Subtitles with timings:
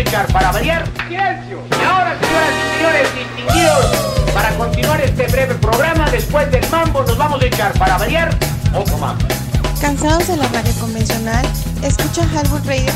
[0.00, 0.84] a echar para variar.
[1.08, 1.60] ¡Silencio!
[1.70, 3.86] Y ahora, señoras y señores distinguidos,
[4.32, 8.30] para continuar este breve programa, después del mambo nos vamos a echar para variar
[8.74, 9.24] otro mambo.
[9.80, 11.46] ¿Cansados de la radio convencional?
[11.82, 12.90] ¿Escuchan Hardwood Radio?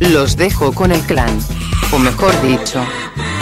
[0.00, 1.38] Los dejo con el clan.
[1.90, 2.84] O mejor dicho,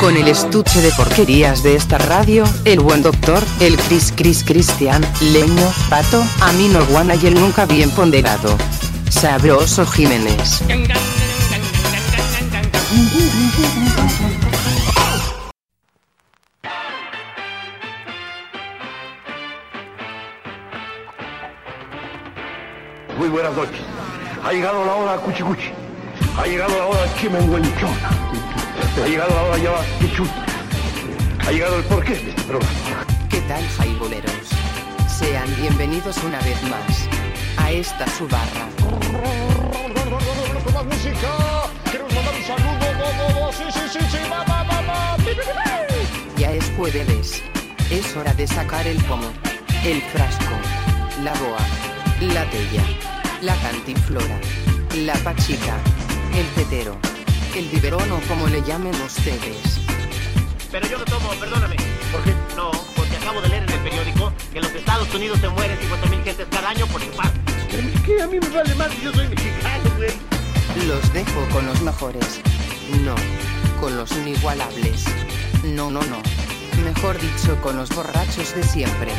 [0.00, 5.04] con el estuche de porquerías de esta radio, el buen doctor, el Chris Chris Cristian,
[5.20, 8.56] Leño, Pato, Amino Guana y el nunca bien ponderado.
[9.16, 10.60] Sabroso Jiménez.
[23.16, 23.80] Muy buenas noches.
[24.44, 25.70] Ha llegado la hora cuchi cuchi.
[26.36, 27.90] Ha llegado la hora chimenguenchón.
[29.02, 30.28] Ha llegado la hora ya quichut.
[31.46, 33.06] Ha llegado el porqué de este programa.
[33.30, 34.32] ¿Qué tal, jaiboleros?
[35.08, 37.15] Sean bienvenidos una vez más
[37.56, 38.68] a esta su barra.
[46.36, 47.42] Ya es jueves.
[47.90, 49.30] Es hora de sacar el pomo,
[49.84, 50.56] el frasco,
[51.22, 51.60] la boa,
[52.20, 52.82] la tella,
[53.42, 54.40] la cantinflora,
[54.96, 55.76] la pachica,
[56.34, 56.96] el tetero,
[57.54, 59.78] el biberón o como le llamen ustedes.
[60.72, 61.76] Pero yo no tomo, perdóname.
[62.10, 62.34] ¿Por qué?
[62.56, 62.72] No,
[63.16, 66.46] acabo de leer en el periódico que en los Estados Unidos se mueren 50.000 gentes
[66.50, 67.38] cada año por infarto.
[67.70, 70.10] Es que a mí me vale más que yo soy mexicano, güey.
[70.86, 72.40] Los dejo con los mejores.
[73.04, 73.14] No,
[73.80, 75.04] con los inigualables.
[75.64, 76.22] No, no, no.
[76.84, 79.12] Mejor dicho, con los borrachos de siempre.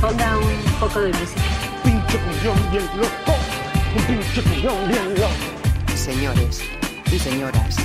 [0.00, 1.42] Ponga un poco de música.
[1.84, 3.38] Pinche cuñón bien loco.
[3.96, 5.96] Un pinche cuñón bien loco.
[5.96, 6.79] Señores
[7.12, 7.76] y señoras,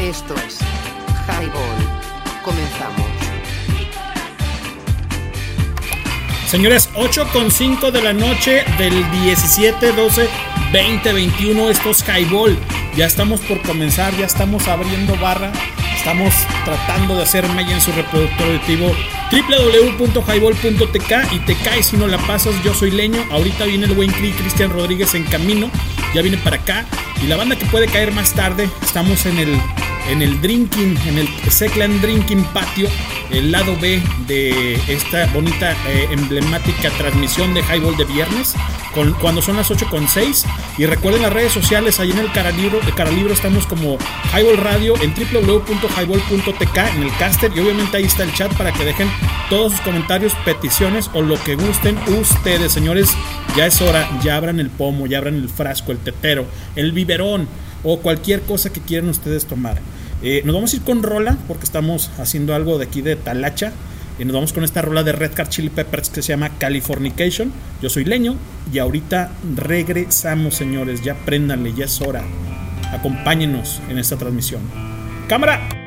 [0.00, 0.58] esto es
[1.28, 2.42] Highball.
[2.44, 3.06] Comenzamos.
[6.48, 10.28] Señores, 8 con 5 de la noche del 17, 12,
[10.72, 11.70] 20, 21.
[11.70, 12.56] Esto es Highball.
[12.96, 15.52] Ya estamos por comenzar, ya estamos abriendo barra.
[15.96, 18.92] Estamos tratando de hacer mella en su reproductor auditivo
[19.32, 22.54] www.highball.tk y te caes si no la pasas.
[22.62, 23.24] Yo soy Leño.
[23.30, 25.70] Ahorita viene el buen Cri Cristian Rodríguez en camino.
[26.14, 26.84] Ya viene para acá.
[27.24, 29.58] Y la banda que puede caer más tarde, estamos en el,
[30.10, 32.86] en el Drinking, en el Seclan Drinking Patio,
[33.30, 38.54] el lado B de esta bonita, eh, emblemática transmisión de Highball de viernes,
[38.94, 40.44] con, cuando son las 8 con 6.
[40.76, 43.96] Y recuerden las redes sociales, ahí en el Caralibro, el Caralibro estamos como
[44.34, 48.84] Highball Radio en www.highball.tk en el caster y obviamente ahí está el chat para que
[48.84, 49.08] dejen
[49.48, 53.16] todos sus comentarios, peticiones o lo que gusten ustedes, señores.
[53.56, 56.90] Ya es hora, ya abran el pomo, ya abran el frasco, el tetero, el
[57.22, 59.78] o cualquier cosa que quieran ustedes tomar.
[60.22, 63.72] Eh, nos vamos a ir con rola porque estamos haciendo algo de aquí de Talacha.
[64.18, 67.52] Y nos vamos con esta rola de Red Car Chili Peppers que se llama Californication.
[67.82, 68.36] Yo soy Leño
[68.72, 71.02] y ahorita regresamos, señores.
[71.02, 72.22] Ya préndanle, ya es hora.
[72.92, 74.62] Acompáñenos en esta transmisión.
[75.28, 75.83] ¡Cámara!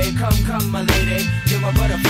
[0.00, 2.09] Lady, come, come, my lady, you're my butterfly,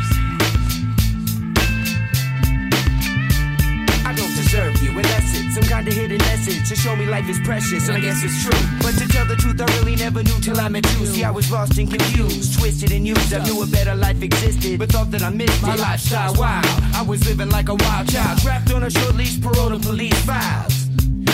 [5.71, 7.99] Unless it's some kind of hidden message to show me life is precious, and I
[7.99, 8.59] guess it's true.
[8.81, 11.05] But to tell the truth, I really never knew till I met you.
[11.05, 13.33] See, I was lost and confused, twisted and used.
[13.33, 16.33] I knew a better life existed, but thought that I missed my lifestyle.
[16.35, 16.61] Wow,
[16.95, 20.19] I was living like a wild child, trapped on a short leash, parole to police
[20.25, 20.80] files.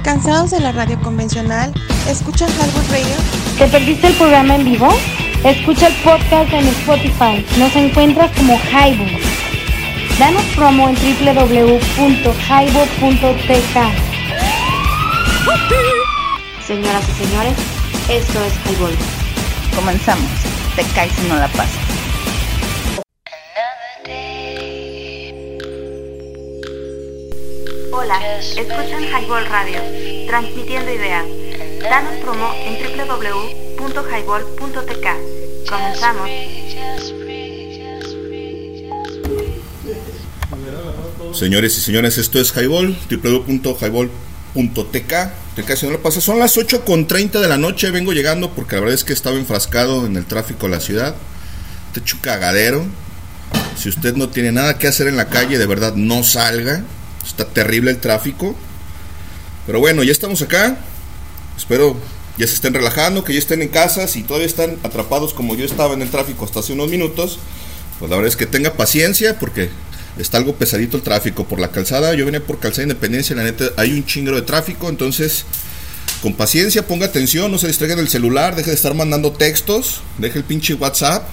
[0.03, 1.71] ¿Cansados de la radio convencional?
[2.09, 3.15] ¿Escuchan Highball Radio?
[3.59, 4.89] ¿Te perdiste el programa en vivo?
[5.45, 7.45] Escucha el podcast en Spotify.
[7.59, 9.21] Nos encuentras como Highball.
[10.17, 11.45] Danos promo en www.highball.tk.
[16.65, 17.53] Señoras y señores,
[18.09, 18.95] esto es Highball.
[19.75, 20.31] Comenzamos.
[20.75, 21.96] Te caes si no la pasas.
[28.07, 29.81] Hola, escuchan Highball Radio,
[30.27, 31.25] transmitiendo ideas.
[31.81, 35.69] Danos promo en www.highball.tk.
[35.69, 36.29] Comenzamos.
[41.33, 45.75] Señores y señores, esto es Highball, www.highball.tk.
[45.75, 46.23] Si no la pasas.
[46.23, 47.91] Son las 8 con 30 de la noche.
[47.91, 51.13] Vengo llegando porque la verdad es que estaba enfrascado en el tráfico de la ciudad.
[51.93, 52.85] Te hecho cagadero.
[53.75, 56.85] Si usted no tiene nada que hacer en la calle, de verdad no salga.
[57.27, 58.55] Está terrible el tráfico.
[59.65, 60.77] Pero bueno, ya estamos acá.
[61.57, 61.97] Espero
[62.37, 64.07] ya se estén relajando, que ya estén en casa.
[64.07, 67.39] Si todavía están atrapados como yo estaba en el tráfico hasta hace unos minutos,
[67.99, 69.69] pues la verdad es que tenga paciencia porque
[70.17, 72.13] está algo pesadito el tráfico por la calzada.
[72.13, 75.45] Yo venía por calzada Independencia, la neta hay un chingero de tráfico, entonces
[76.21, 80.39] con paciencia, ponga atención, no se distraiga del celular, deje de estar mandando textos, deje
[80.39, 81.27] el pinche WhatsApp,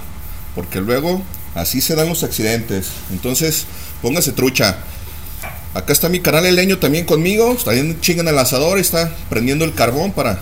[0.54, 1.22] porque luego
[1.54, 2.88] así se dan los accidentes.
[3.10, 3.64] Entonces,
[4.02, 4.78] póngase trucha.
[5.74, 7.52] Acá está mi canal El Leño también conmigo.
[7.52, 8.78] Está bien chinga en el asador.
[8.78, 10.38] Está prendiendo el carbón para,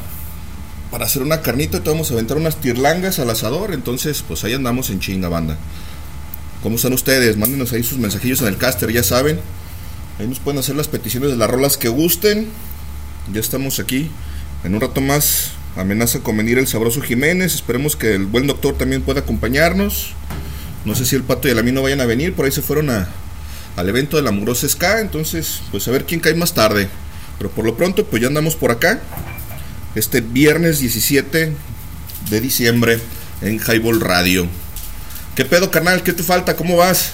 [0.90, 1.78] para hacer una carnita.
[1.78, 3.72] Y vamos a aventar unas tirlangas al asador.
[3.72, 5.56] Entonces, pues ahí andamos en chinga, banda.
[6.62, 7.38] ¿Cómo están ustedes?
[7.38, 9.40] Mándenos ahí sus mensajillos en el caster, ya saben.
[10.18, 12.48] Ahí nos pueden hacer las peticiones de las rolas que gusten.
[13.32, 14.10] Ya estamos aquí.
[14.64, 17.54] En un rato más amenaza con venir el sabroso Jiménez.
[17.54, 20.12] Esperemos que el buen doctor también pueda acompañarnos.
[20.84, 22.34] No sé si el pato y el amino vayan a venir.
[22.34, 23.08] Por ahí se fueron a,
[23.76, 25.00] al evento de la Murosa Ska.
[25.00, 26.88] Entonces, pues a ver quién cae más tarde.
[27.38, 29.00] Pero por lo pronto, pues ya andamos por acá.
[29.94, 31.52] Este viernes 17
[32.30, 32.98] de diciembre
[33.40, 34.46] en Highball Radio.
[35.34, 36.02] ¿Qué pedo, canal?
[36.02, 36.56] ¿Qué te falta?
[36.56, 37.12] ¿Cómo vas?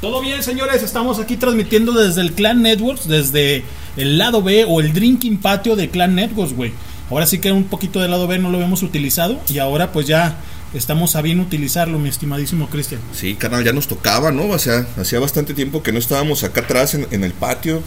[0.00, 0.82] Todo bien, señores.
[0.82, 3.64] Estamos aquí transmitiendo desde el Clan Networks, desde
[3.96, 6.72] el lado B o el Drinking Patio de Clan Networks, güey.
[7.10, 10.06] Ahora sí que un poquito del lado B no lo hemos utilizado y ahora pues
[10.06, 10.38] ya
[10.74, 13.00] estamos a bien utilizarlo, mi estimadísimo Cristian.
[13.12, 14.48] Sí, canal, ya nos tocaba, ¿no?
[14.48, 17.82] O sea, hacía bastante tiempo que no estábamos acá atrás en, en el patio.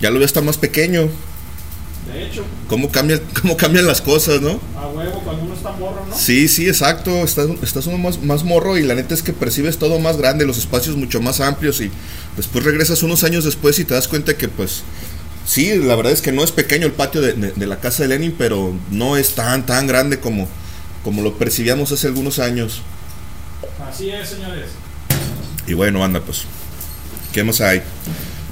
[0.00, 1.08] Ya lo voy a estar más pequeño.
[2.12, 2.44] De hecho.
[2.68, 4.60] ¿Cómo, cambia, ¿Cómo cambian las cosas, no?
[4.76, 6.16] A huevo, cuando uno está morro, ¿no?
[6.16, 7.10] Sí, sí, exacto.
[7.22, 10.46] Estás, estás uno más, más morro y la neta es que percibes todo más grande,
[10.46, 11.90] los espacios mucho más amplios y
[12.36, 14.82] después regresas unos años después y te das cuenta que pues...
[15.46, 18.04] Sí, la verdad es que no es pequeño el patio de, de, de la casa
[18.04, 20.46] de Lenin, pero no es tan, tan grande como,
[21.04, 22.82] como lo percibíamos hace algunos años.
[23.88, 24.70] Así es, señores.
[25.66, 26.44] Y bueno, anda, pues.
[27.32, 27.82] ¿Qué más hay?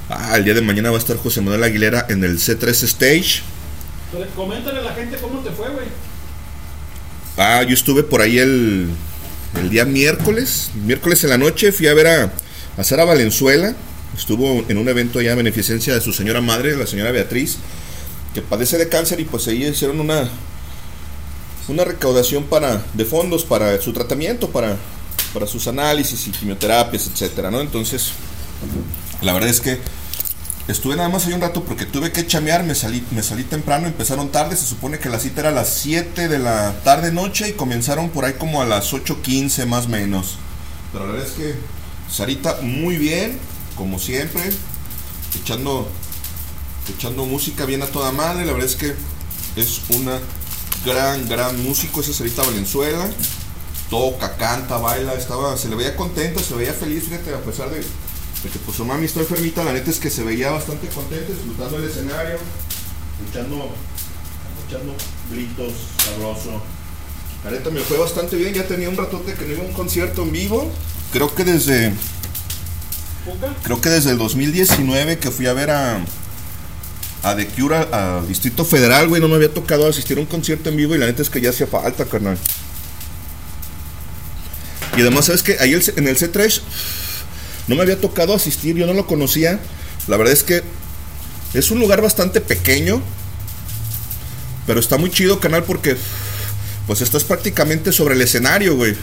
[0.09, 3.43] Ah, el día de mañana va a estar José Manuel Aguilera en el C3 Stage.
[4.07, 5.87] Entonces, coméntale a la gente cómo te fue, güey.
[7.37, 8.89] Ah, yo estuve por ahí el,
[9.61, 10.71] el día miércoles.
[10.75, 12.33] Miércoles en la noche fui a ver a,
[12.77, 13.75] a Sara Valenzuela.
[14.17, 17.59] Estuvo en un evento allá a beneficencia de su señora madre, la señora Beatriz,
[18.35, 20.29] que padece de cáncer y pues ahí hicieron una
[21.69, 24.77] una recaudación para de fondos para su tratamiento, para,
[25.33, 27.61] para sus análisis y quimioterapias, etcétera, ¿no?
[27.61, 28.13] Entonces,
[29.21, 29.79] la verdad es que
[30.67, 33.87] estuve nada más ahí un rato porque tuve que chamear, me salí, me salí temprano,
[33.87, 37.49] empezaron tarde, se supone que la cita era a las 7 de la tarde noche
[37.49, 40.37] y comenzaron por ahí como a las 8.15 más o menos.
[40.93, 41.55] Pero la verdad es que
[42.11, 43.39] Sarita muy bien,
[43.77, 44.43] como siempre,
[45.41, 45.89] echando
[46.89, 48.95] echando música bien a toda madre, la verdad es que
[49.57, 50.19] es una
[50.85, 53.09] gran, gran músico, esa Sarita Valenzuela.
[53.91, 57.79] Toca, canta, baila, estaba, se le veía contenta, se veía feliz, fíjate, a pesar de,
[57.79, 61.33] de que pues su mami está enfermita, la neta es que se veía bastante contenta,
[61.33, 62.37] disfrutando el escenario,
[63.31, 63.71] echando,
[64.67, 64.95] echando
[65.31, 65.73] gritos,
[66.05, 66.62] sabroso.
[67.45, 69.73] La neta me fue bastante bien, ya tenía un ratote que no iba a un
[69.73, 70.71] concierto en vivo.
[71.12, 71.93] Creo que desde.
[73.62, 76.01] Creo que desde el 2019 que fui a ver a.
[77.23, 79.21] A The Cure al Distrito Federal, güey.
[79.21, 81.41] No me había tocado asistir a un concierto en vivo y la neta es que
[81.41, 82.39] ya hacía falta, carnal.
[84.97, 85.57] Y además, ¿sabes qué?
[85.61, 86.61] Ahí en el C3
[87.69, 89.61] no me había tocado asistir, yo no lo conocía.
[90.07, 90.63] La verdad es que
[91.55, 93.03] es un lugar bastante pequeño,
[94.67, 95.97] pero está muy chido, canal, porque
[96.87, 98.95] pues estás prácticamente sobre el escenario, güey.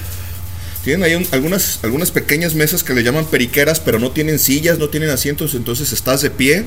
[0.83, 4.79] Tienen ahí un- algunas, algunas pequeñas mesas que le llaman periqueras, pero no tienen sillas,
[4.79, 6.65] no tienen asientos, entonces estás de pie.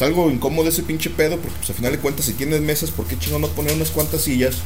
[0.00, 3.06] Algo incómodo ese pinche pedo, porque pues a final de cuentas si tienes mesas, ¿por
[3.06, 4.56] qué chingón no poner unas cuantas sillas?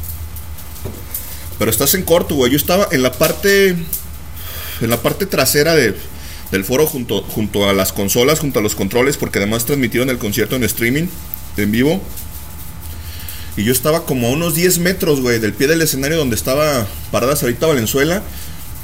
[1.59, 2.51] Pero estás en corto, güey.
[2.51, 3.77] Yo estaba en la parte.
[4.81, 5.95] En la parte trasera de,
[6.51, 10.19] del foro junto, junto a las consolas, junto a los controles, porque además transmitieron el
[10.19, 11.07] concierto en streaming,
[11.57, 12.03] en vivo.
[13.57, 16.89] Y yo estaba como a unos 10 metros, güey, del pie del escenario donde estaba
[17.13, 18.23] parada ahorita Valenzuela.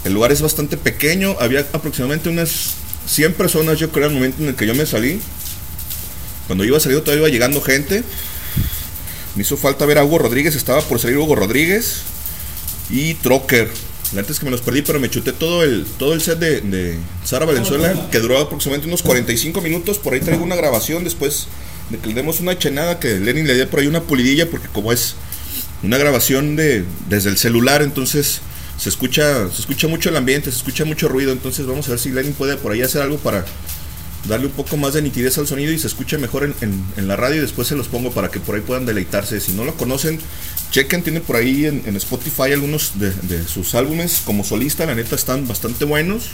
[0.05, 2.75] El lugar es bastante pequeño, había aproximadamente unas
[3.07, 5.21] 100 personas, yo creo, al momento en el que yo me salí.
[6.51, 8.03] Cuando iba saliendo todavía iba llegando gente.
[9.37, 11.99] Me hizo falta ver a Hugo Rodríguez, estaba por salir Hugo Rodríguez
[12.91, 13.71] y Trocker.
[14.13, 16.41] La neta es que me los perdí, pero me chuté todo el, todo el set
[16.41, 19.99] de, de Sara Valenzuela, que duró aproximadamente unos 45 minutos.
[19.99, 21.47] Por ahí traigo una grabación después
[21.89, 24.67] de que le demos una chenada, que Lenin le dé por ahí una pulidilla, porque
[24.73, 25.15] como es
[25.85, 28.41] una grabación de desde el celular, entonces
[28.77, 31.31] se escucha, se escucha mucho el ambiente, se escucha mucho ruido.
[31.31, 33.45] Entonces vamos a ver si Lenin puede por ahí hacer algo para
[34.29, 37.09] darle un poco más de nitidez al sonido y se escuche mejor en, en- en
[37.09, 39.41] la radio y después se los pongo para que por ahí puedan deleitarse.
[39.41, 40.19] Si no lo conocen,
[40.71, 44.95] chequen, tiene por ahí en, en Spotify algunos de, de sus álbumes como solista, la
[44.95, 46.29] neta están bastante buenos.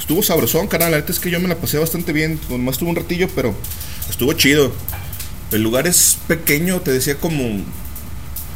[0.00, 2.90] Estuvo sabrosón, carnal, la neta es que yo me la pasé bastante bien, nomás tuve
[2.90, 3.54] un ratillo, pero
[4.10, 4.72] estuvo chido.
[5.52, 7.62] El lugar es pequeño, te decía como...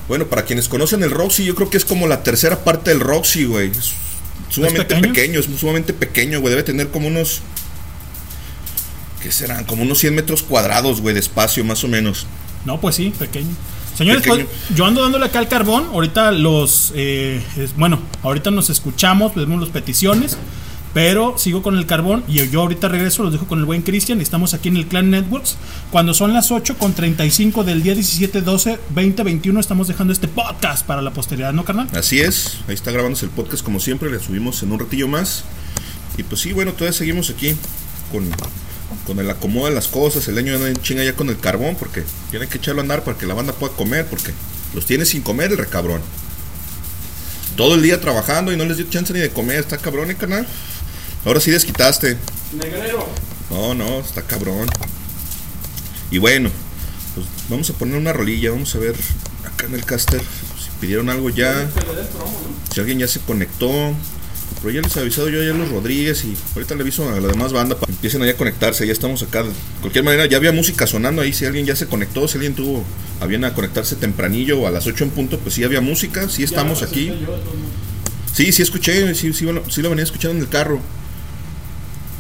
[0.09, 3.01] Bueno, para quienes conocen el Roxy, yo creo que es como la tercera parte del
[3.01, 3.71] Roxy, güey.
[3.71, 3.93] Es
[4.51, 5.13] sumamente pequeño?
[5.13, 6.51] pequeño, es sumamente pequeño, güey.
[6.51, 7.41] Debe tener como unos
[9.27, 9.65] ¿Qué serán?
[9.65, 12.29] Como unos 100 metros cuadrados, güey, de espacio, más o menos.
[12.65, 13.49] No, pues sí, pequeño.
[13.99, 14.45] Señores, Pequeño.
[14.47, 15.87] pues, yo ando dándole acá al carbón.
[15.93, 16.93] Ahorita los.
[16.95, 20.37] eh, es- bueno, ahorita nos escuchamos, vemos las peticiones.
[20.95, 24.21] Pero sigo con el carbón y yo ahorita regreso, los dejo con el buen Cristian.
[24.21, 25.57] Estamos aquí en el Clan Networks.
[25.91, 30.29] Cuando son las 8 con 35 del día 17, 12, 20, 21, estamos dejando este
[30.29, 31.89] podcast para la posteridad, ¿no, carnal?
[31.95, 35.43] Así es, ahí está grabándose el podcast como siempre, le subimos en un ratillo más.
[36.17, 37.55] Y pues sí, bueno, todavía seguimos aquí
[38.13, 38.25] con,
[39.07, 40.27] con el acomodo de las cosas.
[40.29, 43.17] El año en chinga ya con el carbón porque tiene que echarlo a andar para
[43.17, 44.33] que la banda pueda comer, porque
[44.75, 46.03] los tiene sin comer el recabrón.
[47.57, 50.17] Todo el día trabajando y no les dio chance ni de comer, está cabrón, ¿eh,
[50.17, 50.47] canal?
[51.25, 52.17] Ahora sí desquitaste.
[52.53, 53.09] Negrero.
[53.51, 54.69] No, no, está cabrón.
[56.11, 56.51] Y bueno,
[57.15, 58.95] pues vamos a poner una rolilla, vamos a ver
[59.45, 61.69] acá en el caster si pidieron algo ya,
[62.73, 63.95] si alguien ya se conectó.
[64.63, 67.21] Pero ya les he avisado yo ya a los Rodríguez y ahorita le aviso a
[67.21, 69.43] la demás banda para que empiecen ahí a conectarse, ya estamos acá.
[69.43, 72.55] De cualquier manera, ya había música sonando ahí, si alguien ya se conectó, si alguien
[72.55, 72.85] tuvo
[73.21, 76.29] a bien a conectarse tempranillo o a las 8 en punto, pues sí había música,
[76.29, 77.13] sí estamos aquí.
[78.33, 80.81] Sí, sí escuché, sí, sí, bueno, sí lo venía escuchando en el carro.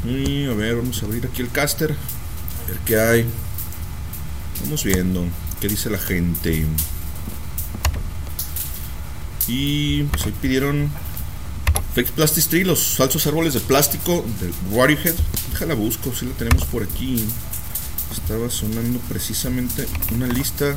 [0.07, 1.93] Y a ver, vamos a abrir aquí el caster.
[1.93, 3.27] A ver qué hay.
[4.63, 5.25] Vamos viendo
[5.61, 6.65] qué dice la gente.
[9.49, 10.91] Y pues ahí pidieron
[11.97, 15.15] Fake Plastic Tree, los falsos árboles de plástico del Radiohead.
[15.53, 17.25] Déjala busco, si la tenemos por aquí.
[18.13, 20.77] Estaba sonando precisamente una lista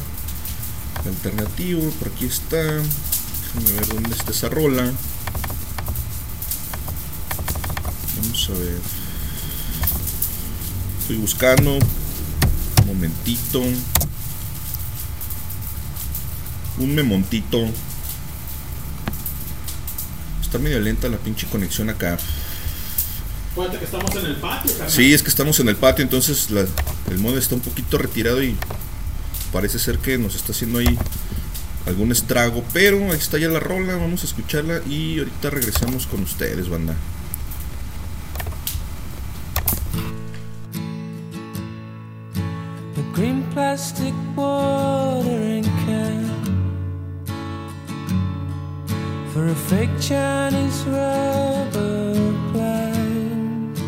[1.05, 1.82] alternativa.
[1.99, 2.55] Por aquí está.
[2.63, 4.89] Déjame ver dónde está esa rola.
[8.21, 8.79] Vamos a ver.
[11.01, 11.73] Estoy buscando.
[11.73, 13.62] Un momentito.
[16.77, 17.69] Un memontito.
[20.49, 22.17] Está medio lenta la pinche conexión acá.
[23.51, 24.89] Acuérdate que estamos en el patio, carnal.
[24.89, 26.65] Sí, es que estamos en el patio, entonces la-
[27.12, 28.55] el mod está un poquito retirado y
[29.53, 30.97] parece ser que nos está haciendo ahí
[31.85, 32.63] algún estrago.
[32.73, 36.95] Pero ahí está ya la rola, vamos a escucharla y ahorita regresamos con ustedes, banda.
[42.95, 44.88] The green plastic watering
[49.47, 52.13] a fake Chinese rubber
[52.52, 53.80] plant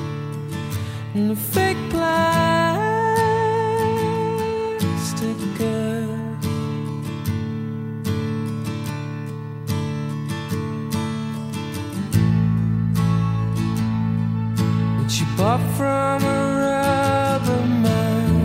[1.13, 2.17] and a fake plastic
[5.57, 6.15] girl.
[14.99, 16.25] Which you bought from a
[16.63, 18.35] rubber man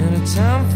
[0.00, 0.73] in a town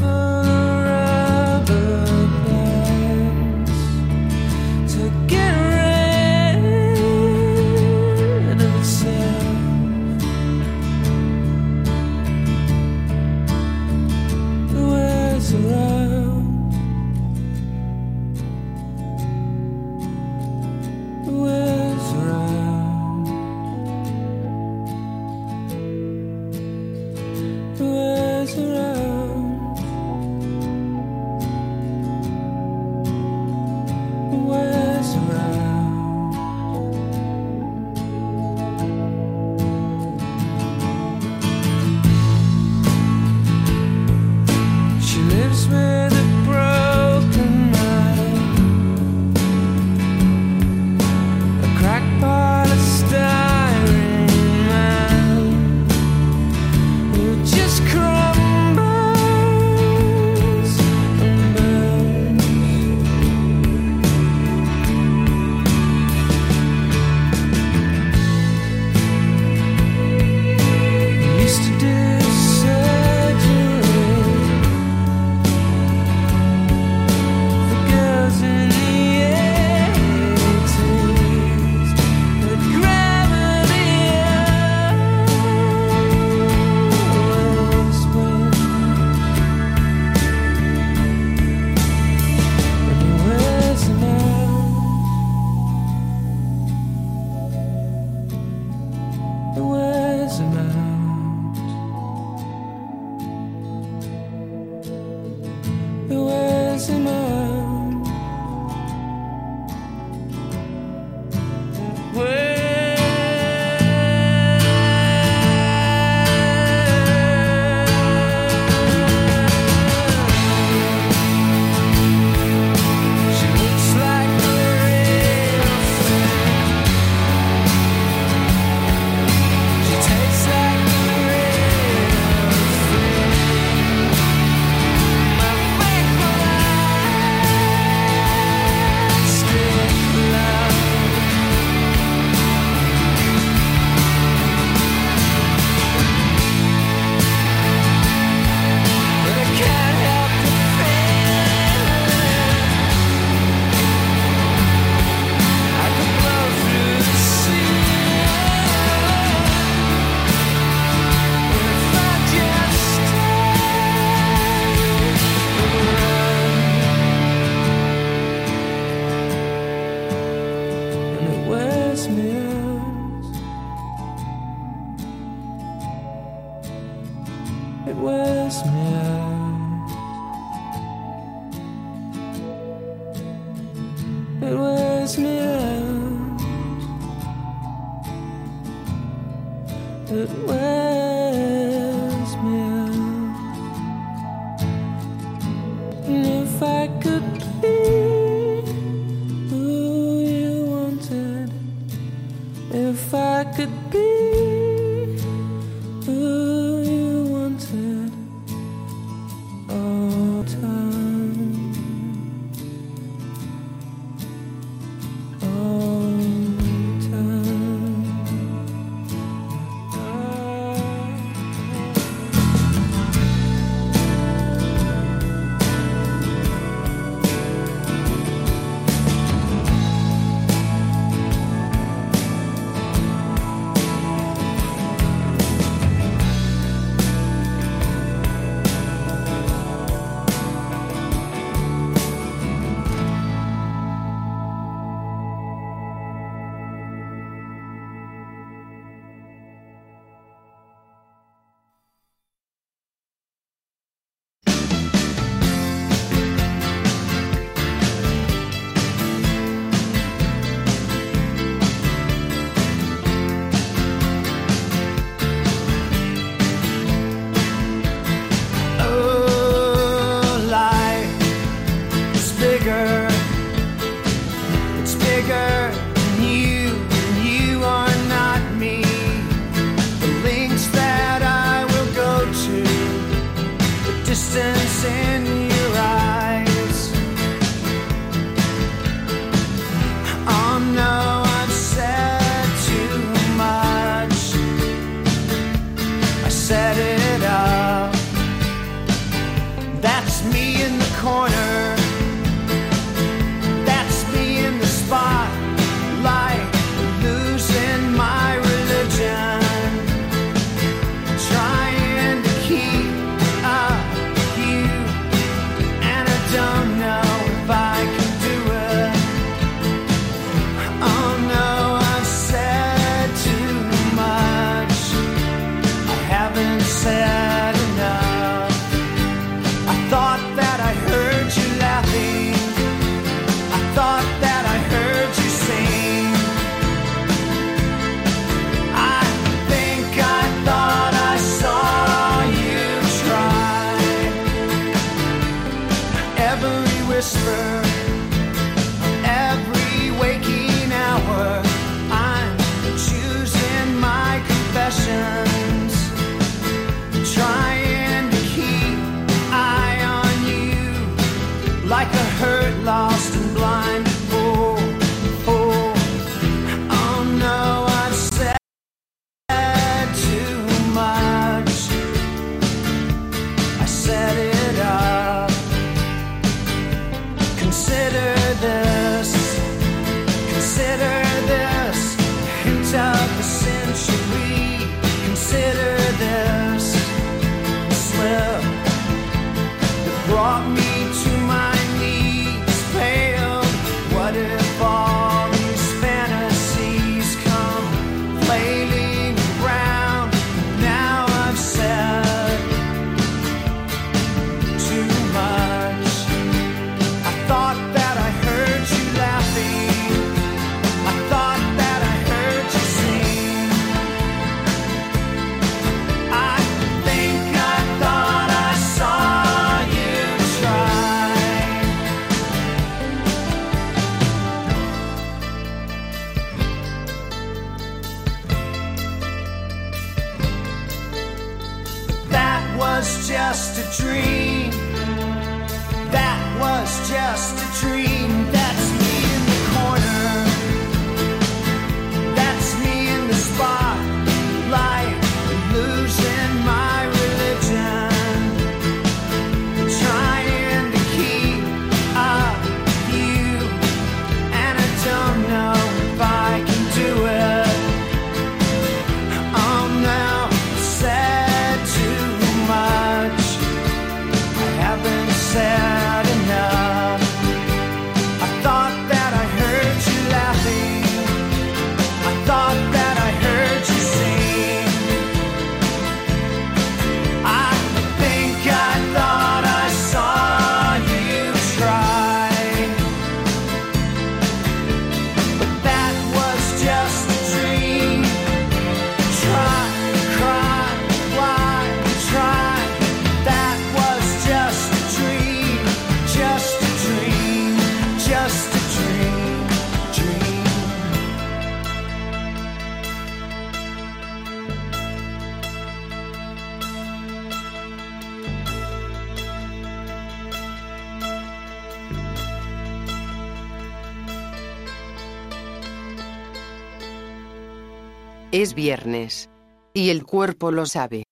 [518.41, 519.29] Es viernes.
[519.75, 521.03] Y el cuerpo lo sabe.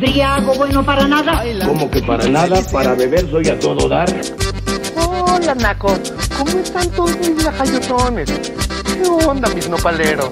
[0.00, 1.44] Briago bueno para nada.
[1.66, 4.08] Como que para nada, para beber soy a todo dar.
[4.96, 5.94] Hola, Naco.
[6.38, 8.30] ¿Cómo están todos mis lajayotones?
[8.30, 10.30] ¿Qué onda, mis nopaleros?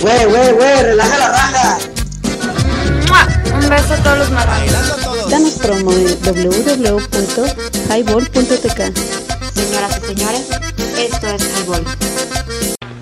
[0.00, 1.78] Güey, güey, güey, relaja la raja.
[3.52, 5.30] Un beso a todos los marranos.
[5.30, 8.96] Danos promo en www.highball.tk.
[9.52, 10.48] Señoras y señores,
[10.96, 11.84] esto es Highball.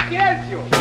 [0.09, 0.78] Silencio.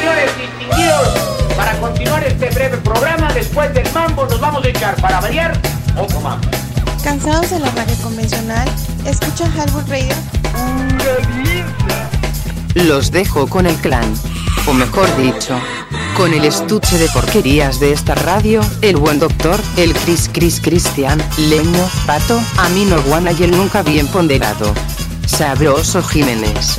[0.00, 1.08] Señores distinguidos,
[1.56, 5.60] para continuar este breve programa, después del mambo nos vamos a echar para variar
[5.96, 6.48] otro mambo.
[7.04, 8.68] ¿Cansados de la radio convencional?
[9.04, 10.14] ¿Escucha Halbur Radio?
[12.74, 14.14] Los dejo con el clan.
[14.66, 15.58] O mejor dicho,
[16.16, 21.22] con el estuche de porquerías de esta radio, el buen doctor, el Cris Cris Cristian,
[21.38, 24.72] Leño, Pato, Amino Guana y el nunca bien ponderado.
[25.26, 26.78] Sabroso Jiménez.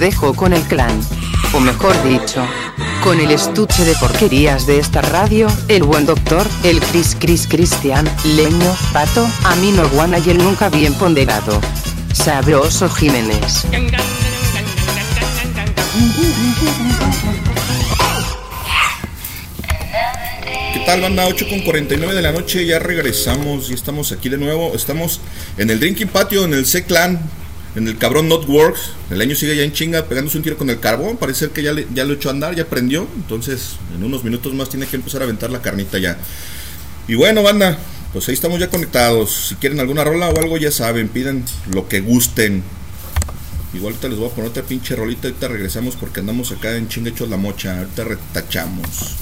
[0.00, 0.98] Dejo con el clan.
[1.52, 2.44] O mejor dicho,
[3.04, 8.08] con el estuche de porquerías de esta radio, el buen doctor, el Cris Cris Cristian,
[8.24, 11.60] Leño, Pato, Amino Guana y el nunca bien ponderado.
[12.14, 13.66] Sabroso Jiménez.
[20.72, 21.26] ¿Qué tal, banda?
[21.26, 24.72] 8 con 49 de la noche, ya regresamos y estamos aquí de nuevo.
[24.74, 25.20] Estamos
[25.58, 27.20] en el Drinking Patio, en el C-Clan,
[27.76, 28.92] en el cabrón Notworks.
[29.10, 31.16] El año sigue ya en chinga, pegándose un tiro con el carbón.
[31.16, 33.06] Parece ser que ya, ya lo echó a andar, ya prendió.
[33.16, 36.18] Entonces, en unos minutos más tiene que empezar a aventar la carnita ya.
[37.08, 37.78] Y bueno, banda,
[38.12, 39.48] pues ahí estamos ya conectados.
[39.48, 42.62] Si quieren alguna rola o algo, ya saben, piden lo que gusten.
[43.72, 45.28] Igual ahorita les voy a poner otra pinche rolita.
[45.28, 47.78] Ahorita regresamos porque andamos acá en chinga hechos la mocha.
[47.78, 49.16] Ahorita retachamos.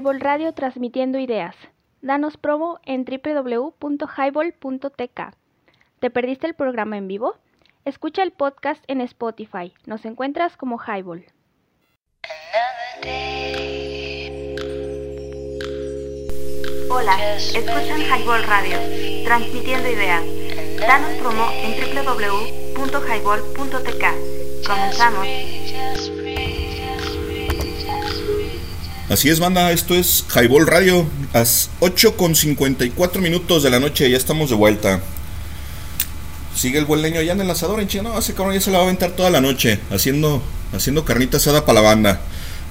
[0.00, 1.54] Highball Radio transmitiendo ideas.
[2.00, 5.20] Danos promo en www.highball.tk.
[5.98, 7.34] ¿Te perdiste el programa en vivo?
[7.84, 9.74] Escucha el podcast en Spotify.
[9.84, 11.26] Nos encuentras como Highball.
[16.90, 18.78] Hola, escuchan Highball Radio,
[19.26, 20.24] transmitiendo ideas.
[20.78, 24.04] Danos promo en www.highball.tk.
[24.66, 25.26] Comenzamos.
[29.10, 31.04] Así es, banda, esto es Highball Radio.
[31.34, 35.00] Las 8 con 54 minutos de la noche, ya estamos de vuelta.
[36.54, 38.10] Sigue el buen leño allá en el asador en China.
[38.10, 40.40] No, ese cabrón ya se la va a aventar toda la noche haciendo,
[40.72, 42.20] haciendo carnita asada para la banda.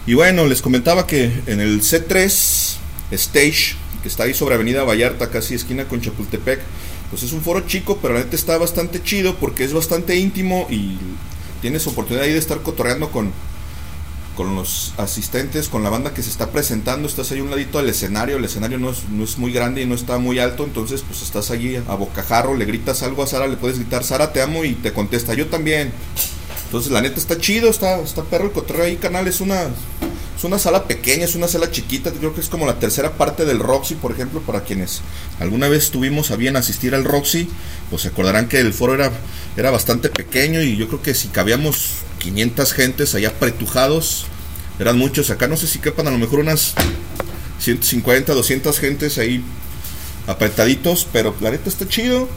[0.08, 2.78] Y bueno, les comentaba que en el C3
[3.12, 6.62] Stage, que está ahí sobre Avenida Vallarta, casi esquina con Chapultepec,
[7.10, 10.68] pues es un foro chico, pero la neta está bastante chido porque es bastante íntimo
[10.70, 10.96] y
[11.62, 13.34] tienes oportunidad ahí de estar cotorreando con,
[14.40, 17.90] con los asistentes, con la banda que se está presentando, estás ahí un ladito del
[17.90, 21.04] escenario, el escenario no es, no es muy grande y no está muy alto, entonces
[21.06, 24.42] pues estás allí a bocajarro, le gritas algo a Sara, le puedes gritar, Sara te
[24.42, 25.92] amo y te contesta, yo también.
[26.68, 30.44] Entonces la neta está chido, está, está perro el cotorreo ahí, canal, es una, es
[30.46, 33.60] una sala pequeña, es una sala chiquita, creo que es como la tercera parte del
[33.60, 35.02] Roxy, por ejemplo, para quienes
[35.42, 37.50] alguna vez tuvimos a bien asistir al Roxy,
[37.90, 39.12] pues se acordarán que el foro era,
[39.58, 44.26] era bastante pequeño y yo creo que si cabíamos 500 gentes allá pretujados,
[44.80, 46.74] eran muchos, acá no sé si quepan a lo mejor unas
[47.60, 49.44] 150, 200 gentes ahí
[50.28, 52.30] apretaditos, pero la neta está chido.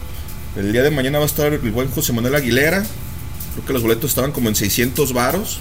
[0.56, 2.84] El día de mañana va a estar el buen José Manuel Aguilera.
[3.54, 5.60] Creo que los boletos estaban como en 600 varos.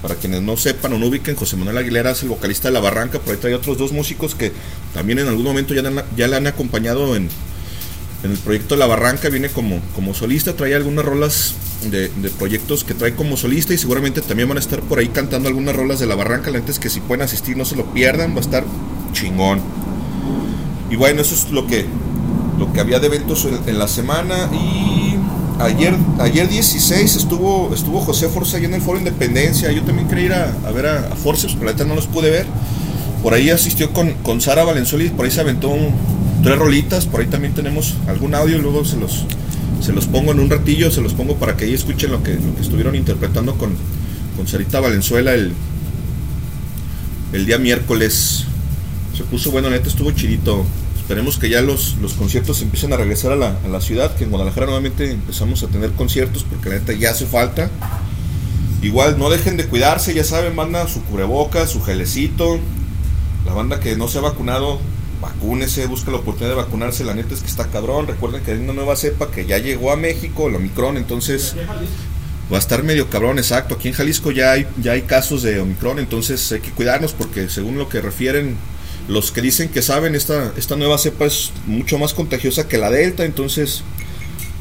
[0.00, 2.80] Para quienes no sepan o no ubiquen, José Manuel Aguilera es el vocalista de La
[2.80, 3.18] Barranca.
[3.20, 4.52] Por ahí trae otros dos músicos que
[4.94, 5.82] también en algún momento ya,
[6.16, 7.28] ya le han acompañado en,
[8.22, 9.28] en el proyecto La Barranca.
[9.28, 11.54] Viene como, como solista, trae algunas rolas
[11.90, 12.08] de,
[12.38, 15.74] proyectos que trae como solista y seguramente también van a estar por ahí cantando algunas
[15.74, 16.50] rolas de La Barranca.
[16.50, 18.64] La neta es que si pueden asistir no se lo pierdan, va a estar
[19.12, 19.60] chingón.
[20.90, 21.86] Y bueno, eso es lo que,
[22.58, 24.50] lo que había de eventos en, la semana.
[24.52, 25.16] Y
[25.60, 29.72] ayer, ayer 16 estuvo, estuvo José Forza ahí en el Foro Independencia.
[29.72, 32.30] Yo también quería ir a, ver a, a Forceps, pero la neta no los pude
[32.30, 32.46] ver.
[33.22, 35.94] Por ahí asistió con, con Sara Valenzuela y por ahí se aventó un-
[36.42, 37.06] tres rolitas.
[37.06, 39.24] Por ahí también tenemos algún audio, luego se los,
[39.80, 42.34] se los pongo en un ratillo, se los pongo para que ahí escuchen lo que,
[42.34, 43.74] lo que estuvieron interpretando con,
[44.36, 45.52] con Sarita Valenzuela el,
[47.32, 48.44] el día miércoles.
[49.16, 50.64] Se puso bueno, neta, estuvo chidito.
[50.96, 54.24] Esperemos que ya los, los conciertos empiecen a regresar a la, a la ciudad, que
[54.24, 57.70] en Guadalajara nuevamente empezamos a tener conciertos, porque la neta ya hace falta.
[58.82, 62.58] Igual no dejen de cuidarse, ya saben, banda, su cubreboca, su gelecito.
[63.44, 64.78] La banda que no se ha vacunado,
[65.22, 67.04] vacúnese, busca la oportunidad de vacunarse.
[67.04, 68.06] La neta es que está cabrón.
[68.06, 71.54] Recuerden que hay una nueva cepa que ya llegó a México, el Omicron, entonces
[72.52, 73.76] va a estar medio cabrón, exacto.
[73.76, 77.48] Aquí en Jalisco ya hay, ya hay casos de Omicron, entonces hay que cuidarnos porque
[77.48, 78.56] según lo que refieren
[79.08, 82.90] los que dicen que saben, esta, esta nueva cepa es mucho más contagiosa que la
[82.90, 83.82] Delta, entonces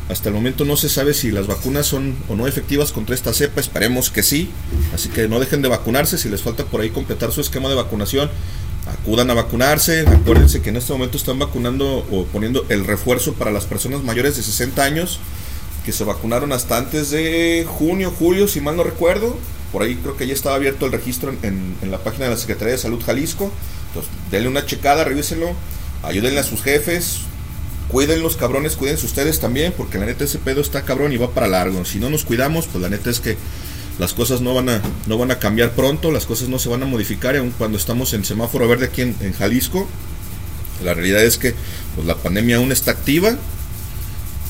[0.09, 3.33] hasta el momento no se sabe si las vacunas son o no efectivas contra esta
[3.33, 4.49] cepa, esperemos que sí,
[4.93, 7.75] así que no dejen de vacunarse, si les falta por ahí completar su esquema de
[7.75, 8.29] vacunación,
[8.87, 13.51] acudan a vacunarse, acuérdense que en este momento están vacunando o poniendo el refuerzo para
[13.51, 15.19] las personas mayores de 60 años,
[15.85, 19.37] que se vacunaron hasta antes de junio, julio, si mal no recuerdo.
[19.71, 22.37] Por ahí creo que ya estaba abierto el registro en, en- la página de la
[22.37, 23.51] Secretaría de Salud Jalisco.
[23.87, 25.53] Entonces, denle una checada, revísenlo,
[26.03, 27.19] ayúdenle a sus jefes,
[27.87, 31.31] cuiden los cabrones, cuídense ustedes también, porque la neta ese pedo está cabrón y va
[31.31, 31.83] para largo.
[31.85, 33.37] Si no nos cuidamos, pues la neta es que
[34.01, 36.81] las cosas no van a, no van a cambiar pronto, las cosas no se van
[36.81, 39.87] a modificar, y aun cuando estamos en semáforo verde aquí en, en Jalisco,
[40.83, 41.53] la realidad es que
[41.93, 43.35] pues, la pandemia aún está activa,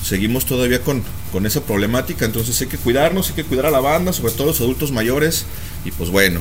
[0.02, 3.82] seguimos todavía con, con esa problemática, entonces hay que cuidarnos, hay que cuidar a la
[3.82, 5.46] banda, sobre todo los adultos mayores,
[5.84, 6.40] y pues bueno.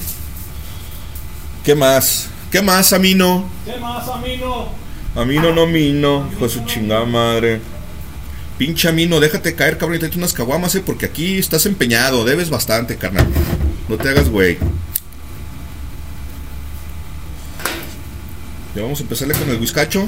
[1.64, 2.28] ¿Qué más?
[2.52, 3.44] ¿Qué más, Amino?
[3.64, 4.68] ¿Qué más, Amino?
[5.16, 7.60] Amino no mino, hijo de su chingada madre.
[8.60, 12.50] Pinche Amino, déjate caer, cabrón, y tráete unas caguamas, eh, porque aquí estás empeñado, debes
[12.50, 13.26] bastante, carnal.
[13.88, 14.58] No te hagas güey.
[18.76, 20.06] Ya vamos a empezarle con el whiskacho.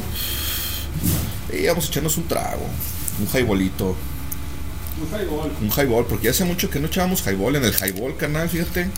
[1.51, 2.67] Y vamos a echarnos un trago,
[3.21, 3.97] un highbolito.
[5.63, 8.91] Un highball, porque ya hace mucho que no echábamos highball en el highball, carnal, fíjate.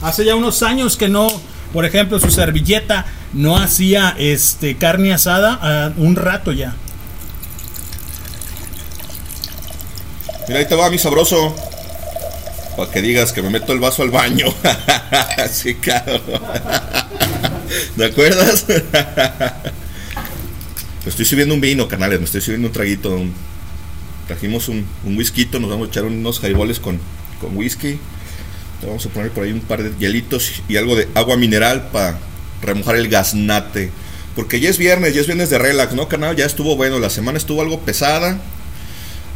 [0.00, 1.28] Hace ya unos años que no,
[1.74, 3.04] por ejemplo, su servilleta
[3.34, 6.76] no hacía este carne asada, ah, un rato ya.
[10.52, 11.56] Mira, ahí te va mi sabroso.
[12.76, 14.52] Para que digas que me meto el vaso al baño.
[15.50, 16.20] sí, cabrón.
[17.96, 18.66] ¿De acuerdas?
[18.68, 18.82] me
[21.08, 22.18] estoy sirviendo un vino, canales.
[22.18, 23.18] Me estoy sirviendo un traguito.
[24.26, 25.48] trajimos un, whisky.
[25.58, 27.00] Nos vamos a echar unos highballs con,
[27.54, 27.98] whisky.
[28.82, 31.88] Te vamos a poner por ahí un par de hielitos y algo de agua mineral
[31.90, 32.18] para
[32.60, 33.90] remojar el gaznate.
[34.36, 36.36] Porque ya es viernes, ya es viernes de relax, ¿no, canal?
[36.36, 36.98] Ya estuvo bueno.
[36.98, 38.38] La semana estuvo algo pesada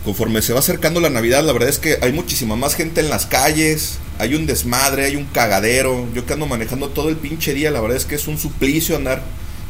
[0.06, 3.10] conforme se va acercando la Navidad, la verdad es que hay muchísima más gente en
[3.10, 6.06] las calles, hay un desmadre, hay un cagadero.
[6.14, 8.94] Yo que ando manejando todo el pinche día, la verdad es que es un suplicio
[8.94, 9.24] andar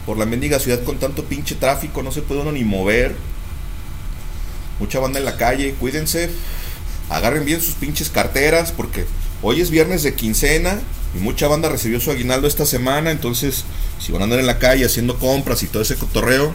[0.04, 3.16] por la mendiga ciudad con tanto pinche tráfico, no se puede uno ni mover.
[4.78, 6.28] Mucha banda en la calle, cuídense,
[7.08, 9.06] agarren bien sus pinches carteras porque
[9.40, 10.80] hoy es viernes de quincena
[11.14, 13.64] y mucha banda recibió su aguinaldo esta semana, entonces
[13.98, 16.52] si van a andar en la calle haciendo compras y todo ese cotorreo,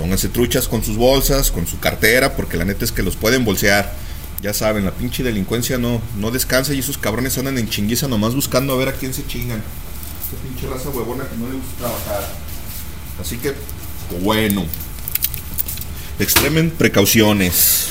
[0.00, 3.44] Pónganse truchas con sus bolsas, con su cartera, porque la neta es que los pueden
[3.44, 3.92] bolsear.
[4.40, 8.34] Ya saben, la pinche delincuencia no, no descansa y esos cabrones andan en chinguiza nomás
[8.34, 9.58] buscando a ver a quién se chingan.
[9.58, 12.32] Esa pinche raza huevona que no le gusta trabajar.
[13.20, 13.52] Así que,
[14.22, 14.64] bueno.
[16.18, 17.88] Extremen precauciones.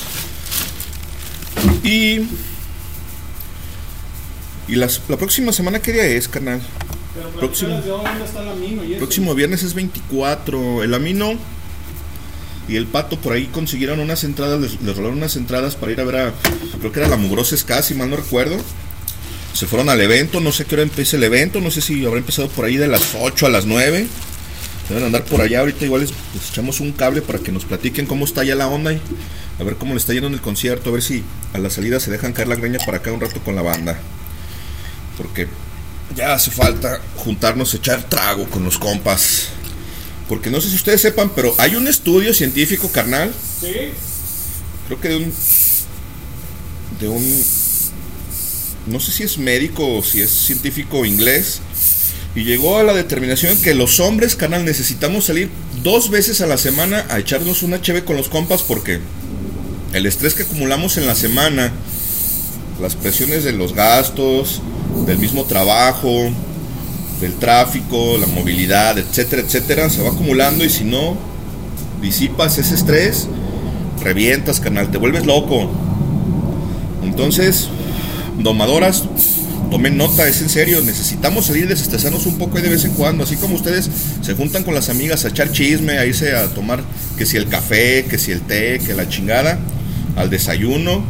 [1.83, 2.21] Y.
[4.67, 6.59] Y las, la próxima semana, ¿qué día es, carnal?
[7.37, 7.79] Próximo.
[7.81, 8.95] dónde está el amino y.
[8.95, 10.81] Próximo viernes es 24.
[10.81, 11.37] El Amino
[12.69, 16.03] y el Pato por ahí consiguieron unas entradas, les, les unas entradas para ir a
[16.03, 16.33] ver a.
[16.79, 18.57] Creo que era la Mugrosa Ska, si mal no recuerdo.
[19.53, 22.19] Se fueron al evento, no sé qué hora empieza el evento, no sé si habrá
[22.19, 24.07] empezado por ahí de las 8 a las 9.
[24.87, 26.13] Deben andar por allá, ahorita igual les
[26.49, 29.01] echamos un cable para que nos platiquen cómo está ya la onda y
[29.59, 31.99] a ver cómo le está yendo en el concierto, a ver si a la salida
[31.99, 33.99] se dejan caer la greña para acá un rato con la banda.
[35.17, 35.47] Porque
[36.15, 39.49] ya hace falta juntarnos, echar trago con los compas.
[40.29, 43.33] Porque no sé si ustedes sepan, pero hay un estudio científico carnal.
[43.59, 43.73] Sí.
[44.85, 45.33] Creo que de un.
[46.99, 47.43] De un.
[48.85, 51.61] No sé si es médico o si es científico inglés.
[52.35, 55.49] Y llegó a la determinación que los hombres, carnal, necesitamos salir
[55.81, 58.99] dos veces a la semana a echarnos una cheve con los compas porque
[59.93, 61.73] el estrés que acumulamos en la semana,
[62.79, 64.61] las presiones de los gastos,
[65.07, 66.31] del mismo trabajo,
[67.21, 71.17] del tráfico, la movilidad, etcétera, etcétera, se va acumulando y si no
[72.01, 73.27] disipas ese estrés,
[74.01, 75.69] revientas, canal, te vuelves loco.
[77.03, 77.67] Entonces,
[78.37, 79.03] domadoras,
[79.69, 83.23] tomen nota, es en serio, necesitamos salir desestresarnos un poco ahí de vez en cuando,
[83.23, 83.89] así como ustedes
[84.21, 86.83] se juntan con las amigas a echar chisme, a irse a tomar
[87.17, 89.59] que si el café, que si el té, que la chingada,
[90.15, 91.03] al desayuno,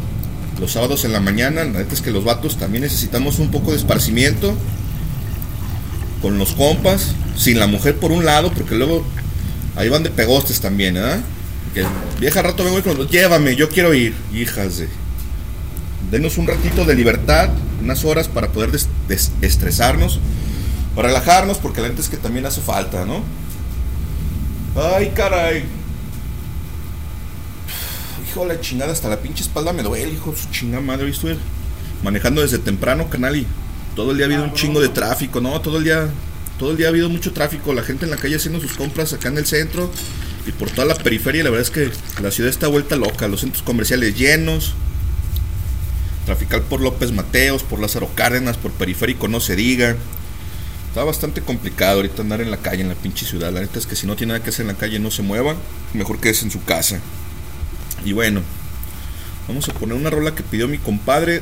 [0.60, 3.72] los sábados en la mañana, la neta es que los vatos también necesitamos un poco
[3.72, 4.56] de esparcimiento
[6.22, 9.06] con los compas, sin la mujer por un lado, porque luego
[9.76, 11.22] ahí van de pegostes también, ¿ah?
[11.74, 11.86] Que
[12.20, 14.90] vieja rato vengo y con llévame, yo quiero ir, hijas de.
[16.12, 17.50] Denos un ratito de libertad,
[17.82, 20.20] unas horas para poder des- desestresarnos,
[20.96, 23.22] para relajarnos, porque la neta es que también hace falta, ¿no?
[24.76, 25.64] Ay, caray.
[28.28, 31.10] Hijo de la chingada, hasta la pinche espalda me duele, hijo de su chingada madre.
[31.10, 31.38] Estuve
[32.04, 33.46] manejando desde temprano, canal,
[33.96, 35.60] todo el día ha habido un chingo de tráfico, ¿no?
[35.62, 36.10] Todo el día,
[36.58, 37.74] todo el día ha habido mucho tráfico.
[37.74, 39.92] La gente en la calle haciendo sus compras acá en el centro
[40.46, 41.44] y por toda la periferia.
[41.44, 43.28] La verdad es que la ciudad está vuelta loca.
[43.28, 44.74] Los centros comerciales llenos.
[46.26, 49.96] Trafical por López Mateos, por Lázaro Cárdenas, por periférico, no se diga.
[50.90, 53.52] Está bastante complicado ahorita andar en la calle, en la pinche ciudad.
[53.52, 55.24] La neta es que si no tiene nada que hacer en la calle, no se
[55.24, 55.56] mueva.
[55.94, 57.00] Mejor quédese en su casa.
[58.06, 58.42] Y bueno,
[59.50, 61.42] Vamos a poner una rola que pidió mi compadre,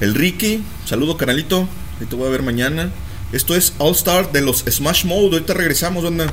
[0.00, 0.62] el Ricky.
[0.84, 1.68] Saludo, canalito.
[2.00, 2.90] Ahí te voy a ver mañana.
[3.32, 5.36] Esto es All Star de los Smash Mode.
[5.36, 6.26] Ahorita regresamos, onda.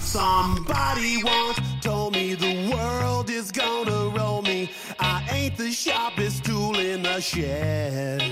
[0.00, 4.70] Somebody once told me the world is gonna roll me.
[5.00, 8.22] I ain't the sharpest tool in the shed.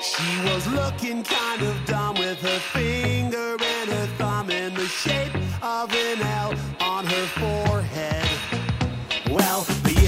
[0.00, 5.34] She was looking kind of dumb with her finger and her thumb in the shape
[5.62, 8.23] of an L on her forehead.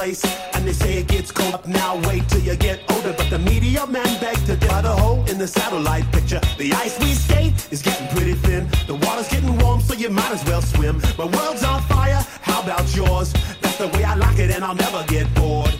[0.00, 0.24] Place,
[0.54, 1.54] and they say it gets cold.
[1.54, 3.12] Up now, wait till you get older.
[3.12, 6.40] But the media men beg to cut a hole in the satellite picture.
[6.58, 8.62] The ice we skate is getting pretty thin.
[8.86, 11.02] The water's getting warm, so you might as well swim.
[11.18, 13.32] My world's on fire, how about yours?
[13.60, 15.74] That's the way I like it, and I'll never get bored.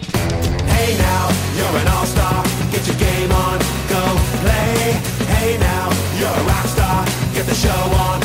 [0.74, 1.24] Hey now,
[1.56, 2.44] you're an all-star.
[2.72, 3.58] Get your game on,
[3.94, 4.02] go
[4.44, 5.00] play.
[5.34, 5.86] Hey now,
[6.18, 6.98] you're a rock star.
[7.36, 8.19] Get the show on,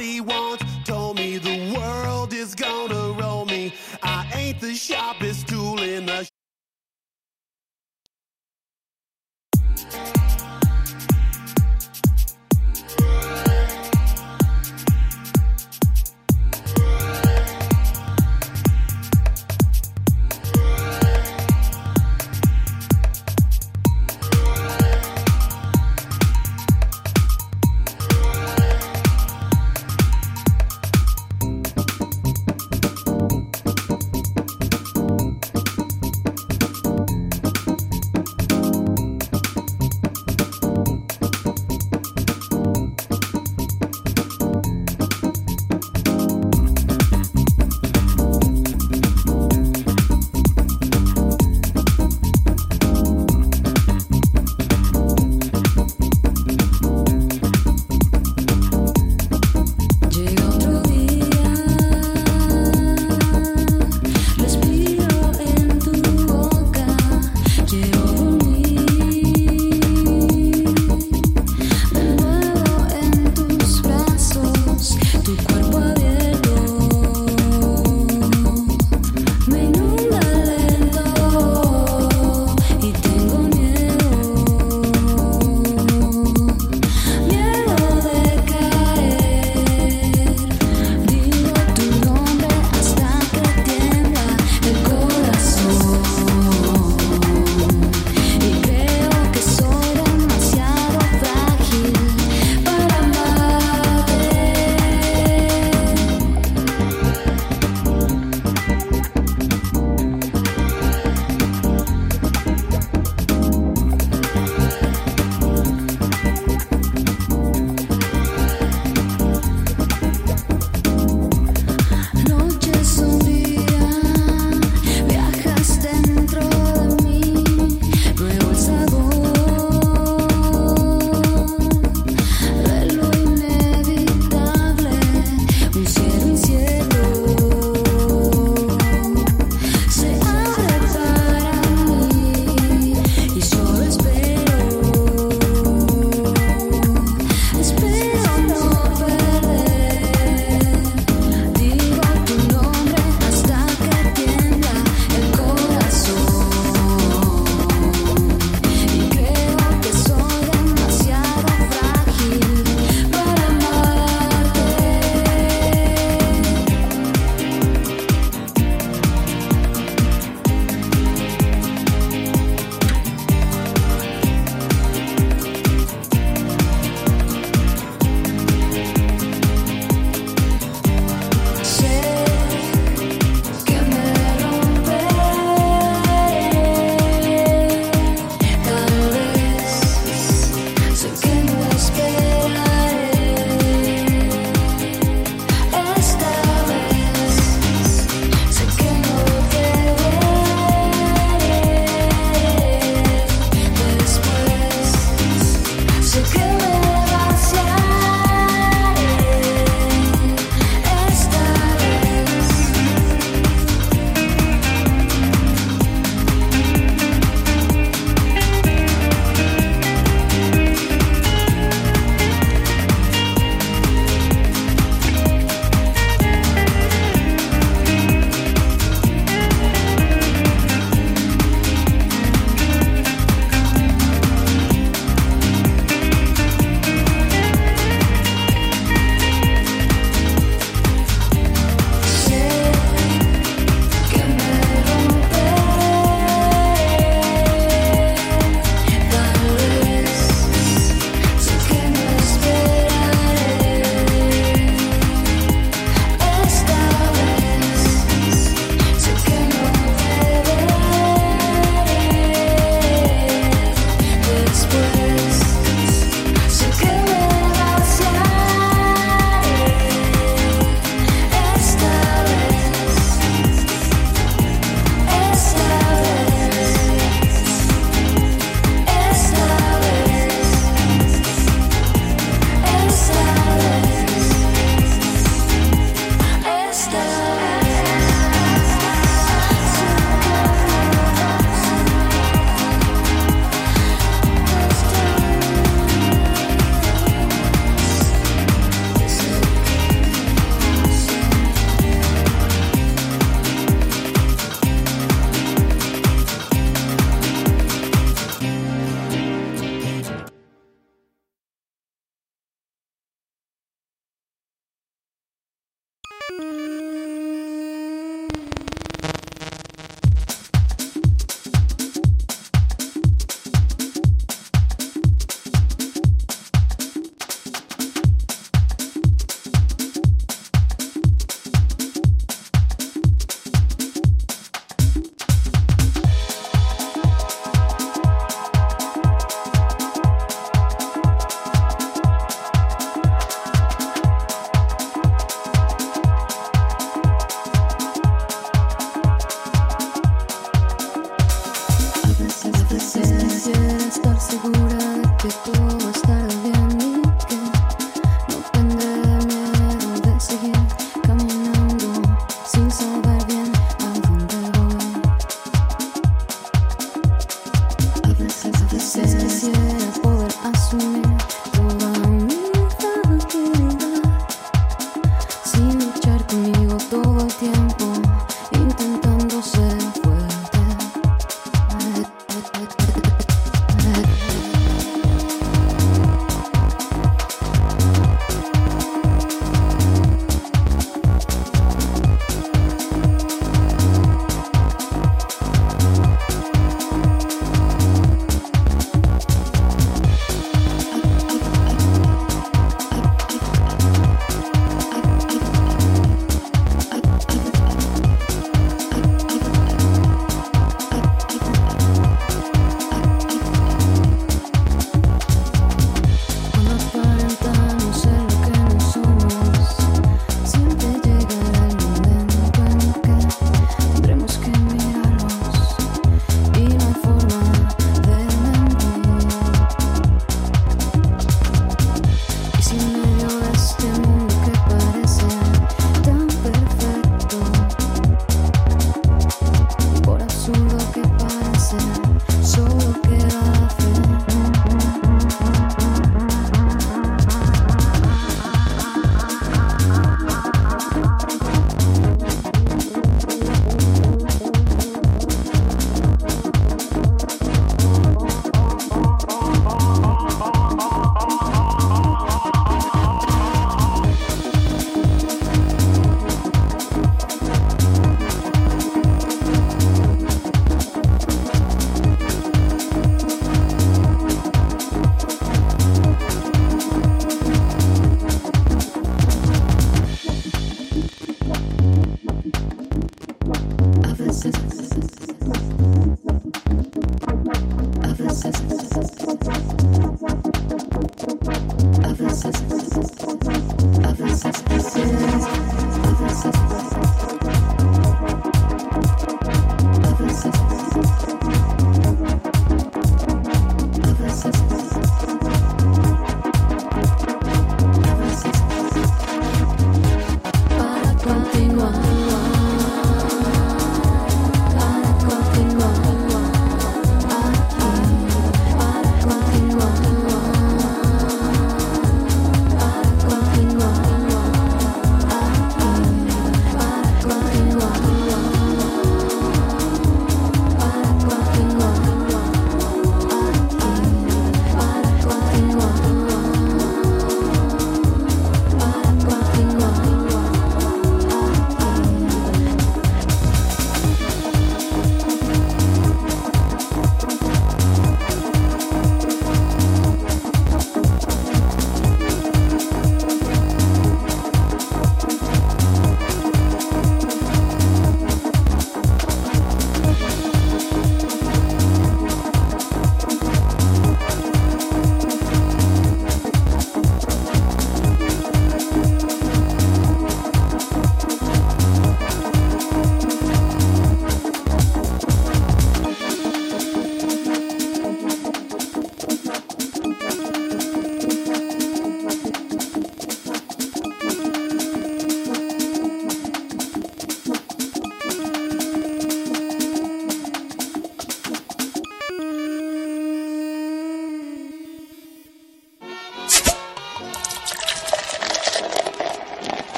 [0.00, 0.39] Somebody once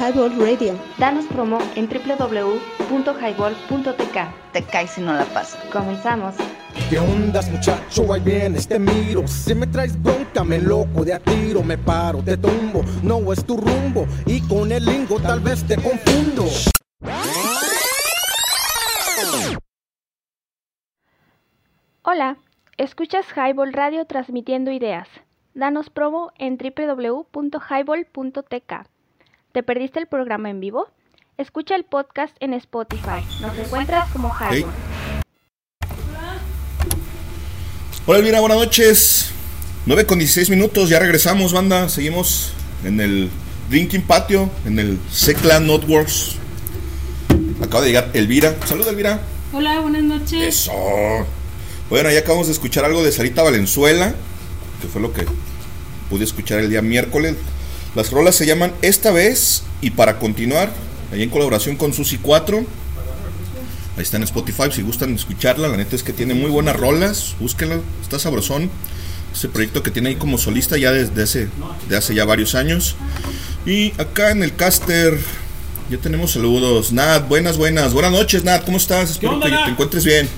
[0.00, 0.74] Highball Radio.
[0.96, 4.16] Danos promo en www.highball.tk.
[4.50, 5.62] Te caes si no la pasas.
[5.70, 6.36] Comenzamos.
[6.88, 8.10] ¿Qué ondas muchacho?
[8.10, 12.22] Ahí vienes, te miro Si me traes bronca, me loco de a tiro Me paro,
[12.22, 16.46] te tumbo, no es tu rumbo Y con el lingo tal vez te confundo
[22.02, 22.38] Hola,
[22.78, 25.06] escuchas Highball Radio transmitiendo ideas.
[25.54, 28.79] Danos promo en www.highball.tk.
[29.60, 30.88] ¿Te perdiste el programa en vivo?
[31.36, 33.22] Escucha el podcast en Spotify.
[33.42, 34.72] Nos encuentras como Highball.
[38.06, 39.32] Hola Elvira, buenas noches.
[39.84, 41.90] 9 con 16 minutos, ya regresamos, banda.
[41.90, 42.54] Seguimos
[42.86, 43.28] en el
[43.68, 46.36] Drinking Patio, en el Seclan Networks.
[47.62, 48.56] Acaba de llegar Elvira.
[48.64, 49.20] Salud, Elvira.
[49.52, 50.42] Hola, buenas noches.
[50.42, 50.72] Eso.
[51.90, 54.14] Bueno, ya acabamos de escuchar algo de Sarita Valenzuela,
[54.80, 55.26] que fue lo que
[56.08, 57.36] pude escuchar el día miércoles.
[57.94, 60.70] Las rolas se llaman Esta vez y para continuar,
[61.12, 62.58] ahí en colaboración con Susi 4.
[62.58, 67.34] Ahí está en Spotify, si gustan escucharla, la neta es que tiene muy buenas rolas,
[67.40, 68.70] búsquenla, está sabrosón.
[69.34, 71.48] Ese proyecto que tiene ahí como solista ya desde hace,
[71.88, 72.96] de hace ya varios años.
[73.66, 75.18] Y acá en el caster
[75.90, 76.92] ya tenemos saludos.
[76.92, 77.92] Nat, buenas, buenas.
[77.92, 79.10] Buenas noches, Nat, ¿cómo estás?
[79.10, 79.64] Espero onda, que Nat?
[79.66, 80.28] te encuentres bien.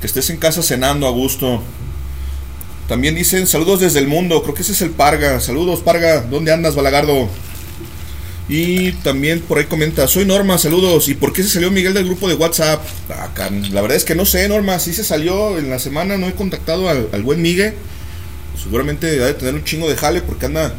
[0.00, 1.62] Que estés en casa cenando a gusto.
[2.88, 4.42] También dicen saludos desde el mundo.
[4.42, 5.40] Creo que ese es el Parga.
[5.40, 6.20] Saludos, Parga.
[6.22, 7.28] ¿Dónde andas, Balagardo?
[8.48, 11.08] Y también por ahí comenta, soy Norma, saludos.
[11.08, 12.84] ¿Y por qué se salió Miguel del grupo de WhatsApp?
[13.08, 13.30] Ah,
[13.70, 16.34] la verdad es que no sé, Norma, sí se salió en la semana, no he
[16.34, 17.74] contactado al, al buen Miguel.
[18.62, 20.74] Seguramente ha de tener un chingo de jale porque anda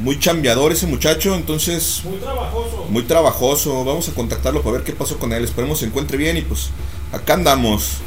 [0.00, 2.02] muy chambeador ese muchacho, entonces...
[2.04, 2.86] Muy trabajoso.
[2.88, 6.36] Muy trabajoso, vamos a contactarlo para ver qué pasó con él, esperemos se encuentre bien
[6.36, 6.70] y pues
[7.12, 7.98] acá andamos.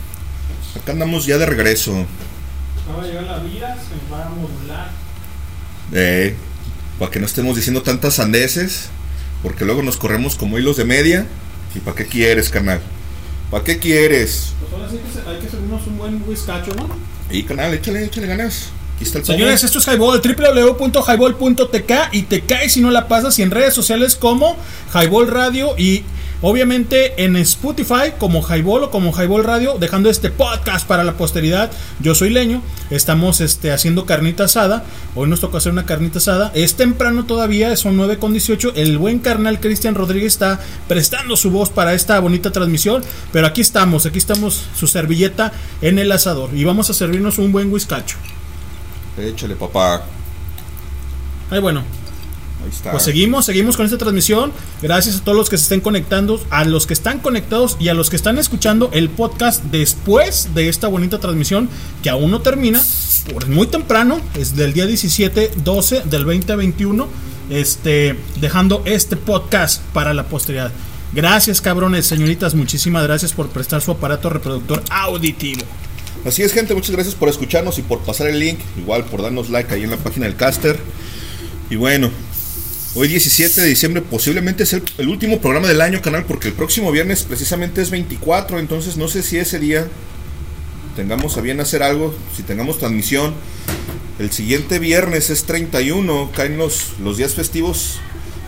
[0.76, 2.06] Acá andamos ya de regreso.
[2.88, 4.90] Acaba de llegar la vida, se va a modular.
[5.94, 6.36] Eh,
[7.00, 8.90] para que no estemos diciendo tantas sandeces,
[9.42, 11.26] porque luego nos corremos como hilos de media.
[11.76, 12.82] ¿Y para qué quieres, carnal?
[13.50, 14.54] ¿Para qué quieres?
[14.60, 16.88] Pues ahora sí que se- hay que servirnos un buen whiskacho, ¿no?
[17.32, 18.70] Y canal, échale, échale ganas.
[18.96, 23.38] Aquí está el Señores, esto es Highball, www.highball.tk y te caes si no la pasas
[23.40, 24.56] y en redes sociales como
[24.94, 26.04] Highball Radio y
[26.44, 31.72] obviamente en Spotify como Highball o como Highball Radio, dejando este podcast para la posteridad.
[32.02, 34.84] Yo soy Leño, estamos este, haciendo carnita asada,
[35.16, 38.98] hoy nos toca hacer una carnita asada, es temprano todavía, son 9 con 18, el
[38.98, 40.60] buen carnal Cristian Rodríguez está
[40.90, 43.02] prestando su voz para esta bonita transmisión,
[43.32, 47.54] pero aquí estamos, aquí estamos su servilleta en el asador y vamos a servirnos un
[47.54, 48.18] buen whiskacho.
[49.18, 50.04] Échale, papá.
[51.50, 52.03] Ay, bueno.
[52.64, 52.92] Ahí está.
[52.92, 54.52] Pues seguimos, seguimos con esta transmisión.
[54.82, 57.94] Gracias a todos los que se estén conectando, a los que están conectados y a
[57.94, 61.70] los que están escuchando el podcast después de esta bonita transmisión
[62.02, 62.82] que aún no termina.
[63.32, 67.08] por muy temprano, es del día 17, 12 del 2021,
[67.50, 70.72] este, dejando este podcast para la posteridad.
[71.14, 75.62] Gracias, cabrones, señoritas, muchísimas gracias por prestar su aparato reproductor auditivo.
[76.26, 79.50] Así es, gente, muchas gracias por escucharnos y por pasar el link, igual por darnos
[79.50, 80.80] like ahí en la página del caster.
[81.70, 82.10] Y bueno,
[82.96, 86.92] hoy 17 de diciembre posiblemente es el, último programa del año, canal, porque el próximo
[86.92, 89.88] viernes precisamente es 24, entonces no sé si ese día
[90.96, 93.34] tengamos a bien hacer algo, si tengamos transmisión.
[94.20, 98.00] El siguiente viernes es 31, caen los, los días festivos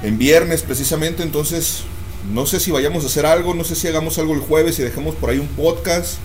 [0.04, 1.82] en viernes precisamente, entonces
[2.32, 4.84] no sé si vayamos a hacer algo, no sé si hagamos algo el jueves y
[4.84, 6.18] dejemos por ahí un podcast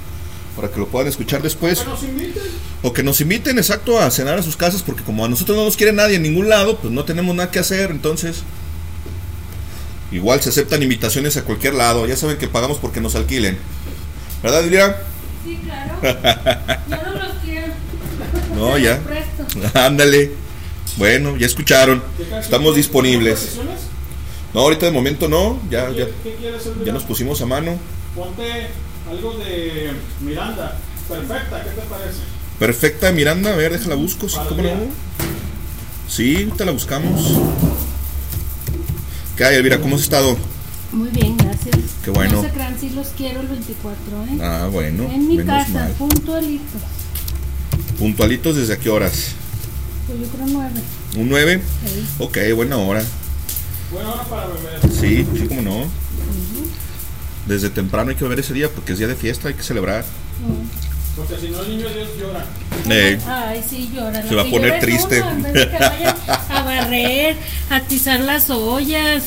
[0.56, 1.84] para que lo puedan escuchar después.
[2.82, 5.64] O que nos inviten, exacto, a cenar a sus casas, porque como a nosotros no
[5.64, 8.42] nos quiere nadie en ningún lado, pues no tenemos nada que hacer, entonces...
[10.12, 13.56] Igual se aceptan invitaciones a cualquier lado, ya saben que pagamos porque nos alquilen.
[14.42, 14.96] ¿Verdad, Adrián?
[15.44, 15.94] Sí, claro.
[16.02, 17.72] Ya no los quiero.
[18.56, 19.00] No, ya.
[19.74, 20.32] Ándale.
[20.96, 22.02] Bueno, ya escucharon.
[22.40, 23.58] Estamos disponibles.
[24.52, 25.60] No, ahorita de momento no.
[25.70, 26.84] Ya, ya, ¿Qué quieres hacer?
[26.84, 27.78] ya nos pusimos a mano.
[28.14, 28.68] Ponte
[29.10, 30.78] algo de Miranda.
[31.08, 32.18] Perfecta, ¿qué te parece?
[32.58, 33.52] Perfecta, Miranda.
[33.52, 34.28] A ver, déjala busco.
[34.28, 34.70] Sí, ¿cómo no?
[36.08, 37.32] Sí, ahorita la buscamos.
[39.36, 39.80] ¿Qué hay, Elvira?
[39.80, 40.36] ¿Cómo has estado?
[40.92, 41.76] Muy bien, gracias.
[42.04, 42.34] Qué bueno.
[42.34, 44.38] No se crean, sí los quiero el 24, ¿eh?
[44.42, 45.04] Ah, bueno.
[45.04, 45.92] en mi menos casa, mal.
[45.92, 46.82] puntualitos.
[47.98, 49.32] Puntualitos desde a qué horas?
[50.06, 50.80] Pues yo creo nueve.
[51.16, 51.62] ¿Un 9?
[51.86, 52.06] Sí.
[52.18, 53.02] Ok, buena hora.
[53.92, 54.80] Buena hora para beber.
[54.92, 55.86] Sí, sí, cómo no.
[57.46, 60.04] Desde temprano hay que beber ese día porque es día de fiesta, hay que celebrar.
[61.16, 62.44] Porque si no el niño Dios llora.
[62.88, 64.22] Eh, Ay, sí, llora.
[64.26, 65.20] Se va a que poner triste.
[65.22, 66.16] uno, que vayan
[66.48, 67.36] a barrer,
[67.68, 69.24] a atizar las ollas,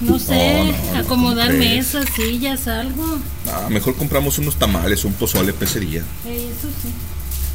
[0.00, 3.18] no sé, No, no, no, acomodar mesas, sillas, algo.
[3.52, 6.02] ah, mejor compramos unos tamales, un pozole para ese día.
[6.26, 6.88] Eh, eso sí.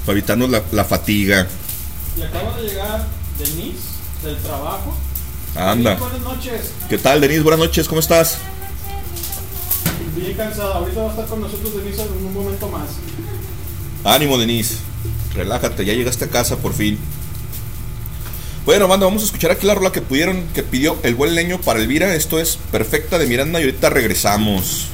[0.06, 1.48] Para evitarnos la, la fatiga.
[2.18, 3.08] Y acaba de llegar
[3.38, 3.80] Denise
[4.24, 4.96] del trabajo.
[5.56, 5.96] Anda.
[5.96, 6.72] Buenas noches.
[6.88, 7.42] ¿Qué tal, Denise?
[7.42, 8.38] Buenas noches, ¿cómo estás?
[10.16, 10.76] Bien cansada.
[10.76, 12.90] Ahorita va a estar con nosotros Denise en un momento más.
[14.04, 14.76] Ánimo, Denise.
[15.36, 16.98] Relájate, ya llegaste a casa por fin.
[18.66, 21.60] Bueno, banda, vamos a escuchar aquí la rola que pudieron, que pidió el buen leño
[21.62, 22.14] para Elvira.
[22.14, 24.88] Esto es Perfecta de Miranda y ahorita regresamos.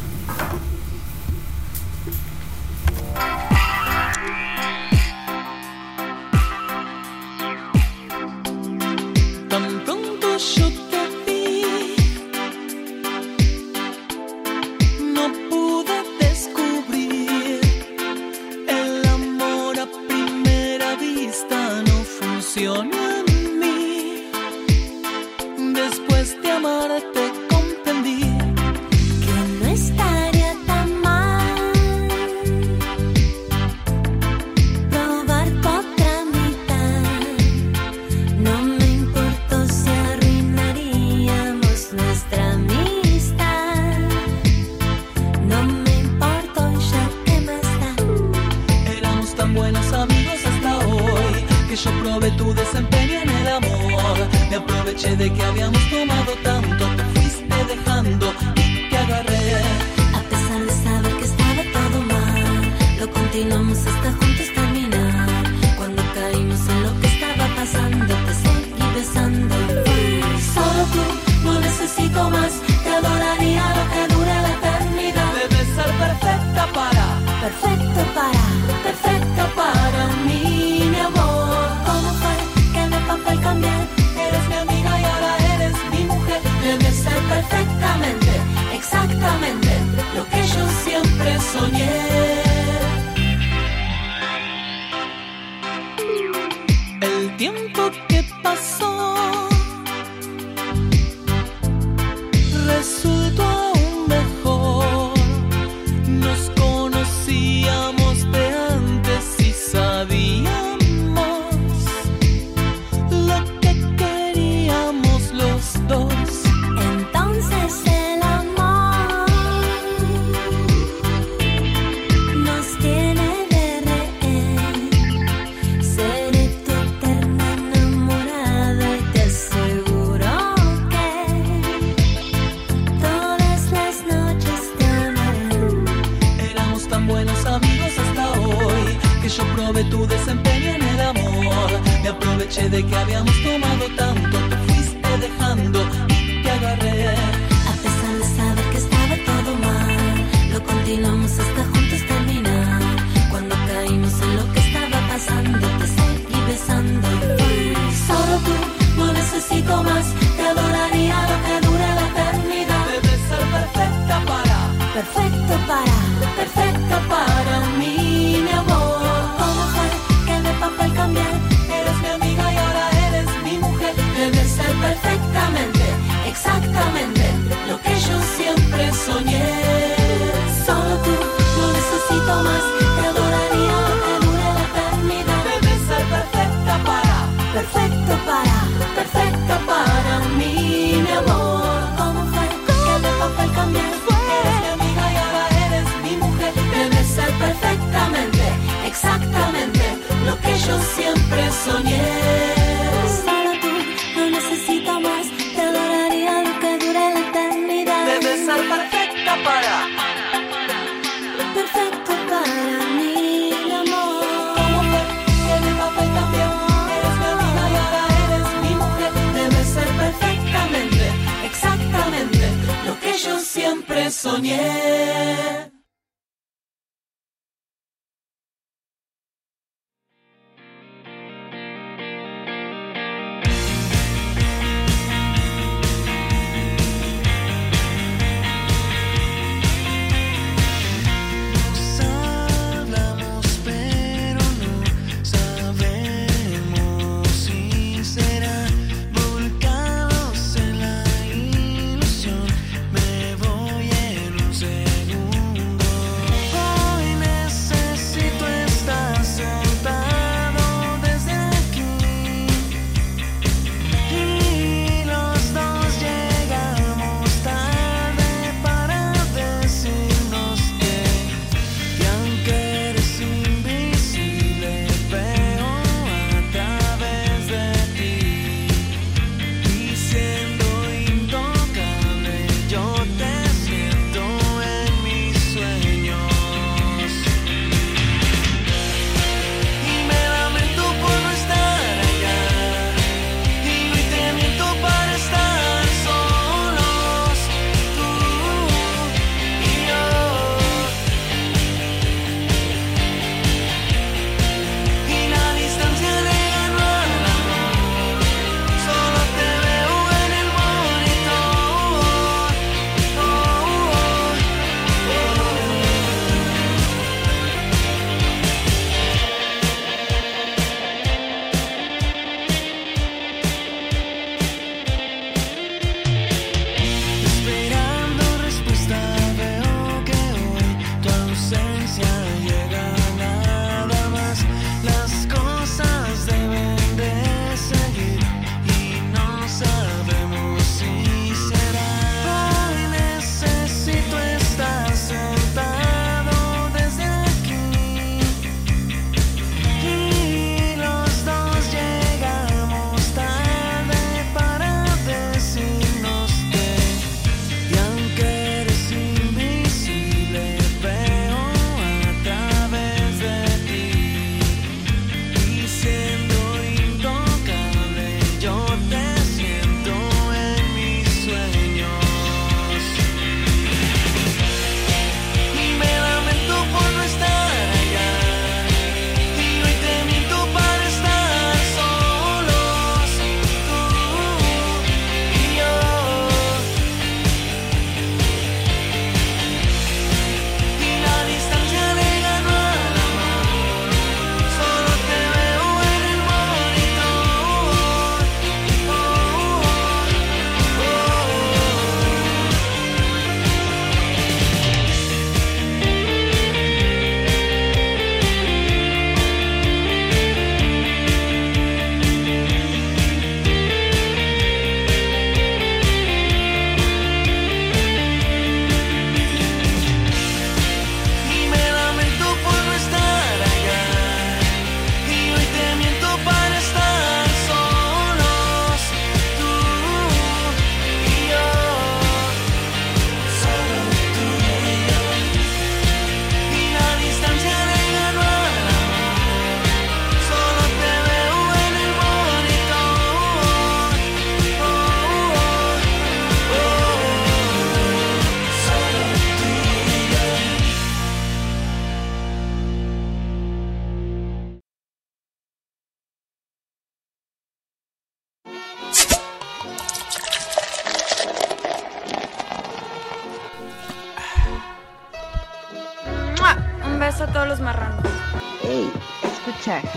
[224.26, 225.75] Siempre soñé.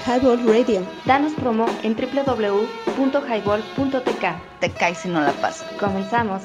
[0.08, 0.80] Highball Radio.
[1.04, 4.24] Danos promo en www.highball.tk.
[4.58, 5.70] Te caes si no la pasas.
[5.78, 6.44] Comenzamos.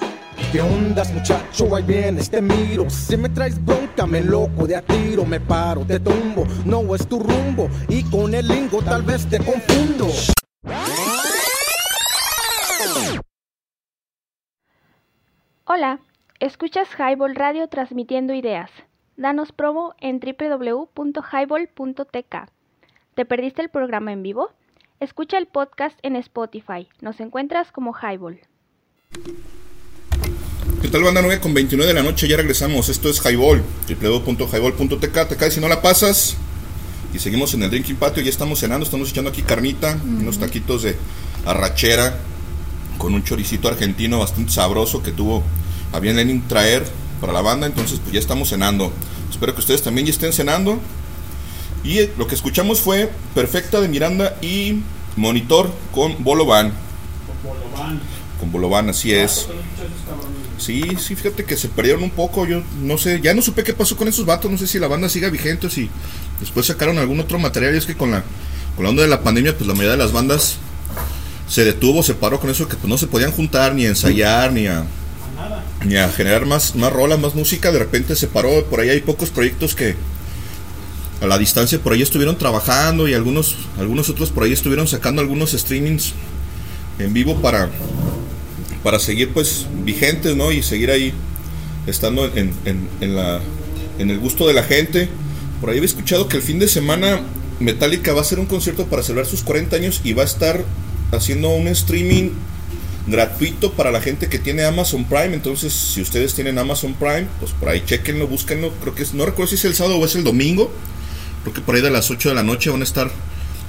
[0.52, 1.74] ¿Qué ondas, muchacho?
[1.74, 2.90] Ahí vienes, te miro.
[2.90, 5.24] Si me traes bronca, me loco de a tiro.
[5.24, 6.46] Me paro, te tumbo.
[6.66, 7.70] No es tu rumbo.
[7.88, 10.10] Y con el lingo tal vez te confundo.
[15.64, 16.02] Hola,
[16.42, 18.70] escuchas Highball Radio transmitiendo ideas.
[19.16, 22.52] Danos promo en www.highball.tk.
[23.16, 24.50] ¿Te perdiste el programa en vivo?
[25.00, 26.88] Escucha el podcast en Spotify.
[27.00, 28.40] Nos encuentras como Highball.
[30.82, 32.28] ¿Qué tal banda 9 con 29 de la noche?
[32.28, 32.90] Ya regresamos.
[32.90, 35.28] Esto es Highball, www.highball.tk.
[35.30, 36.38] Te caes si no la pasas.
[37.14, 38.24] Y seguimos en el Drinking Patio.
[38.24, 38.84] Ya estamos cenando.
[38.84, 39.96] Estamos echando aquí carnita.
[40.04, 40.96] Unos taquitos de
[41.46, 42.18] arrachera.
[42.98, 45.44] Con un choricito argentino bastante sabroso que tuvo
[45.92, 46.84] a bien Lenin traer
[47.22, 47.68] para la banda.
[47.68, 48.92] Entonces, pues ya estamos cenando.
[49.30, 50.80] Espero que ustedes también ya estén cenando.
[51.84, 54.82] Y eh, lo que escuchamos fue Perfecta de Miranda y
[55.16, 56.72] Monitor con Bolovan.
[58.40, 59.48] Con Bolovan, así es.
[60.58, 62.46] Sí, sí, fíjate que se perdieron un poco.
[62.46, 64.50] Yo no sé, ya no supe qué pasó con esos vatos.
[64.50, 65.90] No sé si la banda siga vigente o si
[66.40, 67.76] después sacaron algún otro material.
[67.76, 68.24] Y es que con la,
[68.76, 70.58] con la onda de la pandemia, pues la mayoría de las bandas
[71.50, 74.54] se detuvo, se paró con eso que pues no se podían juntar ni a ensayar
[74.54, 74.86] ni a
[75.84, 77.72] ni a generar más, más rolas, más música.
[77.72, 78.64] De repente se paró.
[78.66, 79.96] Por ahí hay pocos proyectos que
[81.24, 85.22] a la distancia por ahí estuvieron trabajando y algunos, algunos otros por ahí estuvieron sacando
[85.22, 86.14] algunos streamings
[87.00, 87.70] en vivo para,
[88.84, 90.52] para seguir pues vigentes, ¿no?
[90.52, 91.14] Y seguir ahí
[91.88, 93.40] estando en, en, en la,
[94.00, 95.08] en el gusto de la gente.
[95.62, 97.22] Por ahí había escuchado que el fin de semana
[97.62, 100.66] Metallica va a hacer un concierto para celebrar sus 40 años y va a estar
[101.14, 102.32] haciendo un streaming
[103.08, 105.34] gratuito para la gente que tiene Amazon Prime.
[105.34, 108.74] Entonces, si ustedes tienen Amazon Prime, pues por ahí chequenlo, búsquenlo.
[108.82, 110.70] Creo que no recuerdo si es el sábado o es el domingo.
[111.44, 113.12] Creo que por ahí de las 8 de la noche van a estar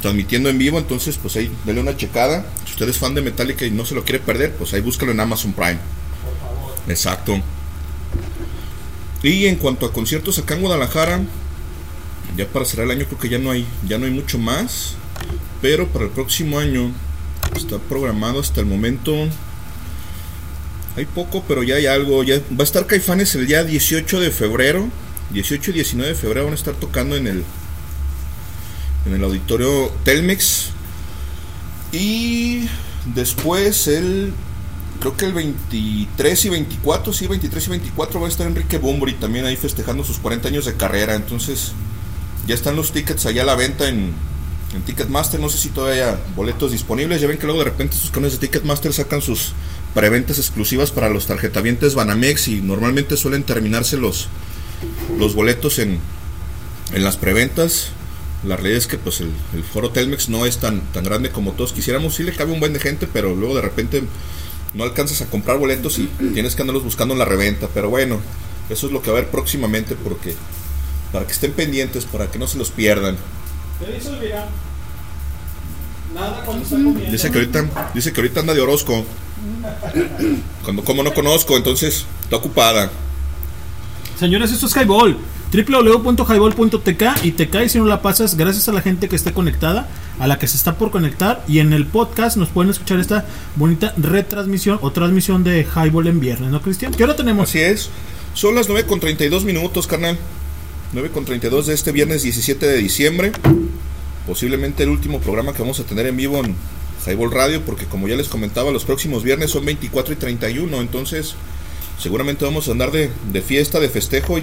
[0.00, 0.78] transmitiendo en vivo.
[0.78, 2.46] Entonces, pues ahí denle una checada.
[2.64, 5.12] Si usted es fan de Metallica y no se lo quiere perder, pues ahí búscalo
[5.12, 5.78] en Amazon Prime.
[6.88, 7.40] Exacto.
[9.22, 11.22] Y en cuanto a conciertos acá en Guadalajara,
[12.36, 14.96] ya para cerrar el año creo que ya no hay, ya no hay mucho más.
[15.62, 16.92] Pero para el próximo año
[17.56, 19.14] está programado hasta el momento.
[20.96, 22.22] Hay poco, pero ya hay algo.
[22.22, 24.88] Ya va a estar Caifanes el día 18 de febrero.
[25.30, 27.44] 18 y 19 de febrero van a estar tocando en el
[29.06, 30.70] en el auditorio Telmex.
[31.92, 32.68] Y
[33.14, 34.32] después el
[35.00, 39.14] creo que el 23 y 24, sí, 23 y 24 va a estar Enrique Bumburi
[39.14, 41.14] también ahí festejando sus 40 años de carrera.
[41.14, 41.72] Entonces,
[42.46, 44.12] ya están los tickets allá a la venta en,
[44.74, 45.40] en Ticketmaster.
[45.40, 47.20] No sé si todavía hay boletos disponibles.
[47.20, 49.52] Ya ven que luego de repente sus canales de Ticketmaster sacan sus
[49.94, 54.28] preventas exclusivas para los tarjetavientes Banamex y normalmente suelen terminarse los,
[55.18, 55.98] los boletos en,
[56.92, 57.90] en las preventas.
[58.46, 61.52] La realidad es que pues el, el foro Telmex no es tan, tan grande como
[61.52, 62.14] todos quisiéramos.
[62.14, 64.02] Sí le cabe un buen de gente, pero luego de repente
[64.74, 67.68] no alcanzas a comprar boletos y tienes que andarlos buscando en la reventa.
[67.72, 68.20] Pero bueno,
[68.68, 70.34] eso es lo que va a haber próximamente porque
[71.12, 73.16] para que estén pendientes, para que no se los pierdan.
[73.78, 74.48] ¿Qué dice Elvira?
[76.14, 76.44] Nada.
[77.10, 79.04] Dice que ahorita, dice que ahorita anda de Orozco.
[80.62, 82.90] Cuando como no conozco, entonces está ocupada.
[84.18, 85.18] Señores, esto es Highball.
[85.54, 89.88] www.highball.tk y te caes si no la pasas gracias a la gente que está conectada,
[90.18, 93.24] a la que se está por conectar y en el podcast nos pueden escuchar esta
[93.54, 96.92] bonita retransmisión o transmisión de Highball en viernes, ¿no, Cristian?
[96.92, 97.48] ¿Qué hora tenemos?
[97.48, 97.88] Así es.
[98.34, 100.18] Son las 9 con 32 minutos, carnal.
[100.92, 103.32] 9 con 32 de este viernes 17 de diciembre.
[104.26, 106.56] Posiblemente el último programa que vamos a tener en vivo en
[107.06, 111.36] Highball Radio, porque como ya les comentaba, los próximos viernes son 24 y 31, entonces
[111.98, 114.42] seguramente vamos a andar de, de fiesta, de festejo y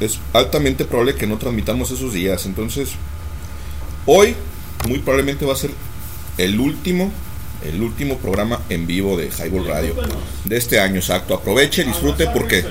[0.00, 2.46] es altamente probable que no transmitamos esos días.
[2.46, 2.90] Entonces,
[4.06, 4.34] hoy
[4.88, 5.70] muy probablemente va a ser
[6.38, 7.10] el último,
[7.64, 9.94] el último programa en vivo de Highball Radio
[10.44, 11.34] de este año, exacto.
[11.34, 12.64] Aproveche, disfrute porque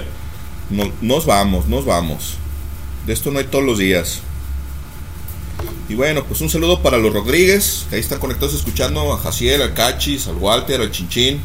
[0.70, 2.36] no- nos vamos, nos vamos.
[3.06, 4.20] De esto no hay todos los días.
[5.90, 9.62] Y bueno, pues un saludo para los Rodríguez, que ahí están conectados escuchando a Jaciel,
[9.62, 11.40] al Cachis, al Walter, al Chinchín.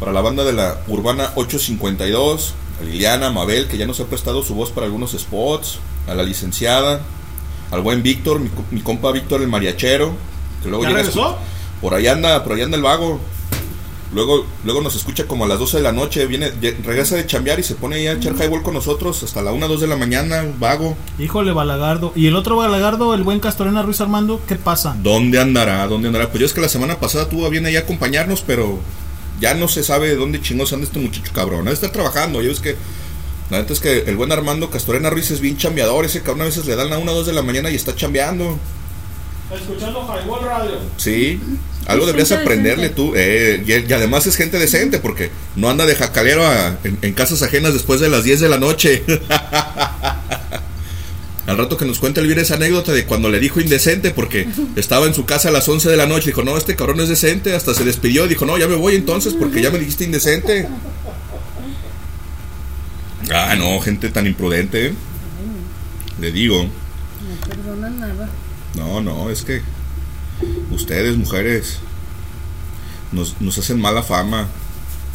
[0.00, 4.06] Para la banda de la Urbana 852, a Liliana, a Mabel, que ya nos ha
[4.06, 5.78] prestado su voz para algunos spots,
[6.08, 7.00] a la licenciada,
[7.70, 10.12] al buen Víctor, mi, mi compa Víctor el mariachero,
[10.62, 11.38] que luego ¿Ya llega regresó?
[11.80, 13.20] por ahí anda, por ahí anda el vago.
[14.12, 16.52] Luego, luego nos escucha como a las 12 de la noche, viene,
[16.84, 19.66] regresa de chambear y se pone ahí a echar highball con nosotros hasta la 1,
[19.66, 20.96] 2 de la mañana, vago.
[21.18, 22.12] Híjole, Balagardo.
[22.14, 24.40] ¿Y el otro Balagardo, el buen Castorena Ruiz Armando?
[24.46, 24.94] ¿Qué pasa?
[25.02, 25.84] ¿Dónde andará?
[25.88, 26.28] ¿Dónde andará?
[26.28, 28.78] Pues yo es que la semana pasada tuvo bien ahí a acompañarnos, pero
[29.40, 31.66] ya no se sabe de dónde chingos anda este muchacho cabrón.
[31.66, 32.40] Ha de estar trabajando.
[32.42, 32.76] Yo es que
[33.50, 36.04] la neta es que el buen Armando Castorena Ruiz es bien chambeador.
[36.04, 37.94] Ese cabrón a veces le dan a una o dos de la mañana y está
[37.94, 38.58] chambeando.
[39.54, 40.78] Escuchando Highball Radio.
[40.96, 41.38] Sí,
[41.86, 42.96] algo deberías aprenderle decente.
[42.96, 43.12] tú.
[43.14, 47.12] eh, y, y además es gente decente porque no anda de jacalero a- en, en
[47.12, 49.04] casas ajenas después de las 10 de la noche.
[51.46, 55.06] Al rato que nos cuente Elvira esa anécdota de cuando le dijo indecente porque estaba
[55.06, 56.26] en su casa a las 11 de la noche.
[56.26, 57.54] Dijo, no, este cabrón es decente.
[57.54, 58.26] Hasta se despidió.
[58.26, 60.68] Dijo, no, ya me voy entonces porque ya me dijiste indecente.
[63.32, 64.88] Ah, no, gente tan imprudente.
[64.88, 64.94] ¿eh?
[66.20, 66.64] Le digo.
[66.64, 68.28] No perdona nada.
[68.74, 69.62] No, no, es que
[70.70, 71.78] ustedes, mujeres,
[73.12, 74.48] nos, nos hacen mala fama.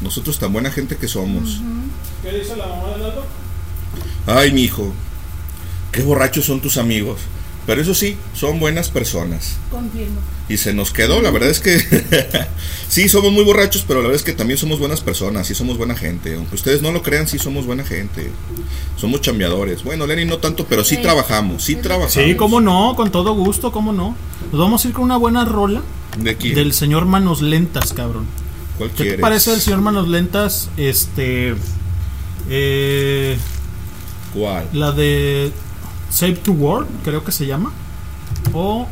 [0.02, 1.62] Nosotros tan buena gente que somos.
[2.24, 3.26] ¿Qué dice la mamá del Aldo?
[4.28, 4.94] Ay, mi hijo,
[5.92, 7.20] qué borrachos son tus amigos.
[7.66, 9.58] Pero eso sí, son buenas personas.
[9.70, 10.20] Confirmo.
[10.48, 11.78] Y se nos quedó, la verdad es que
[12.90, 15.78] sí, somos muy borrachos, pero la verdad es que también somos buenas personas, sí somos
[15.78, 16.34] buena gente.
[16.34, 18.32] Aunque ustedes no lo crean, sí somos buena gente.
[18.98, 19.84] Somos chambeadores.
[19.84, 21.02] Bueno, Lenny no tanto, pero sí Sí.
[21.04, 22.14] trabajamos, sí trabajamos.
[22.14, 24.16] Sí, cómo no, con todo gusto, cómo no.
[24.52, 25.84] Nos vamos a ir con una buena rola
[26.18, 26.56] ¿De quién?
[26.56, 28.26] del señor Manos Lentas, cabrón.
[28.80, 30.70] ¿Cuál ¿Qué te parece el señor Manos Lentas?
[30.76, 31.54] Este.
[32.50, 33.38] Eh,
[34.34, 34.68] ¿Cuál?
[34.74, 35.52] la de
[36.10, 37.72] Save to World, creo que se llama.
[38.54, 38.88] O.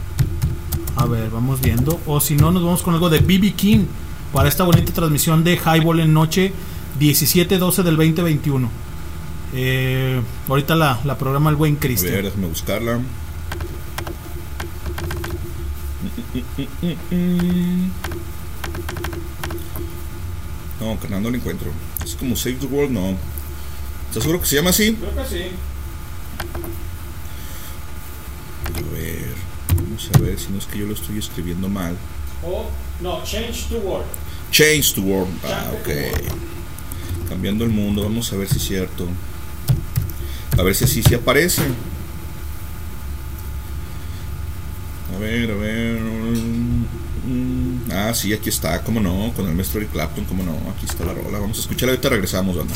[0.95, 1.99] A ver, vamos viendo.
[2.07, 3.85] O si no, nos vamos con algo de BB King
[4.33, 6.51] para esta bonita transmisión de Highball en noche
[6.99, 8.69] 17-12 del 2021.
[9.53, 12.13] Eh, ahorita la, la programa el buen A Cristian.
[12.13, 12.99] ver, déjame buscarla.
[20.79, 21.71] No, carnal, no la encuentro.
[22.03, 23.15] Es como Save the World, no.
[24.09, 24.93] ¿Estás seguro que se llama así?
[24.93, 25.43] Creo que sí.
[28.75, 29.33] A ver,
[29.75, 31.95] vamos a ver si no es que yo lo estoy escribiendo mal.
[32.43, 32.69] O,
[33.01, 34.05] no, Change to World.
[34.51, 35.31] Change the World.
[35.45, 37.29] Ah, ok.
[37.29, 39.07] Cambiando el mundo, vamos a ver si es cierto.
[40.57, 41.61] A ver si así se aparece.
[45.15, 45.99] A ver, a ver.
[45.99, 50.85] mm, Ah, sí, aquí está, cómo no, con el maestro Eric Clapton, cómo no, aquí
[50.85, 51.39] está la rola.
[51.39, 52.75] Vamos a escucharla, ahorita regresamos, banda.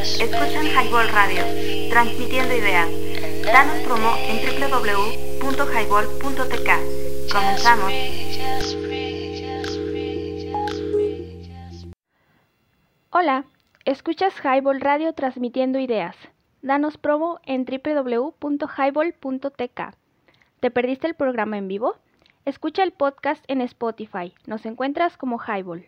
[0.00, 1.42] Escuchan Highball Radio,
[1.90, 2.88] transmitiendo ideas.
[3.44, 4.38] Danos promo en
[5.42, 6.70] www.highball.tk.
[7.30, 7.92] Comenzamos.
[13.10, 13.44] Hola,
[13.84, 16.16] escuchas Highball Radio transmitiendo ideas.
[16.62, 19.80] Danos promo en www.highball.tk.
[20.60, 21.96] ¿Te perdiste el programa en vivo?
[22.46, 24.32] Escucha el podcast en Spotify.
[24.46, 25.84] Nos encuentras como Highball.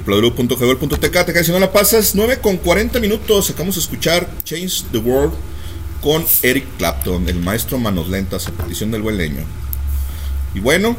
[0.00, 4.84] www.gebel.tk te cae si no la pasas 9 con 40 minutos acabamos de escuchar Change
[4.92, 5.34] the World
[6.00, 9.42] con Eric Clapton el maestro manos lentas a petición del buen leño
[10.54, 10.96] y bueno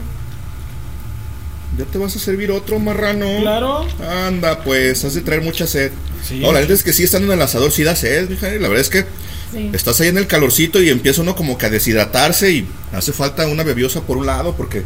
[1.78, 3.88] ya te vas a servir otro marrano Claro.
[4.28, 5.92] anda pues has de traer mucha sed
[6.28, 6.40] Sí.
[6.40, 8.68] no la neta es que sí estando en el asador sí da sed mija, la
[8.70, 9.06] verdad es que
[9.52, 9.70] Sí.
[9.74, 13.46] estás ahí en el calorcito y empieza uno como que a deshidratarse y hace falta
[13.48, 14.84] una bebiosa por un lado porque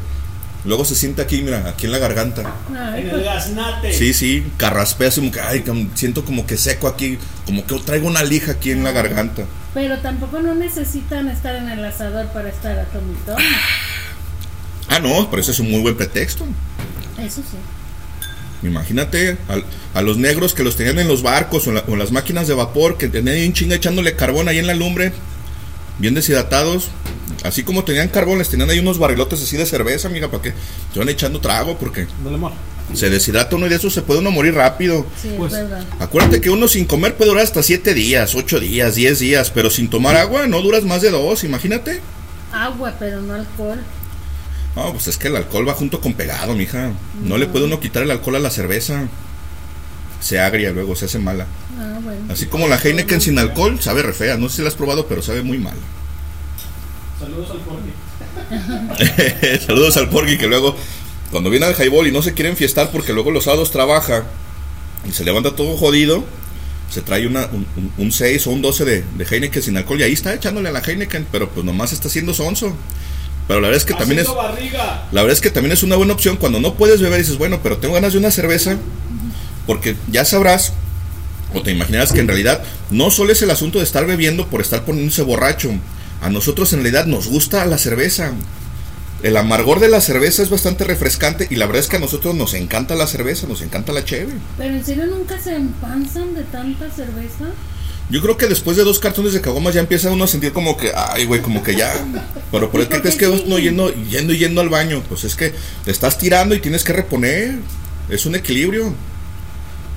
[0.68, 2.44] luego se siente aquí mira aquí en la garganta
[2.77, 3.94] Ay, En pues, el gaznate.
[3.94, 5.64] Sí, sí, carraspea, así como que, ay,
[5.95, 9.45] siento como que seco aquí, como que traigo una lija aquí en la garganta.
[9.73, 13.35] pero tampoco no necesitan estar en el asador para estar a tomitón.
[14.89, 16.45] Ah, no, pero ese es un muy buen pretexto.
[17.19, 17.57] Eso sí.
[18.68, 19.64] Imagínate al-
[19.94, 22.11] a, los negros que los tenían en los barcos o en, la- o en las
[22.11, 25.11] máquinas de vapor, que tenían ahí un chinga echándole carbón ahí en la lumbre,
[25.99, 26.90] bien deshidratados.
[27.44, 30.53] Así como tenían carbón, les tenían ahí unos barrilotes así de cerveza, amiga, para que
[30.94, 32.07] se van echando trago, porque
[32.94, 35.06] se deshidrata uno y de eso se puede uno morir rápido.
[35.22, 35.84] Sí, Pues, es verdad.
[35.99, 39.69] Acuérdate que uno sin comer puede durar hasta 7 días, 8 días, 10 días, pero
[39.69, 42.02] sin tomar agua no duras más de 2, imagínate.
[42.52, 43.80] Agua, pero no alcohol.
[44.76, 46.91] No, pues es que el alcohol va junto con pegado, mija.
[47.24, 49.07] No le puede uno quitar el alcohol a la cerveza.
[50.19, 51.45] Se agria luego, se hace mala.
[51.80, 52.22] Ah, bueno.
[52.31, 54.38] Así como la Heineken sin alcohol, sabe re fea.
[54.38, 55.76] No sé si la has probado, pero sabe muy mal.
[57.19, 57.91] Saludos al Porky.
[59.65, 60.76] Saludos al Porgy que luego,
[61.31, 64.23] cuando viene al highball y no se quiere enfiestar porque luego los sábados trabaja
[65.07, 66.23] y se levanta todo jodido,
[66.91, 69.99] se trae una, un, un- un 6 o un 12 de, de Heineken sin alcohol
[69.99, 72.76] y ahí está echándole a la Heineken, pero pues nomás está haciendo sonso.
[73.48, 74.27] Pero la verdad es que también es...
[74.27, 75.07] Barriga.
[75.11, 77.38] La verdad es que también es una buena opción cuando no puedes beber y dices,
[77.38, 78.77] bueno, pero tengo ganas de una cerveza,
[79.68, 80.73] porque ya sabrás
[81.53, 84.61] o te imaginarás que en realidad no solo es el asunto de estar bebiendo por
[84.61, 85.72] estar poniéndose borracho.
[86.22, 88.31] A nosotros en realidad nos gusta la cerveza.
[89.23, 92.35] El amargor de la cerveza es bastante refrescante y la verdad es que a nosotros
[92.35, 94.34] nos encanta la cerveza, nos encanta la cheve.
[94.57, 97.45] Pero en serio nunca se empanzan de tanta cerveza.
[98.10, 100.77] Yo creo que después de dos cartones de caguamas ya empieza uno a sentir como
[100.77, 101.94] que, ay, güey, como que ya.
[102.52, 105.03] Pero ¿por ¿Y qué crees que vas no yendo, yendo y yendo al baño?
[105.10, 105.53] Pues es que
[105.84, 107.56] te estás tirando y tienes que reponer.
[108.10, 108.94] Es un equilibrio.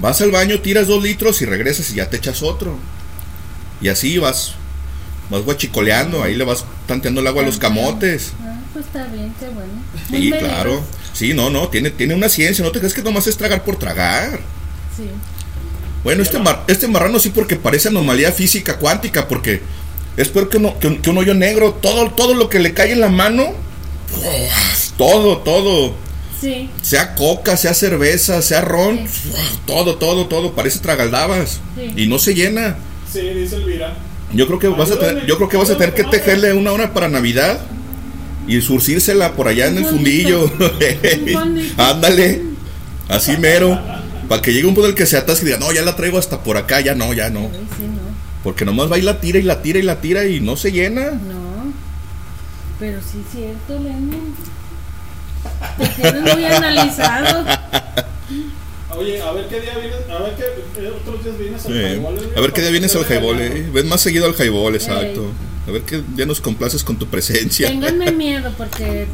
[0.00, 2.76] Vas al baño, tiras dos litros y regresas y ya te echas otro.
[3.80, 4.52] Y así vas,
[5.30, 8.32] vas guachicoleando, ahí le vas tanteando el agua a los camotes.
[8.42, 9.72] Ah, pues está bien, qué bueno.
[10.08, 10.82] Muy Sí, claro.
[11.12, 13.76] Sí, no, no, tiene, tiene una ciencia, no te crees que nomás es tragar por
[13.76, 14.40] tragar.
[14.96, 15.04] Sí.
[16.02, 19.60] Bueno, este, mar- este marrano sí porque parece anomalía física cuántica, porque
[20.16, 21.74] es peor que, uno- que un, que un hoyo negro.
[21.82, 23.52] Todo, todo lo que le cae en la mano,
[24.96, 25.94] todo, todo.
[26.40, 26.70] Sí.
[26.82, 29.00] Sea coca, sea cerveza, sea ron,
[29.66, 31.60] todo, todo, todo, parece tragaldabas.
[31.76, 32.04] Sí.
[32.04, 32.76] Y no se llena.
[33.12, 33.94] Sí, dice Elvira.
[34.32, 36.72] Yo creo que vas a tener, yo creo que vas a tener que tejerle una
[36.72, 37.60] hora para Navidad
[38.46, 40.50] y surcírsela por allá en el fundillo.
[41.76, 42.42] Ándale.
[43.08, 43.78] Así mero.
[44.28, 45.96] Para que llegue un punto en el que se atasque y diga, no, ya la
[45.96, 47.40] traigo hasta por acá, ya no, ya no.
[47.40, 48.00] Ay, sí, no.
[48.44, 50.70] Porque nomás va y la tira y la tira y la tira y no se
[50.70, 51.10] llena.
[51.10, 51.72] No.
[52.78, 54.34] Pero sí es cierto, Lenin.
[55.78, 57.44] Te tienes muy analizado.
[58.96, 62.18] Oye, a ver qué día vienes, a ver qué eh, otros días vienes al highball,
[62.18, 63.70] eh, a ver qué día vienes al highball, eh.
[63.72, 65.32] Ven más seguido al highball, exacto.
[65.66, 67.68] A ver qué día nos complaces con tu presencia.
[67.68, 69.06] Ténganme miedo porque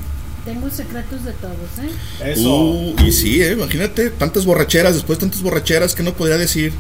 [0.44, 2.32] tengo secretos de todos, ¿eh?
[2.32, 2.56] Eso.
[2.56, 6.72] Uh, y sí, eh, imagínate, tantas borracheras, después tantas borracheras que no podría decir.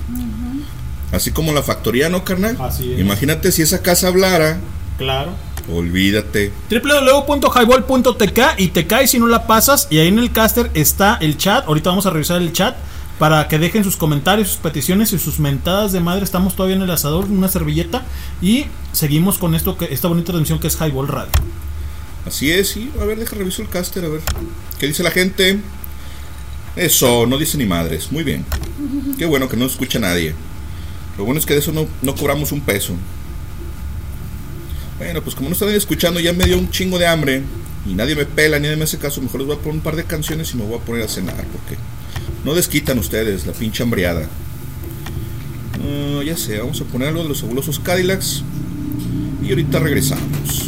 [1.12, 2.56] Así como la factoría, ¿no, carnal?
[2.60, 3.00] Así es.
[3.00, 4.58] Imagínate si esa casa hablara.
[4.98, 5.32] Claro.
[5.72, 6.52] Olvídate.
[6.70, 11.36] www.highball.tk y te caes si no la pasas y ahí en el caster está el
[11.36, 12.76] chat, ahorita vamos a revisar el chat
[13.18, 16.82] para que dejen sus comentarios, sus peticiones y sus mentadas de madre, estamos todavía en
[16.82, 18.04] el asador, una servilleta
[18.42, 21.32] y seguimos con esto que esta bonita transmisión que es Highball Radio.
[22.26, 22.90] Así es, sí.
[23.00, 24.20] A ver, deja reviso el caster, a ver.
[24.78, 25.60] ¿Qué dice la gente?
[26.74, 28.10] Eso, no dice ni madres.
[28.10, 28.44] Muy bien.
[29.16, 30.34] Qué bueno que no escucha nadie.
[31.16, 32.94] Lo bueno es que de eso no, no cobramos un peso.
[34.98, 37.42] Bueno, pues como no están escuchando, ya me dio un chingo de hambre.
[37.86, 39.20] Y nadie me pela, ni nadie me hace caso.
[39.22, 41.08] Mejor les voy a poner un par de canciones y me voy a poner a
[41.08, 41.36] cenar.
[41.36, 41.76] Porque
[42.44, 44.28] no desquitan ustedes la pinche hambriada.
[45.82, 48.42] Ah, ya sé, vamos a poner algo de los fabulosos Cadillacs.
[49.42, 50.65] Y ahorita regresamos.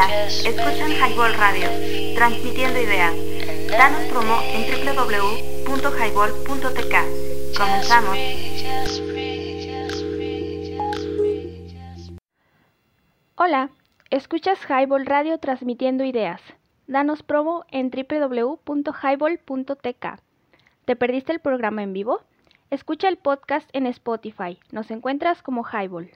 [0.00, 1.68] Hola, escuchan Highball Radio,
[2.14, 3.12] transmitiendo ideas.
[3.68, 6.94] Danos promo en www.highball.tk.
[7.58, 8.16] Comenzamos.
[13.34, 13.68] Hola,
[14.08, 16.40] escuchas Highball Radio transmitiendo ideas.
[16.86, 20.06] Danos promo en www.highball.tk.
[20.86, 22.22] ¿Te perdiste el programa en vivo?
[22.70, 24.58] Escucha el podcast en Spotify.
[24.72, 26.10] Nos encuentras como Highball.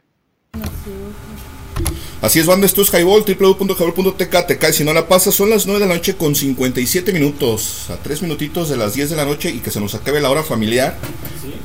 [2.25, 5.67] Así es, banda, esto es Highball, www.highball.tk, te cae si no la pasas, son las
[5.67, 9.27] 9 de la noche con 57 minutos, a 3 minutitos de las 10 de la
[9.27, 10.97] noche y que se nos acabe la hora familiar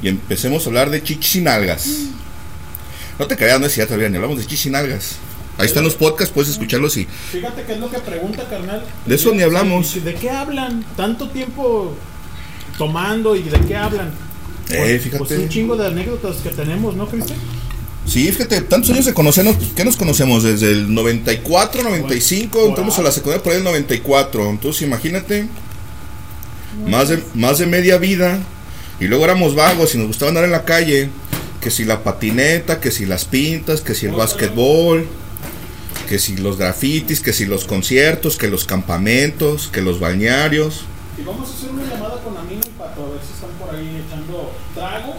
[0.04, 1.88] y empecemos a hablar de chichis y nalgas.
[3.18, 5.16] No te creas, no es cierto, bien, hablamos de chichis y nalgas.
[5.58, 8.84] Ahí están los podcasts, puedes escucharlos y Fíjate que es lo que pregunta, carnal.
[9.06, 10.04] De eso ni hablamos.
[10.04, 10.84] ¿De qué hablan?
[10.98, 11.96] Tanto tiempo
[12.78, 14.10] tomando y de qué hablan.
[14.72, 15.24] Eh, Pues- fíjate.
[15.24, 17.40] Pues un chingo de anécdotas que tenemos, ¿no, Cristian?
[18.06, 20.44] Sí, fíjate, tantos años de conocernos, ¿qué nos conocemos?
[20.44, 25.48] Desde el 94, 95, entramos a la secundaria por ahí el 94, entonces imagínate,
[26.88, 28.40] más de, más de media vida,
[29.00, 31.10] y luego éramos vagos y nos gustaba andar en la calle,
[31.62, 35.08] que si la patineta, que si las pintas, que si el básquetbol,
[36.08, 40.86] que si los grafitis, que si los conciertos, que los campamentos, que los balnearios.
[41.16, 43.76] Y vamos a hacer una llamada con Amino y Pato, a ver si están por
[43.76, 45.16] ahí echando trago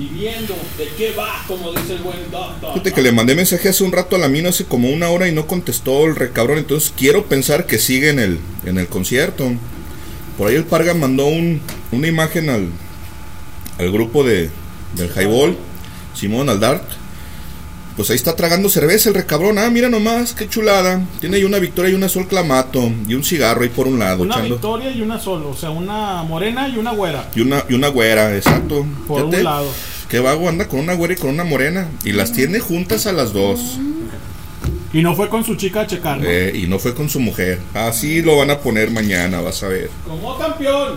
[0.00, 2.72] y viendo de qué va, como dice el buen doctor.
[2.72, 5.28] Fíjate que le mandé mensaje hace un rato a la mina, hace como una hora
[5.28, 6.56] y no contestó el recabrón.
[6.56, 9.52] Entonces quiero pensar que sigue en el, en el concierto.
[10.38, 11.60] Por ahí el Parga mandó un,
[11.92, 12.68] una imagen al,
[13.78, 14.48] al grupo de,
[14.94, 15.56] del Highball,
[16.14, 16.99] Simón Aldart.
[18.00, 19.58] Pues ahí está tragando cerveza el recabrón.
[19.58, 21.02] Ah, mira nomás, qué chulada.
[21.20, 22.90] Tiene ahí una victoria y una sol clamato.
[23.06, 24.22] Y un cigarro ahí por un lado.
[24.22, 27.28] Una echando- victoria y una solo, o sea, una morena y una güera.
[27.34, 28.86] y una, y una güera, exacto.
[29.06, 29.66] Por un lado.
[30.08, 31.88] Qué vago anda con una güera y con una morena.
[32.02, 33.76] Y las tiene juntas a las dos.
[34.94, 36.24] Y no fue con su chica a checar, ¿no?
[36.26, 37.60] Eh, y no fue con su mujer.
[37.74, 39.90] Así lo van a poner mañana, vas a ver.
[40.08, 40.94] Como campeón,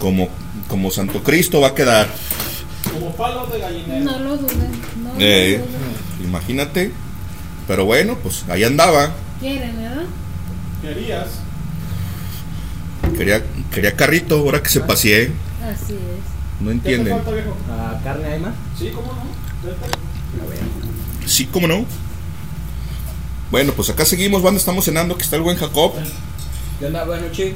[0.00, 0.28] Como,
[0.66, 2.08] como Santo Cristo va a quedar.
[2.92, 4.04] como palos de gallinero.
[4.04, 4.70] No lo duden.
[5.18, 5.62] Eh,
[6.22, 6.92] imagínate.
[7.66, 9.12] Pero bueno, pues ahí andaba.
[9.40, 10.04] Quieren, ¿verdad?
[10.82, 11.28] Querías.
[13.16, 15.32] Quería, quería carrito, ahora que se paseé.
[15.64, 16.60] Así es.
[16.62, 17.18] No entienden.
[17.70, 18.54] Ah, ¿Carne hay más?
[18.78, 19.36] Sí, cómo no.
[21.26, 21.84] Sí, cómo no.
[23.50, 25.92] Bueno, pues acá seguimos, banda, estamos cenando, que está el buen Jacob.
[26.78, 27.04] ¿Qué onda?
[27.04, 27.54] Buenas noches.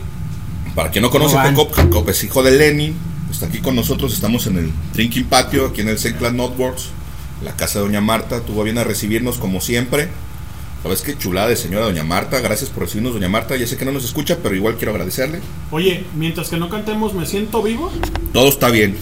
[0.75, 1.37] Para quien no conoce.
[1.37, 2.95] Jacob, Jacob es hijo de Lenny.
[3.31, 6.89] Está aquí con nosotros, estamos en el Drinking Patio, aquí en el Senclan Notworks,
[7.43, 8.41] la casa de Doña Marta.
[8.41, 10.09] Tuvo bien a recibirnos como siempre.
[10.83, 12.41] ¿Sabes qué chulada de señora Doña Marta?
[12.41, 13.57] Gracias por recibirnos, Doña Marta.
[13.57, 15.41] Ya sé que no nos escucha, pero igual quiero agradecerle.
[15.71, 17.93] Oye, mientras que no cantemos Me Siento Vivo,
[18.33, 18.97] Todo está bien.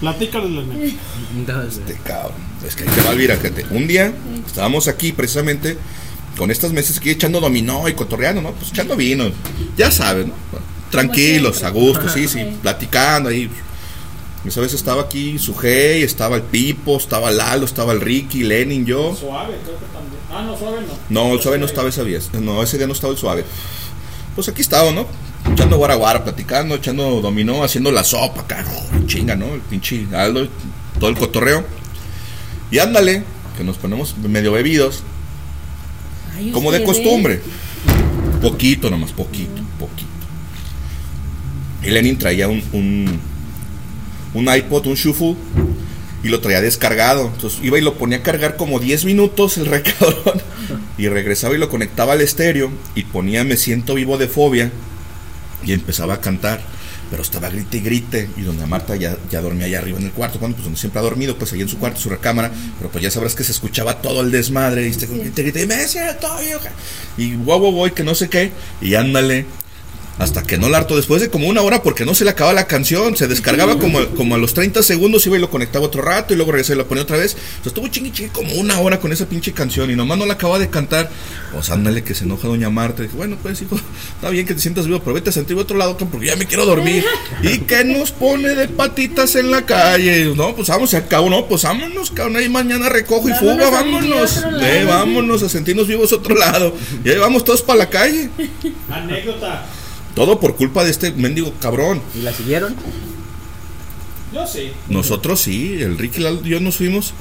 [0.00, 0.62] platícales la
[1.34, 1.64] neta.
[1.68, 2.32] Este cabrón.
[2.66, 3.64] Es que ahí te va, Elvira, fíjate.
[3.70, 4.12] Un día
[4.46, 5.76] estábamos aquí precisamente
[6.36, 8.50] con estas mesas aquí echando dominó y cotorreando, ¿no?
[8.52, 9.26] Pues echando vino.
[9.76, 10.34] Ya sabes, ¿no?
[10.90, 13.48] Tranquilos, a gusto, sí, sí, platicando ahí.
[14.44, 19.16] Esa vez estaba aquí Sujei, estaba el Pipo, estaba Lalo, estaba el Ricky, Lenin, yo.
[19.16, 20.20] Suave, creo que también.
[20.30, 21.28] Ah, no, suave no.
[21.28, 22.30] No, el suave no estaba esa vez.
[22.34, 23.44] No, ese día no estaba el suave.
[24.34, 25.06] Pues aquí estaba, ¿no?
[25.50, 29.54] Echando guaraguara, platicando, echando dominó, haciendo la sopa, oh, chinga, ¿no?
[29.54, 30.48] El pinche Aldo,
[30.98, 31.64] todo el cotorreo.
[32.70, 33.24] Y ándale,
[33.56, 35.02] que nos ponemos medio bebidos,
[36.36, 37.40] Ay, como de costumbre.
[38.42, 40.10] Poquito nomás, poquito, poquito.
[41.82, 43.20] Y Lenin traía un, un,
[44.34, 45.36] un iPod, un shuffle,
[46.24, 47.30] y lo traía descargado.
[47.32, 50.42] Entonces iba y lo ponía a cargar como 10 minutos el recabrón.
[50.98, 54.72] Y regresaba y lo conectaba al estéreo y ponía Me siento vivo de fobia.
[55.64, 56.60] Y empezaba a cantar.
[57.10, 58.30] Pero estaba grite y grite.
[58.36, 60.38] Y doña Marta ya, ya dormía allá arriba en el cuarto.
[60.38, 62.50] Bueno, pues donde siempre ha dormido, pues ahí en su cuarto, su recámara.
[62.78, 64.86] Pero pues ya sabrás que se escuchaba todo el desmadre.
[64.86, 66.28] Y este grite, grite, y me siento.
[67.18, 68.50] Y guau, guau, que no sé qué.
[68.80, 69.44] Y ándale.
[70.18, 72.52] Hasta que no la harto después de como una hora porque no se le acaba
[72.52, 76.02] la canción, se descargaba como, como a los 30 segundos, iba y lo conectaba otro
[76.02, 77.32] rato y luego regresaba y lo ponía otra vez.
[77.32, 80.34] Entonces estuvo chingui chingui como una hora con esa pinche canción y nomás no la
[80.34, 81.10] acaba de cantar.
[81.52, 83.02] Pues ándale que se enoja doña Marta.
[83.02, 83.76] Dije, bueno, pues hijo,
[84.14, 86.46] está bien que te sientas vivo, pero vete a sentir otro lado porque ya me
[86.46, 87.04] quiero dormir.
[87.42, 90.32] Y que nos pone de patitas en la calle.
[90.34, 93.68] No, pues vamos, se acabó, no, pues vámonos, cabrón, ahí mañana recojo y Vámonos fuga,
[93.68, 94.44] a vámonos.
[94.62, 96.74] Eh, vámonos a sentirnos vivos a otro lado.
[97.04, 98.30] Y ahí vamos todos para la calle.
[98.90, 99.66] Anécdota.
[100.14, 102.00] Todo por culpa de este mendigo cabrón.
[102.14, 102.74] ¿Y la siguieron?
[104.32, 104.72] Yo sí.
[104.88, 107.14] Nosotros sí, el Ricky y yo nos fuimos.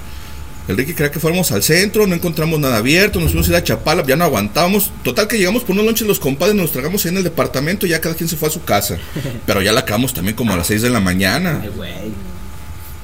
[0.68, 3.56] El Ricky quería que fuéramos al centro, no encontramos nada abierto, nos fuimos a ir
[3.58, 4.92] a Chapala, ya no aguantábamos.
[5.04, 7.90] Total que llegamos por unos lonches los compadres, nos tragamos ahí en el departamento y
[7.90, 8.98] ya cada quien se fue a su casa.
[9.46, 11.60] Pero ya la acabamos también como a las 6 de la mañana.
[11.62, 11.92] Ay, güey.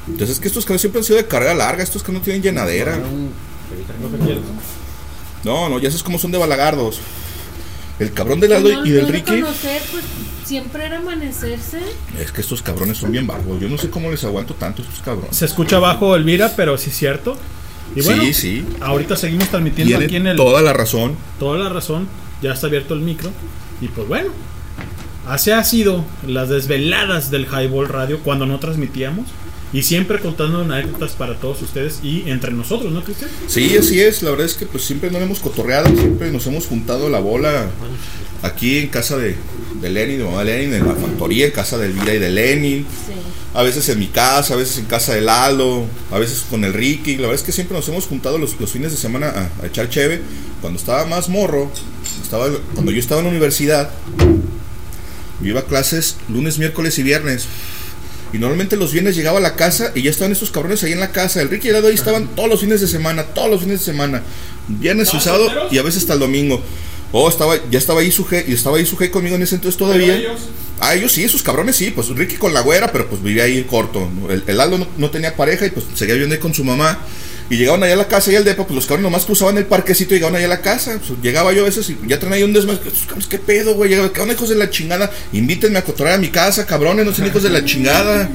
[0.07, 2.41] Entonces es que estos carros siempre han sido de carga larga, estos que no tienen
[2.41, 2.97] llenadera.
[5.43, 6.99] No, no, ya sabes cómo son de balagardos.
[7.99, 9.41] El cabrón del Aldo No, y del no Ricky.
[9.41, 10.03] conocer, pues
[10.45, 11.79] siempre era amanecerse.
[12.17, 13.59] Es que estos cabrones son bien bajos.
[13.59, 15.35] Yo no sé cómo les aguanto tanto estos cabrones.
[15.35, 17.37] Se escucha bajo Elvira, pero sí es cierto.
[17.95, 18.65] Y bueno, Sí, sí.
[18.81, 20.37] ahorita seguimos transmitiendo Tiene aquí en el.
[20.37, 21.15] toda la razón.
[21.39, 22.07] Toda la razón.
[22.41, 23.31] Ya está abierto el micro.
[23.81, 24.29] Y pues bueno,
[25.27, 29.25] así ha sido las desveladas del Highball Radio cuando no transmitíamos.
[29.71, 33.29] Y siempre contando anécdotas para todos ustedes y entre nosotros, ¿no, Cristian?
[33.47, 34.23] Sí, así es.
[34.23, 37.67] La verdad es que pues siempre nos hemos cotorreado, siempre nos hemos juntado la bola
[38.41, 39.35] aquí en casa de,
[39.79, 42.85] de Lenin, de mamá Lenin, en la factoría, en casa de Elvira y de Lenin.
[43.53, 46.73] A veces en mi casa, a veces en casa de Lalo, a veces con el
[46.73, 47.15] Ricky.
[47.17, 49.67] La verdad es que siempre nos hemos juntado los, los fines de semana a, a
[49.67, 50.21] echar cheve.
[50.61, 51.71] Cuando estaba más morro,
[52.23, 53.91] estaba, cuando yo estaba en la universidad,
[55.41, 57.47] yo iba a clases lunes, miércoles y viernes.
[58.33, 60.99] Y normalmente los viernes llegaba a la casa y ya estaban estos cabrones ahí en
[60.99, 61.41] la casa.
[61.41, 63.79] El Ricky y el Lado ahí estaban todos los fines de semana, todos los fines
[63.79, 64.21] de semana.
[64.67, 66.61] Viernes y sábado y a veces hasta el domingo.
[67.11, 70.15] Oh, estaba, ya estaba ahí su y estaba ahí su conmigo en ese entonces todavía.
[70.15, 70.39] Ellos-
[70.81, 73.63] Ah, ellos sí, esos cabrones sí, pues Ricky con la güera, pero pues vivía ahí
[73.65, 74.07] corto.
[74.29, 76.99] El, el Aldo no, no tenía pareja y pues seguía viviendo ahí con su mamá.
[77.49, 79.65] Y llegaban allá a la casa y al depa, pues los cabrones nomás cruzaban el
[79.65, 80.99] parquecito y llegaban allá a la casa.
[80.99, 82.79] Pues, llegaba yo a veces y ya traían ahí un desmadre.
[83.05, 83.89] Cabrones, ¿Qué pedo, güey?
[83.89, 85.11] Llegaban, ¿qué onda, hijos de la chingada?
[85.33, 88.29] Invítenme a cotorrear a mi casa, cabrones, no sean hijos de la chingada.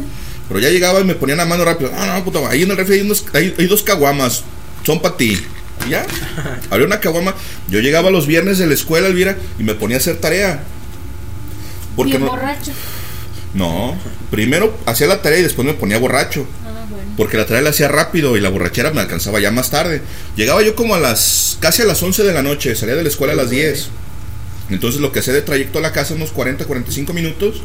[0.49, 1.91] Pero ya llegaba y me ponían la mano rápido.
[1.93, 4.43] No, no, puta, ahí en el refri hay, unos, hay, hay dos caguamas.
[4.85, 5.39] Son para ti.
[5.87, 6.05] Y ya.
[6.71, 7.35] Había una caguama.
[7.69, 10.65] Yo llegaba los viernes de la escuela, Elvira, y me ponía a hacer tarea.
[11.97, 12.73] Porque Bien no, borracho.
[13.55, 13.97] no,
[14.31, 16.47] primero hacía la tarea y después me ponía borracho.
[17.17, 20.03] Porque la tarea la hacía rápido y la borrachera me alcanzaba ya más tarde.
[20.37, 23.09] Llegaba yo como a las casi a las 11 de la noche, salía de la
[23.09, 23.89] escuela a las 10.
[24.71, 27.63] Entonces lo que hacía de trayecto a la casa unos 40, 45 minutos.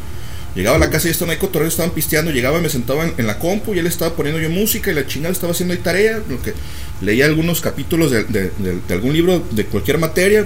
[0.56, 3.14] Llegaba a la casa y estaban ahí cotorreos, estaban pisteando, llegaba y me sentaba en,
[3.18, 5.80] en la compu y él estaba poniendo yo música y la chingada estaba haciendo ahí
[5.80, 6.54] tarea, lo que
[7.02, 10.46] leía algunos capítulos de, de- de- de algún libro de cualquier materia,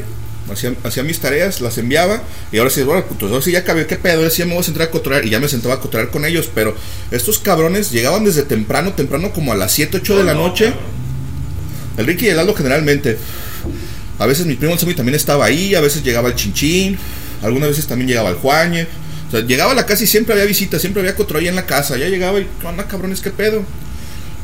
[0.52, 2.22] hacía, hacía mis tareas, las enviaba
[2.52, 4.54] y ahora sí, bueno, pues ahora sí ya acabé, qué pedo, ahora sí ya me
[4.54, 6.76] voy a sentar a cotorrear y ya me sentaba a cotorrear con ellos, pero
[7.12, 10.74] estos cabrones llegaban desde temprano, temprano como a las 7, 8 de la noche.
[11.98, 13.18] El Ricky y el Aldo generalmente.
[14.20, 16.98] A veces mi primo el también estaba ahí, a veces llegaba el Chinchín,
[17.42, 18.88] algunas veces también llegaba el Juañe.
[19.28, 21.56] O sea, llegaba a la casa y siempre había visitas, siempre había cotorreo ahí en
[21.56, 21.98] la casa.
[21.98, 23.22] Ya llegaba y, ¿qué onda, cabrones?
[23.22, 23.64] ¿Qué pedo?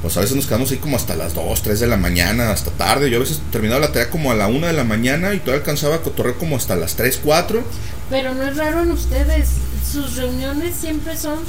[0.02, 2.72] Pues a veces nos quedamos ahí como hasta las 2, 3 de la mañana, hasta
[2.72, 3.10] tarde.
[3.10, 5.60] Yo a veces terminaba la tarea como a la 1 de la mañana y todavía
[5.60, 7.64] alcanzaba a cotorrear como hasta las 3, 4.
[8.10, 9.50] Pero no es raro en ustedes.
[9.92, 11.40] Sus reuniones siempre son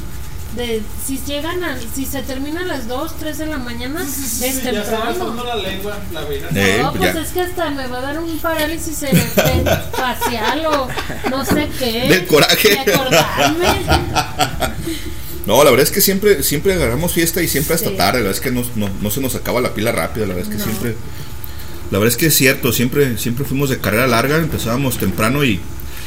[0.57, 4.41] de si llegan a si se termina a las 2, 3 de la mañana es
[4.41, 5.11] ya se va temprano.
[5.11, 6.23] asando la lengua, la.
[6.23, 7.21] Eh, No, pues ya.
[7.21, 10.89] es que hasta me va a dar un parálisis cerebral facial o
[11.31, 12.09] no sé qué.
[12.09, 12.69] Del coraje.
[12.71, 13.67] De acordarme.
[15.51, 17.97] No, la verdad es que siempre, siempre agarramos fiesta y siempre hasta Sí.
[17.97, 18.19] tarde.
[18.21, 20.25] La verdad es que no, no- no se nos acaba la pila rápido.
[20.27, 20.95] La verdad es que siempre.
[21.91, 22.73] La verdad es que es cierto.
[22.73, 24.37] Siempre, siempre fuimos de carrera larga.
[24.37, 25.59] Empezábamos temprano y.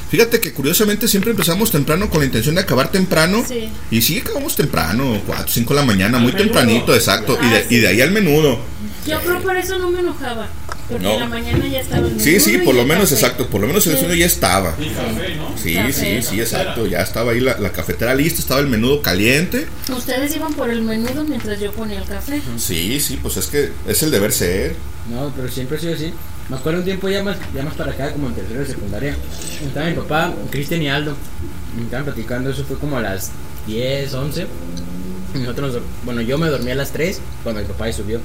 [0.10, 3.44] Fíjate que curiosamente siempre empezamos temprano con la intención de acabar temprano.
[3.46, 3.68] Sí.
[3.92, 6.44] Y sí, acabamos temprano, 4, 5 de la mañana, muy menudo.
[6.46, 7.38] tempranito, exacto.
[7.42, 7.76] y, Ah, de, sí.
[7.76, 8.60] y de ahí al menudo.
[9.08, 10.48] Yo creo por eso no me enojaba.
[10.90, 11.14] Porque No.
[11.14, 13.16] en la mañana ya estaba el Sí, sí, por lo menos, café.
[13.16, 13.48] exacto.
[13.48, 13.96] Por lo menos el Sí.
[13.96, 14.76] desayuno ya estaba.
[14.80, 15.58] Y café, ¿no?
[15.58, 16.86] Sí, Café, sí, sí, exacto.
[16.86, 19.66] Ya estaba ahí la, la cafetera lista, estaba el menudo caliente.
[19.96, 22.42] Ustedes iban por el menudo mientras yo ponía el café.
[22.58, 24.76] Sí, sí, pues es que es el deber ser.
[25.10, 26.14] No, pero siempre ha sido así.
[26.50, 29.16] Me acuerdo un tiempo ya más, ya más para acá, como en tercero de secundaria.
[29.66, 31.16] Estaba mi papá, Cristian y Aldo.
[31.78, 33.32] Me estaban platicando, eso fue como a las
[33.66, 34.48] 10, 11.
[35.34, 38.20] Y Nosotros, bueno, yo me dormí a las 3 cuando mi papá ya subió.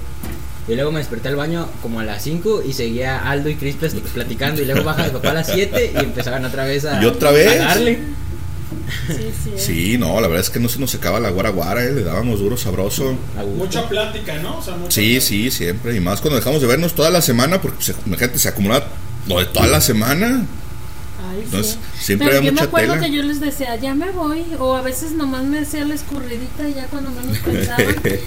[0.69, 3.77] Y luego me desperté al baño como a las 5 y seguía Aldo y Chris
[3.81, 4.61] plat- platicando.
[4.63, 7.31] Y luego baja mi papá a las 7 y empezaban otra vez a, ¿Y otra
[7.31, 7.61] vez?
[7.61, 7.99] a darle.
[9.09, 9.51] Sí, sí.
[9.57, 12.03] Sí, no, la verdad es que no se nos secaba la guara guara, eh, le
[12.05, 13.17] dábamos duro, sabroso.
[13.57, 14.59] Mucha plática, ¿no?
[14.59, 15.97] O sea, mucha Sí, sí, siempre.
[15.97, 18.85] Y más cuando dejamos de vernos toda la semana, porque se, imagínate, se acumula
[19.27, 20.45] lo de toda la semana.
[21.31, 21.43] Ay, sí.
[21.45, 23.07] Entonces, siempre Pero había yo me acuerdo tela.
[23.07, 24.45] que yo les decía, ya me voy.
[24.59, 27.79] O a veces nomás me hacía la escurridita y ya cuando menos pensaba,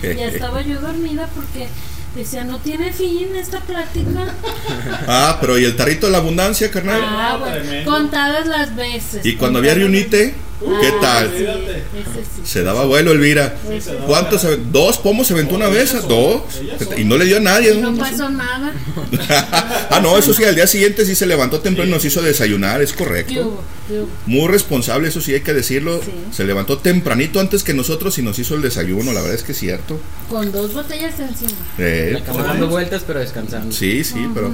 [0.02, 1.68] ya estaba yo dormida porque
[2.16, 4.34] decía, no tiene fin esta plática.
[5.08, 7.02] Ah, pero ¿y el tarrito de la abundancia, carnal?
[7.04, 9.26] Ah, bueno, contadas las veces.
[9.26, 10.34] Y cuando había reunite,
[10.82, 11.32] ¿qué Ah, tal?
[12.46, 13.56] Se daba vuelo, Elvira.
[14.08, 14.42] ¿Cuántos?
[14.42, 15.94] se- ¿Dos pomos se aventó una vez?
[16.08, 16.42] ¿Dos?
[16.98, 17.76] Y no le dio a nadie.
[17.76, 17.98] No ¿no?
[18.00, 18.74] pasó nada.
[19.90, 22.82] ah, no, eso sí, al día siguiente sí se levantó temprano y nos hizo desayunar,
[22.82, 23.64] es ¿Qué correcto.
[24.26, 26.00] Muy responsable, eso sí hay que decirlo.
[26.32, 29.52] Se levantó tempranito antes que nosotros y nos hizo el desayuno, la verdad es que
[29.52, 30.00] es cierto.
[30.30, 31.52] Con dos botellas encima.
[31.78, 33.72] Eh, dando vueltas, pero descansando.
[33.74, 34.50] sí, sí, pero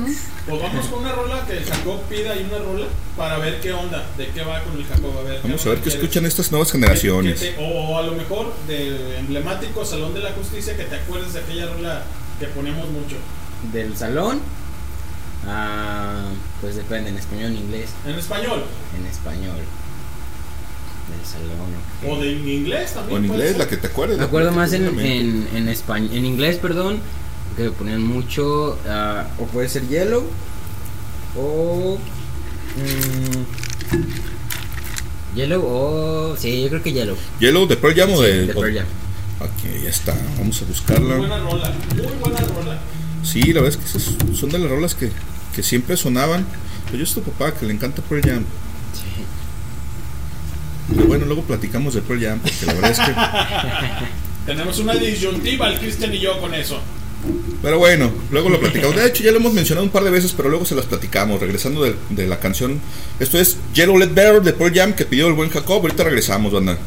[0.48, 2.86] Pues vamos con una rola que el Jacob pida y una rola
[3.16, 5.12] para ver qué onda, de qué va con el Jacob.
[5.20, 5.90] A ver, vamos a ver qué.
[5.98, 7.40] Escuchan estas nuevas Que generaciones.
[7.40, 11.40] te- o a lo mejor del emblemático Salón de la Justicia que te acuerdes de
[11.42, 12.04] aquella rola
[12.40, 13.16] que poníamos mucho.
[13.74, 14.40] Del salón.
[15.48, 16.26] Ah,
[16.62, 17.90] pues depende, en español, en inglés.
[18.06, 18.64] En español.
[19.00, 19.58] En español.
[21.08, 21.72] Del salón.
[22.06, 23.16] O de en inglés también.
[23.16, 23.58] O en inglés, ser.
[23.60, 24.18] la que te acuerdes.
[24.18, 27.00] Me acuerdo más en, en, en, español, en inglés, perdón,
[27.56, 30.24] que ponían mucho, ah, o puede ser Yellow,
[31.38, 31.98] o...
[32.76, 33.98] mm,
[35.38, 36.36] yellow o...
[36.38, 37.16] Sí, yo creo que Yellow.
[37.40, 38.46] Yellow de Pearl Jam o Sí, de.
[38.48, 38.86] de Pearl Jam.
[39.40, 40.14] Ok, ya está.
[40.38, 41.16] Vamos a Muy buscarla.
[41.18, 41.74] buena rola.
[41.96, 42.80] Muy buena rola.
[43.24, 45.12] Sí, la verdad es que son de las rolas que,
[45.56, 46.46] que siempre sonaban.
[46.86, 48.44] Pero yo es tu papá que le encanta Pearl Jam.
[50.94, 53.14] Pero bueno, luego platicamos de Pearl Jam porque la verdad es que.
[54.48, 56.80] Tenemos una disyuntiva, el Cristian y yo, con eso.
[57.62, 58.96] Pero bueno, luego lo platicamos.
[58.96, 61.40] De hecho, ya lo hemos mencionado un par de veces, pero luego se las platicamos.
[61.40, 62.80] Regresando de, la canción.
[63.20, 65.82] Esto es Yellow Let Bear de Pearl Jam que pidió el buen Jacob.
[65.82, 66.78] Ahorita regresamos, banda.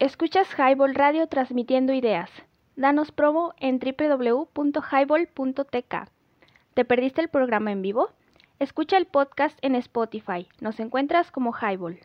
[0.00, 2.30] Escuchas Highball Radio transmitiendo ideas.
[2.74, 5.94] Danos promo en www.highball.tk.
[6.74, 8.08] ¿Te perdiste el programa en vivo?
[8.58, 10.48] Escucha el podcast en Spotify.
[10.60, 12.00] Nos encuentras como Highball.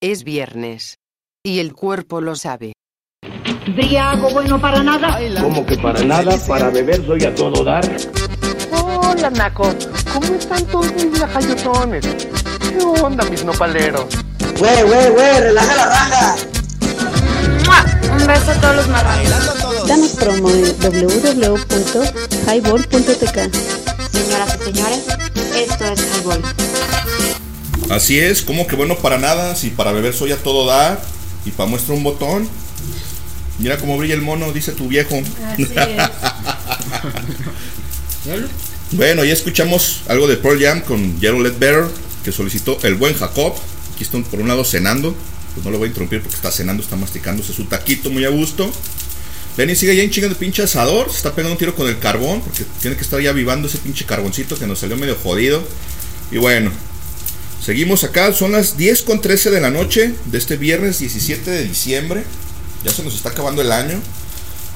[0.00, 0.98] Es viernes.
[1.44, 2.72] Y el cuerpo lo sabe.
[3.68, 5.16] Briago bueno para nada.
[5.40, 7.84] Como que para nada, para beber soy a todo dar.
[8.72, 9.72] Hola, Naco.
[10.12, 12.04] ¿Cómo están todos mis lajayotones?
[12.60, 14.08] ¿Qué onda, mis nopaleros?
[14.58, 16.57] Güey, güey, güey, relaja la raja.
[18.18, 19.30] Un beso a todos los marranos.
[19.86, 23.38] Danos promo en www.highball.tk.
[24.12, 25.00] Señoras y señores,
[25.56, 26.42] esto es Highball.
[27.90, 31.00] Así es, como que bueno para nada, si para beber soy a todo dar
[31.44, 32.48] y para muestra un botón.
[33.58, 35.22] Mira cómo brilla el mono, dice tu viejo.
[35.52, 35.70] Así es.
[38.90, 41.84] Bueno, ya escuchamos algo de Pearl Jam con Gerald Ledbetter,
[42.24, 43.52] que solicitó el buen Jacob.
[43.94, 45.14] Aquí están por un lado cenando.
[45.54, 48.28] Pues no lo voy a interrumpir porque está cenando, está masticándose su taquito muy a
[48.28, 48.70] gusto.
[49.56, 51.10] Lenny sigue ya en chinga de pinche asador.
[51.10, 53.78] Se está pegando un tiro con el carbón porque tiene que estar ya avivando ese
[53.78, 55.66] pinche carboncito que nos salió medio jodido.
[56.30, 56.70] Y bueno,
[57.60, 58.32] seguimos acá.
[58.32, 62.22] Son las 10 con 13 de la noche de este viernes 17 de diciembre.
[62.84, 64.00] Ya se nos está acabando el año.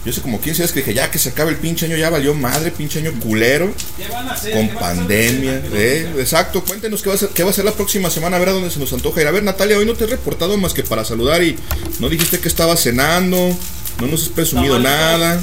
[0.04, 2.10] Yo hace como 15 días que dije, ya que se acabe el pinche año, ya
[2.10, 3.72] valió madre, pinche año culero.
[3.96, 4.52] ¿Qué van a hacer?
[4.52, 4.96] Con ¿Qué van a hacer?
[5.06, 5.62] pandemia.
[5.74, 8.40] eh, exacto, cuéntenos qué va, a ser, qué va a ser la próxima semana, a
[8.40, 9.28] ver a dónde se nos antoja ir.
[9.28, 11.56] A ver, Natalia, hoy no te he reportado más que para saludar y
[12.00, 13.56] no dijiste que estabas cenando,
[14.00, 15.40] no nos has presumido Tamales, nada.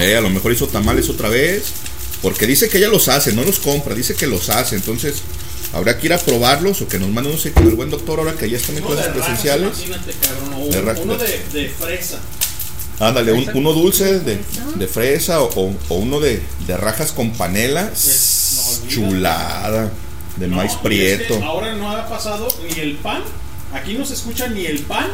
[0.00, 1.64] Eh, a lo mejor hizo tamales otra vez.
[2.22, 4.76] Porque dice que ella los hace, no los compra, dice que los hace.
[4.76, 5.16] Entonces,
[5.72, 8.20] habrá que ir a probarlos o que nos mande, no sé, con el buen doctor
[8.20, 9.78] ahora que ya están en clases presenciales.
[9.78, 10.98] Imagínate, cabrón.
[11.02, 12.20] uno de, de fresa.
[13.02, 14.38] Ándale, un- uno dulce de,
[14.76, 17.90] de fresa o, o- o uno de, de rajas con panela.
[18.88, 19.90] Chulada.
[20.36, 21.38] De No, maíz es prieto.
[21.38, 23.22] que ahora no ha pasado ni el pan.
[23.72, 25.06] Aquí no se escucha ni el pan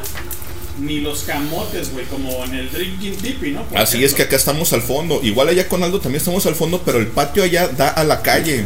[0.80, 3.64] ni los camotes, güey, como en el Drinking Tipi, ¿no?
[3.64, 5.18] Por Así es que acá estamos al fondo.
[5.24, 8.22] Igual allá con Aldo también estamos al fondo, pero el patio allá da a la
[8.22, 8.64] calle.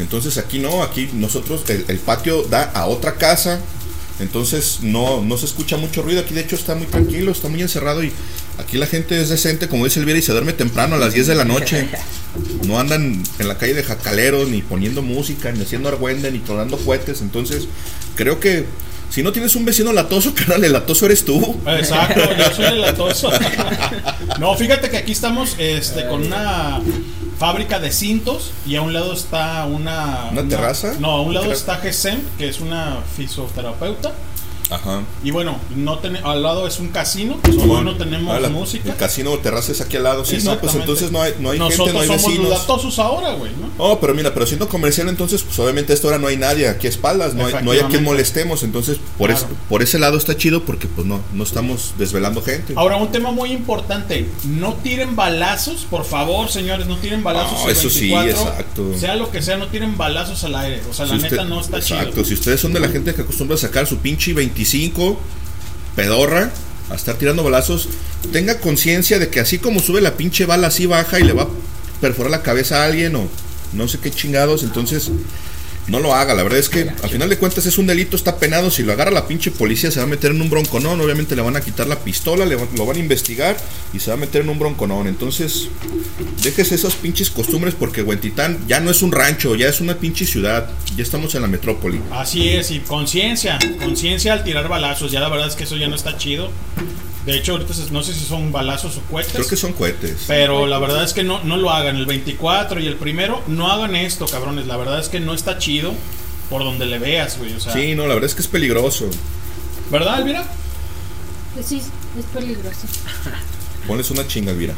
[0.00, 3.60] Entonces aquí no, aquí nosotros, el, el patio da a otra casa.
[4.20, 6.20] Entonces no, no se escucha mucho ruido.
[6.20, 8.12] Aquí de hecho está muy tranquilo, está muy encerrado y
[8.58, 11.26] aquí la gente es decente, como dice Elvira, y se duerme temprano a las 10
[11.26, 11.88] de la noche.
[12.66, 16.76] No andan en la calle de jacaleros, ni poniendo música, ni haciendo argüende, ni tronando
[16.76, 17.20] cohetes.
[17.20, 17.66] Entonces
[18.14, 18.66] creo que
[19.10, 21.58] si no tienes un vecino latoso, carnal, el latoso eres tú.
[21.66, 23.30] Exacto, yo soy el latoso.
[24.38, 26.80] no, fíjate que aquí estamos este, con una
[27.38, 30.28] fábrica de cintos y a un lado está una...
[30.32, 30.94] ¿Una terraza?
[30.98, 34.12] No, a un lado está GESEM, que es una fisioterapeuta.
[34.70, 35.02] Ajá.
[35.24, 38.90] Y bueno, no ten- al lado es un casino, solo no tenemos Ah, la- música.
[38.90, 40.24] El casino o terraza es aquí al lado.
[40.24, 42.98] Sí, no, pues entonces no hay, no hay Nosotros gente, no hay somos vecinos.
[42.98, 43.70] ahora, güey, ¿no?
[43.78, 46.68] Oh, pero mira, pero siendo comercial entonces, pues obviamente a esta hora no hay nadie
[46.68, 49.46] aquí a espaldas, no hay, no hay a quien molestemos, entonces por, Claro.
[49.46, 52.74] es- por ese lado está chido porque pues no, no estamos desvelando gente.
[52.76, 54.28] Ahora, un tema muy importante.
[54.44, 57.64] No tiren balazos, por favor, señores, no tiren balazos.
[57.64, 58.98] No, eso sí, 24, exacto.
[58.98, 60.82] Sea lo que sea, no tiren balazos al aire.
[60.90, 62.24] O sea, la usted- neta no está Exacto, chido.
[62.24, 65.20] si ustedes son de la gente que acostumbra a sacar su pinche 25
[65.94, 66.50] pedorra
[66.90, 67.88] a estar tirando balazos,
[68.32, 71.42] tenga conciencia de que así como sube la pinche bala, así baja y le va
[71.42, 71.48] a
[72.00, 73.28] perforar la cabeza a alguien o
[73.72, 75.10] no sé qué chingados, entonces
[75.88, 76.34] no lo haga.
[76.34, 78.70] La verdad es que al final de cuentas es un delito, está penado.
[78.70, 81.00] Si lo agarra la pinche policía, se va a meter en un bronconón.
[81.00, 83.56] Obviamente le van a quitar la pistola, le lo van a investigar
[83.92, 85.06] y se va a meter en un bronconón.
[85.06, 85.68] Entonces,
[86.42, 90.26] déjese esas pinches costumbres porque Huentitán ya no es un rancho, ya es una pinche
[90.26, 90.70] ciudad.
[90.96, 92.00] Ya estamos en la metrópoli.
[92.10, 95.10] Así es, y conciencia, conciencia al tirar balazos.
[95.10, 96.50] Ya la verdad es que eso ya no está chido.
[97.28, 99.34] De hecho, ahorita no sé si son balazos o cohetes.
[99.34, 100.24] Creo que son cohetes.
[100.26, 101.96] Pero la verdad es que no, no lo hagan.
[101.96, 104.66] El 24 y el primero, no hagan esto, cabrones.
[104.66, 105.92] La verdad es que no está chido
[106.48, 107.52] por donde le veas, güey.
[107.52, 109.10] O sea, Sí, no, la verdad es que es peligroso.
[109.90, 110.46] ¿verdad, Elvira?
[111.52, 111.76] Pues sí,
[112.18, 112.86] es peligroso.
[113.86, 114.72] Ponles una chinga, Elvira.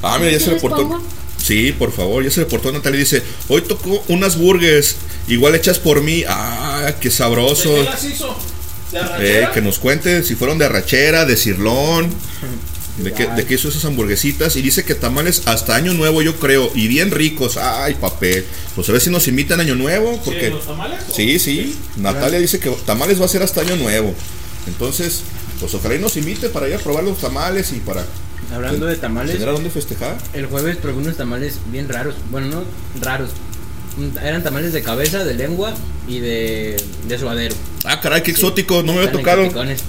[0.00, 0.88] Ah, mira, ya se ¿Quieres reportó.
[0.88, 1.02] pongo?
[1.42, 4.94] Sí, por favor, ya se reportó Natalia y dice, hoy tocó unas burgers,
[5.26, 6.22] igual hechas por mí.
[6.28, 7.70] Ah, qué sabroso.
[7.70, 8.36] ¿De qué las hizo?
[8.92, 8.98] ¿De
[9.42, 12.08] Eh, que nos cuente si fueron de arrachera, de cirlón,
[12.98, 14.56] de qué, de qué hizo esas hamburguesitas.
[14.56, 17.56] Y dice que tamales hasta año nuevo, yo creo, y bien ricos.
[17.56, 18.44] Ay, papel.
[18.74, 20.50] Pues a ver si nos invitan año nuevo, porque...
[20.50, 21.76] ¿los tamales o- Sí, sí.
[21.96, 24.14] Natalia dice que tamales va a ser hasta año nuevo.
[24.66, 25.22] Entonces,
[25.60, 28.04] pues ojalá y nos invite para ir a probar los tamales y para...
[28.54, 29.32] Hablando de tamales.
[29.34, 30.16] ¿Tener a dónde festejar?
[30.32, 32.14] El jueves probé unos tamales bien raros.
[32.30, 32.64] Bueno, no
[33.02, 33.30] raros.
[33.98, 35.74] Mm, Eran tamales de cabeza, de lengua
[36.06, 37.54] y de, de suadero.
[37.84, 39.42] Ah, caray, qué exótico, no me había tocado.
[39.42, 39.82] exoticones.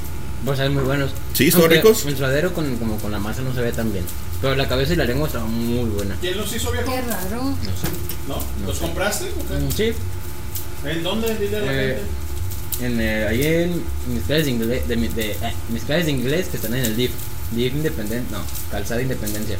[0.43, 1.11] Pues saben muy buenos.
[1.33, 2.05] Sí, ¿estaban Aunque ricos?
[2.05, 4.05] El suadero con, como con la masa no se ve tan bien.
[4.41, 6.15] Pero la cabeza y la lengua estaban muy buena.
[6.21, 6.91] ¿Quién los hizo, viejo?
[6.91, 7.43] Qué raro.
[8.27, 8.65] ¿No?
[8.65, 9.25] ¿Los compraste?
[9.25, 9.91] Mm, Sí.
[10.85, 11.35] ¿En dónde?
[11.35, 11.97] Dile a la Eh,
[12.79, 12.85] gente.
[12.85, 13.83] en, eh, ahí en
[14.13, 16.85] mis clases de inglés, de, mi- de- eh, mis clases de inglés que están en
[16.85, 17.11] el DIF.
[17.51, 19.57] DIF Independencia, no, Calzada Independencia.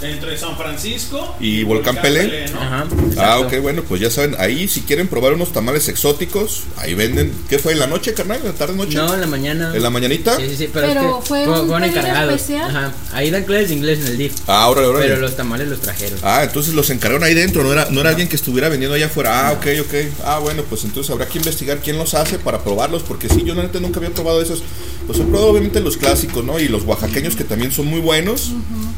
[0.00, 2.46] Entre San Francisco Y Volcán Pelé.
[2.52, 2.60] ¿no?
[2.60, 2.86] Ajá.
[3.18, 7.32] Ah, ok, bueno, pues ya saben, ahí si quieren probar unos tamales exóticos, ahí venden.
[7.48, 7.72] ¿Qué fue?
[7.72, 8.38] ¿En la noche, carnal?
[8.38, 8.96] ¿En la tarde, noche?
[8.96, 9.72] No, en la mañana.
[9.74, 10.36] ¿En la mañanita?
[10.36, 12.34] Sí, sí, sí, pero, Pero es que fue fu- un fueron pedido encargados.
[12.34, 12.70] especial.
[12.76, 12.92] Ajá.
[13.12, 14.32] Ahí dan clases de inglés en el DIF.
[14.46, 15.00] Ah, ahora, ahora.
[15.00, 16.18] Pero los tamales los trajeron.
[16.22, 19.06] Ah, entonces los encargaron ahí dentro, no era, no era alguien que estuviera vendiendo allá
[19.06, 19.48] afuera.
[19.48, 19.94] Ah, ok, ok.
[20.24, 23.54] Ah, bueno, pues entonces habrá que investigar quién los hace para probarlos, porque sí, yo
[23.54, 24.62] la neta nunca había probado esos.
[25.08, 26.60] Pues he probado obviamente los clásicos, ¿no?
[26.60, 28.52] Y los oaxaqueños que también son muy buenos,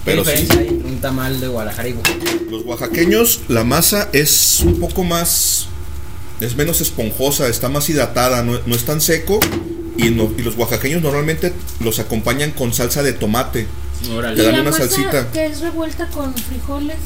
[0.05, 0.43] pero ¿Qué sí.
[0.43, 2.19] diferencia hay entre un tamal de Guadalajara y Oaxaca?
[2.51, 5.67] Los oaxaqueños, la masa es un poco más.
[6.41, 9.39] Es menos esponjosa, está más hidratada, no, no es tan seco.
[9.97, 13.69] Y, no- y los oaxaqueños normalmente los acompañan con salsa de tomate.
[14.13, 14.35] Órale.
[14.37, 15.31] Te ¿Y dan la una masa salsita.
[15.31, 16.97] que es revuelta con frijoles?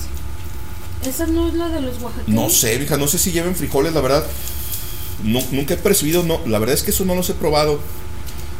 [1.06, 2.40] ¿Esa no es la de los oaxaqueños?
[2.42, 4.24] No sé, hija, no sé si lleven frijoles, la verdad.
[5.22, 7.80] No, nunca he percibido, no, la verdad es que eso no los he probado.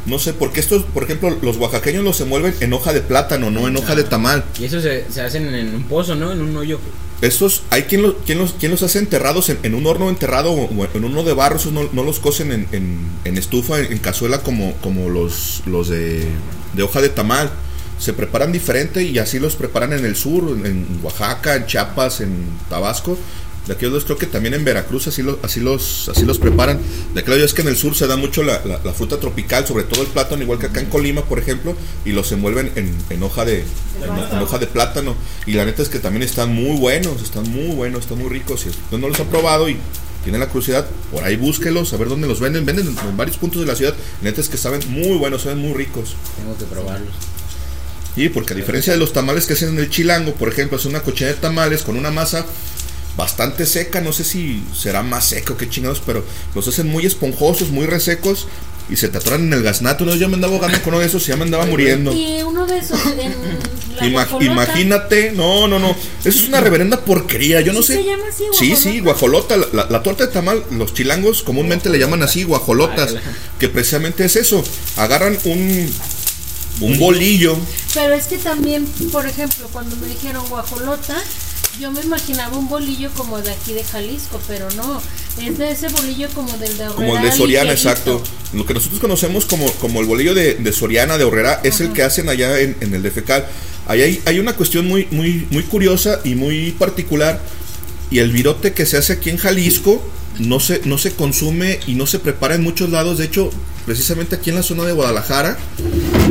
[0.07, 3.67] No sé, porque estos, por ejemplo, los oaxaqueños los envuelven en hoja de plátano, no
[3.69, 4.45] en hoja de tamal.
[4.61, 6.31] Y eso se, se hacen en un pozo, ¿no?
[6.33, 6.79] En un hoyo.
[7.23, 10.53] Estos, hay quien, lo- quien los, quien los hace enterrados en, en un horno enterrado
[10.53, 13.97] o en uno de barro, esos no, no los cocen en, en- en estufa, en,
[13.99, 16.27] cazuela como, como los, los de,
[16.75, 17.51] de hoja de tamal.
[17.99, 22.45] Se preparan diferente y así los preparan en el sur, en Oaxaca, en Chiapas, en
[22.69, 23.17] Tabasco.
[23.67, 26.79] De aquellos dos creo que también en Veracruz así, lo- así, los, así los preparan.
[27.15, 29.67] De aquellos es que en el sur se da mucho la, la- la fruta tropical,
[29.67, 31.75] sobre todo el plátano, igual que acá en Colima, por ejemplo,
[32.05, 35.17] y los envuelven en, en hoja de, en, en hoja de plátano.
[35.47, 38.61] Y la neta es que también están muy buenos, están muy buenos, están muy ricos.
[38.61, 39.79] Si usted no los ha probado y
[40.25, 42.67] tiene la curiosidad, por ahí búsquelos, a ver dónde los venden.
[42.67, 43.95] Venden en, en varios puntos de la ciudad.
[44.23, 46.17] La neta es que saben muy buenos, saben muy ricos.
[46.37, 47.15] Tengo que probarlos.
[48.17, 50.85] Y porque a diferencia de los tamales que hacen en el chilango, por ejemplo, es
[50.85, 52.47] una cochina de tamales con una masa
[53.17, 56.25] bastante seca, no sé si será más seco que chingados, pero
[56.55, 58.47] los hacen muy esponjosos, muy resecos
[58.91, 60.05] y se te atoran en el gaznato.
[60.05, 62.13] No, yo me andaba ahogando con uno de esos y ya me andaba muriendo.
[62.13, 63.33] Y uno de esos en
[63.97, 64.45] la Ima- guajolota.
[64.45, 65.91] imagínate, no, no, no.
[66.25, 67.61] Eso es una reverenda porquería.
[67.63, 67.95] Yo no ¿Sí sé.
[67.95, 69.57] se llama así, Sí, sí, guajolota.
[69.57, 73.15] La, la- la torta de tamal, los chilangos comúnmente le llaman así, guajolotas.
[73.59, 74.63] Que precisamente es eso.
[74.97, 75.91] Agarran un,
[76.81, 77.57] un bolillo.
[77.95, 81.17] Pero es que también, por ejemplo, cuando me dijeron guajolota,
[81.81, 85.01] yo me imaginaba un bolillo como de aquí de Jalisco, pero no,
[85.43, 88.23] es de ese bolillo como del de Como el de Soriana, exacto.
[88.53, 91.93] Lo que nosotros conocemos como, como el bolillo de, de Soriana, de Horrera, es el
[91.93, 93.47] que hacen allá en, en el de Fecal.
[93.87, 97.41] Ahí hay, hay una cuestión muy, muy, muy curiosa y muy particular.
[98.11, 100.03] Y el virote que se hace aquí en Jalisco
[100.39, 103.19] no se, no se consume y no se prepara en muchos lados.
[103.19, 103.51] De hecho,
[103.87, 105.59] precisamente aquí en la zona de Guadalajara,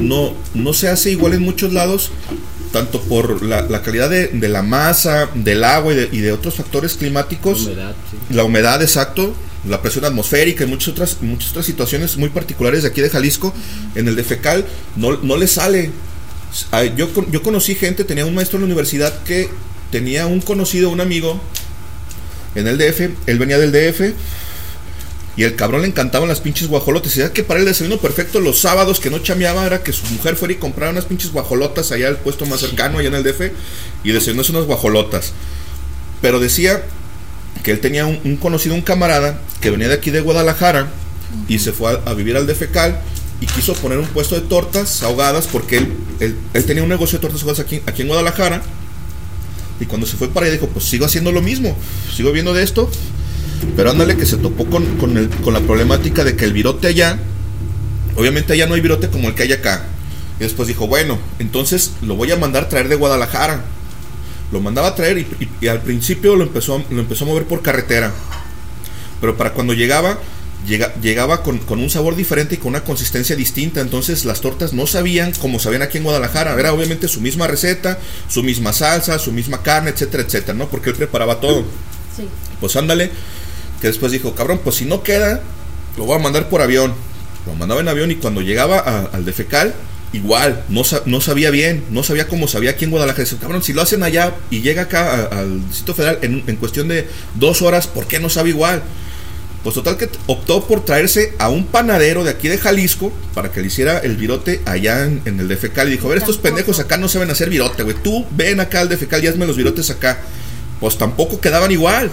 [0.02, 2.12] no, no se hace igual en muchos lados,
[2.74, 6.32] tanto por la, la calidad de, de la masa, del agua y de, y de
[6.32, 7.68] otros factores climáticos.
[7.68, 8.18] Humedad, sí.
[8.36, 9.34] La humedad, exacto.
[9.70, 13.54] La presión atmosférica y muchas otras, muchas otras situaciones muy particulares de aquí de Jalisco.
[13.94, 15.92] En el de fecal no, no le sale.
[16.98, 19.50] Yo, yo conocí gente, tenía un maestro en la universidad que
[19.92, 21.40] tenía un conocido, un amigo
[22.56, 23.02] en el DF.
[23.28, 24.14] Él venía del DF.
[25.36, 27.16] Y el cabrón le encantaban las pinches guajolotas.
[27.16, 30.06] Y decía que para el desayuno perfecto los sábados que no chameaba era que su
[30.08, 33.24] mujer fuera y comprara unas pinches guajolotas allá al puesto más cercano, allá en el
[33.24, 33.52] DF.
[34.04, 35.34] Y desayunarse unas guajolotas.
[36.22, 36.84] Pero decía
[37.64, 40.90] que él tenía un, un conocido, un camarada, que venía de aquí de Guadalajara
[41.48, 43.02] y se fue a, a vivir al de Fecal
[43.42, 47.18] y quiso poner un puesto de tortas ahogadas porque él, él, él tenía un negocio
[47.18, 48.62] de tortas ahogadas aquí, aquí en Guadalajara.
[49.80, 51.76] Y cuando se fue para allá dijo, pues sigo haciendo lo mismo,
[52.16, 52.90] sigo viendo de esto.
[53.76, 56.88] Pero ándale que se topó con, con, el- con la problemática de que el virote
[56.88, 57.18] allá,
[58.16, 59.86] obviamente allá no hay virote como el que hay acá.
[60.40, 63.64] Y después dijo, bueno, entonces lo voy a mandar traer de Guadalajara.
[64.52, 67.28] Lo mandaba a traer y, y- y al principio lo empezó, a- lo empezó a
[67.28, 68.12] mover por carretera.
[69.22, 70.20] Pero para cuando llegaba,
[70.68, 73.80] llega- llegaba con, con un sabor diferente y con una consistencia distinta.
[73.82, 76.60] Entonces las tortas no sabían como sabían aquí en Guadalajara.
[76.60, 80.68] Era obviamente su misma receta, su misma salsa, su misma carne, etcétera, etcétera, ¿no?
[80.68, 81.64] Porque él preparaba todo.
[82.16, 82.28] Sí.
[82.60, 83.10] Pues ándale,
[83.84, 85.42] que después dijo, cabrón, pues si no queda,
[85.98, 86.94] lo voy a mandar por avión.
[87.46, 89.74] Lo mandaba en avión y cuando llegaba a- al de fecal,
[90.14, 93.26] igual, no, no sabía bien, no sabía cómo sabía aquí en Guadalajara.
[93.26, 96.56] Dice, cabrón, si lo hacen allá y llega acá a- al Distrito Federal en, en
[96.56, 98.82] cuestión de dos horas, ¿por qué no sabe igual?
[99.66, 103.60] Pues total que optó por traerse a un panadero de aquí de Jalisco para que
[103.60, 105.90] le hiciera el virote allá en, en el de fecal.
[105.90, 107.98] Y dijo, a ver, estos pendejos acá no saben hacer virote, güey.
[108.02, 110.22] Tú ven acá al de fecal y hazme los virotes acá.
[110.80, 112.10] Pues tampoco quedaban igual.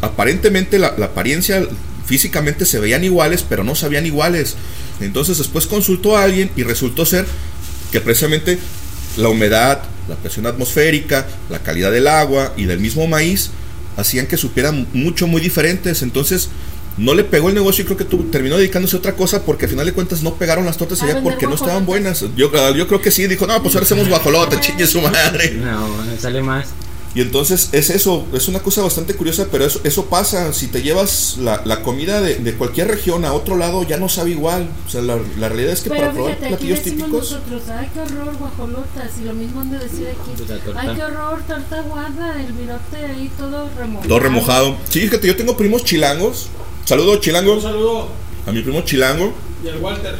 [0.00, 1.66] Aparentemente la, la apariencia
[2.06, 4.56] físicamente se veían iguales, pero no sabían iguales.
[5.00, 7.26] Entonces después consultó a alguien y resultó ser
[7.90, 8.58] que precisamente
[9.16, 13.50] la humedad, la presión atmosférica, la calidad del agua y del mismo maíz
[13.96, 16.02] hacían que supieran mucho, muy diferentes.
[16.02, 16.48] Entonces,
[16.96, 19.64] no le pegó el negocio y creo que tú terminó dedicándose a otra cosa porque
[19.64, 22.24] al final de cuentas no pegaron las tortas allá porque no estaban buenas.
[22.36, 25.52] Yo, yo creo que sí, dijo, no, pues ahora hacemos guajolote, chingue su madre.
[25.52, 26.68] No, sale más.
[27.14, 30.52] Y entonces es eso, es una cosa bastante curiosa, pero eso, eso pasa.
[30.52, 34.08] Si te llevas la, la comida de, de cualquier región a otro lado, ya no
[34.08, 34.68] sabe igual.
[34.86, 37.30] O sea, la, la realidad es que Pero para probar fíjate, aquí platillos decimos típicos.
[37.30, 40.42] nosotros, ay qué horror, guajolotas, y lo mismo han de decir aquí,
[40.76, 44.08] ay qué horror, torta aguada, el virote ahí todo remojado.
[44.08, 44.76] Todo remojado.
[44.88, 46.48] Sí, fíjate, yo tengo primos chilangos.
[46.84, 47.54] Saludo, chilango.
[47.54, 48.08] Un saludo.
[48.46, 49.32] A mi primo chilango.
[49.64, 50.16] Y el Walter.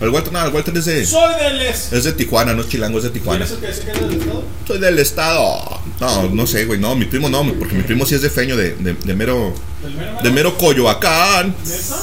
[0.00, 1.06] El Walter, no, el Walter es de.
[1.06, 1.92] Soy del es.
[1.92, 3.44] Es de Tijuana, no es chilango, es de ¿Quién Tijuana.
[3.44, 4.44] es el que dice que es del estado?
[4.66, 5.80] Soy del estado.
[6.00, 6.80] No, no sé, güey.
[6.80, 9.54] No, mi primo no, porque mi primo sí es de feño, de, de, de mero.
[9.82, 11.54] ¿Del mero De mero Coyoacán.
[11.64, 11.96] ¿Neta?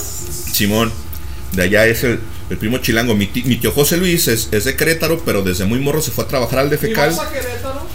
[0.54, 0.92] Simón.
[1.52, 3.14] De allá es el, el primo chilango.
[3.14, 6.24] Mi, mi tío José Luis es, es de Querétaro, pero desde muy morro se fue
[6.24, 7.10] a trabajar al de ¿Y Fecal.
[7.10, 7.86] vas a Querétaro?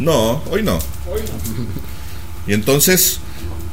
[0.00, 0.74] No, hoy no.
[1.08, 2.50] Hoy no.
[2.50, 3.20] Y entonces,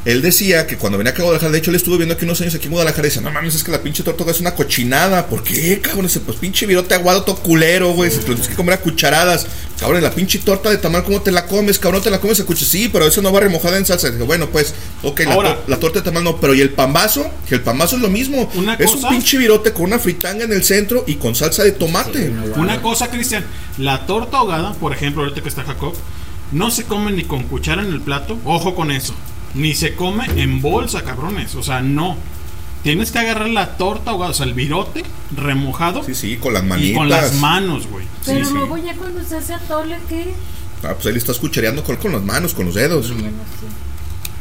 [0.04, 2.56] él decía que cuando venía a Guadalajara, de hecho, él estuvo viendo aquí unos años
[2.56, 5.28] aquí en Guadalajara y dice: No mames, es que la pinche tortuga es una cochinada.
[5.28, 6.08] ¿Por qué, cabrón?
[6.08, 8.10] Dice: Pues pinche virote aguado, todo culero, güey.
[8.10, 9.46] Se te lo tienes que comer a cucharadas.
[9.80, 11.80] Cabrón, la pinche torta de tamal, ¿cómo te la comes?
[11.80, 12.70] Cabrón, te la comes a cucharadas.
[12.72, 14.10] Sí, pero eso no va remojada en salsa.
[14.10, 14.74] Dije, bueno, pues,
[15.04, 15.60] ok, la, Ahora.
[15.68, 16.38] la torta de tamal no.
[16.38, 17.30] Pero ¿y el pambazo?
[17.48, 18.50] Que el pambazo es lo mismo.
[18.56, 21.64] Una es cosa- un pinche virote con una fritanga en el centro y con salsa
[21.64, 22.32] de tomate.
[22.58, 23.44] Una cosa, Cristian,
[23.78, 25.94] la torta ahogada, por ejemplo, ahorita que está Jacob,
[26.52, 29.14] no se come ni con cuchara en el plato, ojo con eso,
[29.54, 32.18] ni se come en bolsa, cabrones, o sea, no.
[32.84, 35.04] Tienes que agarrar la torta ahogada, o sea, el virote
[35.36, 36.98] remojado Sí, sí, con las y manitas.
[36.98, 38.06] con las manos, güey.
[38.26, 38.54] Pero Sí, sí.
[38.58, 40.34] luego ya cuando se hace atole, ¿qué?
[40.84, 43.14] Ah, pues ahí le estás cuchareando con, con las manos, con los dedos.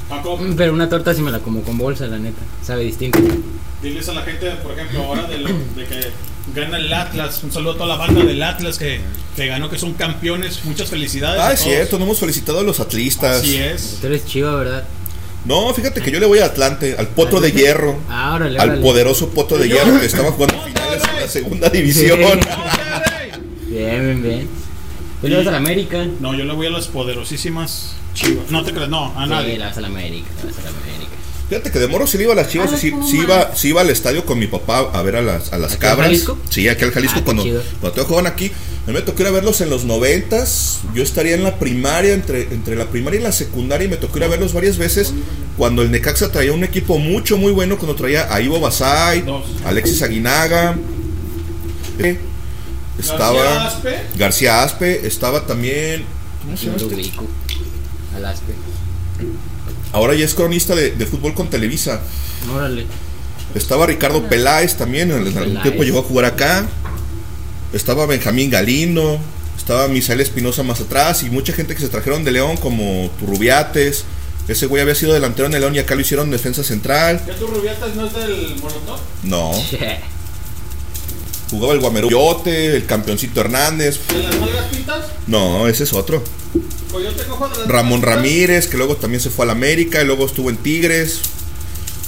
[0.09, 2.41] Jacob, Mm, Pero una torta sí me la como con bolsa, la neta.
[2.65, 3.19] Sabe distinto.
[3.83, 6.11] diles a la gente, por ejemplo, ahora de, lo- de que
[6.55, 9.01] gana el Atlas, un saludo a toda la banda del Atlas que,
[9.37, 11.41] que ganó, que son campeones, muchas felicidades.
[11.41, 11.73] Ah, a es todos.
[11.75, 13.39] cierto, no hemos felicitado a los atlistas.
[13.43, 13.99] Así es.
[14.01, 14.85] Tú eres chiva, ¿verdad?
[15.45, 17.99] No, fíjate que yo le voy a Atlante, al Potro de Hierro.
[18.09, 18.83] Ah, órale, Al órale.
[18.83, 22.19] poderoso Potro de Hierro que estaba jugando finales en la segunda división.
[23.69, 24.49] Bien, bien, bien.
[25.21, 26.07] ¿Tú le vas a la América?
[26.21, 28.51] No, yo le voy a las poderosísimas chivas.
[28.51, 29.59] No te creas, no, a Sí, nadie.
[29.59, 31.11] le vas a la América, le vas a la América.
[31.51, 33.55] Fíjate que de morro sí le iba a las chivas, A los sí, sí iba,
[33.57, 35.91] sí iba al estadio con mi papá a ver a las, a las ¿Aquí al
[35.91, 36.07] cabras.
[36.07, 36.39] Jalisco?
[36.49, 38.53] Sí, aquí al Jalisco Ah, cuando, cuando todavía jugaban aquí.
[38.87, 40.79] A mí me tocó ir a verlos en los noventas.
[40.95, 44.19] Yo estaría en la primaria, entre, entre la primaria y la secundaria, y me tocó
[44.19, 45.13] ir a verlos varias veces.
[45.59, 49.25] Cuando el Necaxa traía un equipo mucho, muy bueno, cuando traía a Ivo Basay.
[49.67, 50.77] Alexis Aguinaga.
[51.99, 52.17] eh,
[52.99, 53.97] Estaba García Aspe.
[54.17, 56.05] García Aspe, estaba también.
[56.45, 56.95] ¿Cómo se No llama este?
[56.95, 57.27] ubico.
[59.93, 62.01] Ahora ya es cronista de, de fútbol con Televisa.
[62.55, 62.87] Órale.
[63.55, 65.63] Estaba Ricardo Peláez también, en algún Peláez.
[65.63, 66.67] tiempo llegó a jugar acá.
[67.73, 69.19] Estaba Benjamín Galindo.
[69.57, 71.23] Estaba Misael Espinosa más atrás.
[71.23, 74.05] Y mucha gente que se trajeron de León, como Turrubiates.
[74.49, 77.21] Ese güey había sido delantero en el León y acá lo hicieron defensa central.
[77.27, 78.99] ¿Ya tu rubiatas no es del Molotov?
[79.25, 79.53] No.
[81.51, 83.99] Jugaba el Guameroyote, el campeoncito Hernández.
[84.09, 85.05] ¿De las pintas?
[85.27, 86.23] No, ese es otro.
[86.93, 88.17] Coyote cojo de las Ramón pintas?
[88.17, 91.21] Ramírez, que luego también se fue a la América y luego estuvo en Tigres.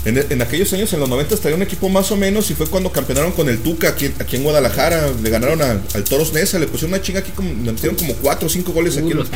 [0.05, 2.67] En, en aquellos años, en los 90, traía un equipo más o menos y fue
[2.67, 5.13] cuando campeonaron con el Tuca aquí, aquí en Guadalajara.
[5.23, 8.15] Le ganaron a- al Toros Nesa, le pusieron una chinga aquí, como, le metieron como
[8.15, 9.07] 4 o 5 goles aquí.
[9.07, 9.29] Uh, en- los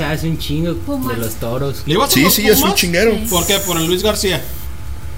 [0.00, 1.82] hace un chingo de los toros.
[1.84, 3.14] ¿Le ibas a Sí, los sí, es un chinguero.
[3.28, 3.58] ¿Por qué?
[3.58, 4.42] Por el Luis García.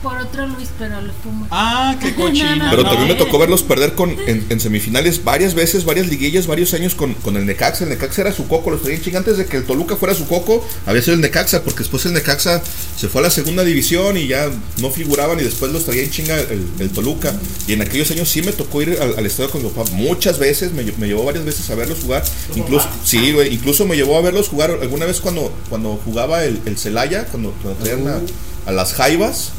[0.02, 1.46] Por otro Luis, pero le fumo.
[1.50, 2.68] Ah, qué cochina.
[2.70, 2.88] Pero no.
[2.88, 6.94] también me tocó verlos perder con, en, en semifinales varias veces, varias liguillas, varios años
[6.94, 7.84] con, con el Necaxa.
[7.84, 10.26] El Necaxa era su coco, los traían chinga antes de que el Toluca fuera su
[10.26, 10.66] coco.
[10.86, 12.62] Había sido el Necaxa, porque después el Necaxa
[12.96, 16.10] se fue a la segunda división y ya no figuraban y después los traía en
[16.10, 17.34] chinga el, el Toluca.
[17.66, 20.38] Y en aquellos años sí me tocó ir al, al estadio con mi papá muchas
[20.38, 22.24] veces, me, me llevó varias veces a verlos jugar.
[22.56, 26.60] Incluso, sí, güey, incluso me llevó a verlos jugar alguna vez cuando, cuando jugaba el,
[26.64, 28.20] el Celaya, cuando, cuando traían a,
[28.66, 29.52] a las Jaivas.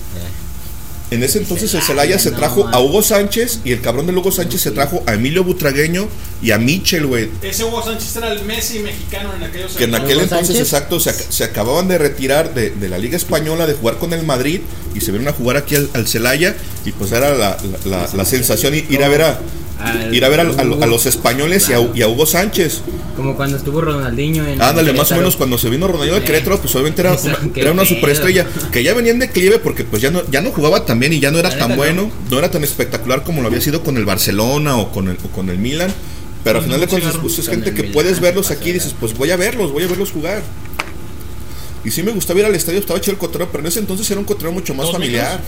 [1.09, 4.31] En ese entonces el Celaya se trajo a Hugo Sánchez y el cabrón de Hugo
[4.31, 6.07] Sánchez se trajo a Emilio Butragueño
[6.41, 7.30] y a Michel, güey.
[7.41, 10.06] Ese Hugo Sánchez era el Messi mexicano en aquellos Que en años.
[10.06, 10.67] aquel Hugo entonces, Sánchez.
[10.67, 14.14] exacto, se, ac- se acababan de retirar de, de la Liga Española, de jugar con
[14.14, 14.61] el Madrid
[14.95, 18.09] y se vieron a jugar aquí al, al Celaya y pues era la, la- la-
[18.14, 19.40] la sensación ir, ir a ver a
[19.83, 22.81] Al- ir a ver a, a- a los españoles y a, y a Hugo Sánchez.
[23.15, 24.61] Como cuando estuvo Ronaldinho en.
[24.61, 26.25] Ándale, más o menos cuando se vino Ronaldinho de.
[26.25, 30.01] Querétaro, pues obviamente era, una- era una superestrella que ya venía en declive porque pues
[30.01, 32.11] ya no, ya no jugaba tan bien y ya no era La tan neta, bueno,
[32.29, 35.27] no era tan espectacular como lo había sido con el Barcelona o con el, o
[35.29, 35.91] con el Milan.
[36.43, 38.95] Pero al final de cuentas, pues es gente que Milan, puedes verlos aquí y dices,
[38.99, 40.41] pues voy a verlos, voy a verlos jugar.
[41.83, 44.09] Y sí me gustaba ir al estadio, estaba chido el cotorreo, pero en ese entonces
[44.11, 45.39] era un cotorreo mucho más ¿Dos familiar.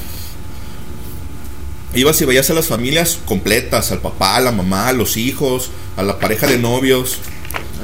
[1.95, 5.69] Ibas y veías a las familias completas, al papá, a la mamá, a los hijos,
[5.95, 7.19] a la pareja de novios.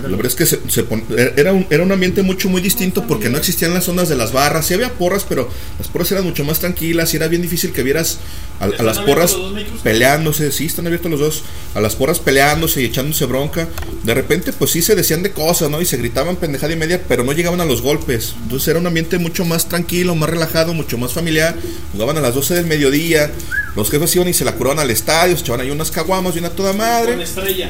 [0.01, 1.03] La verdad es que se, se pon-
[1.35, 4.31] era, un, era un ambiente mucho, muy distinto porque no existían las ondas de las
[4.31, 4.65] barras.
[4.65, 7.83] Sí había porras, pero las porras eran mucho más tranquilas y era bien difícil que
[7.83, 8.17] vieras
[8.61, 9.35] a, a ¿Están las porras
[9.83, 10.51] peleándose.
[10.51, 11.43] Sí, están abiertos los dos.
[11.75, 13.67] A las porras peleándose y echándose bronca.
[14.03, 15.81] De repente, pues sí se decían de cosas, ¿no?
[15.81, 18.35] Y se gritaban pendejada y media, pero no llegaban a los golpes.
[18.43, 21.55] Entonces era un ambiente mucho más tranquilo, más relajado, mucho más familiar.
[21.91, 23.31] Jugaban a las 12 del mediodía.
[23.75, 26.39] Los jefes iban y se la curaban al estadio, se echaban ahí unas caguamas y
[26.39, 27.13] una toda madre.
[27.13, 27.69] Con estrella.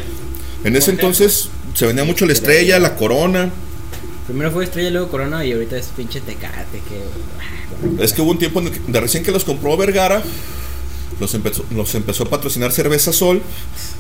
[0.64, 3.50] En ese entonces se vendía mucho la estrella, la corona.
[4.28, 6.82] Primero fue Estrella, luego Corona y ahorita es pinche Tecate.
[6.88, 8.04] Que...
[8.04, 10.22] Es que hubo un tiempo en el que- de recién que los compró Vergara,
[11.20, 13.42] los empezó, los empezó a patrocinar Cerveza Sol.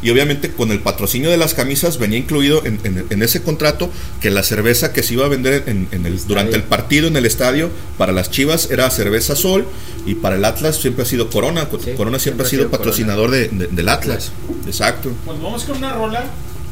[0.04, 3.90] Y obviamente con el patrocinio de las camisas venía incluido en, en- en ese contrato
[4.22, 7.18] que la cerveza que se iba a vender en, en el, durante el partido en
[7.18, 9.66] el estadio para las Chivas era Cerveza Sol
[10.06, 11.68] y para el Atlas siempre ha sido Corona.
[11.98, 14.32] Corona siempre, ha sido, patrocinador de- de- del Atlas.
[14.68, 15.12] Exacto.
[15.26, 16.26] Pues vamos con una rola.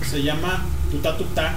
[0.09, 1.56] Se llama Tuta Tuta.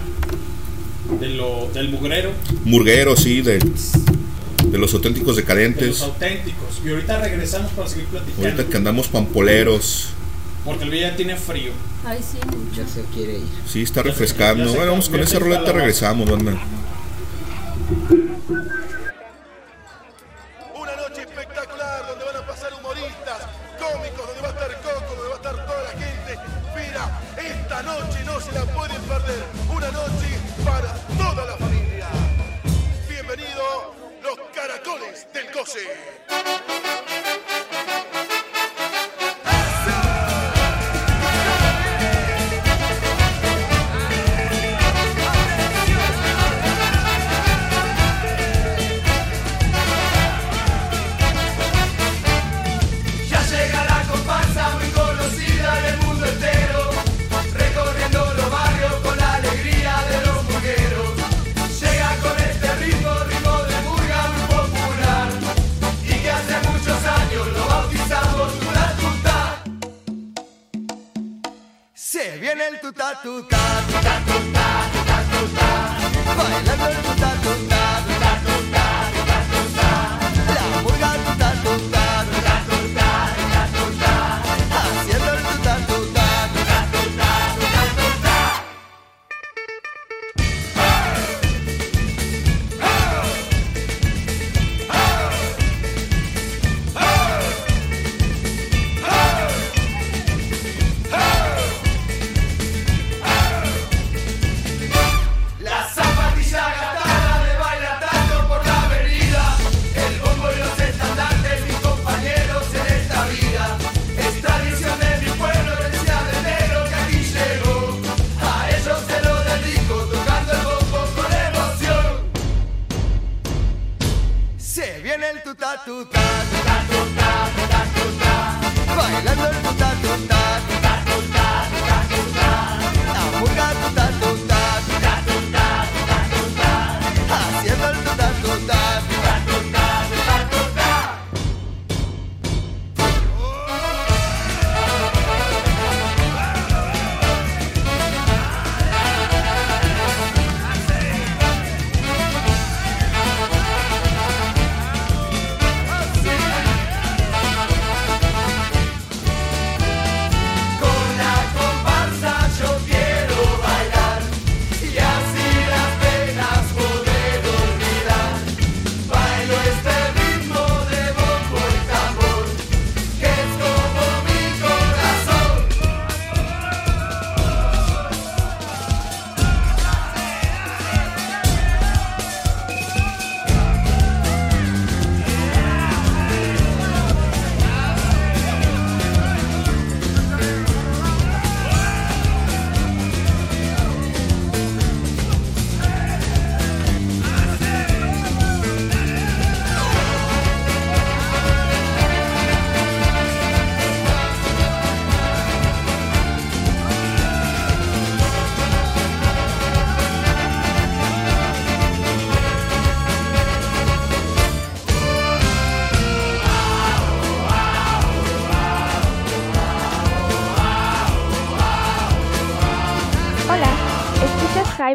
[1.20, 2.31] De lo, del mugrero.
[2.65, 5.89] Murguero, sí, de, de los auténticos De decadentes.
[5.89, 6.81] los auténticos.
[6.84, 8.49] Y ahorita regresamos para seguir platicando.
[8.49, 10.09] Ahorita que andamos pampoleros.
[10.65, 11.73] Porque el día ya tiene frío.
[12.05, 12.83] Ay, sí, mucho.
[12.83, 13.44] Ya se quiere ir.
[13.67, 14.65] Sí, está refrescando.
[14.65, 15.73] ya se Bueno, vamos con esa base.
[15.73, 16.60] regresamos, banda.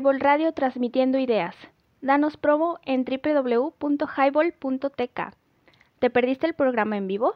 [0.06, 1.56] Highball Radio transmitiendo ideas.
[2.00, 5.20] Danos promo en www.highball.tk.
[5.98, 7.34] ¿Te perdiste el programa en vivo?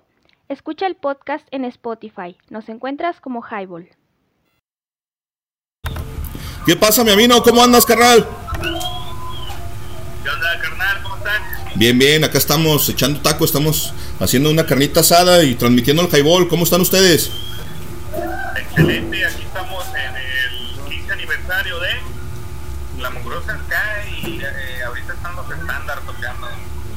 [0.50, 2.38] Escucha el podcast en Spotify.
[2.52, 3.90] Nos encuentras como Highball.
[6.64, 7.42] ¿Qué pasa, mi amigo?
[7.42, 8.28] ¿Cómo andas, carnal?
[10.24, 11.02] ¿Qué onda, carnal?
[11.02, 11.42] ¿Cómo están?
[11.74, 16.48] Bien, bien, acá estamos echando taco, estamos haciendo una carnita asada y transmitiendo el highball.
[16.48, 17.32] ¿Cómo están ustedes?
[18.56, 20.52] Excelente, aquí estamos en el
[20.88, 21.90] 15 aniversario de
[23.00, 23.54] La Mugrosa
[24.38, 26.48] Eh, ahorita están los estándar tocando.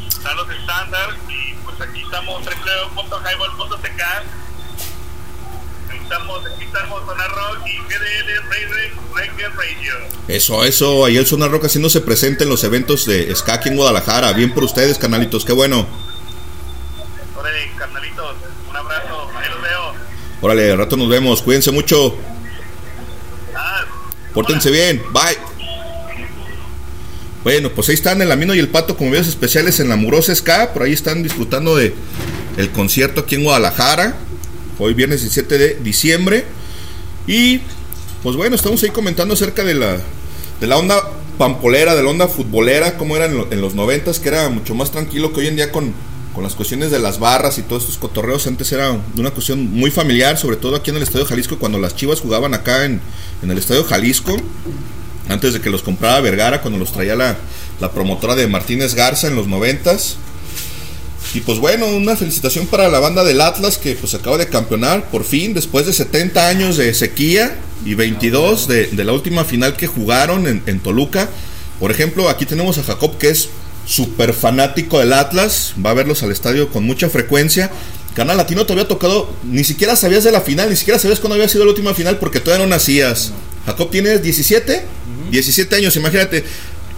[0.07, 4.03] Están los estándar y pues aquí estamos www.highball.tk
[6.03, 8.49] Estamos, aquí estamos Zona Rock y GDL
[9.15, 9.95] Reggae Radio.
[10.29, 13.77] Eso, eso, ahí el Zona Rock haciéndose presente en los eventos de Ska aquí en
[13.77, 14.33] Guadalajara.
[14.33, 15.87] Bien por ustedes, canalitos, qué bueno.
[17.37, 18.37] Órale, carnalitos,
[18.69, 19.95] un abrazo, ahí los veo.
[20.43, 22.17] Órale, al rato nos vemos, cuídense mucho.
[24.35, 25.52] Pórtense bien, bye.
[27.45, 30.35] Bueno, pues ahí están el Amino y el Pato como videos especiales en la Murosa
[30.35, 30.73] Ska.
[30.73, 31.93] Por ahí están disfrutando de
[32.57, 34.15] el concierto aquí en Guadalajara.
[34.79, 36.45] Hoy viernes 17 de diciembre.
[37.27, 37.61] Y
[38.23, 39.97] pues bueno, estamos ahí comentando acerca de la,
[40.61, 40.97] de la onda
[41.37, 44.75] pampolera, de la onda futbolera, como era en, lo- en los noventas, que era mucho
[44.77, 45.93] más tranquilo que hoy en día con,
[46.35, 48.47] con las cuestiones de las barras y todos estos cotorreos.
[48.47, 51.97] Antes era una cuestión muy familiar, sobre todo aquí en el Estadio Jalisco, cuando las
[51.97, 53.01] chivas jugaban acá en,
[53.43, 54.37] en el Estadio Jalisco.
[55.29, 57.37] Antes de que los comprara Vergara, cuando los traía la,
[57.81, 60.17] la promotora de Martínez Garza en los noventas.
[61.35, 65.09] Y pues bueno, una felicitación para la banda del Atlas que pues acaba de campeonar
[65.11, 69.77] por fin, después de 70 años de sequía y 22 de, de la última final
[69.77, 71.31] que jugaron en, en Toluca.
[71.81, 73.49] Por ejemplo, aquí tenemos a Jacob que es
[73.87, 77.71] súper fanático del Atlas, va a verlos al estadio con mucha frecuencia.
[78.15, 81.35] Canal Latino te había tocado, ni siquiera sabías de la final, ni siquiera sabías cuándo
[81.35, 83.33] había sido la última final porque todavía no nacías.
[83.65, 84.85] Jacob tienes 17,
[85.33, 86.45] 17 años, imagínate.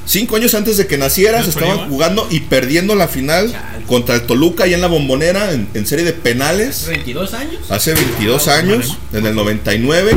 [0.06, 3.54] Cinco años antes de que nacieras estaban jugando y perdiendo la final
[3.86, 6.84] contra el Toluca y en la bombonera en, en serie de penales.
[6.88, 7.70] 22 años.
[7.70, 10.12] Hace 22 años, en el 99.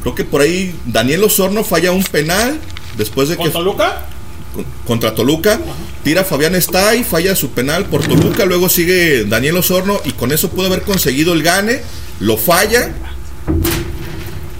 [0.00, 2.58] Creo que por ahí Daniel Osorno falla un penal
[2.96, 3.50] después de que...
[3.50, 4.06] Toluca?
[4.54, 5.60] Con- Contra Toluca.
[6.04, 8.46] Tira Fabián Stay, falla su penal por Toluca.
[8.46, 11.82] Luego sigue Daniel Osorno y con eso pudo haber conseguido el gane.
[12.20, 12.92] Lo falla.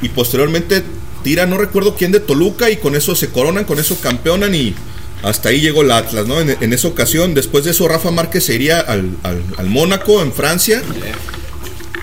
[0.02, 0.83] Y posteriormente
[1.23, 2.71] tira, no recuerdo quién de Toluca.
[2.71, 4.75] Y con eso se coronan, con eso campeonan y
[5.23, 6.41] hasta ahí llegó el Atlas, ¿no?
[6.41, 10.33] En, esa ocasión, después de eso, Rafa Márquez se iría al, al, al Mónaco, en
[10.33, 10.83] Francia.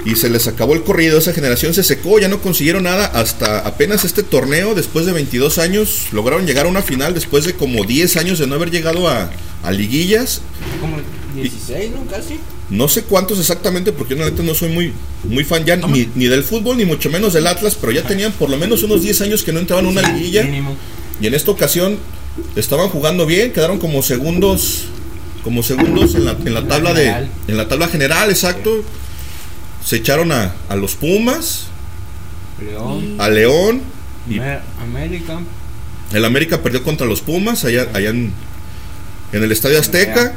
[0.03, 3.59] Y se les acabó el corrido, esa generación se secó, ya no consiguieron nada hasta
[3.59, 7.85] apenas este torneo, después de 22 años, lograron llegar a una final después de como
[7.85, 9.31] 10 años de no haber llegado a,
[9.63, 10.41] a liguillas.
[10.79, 10.97] Como
[11.33, 12.05] 16, ¿no?
[12.05, 12.39] Casi.
[12.69, 14.91] No sé cuántos exactamente, porque neta no soy muy,
[15.23, 18.31] muy fan ya ni, ni del fútbol, ni mucho menos del Atlas, pero ya tenían
[18.31, 20.43] por lo menos unos 10 años que no entraban a una liguilla.
[21.21, 21.97] Y en esta ocasión
[22.55, 24.85] estaban jugando bien, quedaron como segundos,
[25.43, 27.29] como segundos en la, en la tabla de, General.
[27.47, 28.83] en la tabla general, exacto.
[29.83, 31.67] Se echaron a, a los Pumas,
[32.59, 33.15] León.
[33.19, 33.81] a León,
[34.27, 34.39] y
[34.81, 35.39] América.
[36.13, 38.33] el América perdió contra los Pumas allá, allá en,
[39.35, 40.33] en el Estadio Azteca.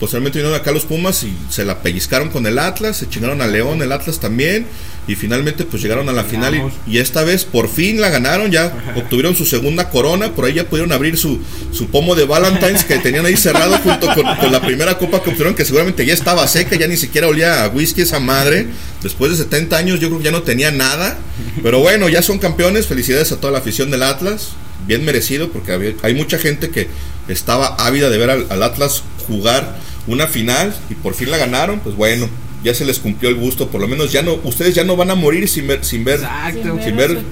[0.00, 3.46] Posteriormente vinieron acá los Pumas y se la pellizcaron con el Atlas, se chingaron a
[3.46, 4.66] León, el Atlas también.
[5.06, 6.62] Y finalmente pues llegaron a la final y,
[6.92, 10.64] y esta vez por fin la ganaron, ya obtuvieron su segunda corona, por ahí ya
[10.64, 11.40] pudieron abrir su,
[11.72, 15.30] su pomo de Valentine's que tenían ahí cerrado junto con, con la primera copa que
[15.30, 18.66] obtuvieron que seguramente ya estaba seca, ya ni siquiera olía a whisky esa madre.
[19.02, 21.18] Después de 70 años yo creo que ya no tenía nada.
[21.62, 24.50] Pero bueno, ya son campeones, felicidades a toda la afición del Atlas,
[24.90, 26.88] bien merecido porque había- hay mucha gente que
[27.28, 29.78] estaba ávida de ver al, al Atlas jugar
[30.08, 32.28] una final y por fin la ganaron, pues bueno,
[32.64, 35.10] ya se les cumplió el gusto, por lo menos ya no, ustedes ya no van
[35.12, 36.78] a morir sin ver, sin ver, Exacto.
[36.84, 37.22] sin ver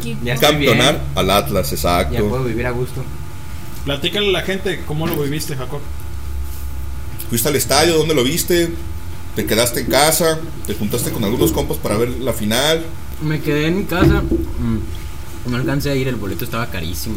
[0.41, 2.15] campeonar al Atlas, exacto.
[2.15, 3.03] Ya puedo vivir a gusto.
[3.85, 5.81] Platícale a la gente cómo lo viviste, Jacob.
[7.29, 8.69] Fuiste al estadio, ¿dónde lo viste?
[9.35, 10.39] ¿Te quedaste en casa?
[10.67, 12.85] ¿Te juntaste con algunos compas para ver la final?
[13.23, 14.23] Me quedé en mi casa.
[14.23, 17.17] mm, No alcancé a ir, el boleto estaba carísimo.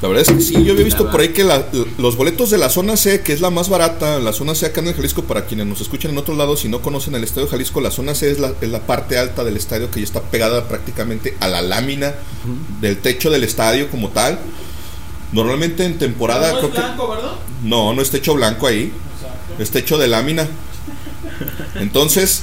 [0.00, 1.66] La verdad es que sí, yo había visto por ahí que la-
[1.98, 4.80] los boletos de la zona C, que es la más barata, la zona C acá
[4.80, 7.48] en el Jalisco, para quienes nos escuchan en otros lados, si no conocen el Estadio
[7.48, 10.22] Jalisco, la zona C es la, es la parte alta del estadio que ya está
[10.22, 12.14] pegada prácticamente a la lámina
[12.80, 14.38] del techo del estadio como tal.
[15.32, 16.50] Normalmente en temporada...
[16.58, 17.32] creo que- ¿verdad?
[17.64, 18.92] no, no es techo blanco ahí.
[19.58, 20.46] Es techo de lámina.
[21.74, 22.42] Entonces,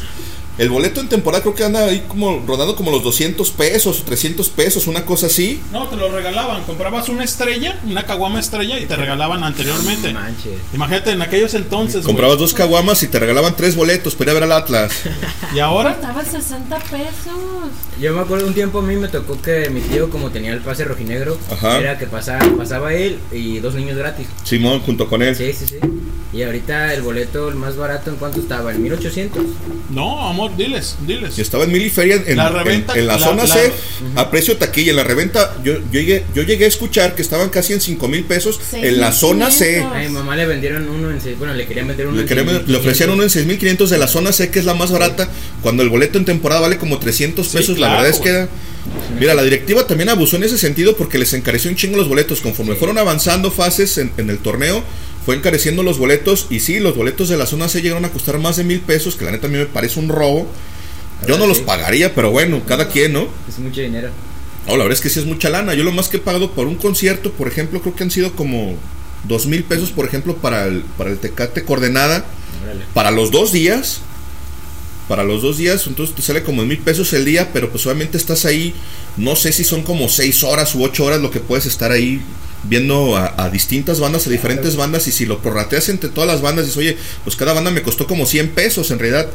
[0.58, 4.50] el boleto en temporada creo que anda ahí como rodando como los 200 pesos, 300
[4.50, 5.62] pesos, una cosa así.
[5.72, 6.64] No, te lo regalaban.
[6.64, 10.14] Comprabas una estrella, una caguama estrella y te regalaban anteriormente.
[10.74, 12.06] Imagínate en aquellos entonces.
[12.06, 14.94] Comprabas dos caguamas y te regalaban tres boletos para ir a ver al Atlas.
[15.54, 15.96] ¿Y ahora?
[15.96, 17.36] Costaba 60 pesos.
[18.00, 20.60] Yo me acuerdo un tiempo a mí me tocó que mi tío, como tenía el
[20.60, 21.80] pase rojinegro, Ajá.
[21.80, 24.28] era que pasaba, pasaba él y dos niños gratis.
[24.44, 25.34] Simón junto con él.
[25.36, 25.76] Sí, sí, sí.
[26.34, 28.74] Y ahorita el boleto, el más barato, ¿en cuánto estaba?
[28.74, 29.42] ¿En 1800?
[29.92, 31.38] No, amor, diles, diles.
[31.38, 33.72] Y estaba en Miliferia en, La en- reventa, en la, la- zona la- C
[34.18, 34.90] a precio taquilla.
[34.90, 38.08] En la reventa yo, yo, llegué, yo llegué a escuchar que estaban casi en 5
[38.10, 39.82] mil pesos en la zona C.
[39.82, 42.28] A mi mamá le vendieron uno en seis, bueno, le querían vender uno Le, en
[42.28, 42.70] querían- 6,500.
[42.74, 45.30] le ofrecían uno en 6.500 de la zona C, que es la más barata,
[45.62, 47.76] cuando el boleto en temporada vale como 300 Sí, pesos.
[47.78, 48.48] claro, la verdad es que
[49.20, 52.42] Mira, la directiva también abusó en ese sentido porque les encareció un chingo los boletos.
[52.42, 54.84] Conforme fueron avanzando fases en, en el torneo,
[55.26, 56.48] fue encareciendo los boletos.
[56.50, 59.16] Y sí, los boletos de la zona C llegaron a costar más de mil pesos,
[59.16, 60.48] que la neta a mí me parece un robo.
[61.28, 63.28] Yo no los pagaría, pero bueno, cada quien, ¿no?
[63.50, 64.10] Es mucho dinero.
[64.68, 65.74] No, la verdad es que sí es mucha lana.
[65.74, 68.34] Yo lo más que he pagado por un concierto, por ejemplo, creo que han sido
[68.34, 68.76] como
[69.24, 72.26] dos mil pesos, por ejemplo, para el, para el Tecate Coordenada,
[72.94, 74.02] para los dos días.
[75.08, 77.86] Para los dos días, entonces te sale como en mil pesos el día, pero pues
[77.86, 78.74] obviamente estás ahí,
[79.18, 82.22] no sé si son como seis horas u ocho horas lo que puedes estar ahí
[82.68, 86.66] viendo a, distintas bandas, a diferentes bandas, y si lo prorrateas entre todas las bandas,
[86.66, 89.28] dices, oye, pues cada banda me costó como 100 pesos, en realidad,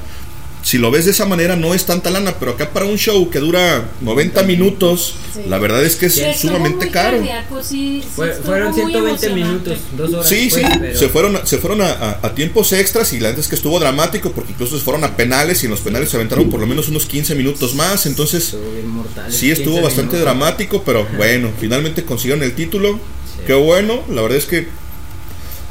[0.62, 3.30] si lo ves de esa manera no es tanta lana, pero acá para un show
[3.30, 5.40] que dura 90 minutos, Sí.
[5.48, 7.16] la verdad es que es Sí, sumamente caro.
[7.16, 9.44] cardíaco, sí, Fue- fueron muy 120 emocionante.
[9.70, 10.28] minutos, dos horas.
[10.28, 13.28] Sí, sí, pero- se fueron, a- se fueron a, a- a tiempos extras y la
[13.28, 16.10] verdad es que estuvo dramático porque incluso se fueron a penales y en los penales
[16.10, 19.32] se aventaron por lo menos unos 15 minutos más, entonces Estuvo bien mortal.
[19.32, 20.20] sí estuvo 15 bastante minutos.
[20.20, 23.00] dramático, pero bueno, finalmente consiguieron el título,
[23.46, 24.68] qué bueno, la verdad es que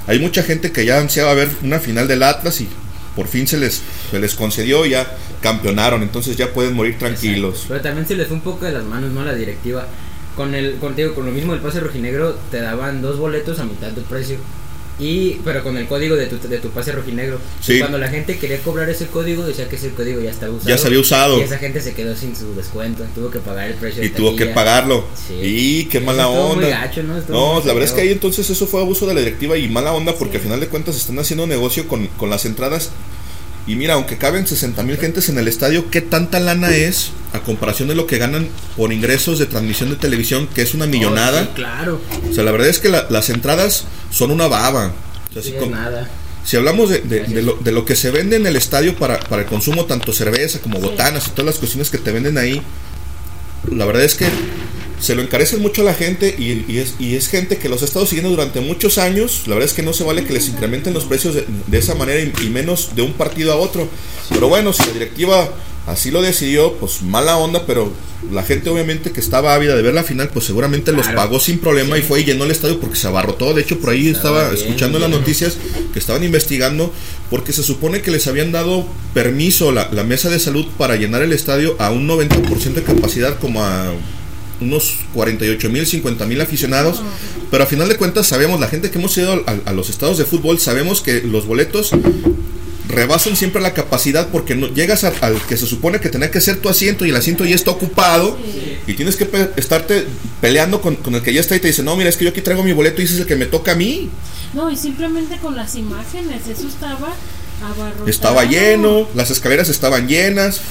[0.07, 2.67] hay mucha gente que ya ansiaba ver una final del Atlas y
[3.19, 3.81] por fin se les,
[4.11, 7.65] se les concedió y ya campeonaron, entonces ya pueden morir tranquilos.
[7.67, 9.25] Pero también se les fue un poco de las manos, ¿no?
[9.25, 9.85] La directiva.
[10.37, 13.89] Con el, contigo, con lo mismo del pase rojinegro, te daban dos boletos a mitad
[13.89, 14.37] de precio.
[14.99, 17.39] Y, pero con el código de tu, de tu pase rojinegro.
[17.61, 17.73] Sí.
[17.75, 20.69] Y cuando la gente quería cobrar ese código, decía que ese código ya estaba usado.
[20.69, 21.39] Ya se había usado.
[21.39, 23.05] Y esa gente se quedó sin su descuento.
[23.15, 24.03] Tuvo que pagar el precio.
[24.03, 25.05] Y de tuvo que pagarlo.
[25.27, 25.35] Sí.
[25.41, 26.67] Y qué mala muy onda.
[26.67, 27.17] gacho, ¿no?
[27.17, 29.57] Estuvo No, muy la verdad es que ahí entonces eso fue abuso de la directiva
[29.57, 32.89] y mala onda porque al final de cuentas están haciendo negocio con, con las entradas.
[33.67, 37.39] Y mira, aunque caben 60 mil gentes en el estadio, ¿qué tanta lana es a
[37.41, 41.41] comparación de lo que ganan por ingresos de transmisión de televisión, que es una millonada?
[41.43, 42.01] Oh, sí, claro.
[42.29, 44.93] O sea, la verdad es que la- las entradas son una baba.
[45.29, 46.09] O sea, Sí, si nada.
[46.43, 49.19] si hablamos de, de- de lo, de lo que se vende en el estadio para,
[49.19, 52.61] para el consumo, tanto cerveza como botanas y todas las cuestiones que te venden ahí,
[53.71, 54.27] la verdad es que
[54.99, 57.81] se lo encarecen mucho a la gente y, y es, y es gente que los
[57.81, 59.43] ha estado siguiendo durante muchos años.
[59.47, 61.95] La verdad es que no se vale que les incrementen los precios de, de esa
[61.95, 63.87] manera y, y menos de un partido a otro.
[64.29, 65.49] Pero bueno, si la directiva
[65.87, 67.91] así lo decidió, pues mala onda, pero
[68.31, 71.59] la gente obviamente que estaba ávida de ver la final, pues seguramente los pagó sin
[71.59, 73.53] problema y fue y llenó el estadio porque se abarrotó.
[73.53, 75.57] De hecho, por ahí estaba bien, escuchando las noticias
[75.93, 76.93] que estaban investigando
[77.29, 81.21] porque se supone que les habían dado permiso la, la mesa de salud para llenar
[81.21, 83.93] el estadio a un 90% de capacidad como a
[84.61, 87.01] unos 48 mil, 50 mil aficionados,
[87.51, 90.17] pero a final de cuentas sabemos, la gente que hemos ido a, a los estados
[90.17, 91.91] de fútbol, sabemos que los boletos
[92.87, 96.41] rebasan siempre la capacidad porque no llegas a- al que se supone que tenía que
[96.41, 98.37] ser tu asiento y el asiento ya está ocupado
[98.87, 100.05] y tienes que pe- estarte
[100.41, 102.31] peleando con, con el que ya está y te dice, no, mira, es que yo
[102.31, 104.09] aquí traigo mi boleto y ese es el que me toca a mí.
[104.55, 107.13] No, y simplemente con las imágenes, eso estaba.
[108.07, 110.61] Estaba lleno, las escaleras estaban llenas,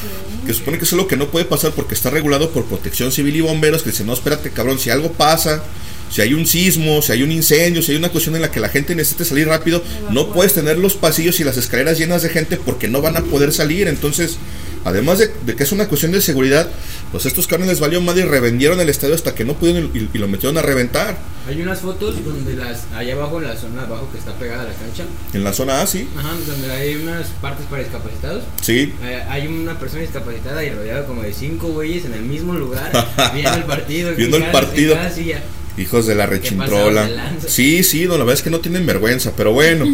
[0.47, 3.13] que supone que eso es lo que no puede pasar porque está regulado por protección
[3.13, 5.63] civil y bomberos, que dice, no, espérate cabrón, si algo pasa,
[6.11, 8.61] si hay un sismo, si hay un incendio, si hay una cuestión en la que
[8.61, 12.29] la gente necesita salir rápido, no puedes tener los pasillos y las escaleras llenas de
[12.31, 14.39] gente porque no van a poder salir, entonces...
[14.85, 16.71] Además de, de que es una cuestión de seguridad,
[17.11, 20.09] pues estos carnes les valió madre y revendieron el estadio hasta que no pudieron y,
[20.15, 21.19] y lo metieron a reventar.
[21.49, 24.67] Hay unas fotos donde las, allá abajo, en la zona abajo que está pegada a
[24.67, 25.03] la cancha,
[25.35, 26.09] En la zona A, sí.
[26.17, 28.45] Ajá, donde hay unas partes para discapacitados.
[28.63, 28.95] Sí.
[29.03, 32.91] Eh, hay una persona discapacitada y rodeado como de cinco güeyes en el mismo lugar
[33.35, 34.15] viendo el partido.
[34.15, 34.95] Viendo en el cada- en partido.
[34.95, 35.43] cada silla.
[35.79, 37.37] Hijos de la rechintrola.
[37.47, 39.87] Sí, sí, no, la verdad es que no tienen vergüenza, pero bueno,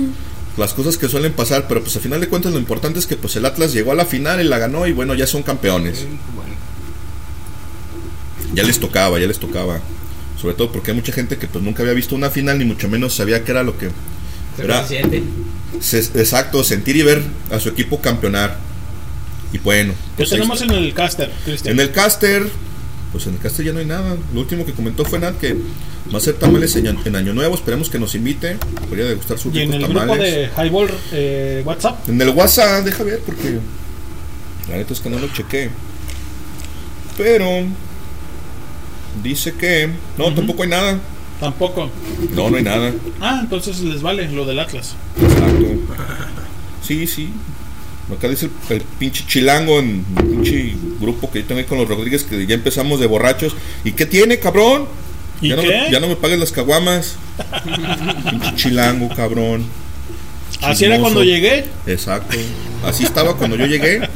[0.56, 3.16] las cosas que suelen pasar, pero pues al final de cuentas lo importante es que
[3.16, 6.04] pues el Atlas llegó a la final y la ganó y bueno, ya son campeones.
[6.34, 6.54] Bueno,
[8.54, 9.80] Ya les tocaba, ya les tocaba.
[10.40, 12.88] Sobre todo porque hay mucha gente que pues nunca había visto una final ni mucho
[12.88, 13.90] menos sabía que era lo que
[14.58, 14.86] era.
[15.80, 18.58] se exacto, sentir y ver a su equipo campeonar.
[19.52, 21.74] Y bueno, ¿Qué pues tenemos en el caster, Cristian?
[21.74, 22.48] En el caster,
[23.14, 24.16] pues en el caster ya no hay nada.
[24.34, 25.54] Lo último que comentó fue Nat que
[26.12, 27.54] va a ser tamales en, en Año Nuevo.
[27.54, 28.56] Esperemos que nos invite.
[28.88, 30.34] Podría degustar sus Y en el grupo tamales.
[30.34, 32.08] de Highball eh, WhatsApp.
[32.08, 33.60] En el WhatsApp, deja ver porque
[34.68, 35.70] la neta es que no lo chequé.
[37.16, 37.46] Pero
[39.22, 40.98] dice que no, tampoco hay nada.
[41.38, 41.88] Tampoco.
[42.34, 42.92] No, no hay nada.
[43.20, 44.96] Ah, entonces les vale lo del Atlas.
[45.22, 45.66] Exacto.
[46.82, 47.30] Sí, sí.
[48.12, 51.78] Acá dice el, el pinche chilango en el pinche grupo que yo tengo ahí con
[51.78, 53.54] los Rodríguez que ya empezamos de borrachos.
[53.82, 54.86] ¿Y qué tiene, cabrón?
[55.40, 55.68] ¿Y ya, No qué?
[55.68, 57.16] me, ya no me pagues las caguamas.
[58.30, 59.64] pinche chilango, cabrón.
[60.60, 61.64] Así era cuando llegué.
[61.86, 62.36] Exacto.
[62.84, 64.08] Así estaba cuando yo llegué.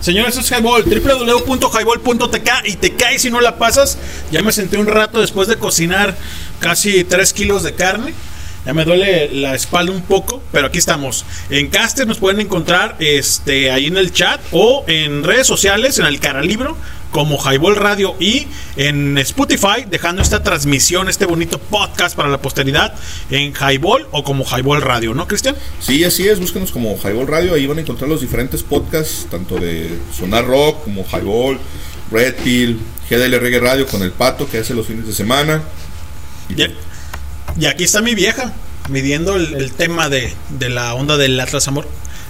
[0.00, 3.98] Señores, es Highball, www.highball.tk y te caes si no la pasas.
[4.32, 6.16] Ya me senté un rato después de cocinar
[6.58, 8.12] casi 3 kilos de carne.
[8.64, 11.24] Ya me duele la espalda un poco, pero aquí estamos.
[11.50, 16.06] En Caster nos pueden encontrar este, ahí en el chat o en redes sociales, en
[16.06, 16.76] el Caralibro,
[17.10, 22.94] como Highball Radio y en Spotify, dejando esta transmisión, este bonito podcast para la posteridad
[23.30, 25.56] en Highball o como Highball Radio, ¿no, Cristian?
[25.80, 26.38] Sí, así es.
[26.38, 27.54] Búsquenos como Highball Radio.
[27.54, 31.58] Ahí van a encontrar los diferentes podcasts, tanto de Sonar Rock como Highball,
[32.12, 32.78] Red Pill,
[33.10, 35.62] GDL Reggae Radio con el pato que hace los fines de semana.
[36.48, 36.54] Y,
[37.58, 38.52] y aquí está mi vieja,
[38.88, 41.88] midiendo el, el tema de, de la onda del Atlas Amor.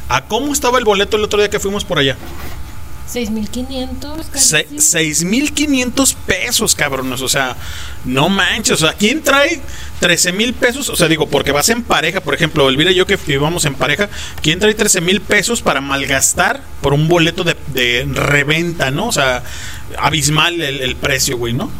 [0.09, 2.17] ¿A cómo estaba el boleto el otro día que fuimos por allá?
[3.07, 4.27] 6500.
[4.35, 7.21] Se- 6.500 pesos, cabrones.
[7.21, 7.57] O sea,
[8.05, 8.75] no manches.
[8.83, 9.61] O sea, ¿quién trae
[10.01, 10.89] 13 mil pesos?
[10.89, 12.21] O sea, digo, porque vas en pareja.
[12.23, 14.09] Por ejemplo, Elvira y yo que íbamos en pareja.
[14.41, 19.09] ¿Quién trae 13 mil pesos para malgastar por un boleto de, de reventa, no?
[19.09, 19.43] O sea,
[19.99, 21.71] abismal el, el precio, güey, ¿no?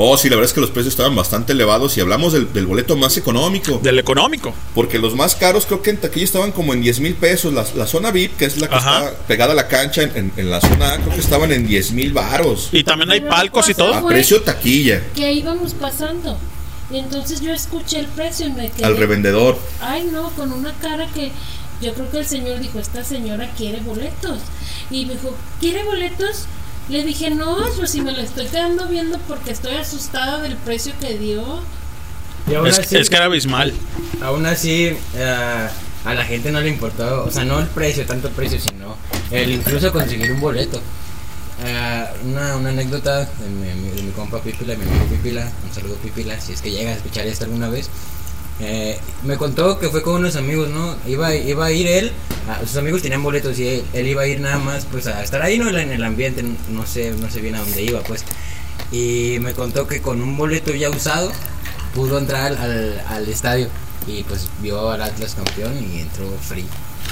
[0.00, 2.66] Oh, sí, la verdad es que los precios estaban bastante elevados y hablamos del, del
[2.66, 3.80] boleto más económico.
[3.82, 4.54] Del económico.
[4.74, 7.52] Porque los más caros creo que en taquilla estaban como en 10 mil pesos.
[7.52, 10.32] La, la zona VIP, que es la que está pegada a la cancha en, en-
[10.36, 12.68] en la zona A, creo que estaban en 10 mil varos.
[12.72, 13.92] Y también hay palcos y todo.
[13.92, 16.38] A precio taquilla, Que íbamos pasando.
[16.90, 18.86] Y entonces yo escuché el precio y me quedé.
[18.86, 19.58] al revendedor.
[19.80, 21.32] Ay, no, con una cara que
[21.82, 24.38] yo creo que el señor dijo, esta señora quiere boletos.
[24.90, 26.46] Y me dijo, ¿quiere boletos?
[26.88, 30.92] Le dije, no, pues si me lo estoy quedando viendo porque estoy asustada del precio
[31.00, 31.60] que dio.
[32.50, 33.74] Y aún Es, así- es que era abismal.
[34.22, 35.68] Aún así, eh,
[36.04, 38.96] a la gente no le importó, o sea, no el precio, tanto el precio, sino
[39.30, 40.80] el incluso conseguir un boleto.
[41.64, 45.96] Eh, una, una anécdota de mi, de mi compa Pipila, mi amigo Pipila, un saludo
[45.96, 47.90] Pipila, si es que llega a escuchar esto alguna vez.
[48.60, 50.96] Eh, me contó que fue con unos amigos, ¿no?
[51.06, 52.12] Iba, iba a ir él,
[52.66, 55.42] sus amigos tenían boletos y él, él iba a ir nada más pues a estar
[55.42, 55.68] ahí, ¿no?
[55.68, 58.24] En el ambiente, no sé, no sé bien a dónde iba, pues.
[58.90, 61.30] Y me contó que con un boleto ya usado
[61.94, 63.68] pudo entrar al, al estadio
[64.06, 66.64] y pues vio al Atlas campeón y entró free.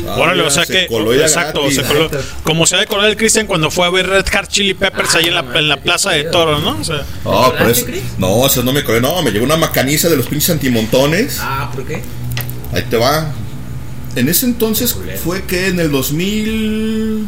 [0.06, 0.86] Órale, o sea que.
[1.22, 2.10] Exacto, se coló.
[2.42, 5.26] Como se ha decorado el Cristian cuando fue a ver Red Hot Chili Peppers ahí
[5.26, 6.78] en la, en la plaza de toros, ¿no?
[6.78, 7.86] O sea, No, pero es-
[8.18, 9.00] no, eso no me colé.
[9.00, 11.38] No, me llegó una macaniza de los pinches antimontones.
[11.40, 12.02] Ah, ¿por qué?
[12.74, 13.32] Ahí te va.
[14.16, 17.26] En ese entonces fue que en el 2000,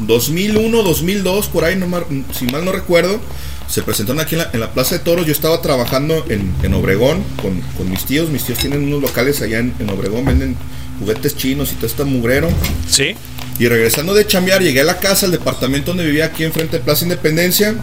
[0.00, 2.06] 2001, 2002, por ahí, no mar-
[2.38, 3.20] si mal no recuerdo,
[3.68, 5.26] se presentaron aquí en la, en la Plaza de Toros.
[5.26, 8.28] Yo estaba trabajando en, en Obregón con, con mis tíos.
[8.30, 10.56] Mis tíos tienen unos locales allá en, en Obregón, venden
[11.00, 12.48] juguetes chinos y todo este mugrero.
[12.88, 13.14] Sí.
[13.58, 16.84] Y regresando de chambear, llegué a la casa, al departamento donde vivía aquí enfrente de
[16.84, 17.74] Plaza Independencia.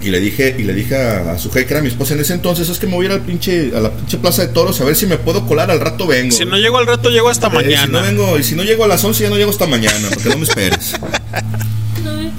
[0.00, 2.20] Y le dije, y le dije a, a su jefe, que era mi esposa en
[2.20, 4.48] ese entonces, es que me voy a ir al pinche, a la pinche plaza de
[4.52, 6.30] toros a ver si me puedo colar, al rato vengo.
[6.36, 8.02] si no llego al rato, llego hasta Eh, Si no mañana.
[8.02, 10.38] vengo, y si no llego a las 11 ya no llego hasta mañana, porque no
[10.38, 10.92] me esperes.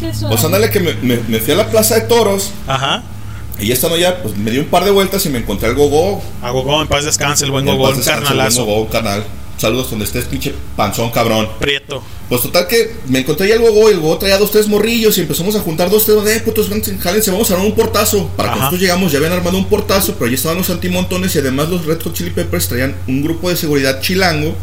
[0.02, 0.28] Eso.
[0.30, 2.52] Pues ándale que me, me- me fui a la plaza de toros.
[2.68, 3.04] Ajá.
[3.60, 5.76] Y ya estando ya, pues me di un par de vueltas y me encontré al
[5.76, 6.24] gogo.
[6.42, 8.64] A Gogó, en paz descanse, el buen paz un el carnalazo.
[8.66, 9.26] buen Gogó, carnal.
[9.58, 11.50] Saludos donde estés, pinche panzón cabrón.
[11.60, 12.02] Prieto.
[12.30, 15.18] Pues total que me encontré ahí al gogo y el gogo traía dos, tres morrillos
[15.18, 16.70] y empezamos a juntar dos, tres, eh, putos,
[17.02, 18.30] jálense, vamos a armar un portazo.
[18.38, 21.40] Para que nosotros llegamos ya habían armado un portazo, pero ya estaban los antimontones y
[21.40, 24.56] además los Red Hot Chili Peppers traían un grupo de seguridad chilango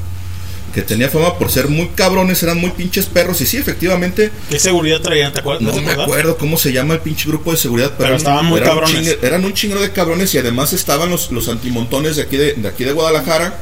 [0.77, 4.59] que tenía fama por ser muy cabrones, eran muy pinches perros y sí, efectivamente, ¿Qué
[4.59, 5.33] seguridad traían?
[5.33, 5.63] ¿Te acuerdas?
[5.75, 8.75] no me acuerdo cómo se llama el pinche grupo de seguridad, pero, estaban muy eran
[8.75, 9.07] un cabrones.
[9.09, 12.53] chingue- eran un chingero de cabrones y además estaban los, los antimontones de aquí de,
[12.53, 13.59] de aquí de Guadalajara.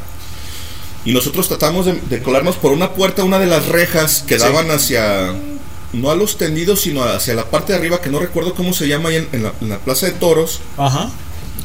[1.05, 4.43] Y nosotros tratamos de, de colarnos por una puerta, una de las rejas que Sí.
[4.43, 5.35] daban hacia,
[5.93, 8.89] no a los tendidos, sino hacia la parte de arriba, que no recuerdo cómo se
[8.89, 10.61] llama ahí en, en la, en la Plaza de Toros.
[10.77, 11.11] Ajá.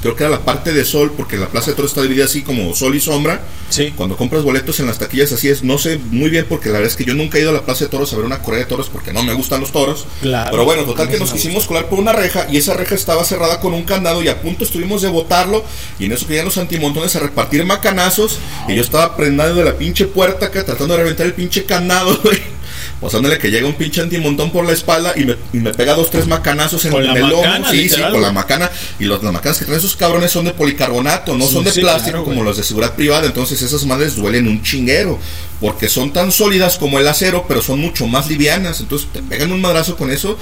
[0.01, 2.41] Creo que era la parte de sol, porque la Plaza de Toros está dividida así
[2.41, 3.41] como sol y sombra.
[3.69, 3.93] Sí.
[3.95, 6.87] Cuando compras boletos en las taquillas así es, no sé muy bien porque la verdad
[6.87, 8.61] es que yo nunca he ido a la Plaza de Toros a ver una correa
[8.61, 10.05] de toros porque no me gustan los toros.
[10.21, 10.51] Claro.
[10.51, 13.59] Pero bueno, total que nos quisimos colar por una reja y esa reja estaba cerrada
[13.59, 15.63] con un candado y a punto estuvimos de botarlo
[15.99, 19.77] y en eso querían los antimontones a repartir macanazos y yo estaba prendado de la
[19.77, 22.58] pinche puerta acá tratando de reventar el pinche candado, güey.
[23.01, 26.09] Pasándole que llega un pinche antimontón por la espalda y me, y me pega dos,
[26.09, 27.43] tres macanazos en, el lomo.
[27.43, 28.69] macana, Sí, sí, con la macana.
[28.99, 31.71] Y los, las macanas que traen esos cabrones son de policarbonato, no Sí, son de
[31.71, 33.25] sí, plástico claro, como los de seguridad privada.
[33.25, 35.17] Entonces esas madres duelen un chinguero.
[35.61, 38.81] Porque son tan sólidas como el acero, pero son mucho más livianas.
[38.81, 40.37] Entonces te pegan un madrazo con eso.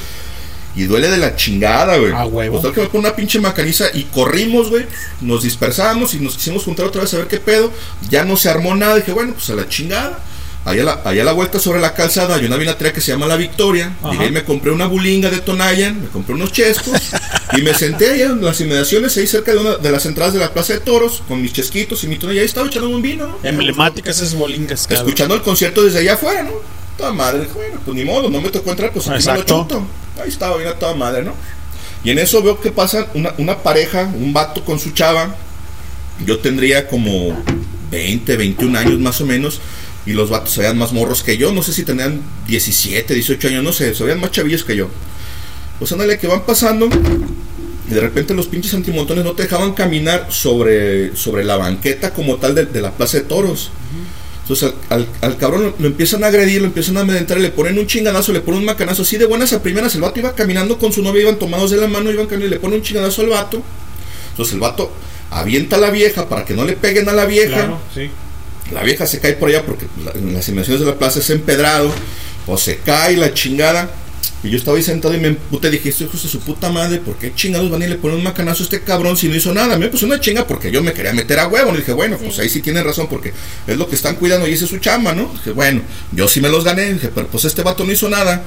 [0.75, 2.11] Y duele de la chingada, güey.
[2.13, 2.57] Ah, huevo.
[2.57, 4.85] Total que me pone una pinche macaniza y corrimos, güey.
[5.21, 7.71] Nos dispersamos y nos quisimos juntar otra vez a ver qué pedo.
[8.09, 8.95] Ya no se armó nada.
[8.95, 10.23] Dije, bueno, pues a la chingada.
[10.67, 13.25] Allá a la, allá la vuelta sobre la calzada hay una vinatería que se llama
[13.25, 13.95] La Victoria.
[14.01, 14.11] Ajá.
[14.11, 17.01] Llegué y me compré una bulinga de Tonayan, me compré unos chescos
[17.57, 20.39] y me senté allá en las inmediaciones, ahí cerca de una de las entradas de
[20.39, 22.37] la Plaza de Toros, con mis chesquitos y mi Tonayan.
[22.37, 23.27] Y ahí estaba echando un vino.
[23.27, 23.37] ¿no?
[23.43, 25.07] Emblemáticas esas bolingas, cabrón.
[25.07, 26.51] Escuchando el concierto desde allá afuera, ¿no?
[26.97, 29.85] Toda madre, bueno, pues ni modo, no me tocó entrar, pues aquí me lo chuto.
[30.21, 31.33] Ahí estaba bien a toda madre, ¿no?
[32.03, 35.35] Y en eso veo que pasa una, una pareja, un vato con su chava.
[36.25, 37.37] Yo tendría como
[37.91, 39.61] 20, 21 años más o menos.
[40.07, 41.51] Y los vatos se veían más morros que yo.
[41.51, 43.93] No sé si tenían 17, 18 años, no sé.
[43.93, 44.87] Se veían más chavillos que yo.
[45.79, 46.87] Pues ándale, que van pasando.
[47.89, 52.37] Y de repente los pinches antimontones no te dejaban caminar sobre, sobre la banqueta como
[52.37, 53.69] tal de, la plaza de toros.
[54.41, 58.31] Entonces al, cabrón lo, empiezan a agredir, lo empiezan a amedrentar, le ponen un chingadazo,
[58.31, 59.01] le ponen un macanazo.
[59.01, 61.77] Así de buenas a primeras, el vato iba caminando con su novia, iban tomados de
[61.77, 63.61] la mano, iban caminando le ponen un chingadazo al vato.
[64.31, 64.91] Entonces el vato
[65.31, 67.77] avienta a la vieja para que no le peguen a la vieja.
[67.93, 68.09] Sí.
[68.71, 71.91] La vieja se cae por allá porque en las inmediaciones de la plaza es empedrado.
[72.47, 73.91] O se cae la chingada.
[74.43, 75.69] Y yo estaba ahí sentado y me emputé.
[75.71, 78.23] Dije, estos hijos de su puta madre, ¿por qué chingados van y le ponen un
[78.23, 79.77] macanazo a este cabrón si no hizo nada?
[79.77, 81.73] Me puse una chinga porque yo me quería meter a huevo.
[81.73, 83.33] Y dije, bueno, pues ahí sí tienen razón porque
[83.65, 85.31] es lo que están cuidando y ese es su chamba, ¿no?
[85.33, 85.81] Dije, bueno,
[86.11, 86.93] yo sí me los gané.
[86.93, 88.43] Dije, pero pues este vato no hizo nada.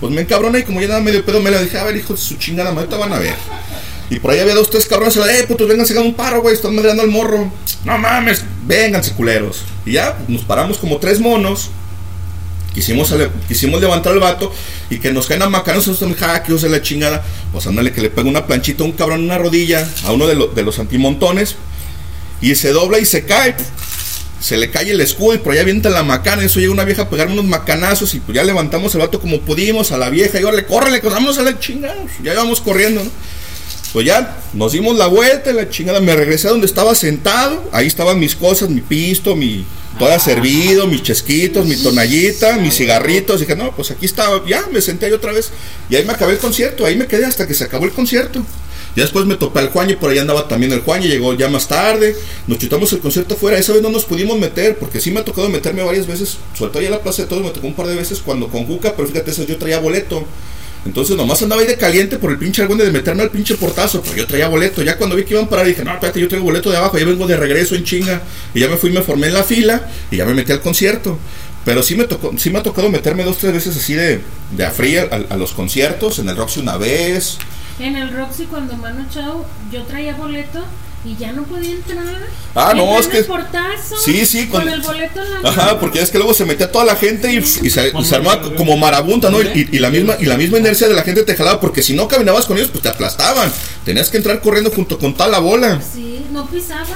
[0.00, 2.18] Pues me encabroné y como ya nada medio pedo me la dije, a ver, hijos
[2.20, 3.34] de su chingada madre, van a ver.
[4.10, 6.74] Y por ahí había dos, tres cabrones, eh, putos, vénganse a un paro, güey, están
[6.74, 7.50] madreando al morro.
[7.84, 9.62] No mames, vénganse, culeros.
[9.86, 11.70] Y ya, nos paramos como tres monos.
[12.74, 13.14] Quisimos,
[13.46, 14.52] quisimos levantar al vato
[14.90, 15.88] y que nos caen a macanos,
[16.22, 17.22] ah, que use la chingada.
[17.52, 20.26] Pues ándale, que le pega una planchita a un cabrón en una rodilla, a uno
[20.26, 21.54] de, lo- de los antimontones,
[22.40, 23.54] y se dobla y se cae.
[24.40, 26.44] Se le cae el escudo y por allá avienta la macana.
[26.44, 29.40] Eso llega una vieja a pegarme unos macanazos y pues ya levantamos al vato como
[29.40, 30.38] pudimos a la vieja.
[30.40, 31.96] Y órale, córrele, vámonos a la chingada.
[32.22, 33.10] Ya íbamos corriendo, ¿no?
[33.94, 36.00] Pues ya nos dimos la vuelta y la chingada.
[36.00, 37.62] Me regresé a donde estaba sentado.
[37.70, 39.64] Ahí estaban mis cosas, mi pisto, mi
[40.00, 43.38] todo servido, mis chesquitos, mi tonallita, mis cigarritos.
[43.38, 44.44] dije, no, pues aquí estaba.
[44.48, 45.52] Ya me senté ahí otra vez.
[45.88, 46.84] Y ahí me acabé el concierto.
[46.84, 48.44] Ahí me quedé hasta que se acabó el concierto.
[48.96, 51.32] Ya después me topé al Juan y por ahí andaba también el Juan y llegó
[51.34, 52.16] ya más tarde.
[52.48, 53.58] Nos chutamos el concierto afuera.
[53.58, 56.38] Esa vez no nos pudimos meter porque sí me ha tocado meterme varias veces.
[56.58, 58.64] Suelto ahí a la plaza de todos, me tocó un par de veces cuando con
[58.64, 60.24] Cuca, pero fíjate, esas yo traía boleto.
[60.84, 64.02] Entonces nomás andaba ahí de caliente por el pinche algún de meterme al pinche portazo,
[64.02, 64.82] pero yo traía boleto.
[64.82, 66.98] Ya cuando vi que iban a parar dije, no, espérate, yo traigo boleto de abajo,
[66.98, 68.22] ya vengo de regreso en chinga.
[68.52, 71.18] Y ya me fui, me formé en la fila y ya me metí al concierto.
[71.64, 74.64] Pero sí me tocó, sí me ha tocado meterme dos, tres veces así de, de
[74.66, 74.72] a
[75.30, 77.38] a, los conciertos, en el Roxy una vez.
[77.78, 80.62] En el Roxy cuando Mano Chao yo traía boleto
[81.04, 82.04] y ya no podía entrar.
[82.54, 85.78] Ah, no, es que- el portazo, Sí, sí, con con- el boleto en la Ajá,
[85.80, 89.28] porque es que luego se metía toda la gente y, y se, armaba como marabunta,
[89.30, 89.42] ¿no?
[89.42, 91.92] Y, y la misma y la misma inercia de la gente te jalaba porque si
[91.94, 93.52] no caminabas con ellos pues te aplastaban.
[93.84, 95.80] Tenías que entrar corriendo junto con toda la bola.
[95.82, 96.86] Sí, no pisaba.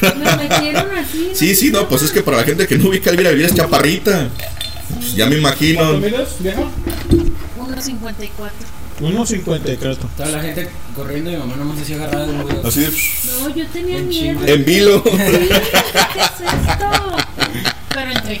[0.00, 1.30] Me metieron así.
[1.34, 3.54] Sí, sí, no, pues es que para la gente que no ubica Elvira Elvira es
[3.54, 4.28] chaparrita.
[4.94, 5.80] Pues ya me imagino.
[5.80, 6.60] ¿Cuánto mides, vieja?
[7.58, 8.50] 1.54.
[9.00, 9.96] 1.50, creo.
[9.96, 12.66] Toda la gente corriendo y mi mamá nomás así agarrada de un.
[12.66, 12.90] Así de-
[13.40, 14.40] No, yo tenía En miedo.
[14.46, 15.02] En vilo.
[15.04, 17.16] Sí, ¿qué es esto?
[17.94, 18.40] Pero entré.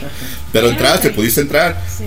[0.52, 1.10] Pero entraste, entré.
[1.22, 1.82] pudiste entrar.
[1.96, 2.04] Sí.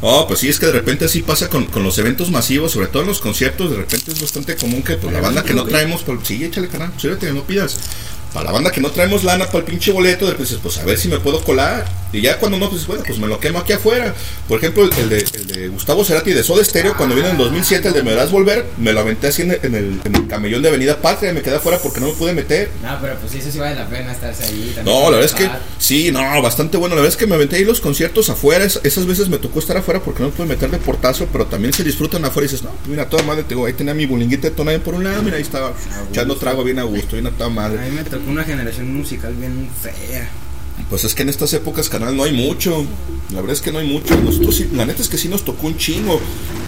[0.00, 2.88] Oh, pues sí, es que de repente así pasa con, con los eventos masivos, sobre
[2.88, 5.64] todo en los conciertos, de repente es bastante común que pues, la banda que no
[5.64, 7.78] traemos, pues, sí, échale canal, sírvete, no pidas.
[8.32, 10.78] Para la banda que no traemos lana para el pinche boleto, de repente dices, pues
[10.78, 11.84] a ver si me puedo colar.
[12.14, 14.14] Y ya cuando no, pues bueno, pues me lo quemo aquí afuera.
[14.48, 17.38] Por ejemplo, el, el de, el de Gustavo Cerati de Soda Stereo, cuando vino en
[17.38, 20.14] 2007, el de Me verás volver, me lo aventé así en el, en el, en
[20.14, 22.70] el camellón de Avenida Patria y me quedé afuera porque no me pude meter.
[22.82, 24.72] No, pero pues eso sí vale la pena estarse ahí.
[24.74, 26.94] también No, la verdad es que Ah, sí, no, bastante bueno.
[26.94, 28.64] La verdad es que me aventé ahí los conciertos afuera.
[28.64, 31.46] Es- esas veces me tocó estar afuera porque no me pude meter de portazo, pero
[31.46, 32.46] también se disfrutan afuera.
[32.46, 34.78] Y dices, no, pues mira, toda madre, te digo, ahí tenía mi bulinguita de tonada
[34.80, 35.72] por un lado, mira, ahí estaba
[36.10, 37.78] echando trago bien a gusto, bien a toda A madre.
[37.88, 40.28] mí me tocó una generación musical bien fea.
[40.88, 42.84] Pues es que en estas épocas, canal, no hay mucho.
[43.30, 44.16] La verdad es que no hay mucho.
[44.16, 46.20] Nosotros sí, la neta es que sí nos tocó un chingo.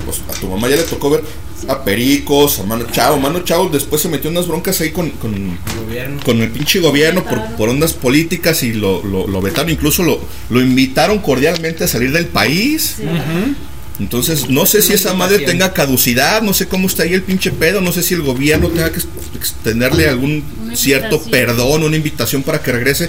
[0.05, 1.25] Pues a tu mamá ya le tocó ver
[1.69, 3.19] a Pericos, a Mano Chao.
[3.19, 6.23] Mano Chao después se metió unas broncas ahí con, con, Gobierno.
[6.25, 10.21] con el pinche gobierno por, por ondas políticas y lo, lo, lo vetaron, incluso lo,
[10.51, 12.97] lo invitaron cordialmente a salir del país.
[14.01, 17.53] Entonces, no sé si esa madre tenga caducidad, no sé cómo está ahí el pinche
[17.53, 19.01] pedo, no sé si el gobierno tenga que
[19.37, 20.43] extenderle algún
[20.75, 23.09] cierto perdón, una invitación para que regrese.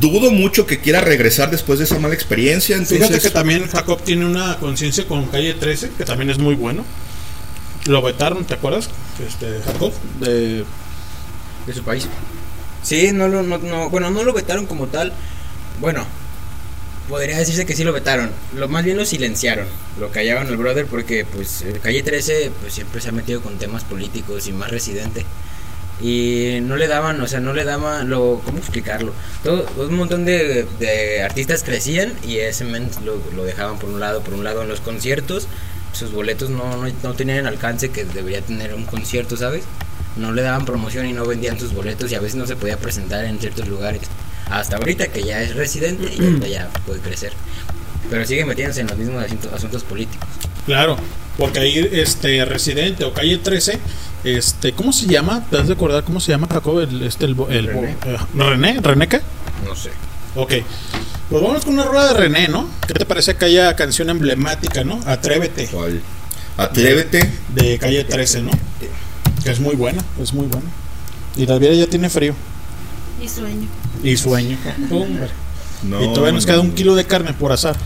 [0.00, 2.76] Dudo mucho que quiera regresar después de esa mala experiencia.
[2.78, 6.54] Fíjate Entonces, que también Jacob tiene una conciencia con calle 13, que también es muy
[6.54, 6.84] bueno.
[7.84, 8.88] Lo vetaron, ¿te acuerdas?
[9.26, 10.64] Este, Jacob, de
[11.66, 12.08] de su país.
[12.82, 15.12] Sí, no lo, no, no- bueno, no lo vetaron como tal.
[15.80, 16.06] Bueno,
[17.08, 18.30] podría decirse que sí lo vetaron.
[18.54, 19.66] Lo más bien lo silenciaron.
[19.98, 23.84] Lo callaban al brother porque, pues, calle 13 pues siempre se ha metido con temas
[23.84, 25.24] políticos y más residente.
[26.00, 29.12] y no le daban, o sea, no le daban, lo, ¿cómo explicarlo?
[29.44, 34.00] Todo, un montón de, de artistas crecían y ese men lo, lo dejaban por un
[34.00, 35.46] lado, por un lado en los conciertos,
[35.92, 39.64] sus boletos no, no, no tenían el alcance que debería tener un concierto, ¿sabes?
[40.16, 42.78] No le daban promoción y no vendían sus boletos y a veces no se podía
[42.78, 44.02] presentar en ciertos lugares.
[44.50, 47.32] Hasta ahorita que ya es residente y ya puede crecer.
[48.10, 50.28] Pero sigue metiéndose en los mismos asuntos, asuntos políticos.
[50.66, 50.96] Claro,
[51.38, 53.78] porque ahí este Residente o Calle 13,
[54.24, 55.44] este, ¿cómo se llama?
[55.50, 56.80] ¿Te has de acordar cómo se llama Jacob?
[56.80, 57.96] El, este, el, René.
[58.04, 58.80] eh, ¿René?
[58.80, 59.20] ¿René qué?
[59.64, 59.90] No sé.
[60.36, 60.52] Ok.
[61.30, 62.68] Pues vamos con una rueda de René, ¿no?
[62.86, 65.00] ¿Qué te parece aquella canción emblemática, ¿no?
[65.06, 65.68] Atrévete.
[66.58, 67.30] Atrévete.
[67.54, 68.50] De Calle 13, ¿no?
[69.42, 70.66] Que es muy buena, es muy buena.
[71.36, 72.34] Y la vida ya tiene frío
[73.22, 73.68] Y sueño.
[74.02, 74.58] y sueño.
[74.90, 75.28] Hombre.
[75.84, 77.76] No, y todavía nos no, queda un kilo de carne por asar.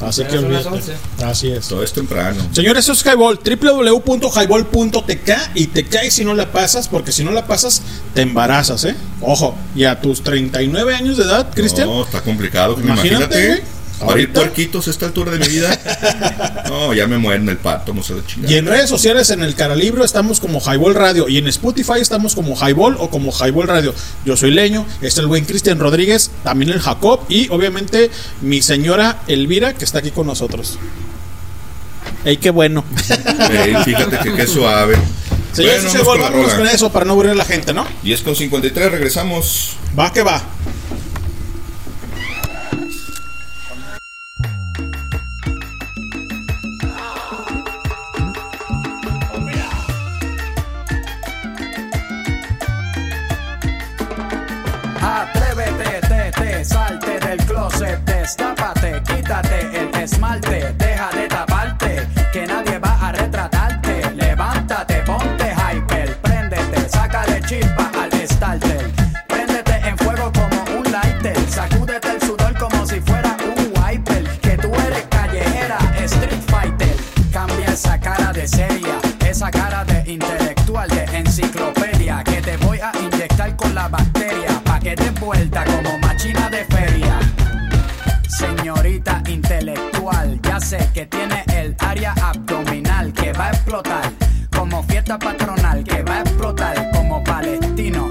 [0.00, 0.94] Así que olvídate.
[1.24, 1.68] Así es.
[1.68, 2.42] Todo es temprano.
[2.52, 7.30] Señores, eso es Highball, www.highball.tk y te caes si no la pasas, porque si no
[7.30, 7.80] la pasas,
[8.12, 8.94] te embarazas, ¿eh?
[9.22, 12.76] Ojo, y a tus 39 años de edad, Cristian, No, está complicado.
[12.78, 13.75] Imagínate, Imagínate.
[13.98, 14.08] Güey.
[14.08, 14.40] Para ir Ahorita.
[14.40, 16.62] puerquitos a esta altura de mi vida.
[16.66, 18.52] No, ya me mueren el pato, no se lo chingada.
[18.52, 22.34] y en redes sociales, en el Caralibro, estamos como Highball Radio, y en Spotify estamos
[22.34, 23.94] como Highball o como Highball Radio.
[24.24, 28.10] Yo soy Leño, este es el buen Cristian Rodríguez, también el Jacob, y obviamente
[28.42, 30.78] mi señora Elvira, que está aquí con nosotros.
[32.24, 32.84] ¡Ey, qué bueno!
[33.50, 34.96] Ey, fíjate que qué suave.
[35.52, 37.86] Señores, Bueno, sí, vamos con la con eso para no aburrir a la gente, ¿no?
[38.02, 39.76] 10 con 53, regresamos.
[39.98, 40.42] Va que va.
[56.66, 64.10] Salte del closet, destápate, quítate el esmalte, deja de taparte, que nadie va a retratarte.
[64.14, 68.90] Levántate, ponte hyper, préndete, sácale chispa al starter.
[69.28, 74.24] Préndete en fuego como un lighter, sacúdete el sudor como si fuera un wiper.
[74.40, 76.96] Que tú eres callejera, street fighter.
[77.32, 82.24] Cambia esa cara de seria, esa cara de intelectual, de enciclopedia.
[82.24, 86.05] Que te voy a inyectar con la bacteria, pa' que des vuelta como
[88.28, 94.12] Señorita intelectual, ya sé que tiene el área abdominal que va a explotar.
[94.50, 98.10] Como fiesta patronal que va a explotar como palestino.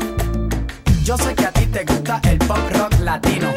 [1.03, 3.49] Yo sé que a ti te gusta el pop rock latino,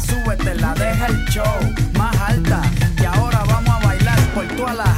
[0.00, 2.62] súbete la, deja el show más alta.
[2.98, 4.95] Y ahora vamos a bailar por toda la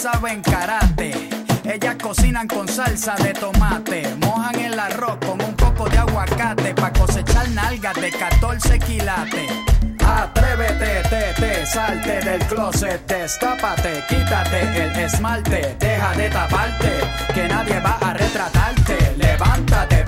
[0.00, 1.12] saben karate.
[1.64, 6.92] Ellas cocinan con salsa de tomate, mojan el arroz con un poco de aguacate para
[6.92, 9.50] cosechar nalgas de 14 quilates.
[10.02, 16.92] Atrévete, te, te, salte del closet, destápate, quítate el esmalte, deja de taparte,
[17.34, 19.14] que nadie va a retratarte.
[19.18, 19.99] Levántate,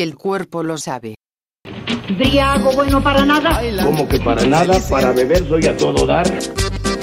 [0.00, 1.16] Y el cuerpo lo sabe.
[2.16, 3.60] Briago bueno para nada.
[3.84, 6.26] Como que para nada, para beber soy a todo dar.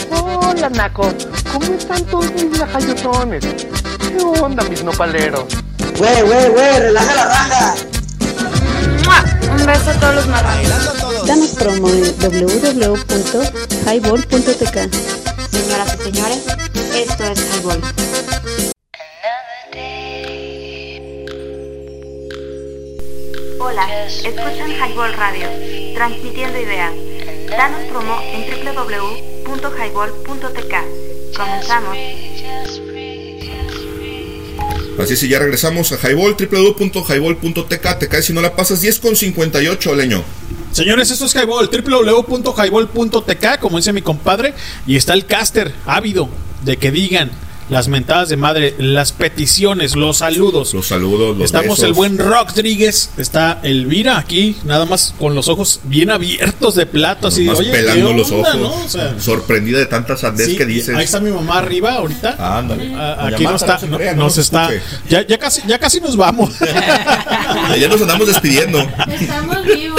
[0.09, 1.13] Hola, Naco.
[1.53, 3.45] ¿Cómo están todos mis lajayotones?
[3.99, 5.45] ¿Qué onda, mis nopaleros?
[5.99, 7.75] Güey, güey, güey, relaja la raja.
[9.51, 11.27] Un beso a todos los marranos.
[11.27, 14.91] Danos promo en www.highball.tk.
[15.51, 16.43] Señoras y señores,
[16.95, 17.79] esto es Highball.
[23.69, 25.49] Hola, escuchan Highball Radio,
[25.93, 26.93] transmitiendo ideas.
[27.49, 30.73] Danos promo en www.highball.tk.
[31.35, 31.97] Comenzamos.
[34.97, 37.99] Así es, y ya regresamos a Highball, www.highball.tk.
[37.99, 40.23] Te si no la pasas 10 con 58, leño.
[40.71, 44.53] Señores, esto es Highball, www.highball.tk, como dice mi compadre,
[44.85, 46.29] y está el caster ávido
[46.63, 47.31] de que digan
[47.69, 50.73] las mentadas de madre, las peticiones, los saludos.
[50.73, 51.83] Los saludos, los Estamos besos.
[51.83, 57.27] el buen Rodríguez, está Elvira aquí, nada más con los ojos bien abiertos de plato,
[57.27, 58.55] así de, oye, ¿qué pelando los ojos.
[58.55, 58.73] no?
[58.73, 60.95] O sea, sorprendida de tanta sandez sí, que dices.
[60.95, 62.57] Ahí está mi mamá arriba ahorita.
[62.57, 62.95] Ándale.
[63.35, 64.69] Aquí no está, no se no- crea, no nos está.
[65.09, 66.51] Ya, ya casi, ya casi nos vamos.
[67.79, 68.79] Ya nos andamos despidiendo.
[69.09, 69.96] Estamos vivos.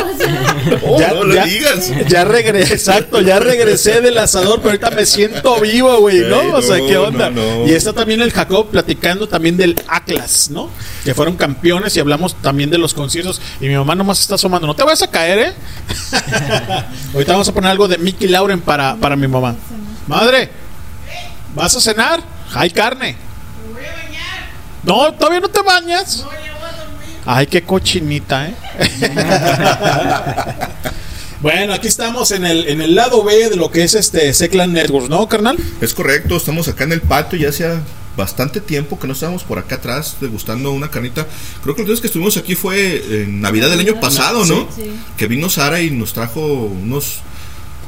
[0.98, 1.90] ya, no lo ya- digas.
[2.08, 6.54] ya regresé, exacto, ya regresé del asador, pero ahorita me siento vivo, güey, ¿no?
[6.54, 7.30] O sea, no, ¿qué onda?
[7.30, 7.66] no, no.
[7.66, 10.70] Y está también el Jacob platicando también del Atlas, ¿no?
[11.04, 13.40] Que fueron campeones y hablamos también de los conciertos.
[13.60, 15.52] Y mi mamá nomás está asomando, no te vayas a caer, ¿eh?
[17.14, 19.54] ahorita vamos a poner algo de Mickey Lauren para, para mi mamá.
[20.06, 20.50] Madre,
[21.54, 22.20] ¿vas a cenar?
[22.54, 23.16] Hay carne.
[24.82, 26.24] No, todavía no te bañas.
[27.30, 28.54] Ay, qué cochinita, ¿eh?
[31.42, 34.72] bueno, aquí estamos en el, en el lado B de lo que es este Seclan
[34.72, 35.58] Networks, ¿no, carnal?
[35.82, 37.82] Es correcto, estamos acá en el patio, ya hacía
[38.16, 41.26] bastante tiempo que no estábamos por acá atrás degustando una carnita.
[41.62, 44.66] Creo que última vez que estuvimos aquí fue en Navidad del año pasado, ¿no?
[44.74, 44.90] Sí, sí.
[45.18, 47.20] Que vino Sara y nos trajo unos...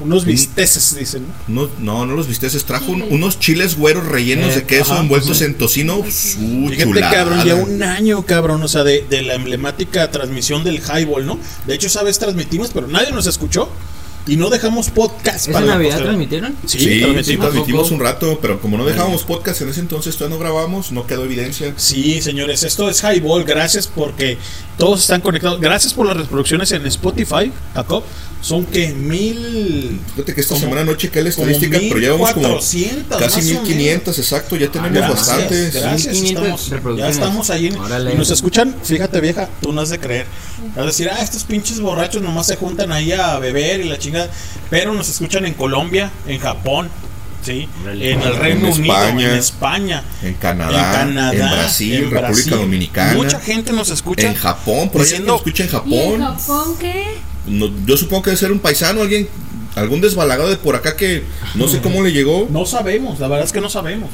[0.01, 1.27] Unos bisteces, dicen.
[1.47, 1.69] ¿no?
[1.79, 5.39] no, no los bisteces, trajo un- unos chiles güeros rellenos Eh, de queso ajá, envueltos
[5.39, 5.45] sí.
[5.45, 5.97] en tocino.
[6.11, 6.39] Su
[6.71, 7.13] Fíjate, chulada.
[7.13, 11.39] cabrón, ya un año, cabrón, o sea, de, de la emblemática transmisión del Highball, ¿no?
[11.67, 13.69] De hecho, esa vez transmitimos, pero nadie nos escuchó
[14.27, 16.55] y no dejamos podcast ¿Esa para la Navidad transmitieron?
[16.67, 17.47] Sí, Sí, sí, transmitimos.
[17.51, 21.07] transmitimos un rato, pero como no dejábamos podcast en ese entonces, todavía no grabamos, no
[21.07, 21.73] quedó evidencia.
[21.77, 23.45] Sí, señores, esto es Highball.
[23.45, 24.37] Gracias porque
[24.77, 25.59] todos están conectados.
[25.61, 28.05] Gracias por las reproducciones en Spotify, Jacob.
[28.43, 30.01] Son que mil.
[30.15, 33.37] Fíjate que esta como- semana no chequé la estadística, pero ya vamos como 1400, casi
[33.37, 35.75] más o 1500, exacto, ya tenemos Gracias, bastantes.
[35.75, 37.69] Gracias, 1500 estamos, ya estamos ahí.
[37.71, 38.15] Órale.
[38.15, 40.27] y nos escuchan, fíjate vieja, tú no has de creer.
[40.75, 43.99] Vas a decir, ah, estos pinches borrachos nomás se juntan ahí a beber y la
[43.99, 44.31] chingada.
[44.71, 46.89] Pero nos escuchan en Colombia, en Japón,
[47.45, 47.69] ¿sí?
[47.85, 50.05] En el Reino En Unido, España, en España.
[50.23, 52.51] En Canadá, En Canadá, en Brasil, en República Brasil.
[52.53, 53.15] Dominicana.
[53.15, 54.27] Mucha gente nos escucha.
[54.29, 56.37] En Japón, por ahí diciendo- nos escucha en ¿Y en Japón.
[56.39, 57.05] Japón qué?
[57.51, 59.29] No, yo supongo que debe ser un paisano, alguien,
[59.75, 62.49] algún desbalagado de por acá que no sé cómo le llegó.
[62.51, 64.11] No sabemos, la verdad es que no sabemos.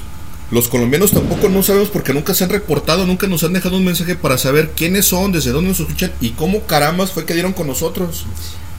[0.51, 3.85] Los colombianos tampoco no sabemos porque nunca se han reportado, nunca nos han dejado un
[3.85, 7.53] mensaje para saber quiénes son, desde dónde nos escuchan y cómo carambas fue que dieron
[7.53, 8.25] con nosotros.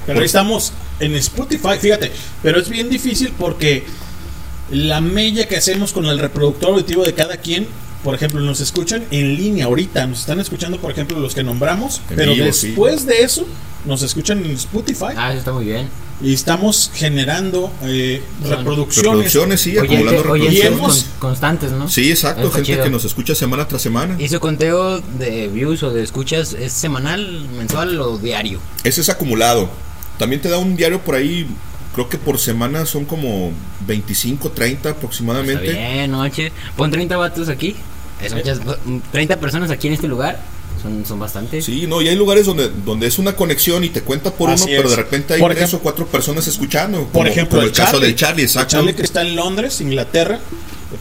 [0.05, 0.71] Pero ahí estamos
[1.01, 2.11] en Spotify, fíjate.
[2.41, 3.83] Pero es bien difícil porque
[4.71, 7.67] la mella que hacemos con el reproductor auditivo de cada quien,
[8.03, 10.07] por ejemplo, nos escuchan en línea ahorita.
[10.07, 12.01] Nos están escuchando, por ejemplo, los que nombramos.
[12.09, 13.45] En pero vivo, después de eso,
[13.87, 15.13] nos escuchan en Spotify.
[15.15, 15.87] Ah, eso está muy bien.
[16.21, 18.95] Y estamos generando eh, reproducciones.
[19.05, 20.79] Reproducciones, sí, Oye, acumulando que- oye, Y reproducciones.
[20.79, 21.87] hemos- Con- constantes, ¿no?
[21.89, 22.83] Sí, exacto, Está gente chido.
[22.83, 24.15] que nos escucha semana tras semana.
[24.19, 28.59] ¿Y su conteo de views o de escuchas es semanal, mensual o diario?
[28.83, 29.69] Ese es acumulado.
[30.17, 31.45] También te da un diario por ahí,
[31.93, 33.51] creo que por semana son como
[33.85, 35.69] 25, 30 Está aproximadamente.
[35.71, 36.51] bien, noche.
[36.75, 37.75] Pon 30 vatos aquí.
[38.23, 38.59] Es muchas-
[39.11, 40.39] 30 personas aquí en este lugar.
[40.81, 41.65] Son, son bastantes.
[41.65, 44.63] Sí, no, y hay lugares donde, donde es una conexión y te cuenta por Así
[44.65, 47.05] uno, pero de repente hay Por tres ejemplo- o cuatro personas escuchando.
[47.07, 48.71] Por ejemplo, como el, caso del Charlie, El exacto.
[48.71, 50.39] Charlie que está en Londres, Inglaterra,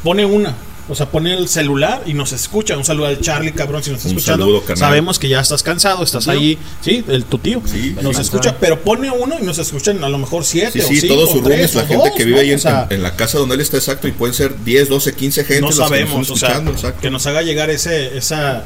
[0.03, 0.55] pone una.
[0.89, 2.77] O sea, pone el celular y nos escucha.
[2.77, 4.45] Un saludo al Charlie, cabrón, si nos está Un escuchando.
[4.45, 4.77] saludo.
[4.77, 6.59] Sabemos que ya estás cansado, estás ahí.
[6.81, 7.61] Sí, el, tu tío.
[7.65, 8.23] Sí, nos sí.
[8.23, 11.15] escucha, pero pone uno y nos escuchan a lo mejor siete Sí, o sí, cinco,
[11.15, 12.43] todos sus o roomies, la o gente dos, que vive ¿no?
[12.43, 14.89] ahí en, O sea, en la casa donde él está exacto, y pueden ser 10,
[14.89, 17.01] 12, 15 gente no las que nos sabemos, o sea, exacto.
[17.01, 18.65] que nos haga llegar ese, esa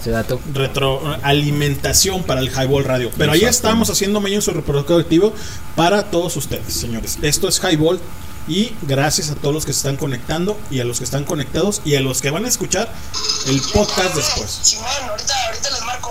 [0.54, 3.10] retroalimentación para el Highball Radio.
[3.16, 5.32] Pero ahí estamos haciendo medio su reproductor activo
[5.76, 7.18] para todos ustedes, señores.
[7.22, 8.00] Esto es Highball
[8.48, 11.82] y gracias a todos los que se están conectando y a los que están conectados
[11.84, 12.92] y a los que van a escuchar
[13.46, 14.58] el podcast después.
[14.62, 16.10] Simón, ahorita, ahorita les marco.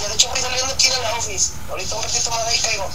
[0.00, 1.52] Ya de hecho voy saliendo aquí de la office.
[1.70, 2.90] Ahorita un ratito más de ahí caigo.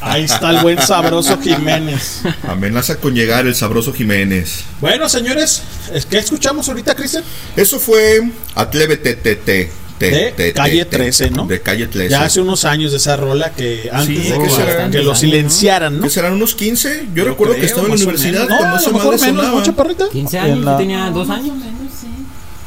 [0.00, 2.20] Ahí está el buen sabroso Jiménez.
[2.48, 4.64] Amenaza con llegar el sabroso Jiménez.
[4.80, 7.24] Bueno, señores, ¿es- ¿qué escuchamos ahorita, Cristian?
[7.56, 9.72] Eso fue Atlévete TT.
[10.00, 11.46] De calle 13, ¿no?
[11.46, 12.10] De calle 13.
[12.10, 15.02] Ya hace unos años de esa rola que antes Sí, de que que, serán- que
[15.02, 16.04] lo silenciaran, ¿no?
[16.04, 17.06] ¿Que serán unos 15?
[17.14, 18.56] Yo, recuerdo que creo, estaba en la universidad menos.
[18.58, 19.58] cuando No, esa mejor madre menos, sonaba.
[19.60, 20.08] ¿no, chaparrita?
[20.10, 21.56] 15 En años, la- yo tenía dos años.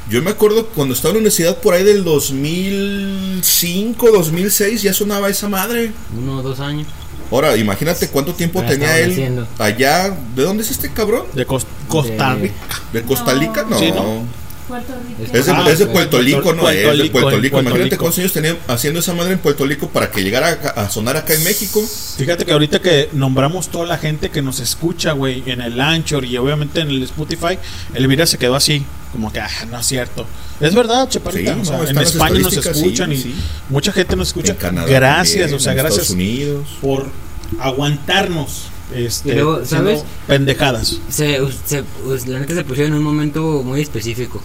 [0.09, 5.29] Yo me acuerdo cuando estaba en la universidad por ahí del 2005, 2006, ya sonaba
[5.29, 5.91] esa madre.
[6.15, 6.85] Uno o dos años.
[7.31, 9.47] Ahora, imagínate cuánto tiempo Ya tenía él haciendo.
[9.57, 10.15] allá.
[10.35, 11.23] ¿De dónde es este cabrón?
[11.33, 12.53] De Cos- Costa Rica.
[12.91, 13.65] ¿De Costa Rica?
[13.67, 13.79] No.
[13.79, 14.23] Sí, ¿no?
[14.67, 15.23] Puerto Rico.
[15.37, 17.53] Es de, Ah, es de Puerto- Rico, no Puerto es de Rico, Puerto Rico.
[17.53, 17.97] Puerto Imagínate Rico.
[18.01, 21.17] cuántos años tenía haciendo esa madre en Puerto Rico para que llegara a, a sonar
[21.17, 21.83] acá en México.
[22.17, 26.25] Fíjate que ahorita que nombramos toda la gente que nos escucha, güey, en el Anchor
[26.25, 27.57] y obviamente en el Spotify,
[27.93, 30.25] Elvira se quedó así, como que, ah, no es cierto.
[30.59, 31.53] Es verdad, Chaparrita.
[31.55, 33.35] Sí, o sea, no, en España nos escuchan sí, y sí.
[33.69, 34.53] mucha gente nos escucha.
[34.53, 36.67] En Canadá gracias, también, o sea, en gracias Estados Unidos.
[36.81, 37.07] por
[37.59, 38.67] aguantarnos.
[38.95, 40.03] Este, Y luego, haciendo ¿sabes?
[40.27, 40.99] Pendejadas.
[41.09, 44.41] Se, se- pues, la neta se pusieron en un momento muy específico.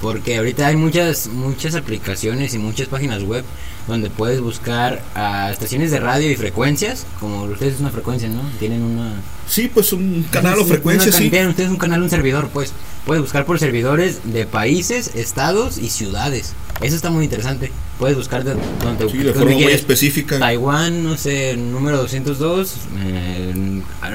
[0.00, 3.44] Porque ahorita hay muchas muchas aplicaciones y muchas páginas web
[3.86, 7.04] donde puedes buscar a estaciones de radio y frecuencias.
[7.18, 8.40] Como ustedes es una frecuencia, ¿no?
[8.58, 9.12] Tienen una.
[9.46, 11.28] Sí, pues un canal o frecuencia, sí.
[11.28, 12.72] Tienen ustedes un canal, un servidor, pues.
[13.04, 16.54] Puedes buscar por servidores de países, estados y ciudades.
[16.80, 17.70] Eso está muy interesante.
[17.98, 20.38] Puedes buscar de donde, Sí, de forma muy específica.
[20.38, 23.52] Taiwán, no sé, número 202, eh,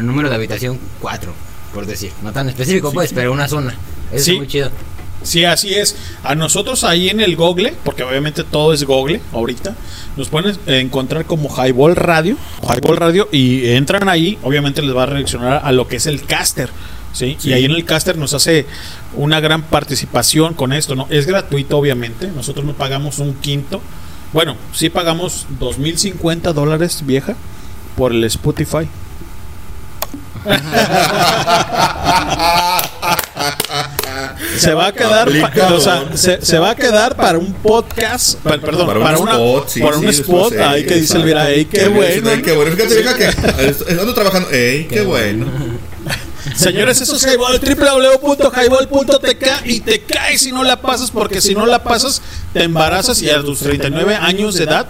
[0.02, 1.32] número de habitación 4,
[1.74, 2.12] por decir.
[2.24, 3.16] No tan específico, Sí, pues, sí.
[3.16, 3.76] pero una zona.
[4.12, 4.32] Eso Sí.
[4.32, 4.72] es muy chido.
[5.22, 5.96] Sí, así es.
[6.24, 9.76] A nosotros ahí en el Google, porque obviamente todo es Google ahorita,
[10.18, 15.08] nos pueden encontrar como Highball Radio, Highball Radio, y entran ahí, obviamente les va a
[15.08, 16.70] reaccionar a lo que es el caster.
[17.16, 17.38] ¿Sí?
[17.40, 17.50] Sí.
[17.50, 18.66] Y ahí en el caster nos hace
[19.16, 21.08] una gran participación con esto, ¿no?
[21.10, 22.28] Es gratuito, obviamente.
[22.28, 23.82] Nosotros no pagamos un quinto.
[24.34, 27.36] Bueno, sí pagamos 2.050 dólares, vieja,
[27.96, 28.88] por el Spotify.
[34.58, 38.36] se va a quedar pa- o sea, se, se va a quedar para un podcast
[38.40, 41.18] pa- perdón Para para, un una- spot, sí, para un sí, spot ahí que dice.
[41.18, 42.72] Elvira ey qué bueno qué bueno.
[42.76, 43.26] Fíjate, que
[43.94, 44.50] eh, ando trabajando.
[44.52, 45.46] Ey, qué bueno.
[46.56, 51.66] Señores, eso es Highball, www.highball.tk y te caes si no la pasas, porque si no
[51.66, 52.22] la pasas,
[52.54, 54.88] te embarazas y a tus 39 años de edad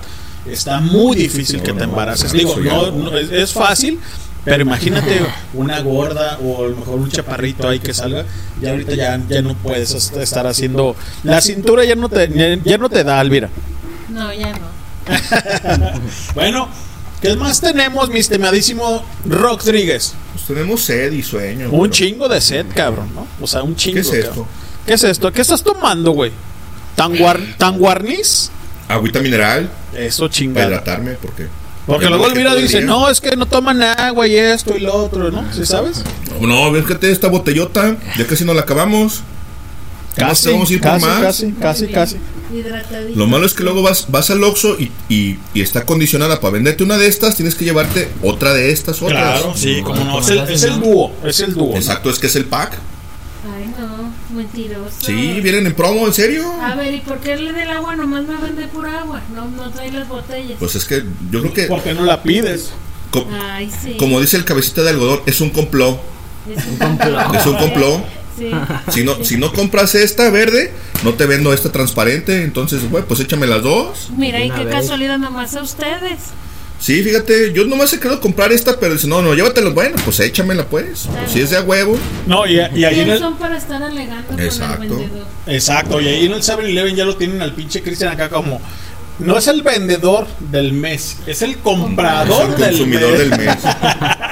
[0.49, 2.31] está muy difícil que te embaraces.
[2.31, 3.99] Digo, no, no, es, es fácil,
[4.43, 5.21] pero imagínate
[5.53, 8.25] una gorda o a lo mejor un chaparrito ahí que salga,
[8.61, 10.95] y ahorita ya, ya no puedes est- estar haciendo.
[11.23, 13.49] La cintura ya no te, ya, ya no te da, Alvira.
[14.09, 14.75] No, ya no.
[16.33, 16.67] Bueno,
[17.29, 20.13] ¿qué más tenemos, mi estimadísimo Rodríguez?
[20.33, 21.69] Pues tenemos sed y sueño.
[21.71, 23.27] Un chingo de sed, cabrón, ¿no?
[23.41, 23.95] O sea, un chingo.
[23.95, 24.29] ¿Qué es cabrón.
[24.29, 24.47] esto?
[24.85, 25.31] ¿Qué es esto?
[25.31, 26.31] ¿Qué estás tomando, güey?
[26.95, 28.49] ¿Tan, guar- tan guarniz?
[28.87, 29.69] Agüita mineral.
[29.95, 30.67] Eso Para chingado.
[30.69, 31.47] hidratarme, porque.
[31.85, 34.93] Porque me luego Elvira dice, no, es que no toman agua y esto y lo
[34.95, 35.45] otro, ¿no?
[35.53, 36.03] ¿Sí sabes?
[36.41, 37.95] No, fíjate esta botellota.
[38.17, 39.21] Ya casi no la acabamos.
[40.15, 41.19] Casi, vamos a ir por casi, más.
[41.59, 42.17] casi, casi.
[43.15, 46.53] Lo malo es que luego vas, vas al Oxxo y, y, y está condicionada para
[46.53, 49.39] venderte una de estas, tienes que llevarte otra de estas otras.
[49.41, 50.19] Claro, sí, como no.
[50.19, 51.75] Es el, es el dúo, es el dúo.
[51.75, 52.73] Exacto, es que es el pack.
[53.53, 54.95] Ay, no, mentiroso.
[54.99, 56.49] Sí, vienen en promo, ¿en serio?
[56.61, 59.21] A ver, ¿y por qué el del agua nomás me vende pura agua?
[59.35, 60.57] No, no trae las botellas.
[60.59, 62.71] Pues es que yo creo que, ¿Por qué no la pides?
[63.11, 63.95] co- Ay, sí.
[63.99, 65.99] como dice el cabecita de algodón, es un complot.
[66.55, 67.35] Es un complot.
[67.35, 68.05] Es un complot.
[68.37, 68.51] Sí.
[68.91, 70.71] Si no, si no compras esta verde,
[71.03, 72.43] no te vendo esta transparente.
[72.43, 74.09] Entonces, bueno, pues échame las dos.
[74.15, 74.73] Mira, y qué vez.
[74.75, 76.19] casualidad nomás a ustedes.
[76.77, 79.69] Sí, fíjate, yo nomás he querido comprar esta, pero dice, no, no, llévatela.
[79.69, 81.07] Bueno, pues échamela, pues.
[81.11, 81.97] Pues Si es de a huevo.
[82.27, 83.19] No, y, y ahí en ¿Quiénes el...
[83.19, 84.79] son para estar alegando con el Exacto.
[84.81, 85.25] vendedor?
[85.47, 88.61] Exacto, y ahí en el 7-Eleven ya lo tienen al pinche Cristian acá como...
[89.17, 93.19] No es el vendedor del mes, es el comprador Es el del consumidor mes.
[93.19, 93.57] del mes.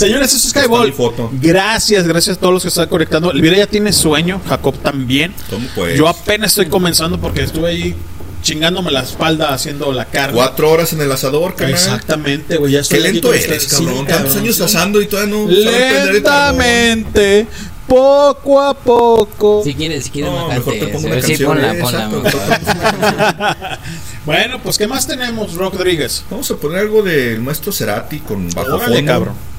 [0.00, 0.94] Señores, eso es Skyball.
[1.42, 3.32] Gracias, gracias a todos los que están conectando.
[3.32, 5.34] Elvira ya tiene sueño, Jacob también.
[5.50, 5.98] ¿Cómo pues?
[5.98, 7.94] Yo apenas estoy comenzando porque estuve ahí
[8.42, 10.34] chingándome la espalda haciendo la carne.
[10.34, 11.74] Cuatro horas en el asador, carnal.
[11.74, 12.72] Exactamente, güey.
[12.72, 13.98] Ya estoy Qué lento eres, cabrón.
[13.98, 14.62] Sí, Tantos años sí.
[14.62, 15.46] asando y todavía no.
[15.46, 17.46] Lentamente,
[17.86, 19.60] poco a poco.
[19.62, 23.78] Si quieres, si quieres, No, mejor te pongo una sí, canción, ponla, eh, ponla.
[24.24, 26.24] Bueno, pues ¿qué más tenemos, Rock Rodríguez?
[26.30, 29.12] Vamos a poner algo del maestro Cerati con bajo Órale, fondo.
[29.12, 29.49] cabrón.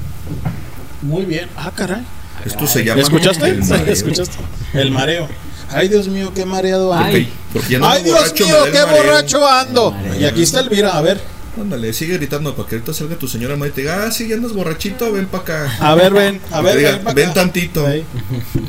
[1.02, 1.48] Muy bien.
[1.56, 2.02] Ah, caray.
[2.44, 3.46] Esto se llama ¿Escuchaste?
[3.48, 3.92] El mareo.
[3.92, 4.36] ¿Escuchaste?
[4.74, 5.28] El mareo.
[5.70, 7.04] Ay, Dios mío, qué mareado ando.
[7.06, 8.96] Porque, porque ya no Ay, Dios borracho, mío, qué mareo.
[9.04, 9.96] borracho ando.
[10.20, 11.20] Y aquí está Elvira, a ver.
[11.60, 14.26] Ándale, sigue gritando para que ahorita salga tu señora madre y te diga, ah, sí,
[14.28, 15.76] ya andas borrachito, ven para acá.
[15.80, 17.34] A ver, ven, a ver, diga, ven pa' ven acá".
[17.34, 17.86] tantito.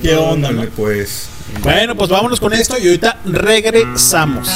[0.02, 0.76] ¿Qué onda, Ándale, no?
[0.76, 1.28] pues.
[1.62, 4.50] Bueno, pues vámonos con esto y ahorita regresamos.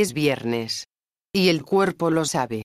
[0.00, 0.88] Es viernes.
[1.30, 2.62] Y el cuerpo lo sabe.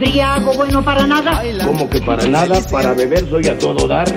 [0.00, 1.40] Briago bueno para nada.
[1.64, 4.12] Como que para nada, para beber soy a todo dar.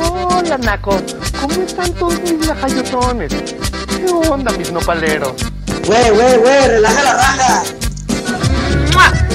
[0.00, 1.00] Hola, Naco.
[1.40, 3.32] ¿Cómo están todos mis lajayotones?
[3.32, 5.34] ¿Qué onda, mis nopaleros?
[5.86, 7.62] Güey, güey, güey, relaja la raja.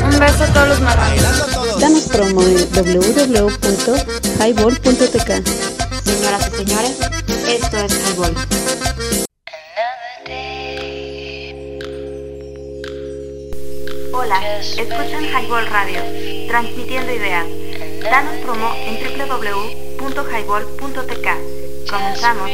[0.03, 1.79] Un beso a todos los marranos.
[1.79, 5.47] Danos promo en www.highball.tk.
[6.03, 6.99] Señoras y señores,
[7.47, 8.35] esto es Highball.
[14.35, 16.01] Hola, escuchan Highball Radio,
[16.47, 17.45] transmitiendo ideas.
[18.01, 21.27] Danos promo en www.highball.tk.
[21.87, 22.49] Comenzamos.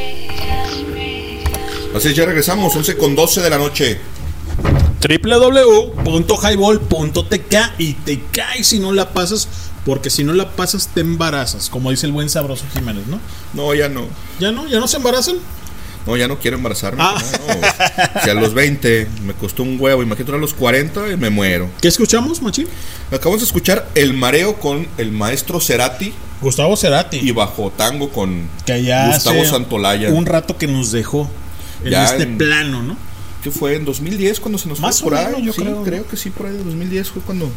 [1.95, 3.97] Así es, ya regresamos, 11 con 12 de la noche.
[5.23, 9.47] www.highball.tk y te caes si no la pasas,
[9.85, 13.21] porque si no la pasas te embarazas, como dice el buen sabroso Jiménez, ¿no?
[13.53, 14.05] No, ya no.
[14.39, 14.67] ¿Ya no?
[14.67, 15.37] ¿Ya no se embarazan?
[16.07, 17.01] No, ya no quiero embarazarme.
[17.03, 17.15] Ah.
[17.47, 18.21] no, no.
[18.23, 21.69] Si a los 20 me costó un huevo, imagínate a los 40 y me muero.
[21.81, 22.67] ¿Qué escuchamos, Machín?
[23.11, 26.13] Acabamos de escuchar El Mareo con el maestro Cerati.
[26.41, 27.17] Gustavo Cerati.
[27.17, 30.09] Y Bajo Tango con Que ya Gustavo Santolaya.
[30.09, 31.29] un rato que nos dejó
[31.83, 32.97] en Ya este en- plano, ¿no?
[33.43, 33.75] ¿Qué fue?
[33.75, 35.25] ¿En 2010 cuando se nos Más fue o por ahí?
[35.27, 36.07] menos, yo Sí, creo.
[36.07, 37.49] que sí, por ahí de 2010 fue cuando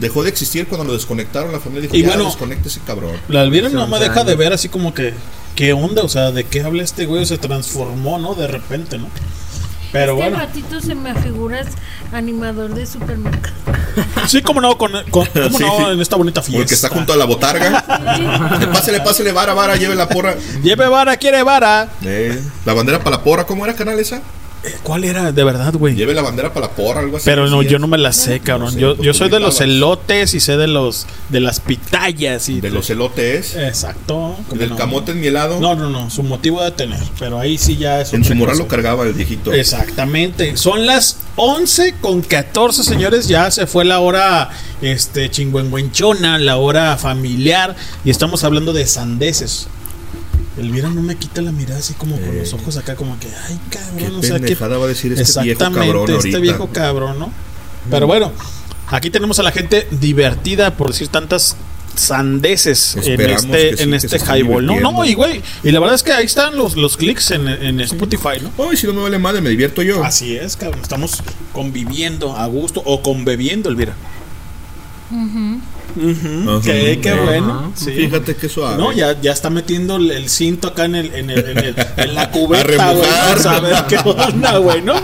[0.00, 1.50] dejó de existir, cuando lo desconectaron.
[1.52, 3.12] La familia dijo, Y ya bueno, desconecta ese cabrón.
[3.28, 5.12] La Elvira no me deja de ver así como que,
[5.58, 6.04] ¿qué onda?
[6.04, 7.26] O sea, ¿de qué habla este güey?
[7.26, 8.36] Se transformó, ¿no?
[8.36, 9.08] De repente, ¿no?
[9.90, 11.66] Pero este bueno, ratito se me figuras
[12.12, 13.56] animador de supermercado.
[14.28, 15.92] sí, como no, con, con- cómo Sí, no, sí.
[15.94, 16.60] en esta bonita fiesta.
[16.60, 17.84] Porque está junto a la botarga.
[18.60, 20.36] Eh, pásele, pásele, vara, vara, lleve la porra.
[20.62, 21.88] Lleve vara, quiere vara.
[22.04, 24.22] Eh, la bandera para la porra, ¿cómo era canal esa?
[24.82, 25.30] ¿Cuál era?
[25.32, 25.94] De verdad, güey.
[25.94, 27.24] Lleve la bandera para la porra, algo así.
[27.24, 28.72] Pero no, yo no me la sé, cabrón.
[28.72, 32.70] sé, yo, soy de los elotes y sé de los de las pitayas y De
[32.70, 33.54] los elotes.
[33.54, 34.36] Exacto.
[34.40, 34.76] ¿Y ¿cómo del no?
[34.76, 35.60] camote en mi helado?
[35.60, 38.58] No, no, no, su motivo de tener, pero ahí sí ya es En su moral
[38.58, 39.52] lo cargaba el viejito.
[39.52, 40.56] Exactamente.
[40.56, 43.28] Son las 11 con 14, señores.
[43.28, 44.50] Ya se fue la hora
[44.82, 47.76] este chingüengüenchona, la hora familiar.
[48.04, 49.68] Y estamos hablando de sandeces.
[50.58, 53.58] Elvira no me quita la mirada así como con los ojos acá, como que, ay,
[53.70, 53.98] cabrón.
[53.98, 56.38] Qué o sea, que- va a decir este viejo Exactamente, cabrón este ahorita.
[56.38, 57.32] viejo cabrón, ¿no?
[57.90, 58.32] Pero bueno,
[58.88, 61.56] aquí tenemos a la gente divertida, por decir tantas
[61.94, 64.78] sandeces en Esperamos este, sí, en este highball, ¿no?
[64.80, 67.80] No, y güey, y la verdad es que ahí están los, los clics en, en
[67.80, 68.52] Spotify, ¿no?
[68.68, 70.04] Ay, si no me vale madre, me divierto yo.
[70.04, 70.80] Así es, cabrón.
[70.82, 71.22] Estamos
[71.52, 73.94] conviviendo a gusto o conbebiendo, Elvira.
[75.98, 76.60] Ajá.
[76.64, 77.72] Qué, bueno.
[77.76, 77.90] sí.
[77.92, 78.76] Fíjate qué suave.
[78.76, 81.76] No, ya, ya está metiendo el, el cinto acá en, el, en, el, en, el-
[81.96, 83.08] en la A cubeta, güey.
[83.34, 83.42] ¿no?
[83.42, 84.94] Saber qué onda, güey, ¿no?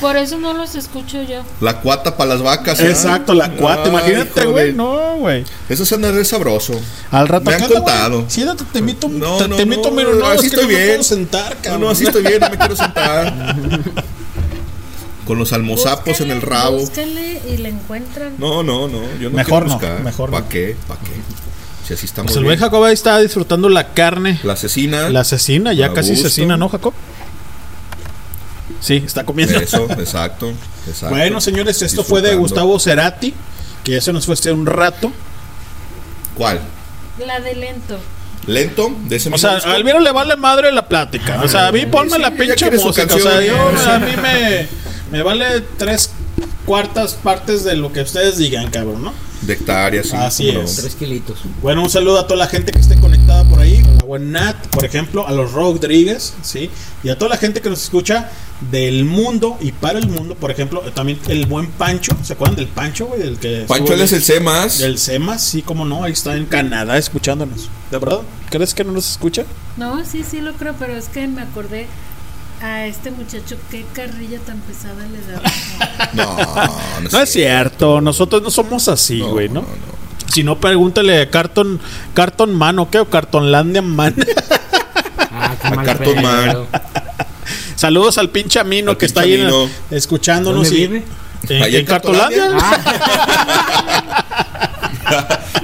[0.00, 1.42] Por eso no los escucho yo.
[1.62, 2.78] La cuata para las vacas.
[2.80, 2.90] ¿eh?
[2.90, 3.84] Exacto, la cuata.
[3.84, 4.72] Ay, Imagínate, güey.
[4.74, 5.44] No, güey.
[5.68, 6.74] Eso se anda de sabroso.
[7.10, 8.24] Al rato Me han acá, contado.
[8.28, 10.84] Siéntate, te invito, No, te, no, te invito, no, así es que estoy no me
[10.86, 11.04] bien.
[11.04, 11.80] sentar, cabrón.
[11.80, 13.56] no, así estoy bien, no me quiero sentar.
[15.26, 16.78] Con los almozapos en el rabo.
[16.78, 18.34] Búscale y la encuentran.
[18.38, 19.00] No, no, no.
[19.18, 20.76] Yo no Mejor quiero no, mejor ¿Para qué?
[20.86, 21.12] ¿Para qué?
[21.86, 24.40] Si así estamos Pues el buen Jacob ahí está disfrutando la carne.
[24.42, 25.08] La asesina.
[25.08, 26.26] La asesina, ya casi gusto.
[26.26, 26.94] asesina, ¿no, Jacob?
[28.80, 29.58] Sí, está comiendo.
[29.58, 30.52] Eso, exacto.
[30.86, 31.14] exacto.
[31.14, 32.34] Bueno, señores, esto fue de.
[32.34, 33.34] Gustavo Cerati,
[33.82, 35.12] que ya se nos fue hace un rato.
[36.34, 36.60] ¿Cuál?
[37.24, 37.98] La de lento.
[38.46, 38.94] ¿Lento?
[39.04, 39.70] ¿De ese O sea, disco?
[39.70, 41.40] a Elvira le vale madre la plática.
[41.42, 43.14] O sea, a mí ponme sí, la pinche música.
[43.14, 43.56] O sea, yo,
[43.90, 44.68] a mí me,
[45.14, 46.10] me vale tres
[46.66, 49.12] cuartas partes de lo que ustedes digan, cabrón, ¿no?
[49.42, 50.16] De hectáreas, sí.
[50.16, 50.74] Así es.
[50.74, 51.38] Tres kilitos.
[51.62, 54.56] Bueno, un saludo a toda la gente que esté conectada por ahí, a buen Nat,
[54.72, 56.68] por ejemplo, a los Rodríguez, ¿sí?
[57.04, 58.28] Y a toda la gente que nos escucha
[58.72, 62.66] del mundo y para el mundo, por ejemplo, también el buen Pancho, ¿se acuerdan del
[62.66, 63.22] Pancho, güey?
[63.22, 64.80] El que Pancho, es el C más.
[64.80, 67.70] Del CEMAS, sí, como no, ahí está en Canadá escuchándonos.
[67.92, 68.22] ¿De verdad?
[68.50, 69.44] ¿Crees que no nos escucha?
[69.76, 71.86] No, sí, sí lo creo, pero es que me acordé
[72.64, 75.42] a este muchacho qué carrilla tan pesada le daba.
[76.14, 79.64] No, no, No es cierto, nosotros no somos así, güey, ¿no?
[80.32, 81.78] Si no, pregúntale a Carton,
[82.14, 84.14] Carton Man o qué, o Cartonlandia Man.
[85.30, 86.22] Ah, qué A mal Cartoon pedo.
[86.22, 86.66] Man.
[87.76, 90.64] Saludos al pinche Amino Al que está ahí en- escuchándonos.
[90.68, 91.04] ¿Dónde y- vive?
[91.48, 92.48] En, Ahí en en Cartolandia.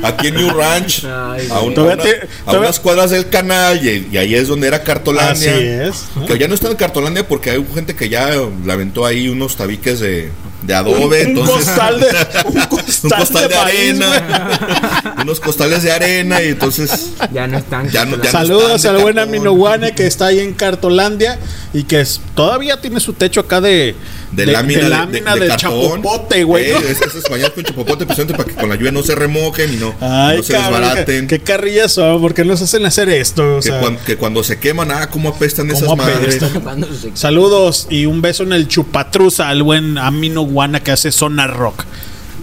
[0.02, 1.04] Aquí en New Ranch.
[1.04, 3.84] Ay, a, un- Todavía a una- te- a todavía- unas cuadras del canal.
[3.86, 5.52] Y, y ahí es donde era Cartolandia.
[5.54, 6.26] Así es.
[6.26, 8.30] Que ya no está en Cartolandia porque hay gente que ya
[8.64, 10.30] le aventó ahí unos tabiques de,
[10.62, 11.22] de adobe.
[11.24, 12.06] Un entonces, costal de,
[12.46, 15.14] un costal, un costal de, arena.
[15.22, 16.42] unos costales de arena.
[16.42, 17.10] Y entonces.
[17.32, 17.88] Ya no están.
[17.90, 19.34] Ya no- ya no Saludos están al de buen cartón.
[19.34, 21.38] Aminoguane que está ahí en Cartolandia
[21.72, 23.94] y que es- todavía tiene su techo acá de,
[24.32, 26.70] De, lámina de, lámina de- de chapopote, güey.
[26.70, 26.78] Eh, ¿no?
[26.88, 29.76] es- esas bañadas con chapopote precisamente para que con la lluvia no se remojen y
[29.76, 31.26] no, Ay, no se cabrón, desbaraten.
[31.26, 32.20] ¿qué, qué carrillas son?
[32.20, 33.56] ¿Por qué nos hacen hacer esto?
[33.56, 36.40] O que, sea, cuan- que cuando se queman, ah, cómo apestan esas ¿cómo madres.
[36.42, 36.86] apestan?
[37.00, 41.48] Se- Saludos y un beso en el chupatruza al buen Amino Guana que hace zona
[41.48, 41.84] rock.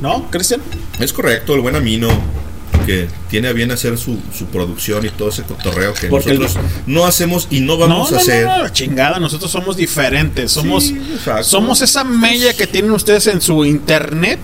[0.02, 0.62] ¿No, Cristian?
[1.00, 2.10] Es correcto, el buen Amino,
[2.86, 6.40] que tiene a bien hacer su, su producción y todo ese cotorreo que Porque el-
[6.40, 8.46] nosotros no hacemos y no vamos no, a hacer.
[8.46, 10.52] no, no, chingada, nosotros somos diferentes.
[10.52, 11.02] Somos, Sí,
[11.44, 14.40] somos esa mella que tienen ustedes en su internet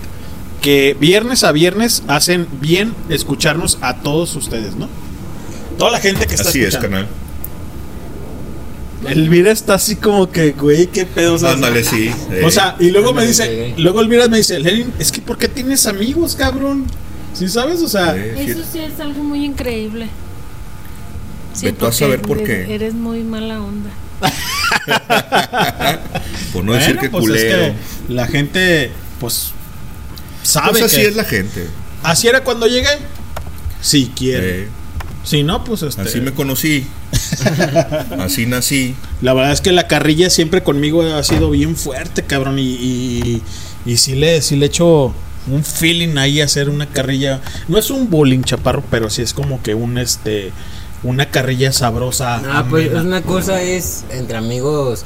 [0.60, 4.88] que viernes a viernes hacen bien escucharnos a todos ustedes, ¿no?
[5.78, 6.96] Toda la gente que está Así es, escuchando.
[7.06, 7.08] canal.
[9.08, 11.34] Elvira está así como que, güey, qué pedo.
[11.34, 12.10] o sea, Ándale, sí.
[12.30, 12.42] eh.
[12.44, 13.74] O sea, y luego me dice, pegué.
[13.76, 16.86] luego Elvira me dice, Lenin, es que ¿por qué tienes amigos, cabrón?
[17.34, 17.80] ¿Sí sabes?
[17.82, 18.20] O sea, sí.
[18.50, 20.08] Eso sí es algo muy increíble.
[21.52, 22.74] Sí, Ve tú a porque saber por eres- qué.
[22.74, 23.90] Eres muy mala onda.
[26.52, 27.74] Por no decir que pues es culero.
[28.08, 28.90] que la gente,
[29.20, 29.50] pues,
[30.42, 31.66] sabe Pues así que- es la gente.
[32.02, 32.88] Así era cuando llegué.
[33.80, 34.62] Si quiere.
[34.64, 34.68] Eh,
[35.24, 36.02] Si no, pues este.
[36.02, 36.86] así me conocí.
[38.18, 38.94] Así nací.
[39.22, 42.58] La verdad es que la carrilla siempre conmigo ha sido bien fuerte, cabrón.
[42.58, 43.42] Y, y,
[43.86, 45.14] y sí, le, sí le echo
[45.48, 47.40] un feeling ahí hacer una carrilla.
[47.68, 50.52] No es un bullying, chaparro, pero sí es como que un este
[51.02, 52.40] una carrilla sabrosa.
[52.50, 55.04] Ah, pues una cosa es entre amigos,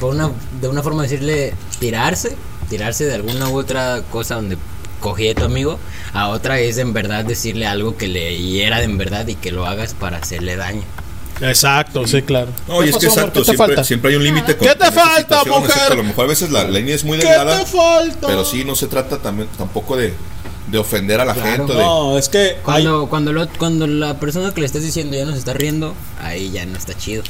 [0.00, 2.36] por una, de una forma decirle tirarse,
[2.68, 4.56] tirarse de alguna u otra cosa donde
[5.00, 5.78] cogí a tu amigo,
[6.12, 9.52] a otra es en verdad decirle algo que le hiera de en verdad y que
[9.52, 10.82] lo hagas para hacerle daño.
[11.40, 12.48] Exacto, sí, claro.
[12.66, 13.84] No, y ¿Qué es que pasó, exacto, ¿Qué siempre, falta?
[13.84, 15.64] siempre hay un límite con ¿Qué te con falta, mujer?
[15.70, 17.58] exacto, A lo mejor a veces la, la línea es muy ¿Qué delgada.
[17.60, 18.26] te falta?
[18.26, 20.14] Pero sí, no se trata también, tampoco de,
[20.66, 21.48] de ofender a la Claro.
[21.50, 21.72] gente.
[21.74, 25.24] de- No, es que Cuando, cuando, lo- cuando la persona que le estás diciendo ya
[25.24, 27.22] no se está riendo, ahí ya no está chido.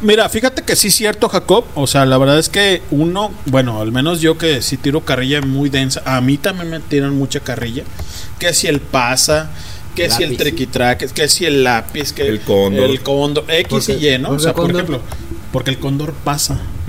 [0.00, 1.64] Mira, fíjate que sí es cierto, Jacob.
[1.74, 5.40] O sea, la verdad es que uno, bueno, al menos yo que sí tiro carrilla
[5.42, 7.82] muy densa, a mí también me tiran mucha carrilla.
[8.38, 9.50] Que si el pasa,
[9.98, 10.38] que si el Lápiz.
[10.38, 12.84] triquitraque, que si el lápiz, que El cóndor.
[12.90, 14.30] el cóndor, X Porque- y Y, ¿no?
[14.30, 15.00] O sea, por cóndor- ejemplo,
[15.52, 16.58] porque el cóndor pasa.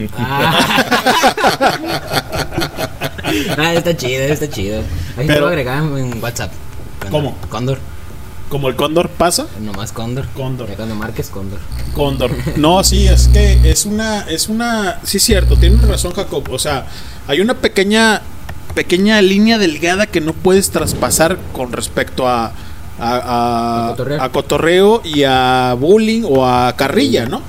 [3.58, 4.80] Ah, está chido, está chido.
[5.18, 6.52] Ahí te Pero- lo agregaban en WhatsApp.
[7.12, 7.38] ¿Cómo?
[7.50, 7.80] Cóndor.
[8.50, 10.26] Como el cóndor pasa, Nomás cóndor.
[10.36, 10.70] Cóndor.
[10.70, 11.60] Ya cuando marques cóndor.
[11.94, 12.32] cóndor.
[12.58, 16.50] No, sí, es que es una, es una, sí es cierto, tienes razón, Jacob.
[16.50, 16.88] O sea,
[17.28, 18.22] hay una pequeña,
[18.74, 22.54] pequeña línea delgada que no puedes traspasar con respecto a,
[23.00, 24.22] a, a- A cotorreo.
[24.22, 27.42] a cotorreo y a bullying o a carrilla, ¿no?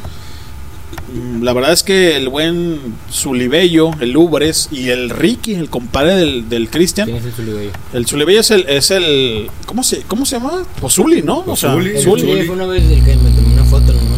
[1.12, 2.78] Mm, La verdad es que el buen
[3.10, 7.70] Zulibello, el Ubres y el Ricky, el compadre del, del Cristian, ¿Quién es el Zulibello?
[7.92, 10.62] el Zulibello es el, es el, ¿cómo se, cómo se llama?
[10.80, 11.42] Pues Zuli, ¿no?
[11.46, 12.22] O sea, Zuli, El Zuli.
[12.22, 14.09] Zuli fue una vez el que me tomé una foto ¿no?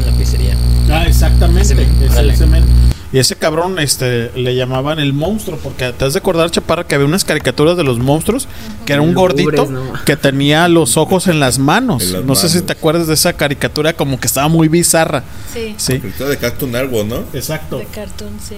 [0.93, 1.75] Ah, exactamente.
[1.75, 2.65] Men.
[3.13, 6.95] Y ese cabrón este, le llamaban el monstruo, porque te has de acordar, Chaparra, que
[6.95, 8.49] había unas caricaturas de los monstruos,
[8.87, 9.69] que era un gordito
[10.07, 12.03] que tenía los ojos en las manos.
[12.05, 15.25] En las no sé si te acuerdas de esa caricatura, como que estaba muy bizarra.
[15.53, 17.25] Sí, Sí, de Cartoon Network, ¿no?
[17.35, 17.79] exacto.
[17.79, 18.57] de cartoon, sí.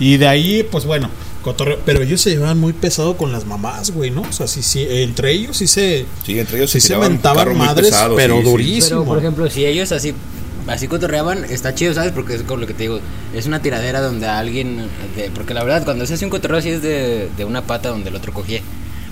[0.00, 1.10] Y de ahí, pues bueno,
[1.42, 1.78] cotorreo.
[1.84, 4.22] Pero ellos se llevaban muy pesado con las mamás, güey, ¿no?
[4.22, 6.06] O sea, sí, sí, entre ellos sí se.
[6.24, 8.42] Sí, entre ellos Sí se mentaban madres, pesado, pero sí.
[8.44, 9.00] durísimo.
[9.00, 10.14] Pero, por ejemplo, si ellos así
[10.68, 12.12] así cotorreaban, está chido, ¿sabes?
[12.12, 13.00] Porque es como lo que te digo,
[13.34, 14.88] es una tiradera donde alguien...
[15.16, 17.88] de- porque la verdad, cuando se hace un cotorreo así es de, de una pata
[17.88, 18.60] donde el otro cogía.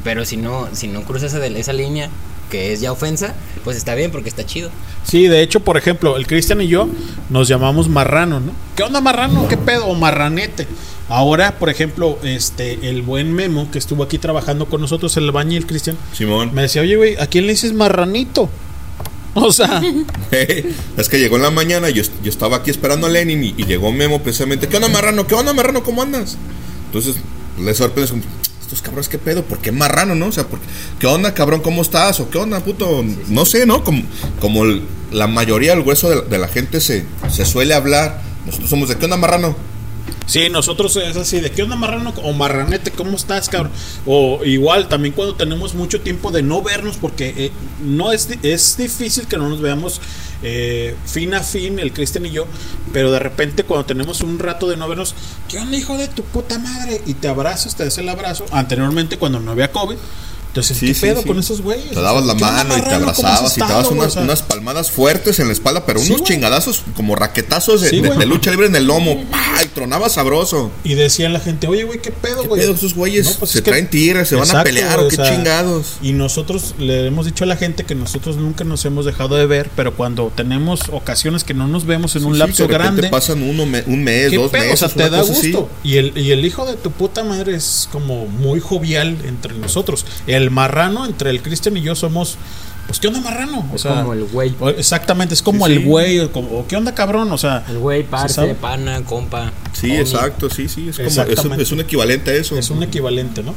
[0.04, 2.08] Pero si no, si no cruza esa, esa línea,
[2.50, 4.70] que es ya ofensa, pues está bien porque está chido.
[5.04, 6.88] Sí, de hecho, por ejemplo, el Cristian y yo
[7.28, 8.52] nos llamamos marrano, ¿no?
[8.76, 9.48] ¿Qué onda marrano?
[9.48, 9.86] ¿Qué pedo?
[9.86, 10.66] O marranete.
[11.08, 15.52] Ahora, por ejemplo, este, el buen Memo que estuvo aquí trabajando con nosotros, el baño
[15.52, 16.50] y el Cristian, Simón.
[16.52, 18.48] me decía, oye, güey, ¿a quién le dices marranito?
[19.38, 19.82] O sea,
[20.96, 23.64] es que llegó en la mañana, yo, yo estaba aquí esperando a Lenin y, y
[23.66, 24.66] llegó Memo precisamente.
[24.66, 25.26] ¿Qué onda, marrano?
[25.26, 25.82] ¿Qué onda, marrano?
[25.82, 26.36] ¿Cómo andas?
[26.86, 27.16] Entonces
[27.60, 28.22] le sorprendes como,
[28.62, 29.44] estos cabrones, ¿qué pedo?
[29.44, 30.26] ¿Por qué marrano, no?
[30.28, 30.66] O sea, ¿por qué,
[30.98, 31.60] ¿qué onda, cabrón?
[31.60, 32.18] ¿Cómo estás?
[32.20, 33.04] ¿O qué onda, puto?
[33.28, 33.84] No sé, ¿no?
[33.84, 34.02] Como,
[34.40, 34.82] como el-
[35.12, 38.22] la mayoría del grueso de la, de la gente se, se suele hablar.
[38.46, 39.54] Nosotros somos de, ¿qué onda, marrano?
[40.26, 42.12] Sí, nosotros es así, ¿de qué onda marrano?
[42.22, 43.72] O marranete, ¿cómo estás, cabrón?
[44.04, 47.52] O igual, también cuando tenemos mucho tiempo de no vernos, porque eh,
[47.82, 50.00] no es, es difícil que no nos veamos
[50.42, 52.46] eh, fin a fin, el Cristian y yo,
[52.92, 55.14] pero de repente cuando tenemos un rato de no vernos,
[55.48, 57.00] ¿qué onda, hijo de tu puta madre?
[57.06, 58.44] Y te abrazas, te das el abrazo.
[58.52, 59.96] Anteriormente, cuando no había COVID,
[60.56, 61.28] entonces, Sí, ¿qué sí, pedo sí.
[61.28, 61.90] con esos güeyes?
[61.90, 64.22] Te dabas la ¿Qué onda, mano y te abrazabas y te dabas unas, O sea,
[64.22, 68.66] unas palmadas fuertes en la espalda, pero unos chingadazos como raquetazos de, de- lucha libre
[68.66, 69.24] en el lomo.
[69.30, 69.62] ¡Pah!
[69.64, 70.70] Y tronaba sabroso.
[70.84, 72.60] Y decían la gente, oye, güey, ¿qué pedo, ¿Qué güey?
[72.62, 73.36] pedo esos güeyes?
[73.38, 74.28] pues ¿Se es que- traen tigres?
[74.28, 75.96] ¿Se van a pelear o qué chingados?
[76.02, 79.46] Y nosotros le hemos dicho a la gente que nosotros nunca nos hemos dejado de
[79.46, 83.08] ver, pero cuando tenemos ocasiones que no nos vemos en un lapso grande.
[83.08, 84.62] pasan uno, me- un mes, ¿Qué dos pedo?
[84.64, 84.82] meses.
[84.82, 85.68] o sea, te da gusto.
[85.84, 90.04] Y el, y el hijo de tu puta madre es como muy jovial entre nosotros.
[90.26, 92.36] El marrano, entre el Cristian y yo somos.
[92.86, 93.68] Pues, ¿qué onda, marrano?
[93.72, 94.54] O Es sea, como el güey.
[94.78, 96.20] Exactamente, es como Sí, el güey.
[96.20, 97.32] O, como- ¿qué onda, cabrón?
[97.32, 99.50] O sea, El güey, ¿se parce, pana, compa.
[99.72, 100.00] Sí, homie.
[100.02, 100.88] exacto, sí, sí.
[100.90, 101.62] Es, como, es, un, Exactamente.
[101.64, 102.56] es un equivalente a eso.
[102.56, 103.54] es un equivalente, ¿no?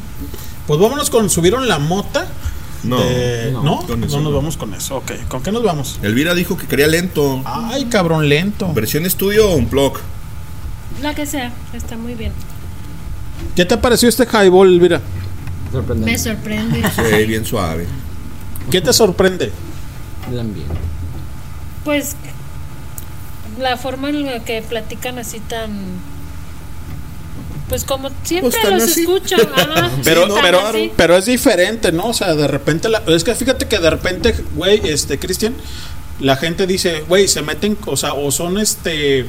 [0.65, 2.25] Pues vámonos con subieron la mota.
[2.81, 4.37] No, de- no, no, con eso no nos no.
[4.37, 4.95] vamos con eso.
[4.97, 5.99] Ok, ¿con qué nos vamos?
[6.01, 7.41] Elvira dijo que quería lento.
[7.45, 8.71] Ay, cabrón, lento.
[8.73, 9.99] ¿Versión estudio o un blog?
[11.03, 12.31] La que sea, está muy bien.
[13.55, 15.01] ¿Qué te pareció este highball, Elvira?
[15.71, 16.11] Sorprendente.
[16.11, 16.83] Me sorprende.
[16.95, 17.87] Sí, bien suave.
[18.71, 19.51] ¿Qué te sorprende?
[20.31, 20.73] El ambiente.
[21.83, 22.15] Pues
[23.59, 25.71] la forma en la que platican así tan
[27.67, 29.01] pues como siempre Pues los así.
[29.01, 30.91] escucho ajá, Pero, pero, así.
[30.95, 32.07] pero es diferente, ¿no?
[32.07, 35.53] O sea, de repente, la- es que fíjate que de repente, güey, este, Cristian,
[36.19, 39.27] la gente dice, güey, se meten, o sea, o son este,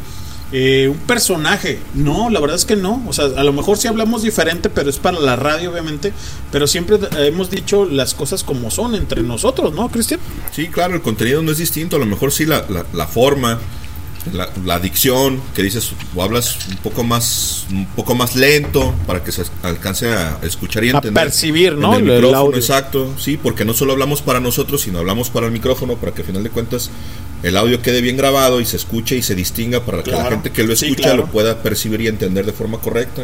[0.53, 1.79] eh, un personaje.
[1.95, 3.03] No, la verdad es que no.
[3.07, 6.13] O sea, a lo mejor sí hablamos diferente, pero es para la radio, obviamente.
[6.51, 10.21] Pero siempre hemos dicho las cosas como son entre nosotros, ¿no, Cristian?
[10.53, 11.97] Sí, claro, el contenido no es distinto.
[11.97, 13.59] A lo mejor sí la, la, la forma,
[14.33, 19.25] la, la dicción, que dices o hablas un poco más un poco más lento para
[19.25, 21.25] que se alcance a escuchar y A entender.
[21.25, 21.95] percibir, En ¿no?
[21.95, 22.57] El El- el micrófono, audio.
[22.59, 23.15] exacto.
[23.19, 26.27] Sí, porque no solo hablamos para nosotros, sino hablamos para el micrófono para que al
[26.27, 26.91] final de cuentas
[27.43, 30.51] el audio quede bien grabado y se escuche y se distinga para que la gente
[30.51, 31.23] que lo Sí, escucha claro.
[31.23, 33.23] lo pueda percibir y entender de forma correcta.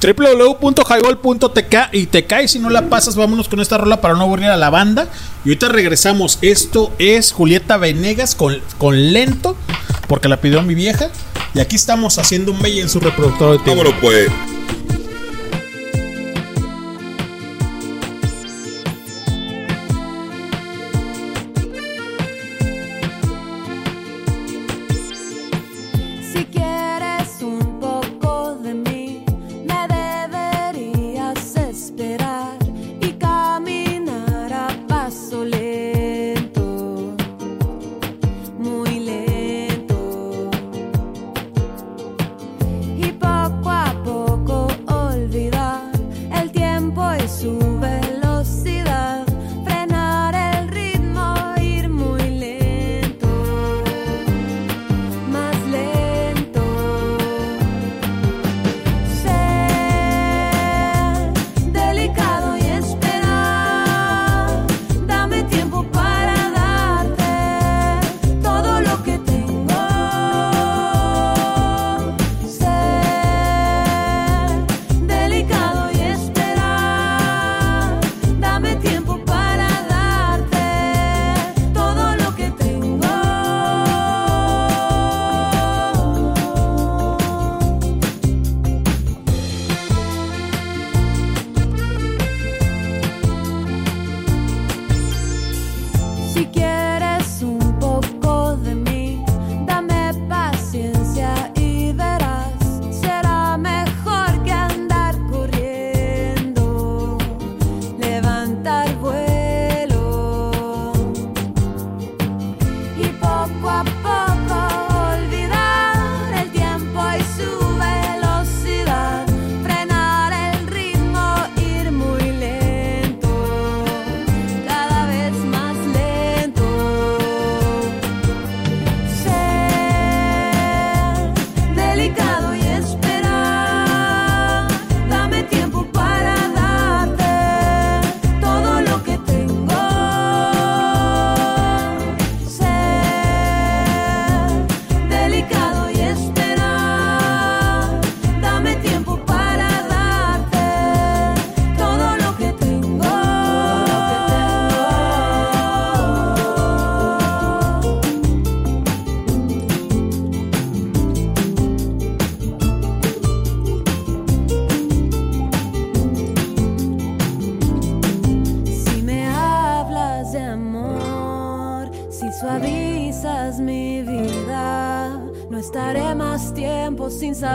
[0.00, 4.46] www.highball.tk y te cae si no la pasas, vámonos con esta rola para no aburrir
[4.48, 5.08] a la banda.
[5.44, 6.38] Y ahorita regresamos.
[6.42, 9.56] Esto es Julieta Venegas con, con lento,
[10.08, 11.10] porque la pidió mi vieja.
[11.54, 13.84] Y aquí estamos haciendo un mail en su reproductor de tiempo.
[13.84, 14.28] Vámonos pues.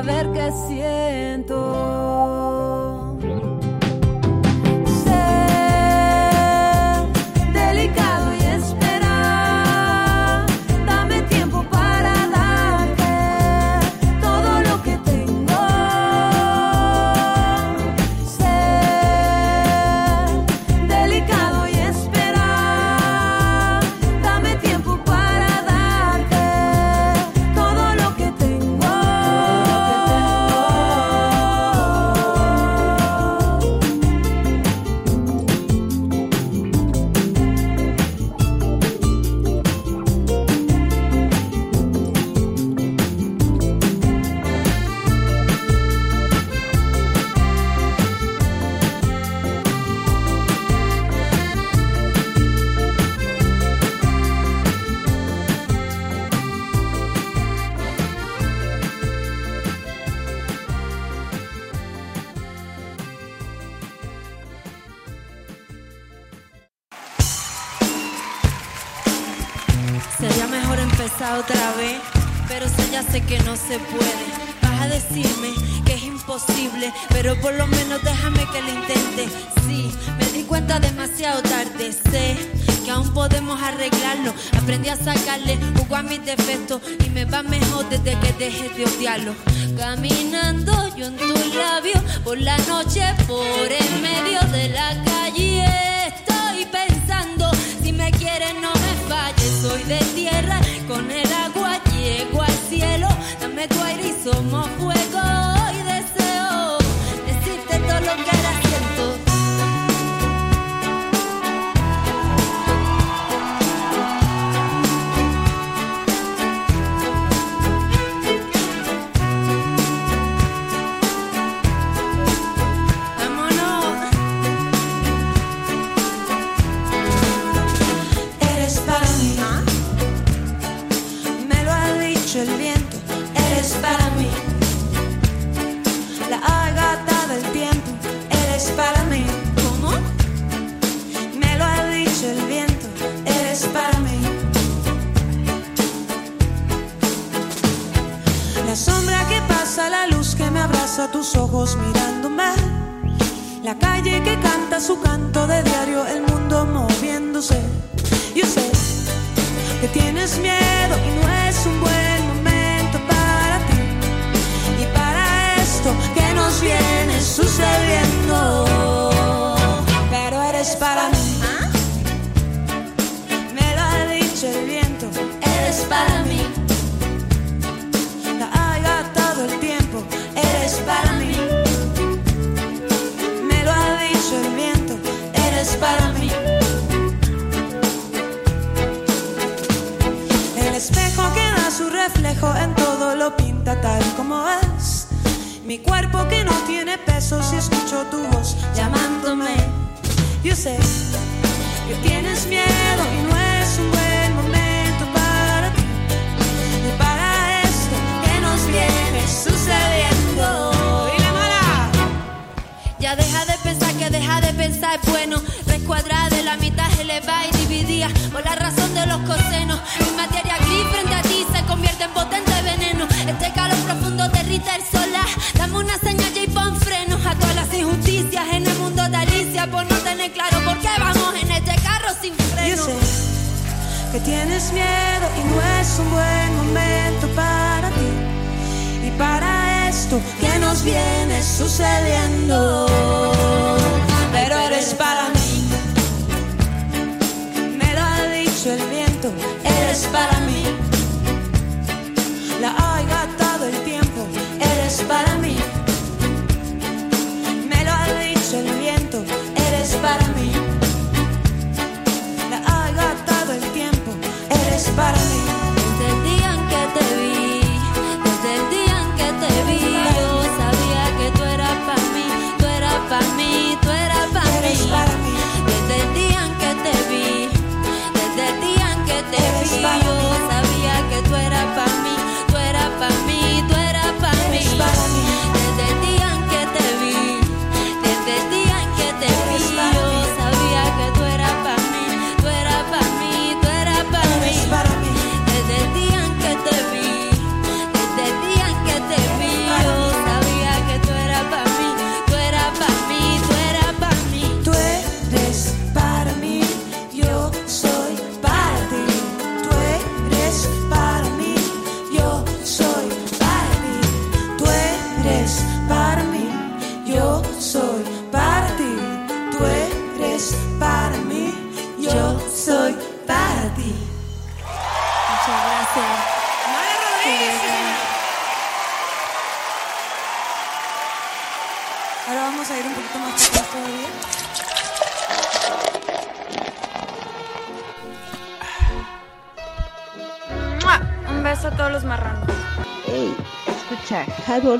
[0.05, 0.32] Saber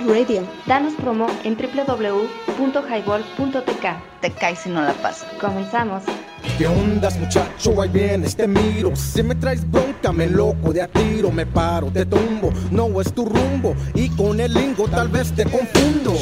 [0.08, 0.48] Radio.
[0.66, 3.86] Danos promo en www.highball.tk.
[4.22, 5.28] Te caes si no la pasas.
[5.40, 6.04] Comenzamos.
[6.58, 7.82] ¿Qué ondas, muchacho?
[7.82, 8.96] Ahí vienes, te miro.
[8.96, 11.32] Si me traes bronca, me loco de a tiro.
[11.32, 12.52] Me paro, te tumbo.
[12.72, 13.76] No es tu rumbo.
[13.94, 16.14] Y con el lingo tal vez te confundo.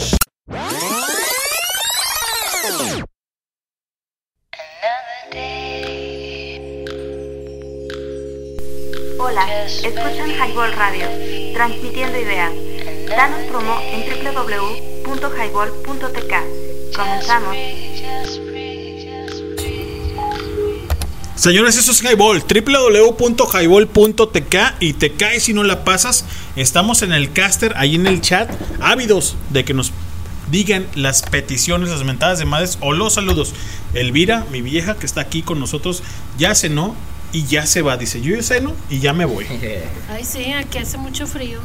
[9.20, 11.06] Hola, escuchan Highball Radio,
[11.54, 12.71] transmitiendo ideas.
[13.16, 16.34] Danos promo en www.highball.tk.
[16.96, 17.56] Comenzamos.
[21.36, 26.24] Señores, eso es Highball, www.highball.tk y te caes si no la pasas.
[26.56, 28.50] Estamos en el caster, ahí en el chat,
[28.80, 29.92] ávidos de que nos
[30.52, 33.54] digan las peticiones, las mentadas de madres o los saludos.
[33.94, 36.02] Elvira, mi vieja que está aquí con nosotros,
[36.38, 36.96] ya cenó
[37.34, 37.98] y ya se va.
[37.98, 39.46] Dice, yo ya ceno y ya me voy.
[40.10, 41.60] Ay, sí, aquí hace mucho frío.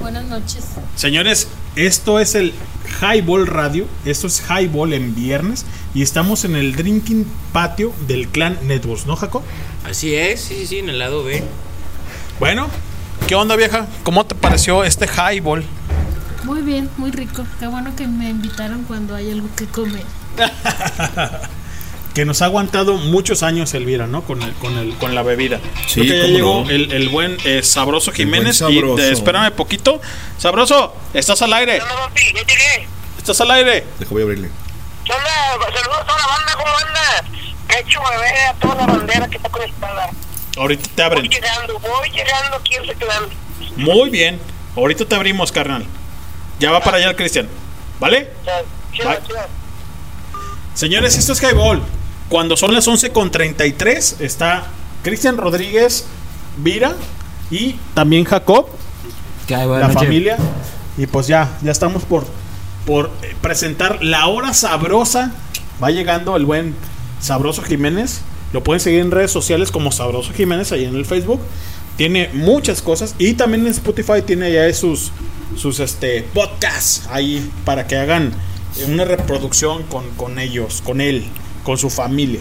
[0.00, 0.64] Buenas noches.
[0.96, 2.54] Señores, esto es el
[3.02, 3.86] Highball Radio.
[4.06, 5.66] Esto es Highball en viernes.
[5.94, 9.42] Y estamos en el drinking patio del clan Networks, ¿no, Jaco?
[9.84, 11.42] Así es, sí, sí, sí, en el lado B.
[12.38, 12.68] Bueno,
[13.28, 13.86] ¿qué onda, vieja?
[14.02, 15.64] ¿Cómo te pareció este Highball?
[16.44, 17.44] Muy bien, muy rico.
[17.58, 20.04] Qué bueno que me invitaron cuando hay algo que comer.
[22.14, 24.22] Que nos ha aguantado muchos años Elvira, ¿no?
[24.22, 25.60] Con, el, con, el, con la bebida.
[25.86, 26.70] Sí, Creo que ya llegó no.
[26.70, 28.60] el, el buen eh, Sabroso El Jiménez.
[28.60, 29.02] buen Y Sabroso.
[29.02, 30.00] eh, espérame poquito.
[30.36, 31.80] Sabroso, estás al aire.
[33.16, 33.84] Estás al aire.
[34.00, 34.50] Dejo voy a abrirle.
[35.06, 37.78] Saludos a toda la banda, ¿cómo anda?
[37.78, 40.10] Hecho bebé a toda la bandera que está conectada.
[40.56, 41.22] Ahorita te abren.
[41.22, 43.24] Voy llegando, voy llegando aquí en Seclán.
[43.76, 44.40] Muy bien.
[44.76, 45.84] Ahorita te abrimos, carnal.
[46.58, 47.48] Ya va para allá el Cristian.
[48.00, 48.30] ¿Vale?
[48.44, 49.16] Bye.
[50.74, 51.82] Señores, esto es Highball.
[52.30, 54.68] Cuando son las 11.33 está
[55.02, 56.06] Cristian Rodríguez,
[56.58, 56.94] Vira
[57.50, 58.68] y también Jacob,
[59.48, 60.38] la familia.
[60.96, 62.24] Y pues ya, ya estamos por,
[62.86, 65.32] por eh, presentar la hora sabrosa.
[65.82, 66.76] Va llegando el buen
[67.20, 68.20] Sabroso Jiménez.
[68.52, 71.40] Lo pueden seguir en redes sociales como Sabroso Jiménez, ahí en el Facebook.
[71.96, 73.16] Tiene muchas cosas.
[73.18, 75.10] Y también en Spotify tiene ya sus,
[75.56, 78.32] sus este, podcasts ahí para que hagan
[78.86, 81.24] una reproducción con, con ellos, con él,
[81.62, 82.40] con su familia.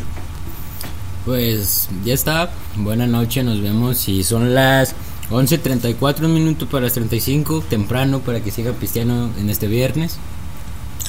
[1.25, 2.51] Pues ya está.
[2.75, 4.07] Buenas noches, nos vemos.
[4.07, 4.95] Y son las
[5.29, 7.63] 11.34, un minuto para las 35.
[7.69, 10.17] Temprano para que siga Cristiano en este viernes.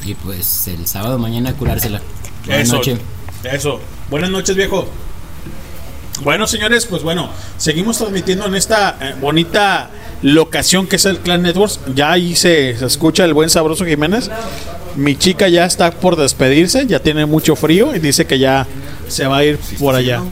[0.04, 2.00] Y pues el sábado mañana curársela.
[2.46, 2.98] Buenas Eso, noches.
[3.44, 3.80] Eso.
[4.10, 4.86] Buenas noches, viejo.
[6.22, 9.90] Bueno, señores, pues bueno, seguimos transmitiendo en esta eh, bonita
[10.20, 11.80] locación que es el Clan Networks.
[11.94, 14.30] Ya ahí se, se escucha el buen sabroso Jiménez.
[14.96, 18.66] Mi chica ya está por despedirse, ya tiene mucho frío y dice que ya
[19.08, 20.22] se va a ir por allá.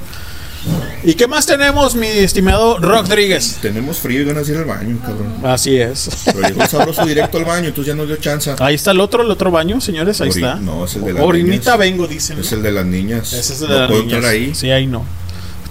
[1.05, 3.59] ¿Y qué más tenemos, mi estimado Rodríguez?
[3.63, 5.35] Tenemos frío y ganas de ir al baño, cabrón.
[5.45, 6.11] Así es.
[6.27, 8.55] Pero llegó sabroso directo al baño, entonces ya no dio chance.
[8.59, 10.57] Ahí está el otro, el otro baño, señores, ahí Ori- está.
[10.57, 11.79] No, es el de las Orinita niñas.
[11.79, 12.39] vengo, dicen.
[12.41, 13.33] Es el de las niñas.
[13.33, 14.15] Ese es el no las puedo niñas.
[14.17, 14.55] entrar ahí.
[14.55, 15.05] Sí, ahí no.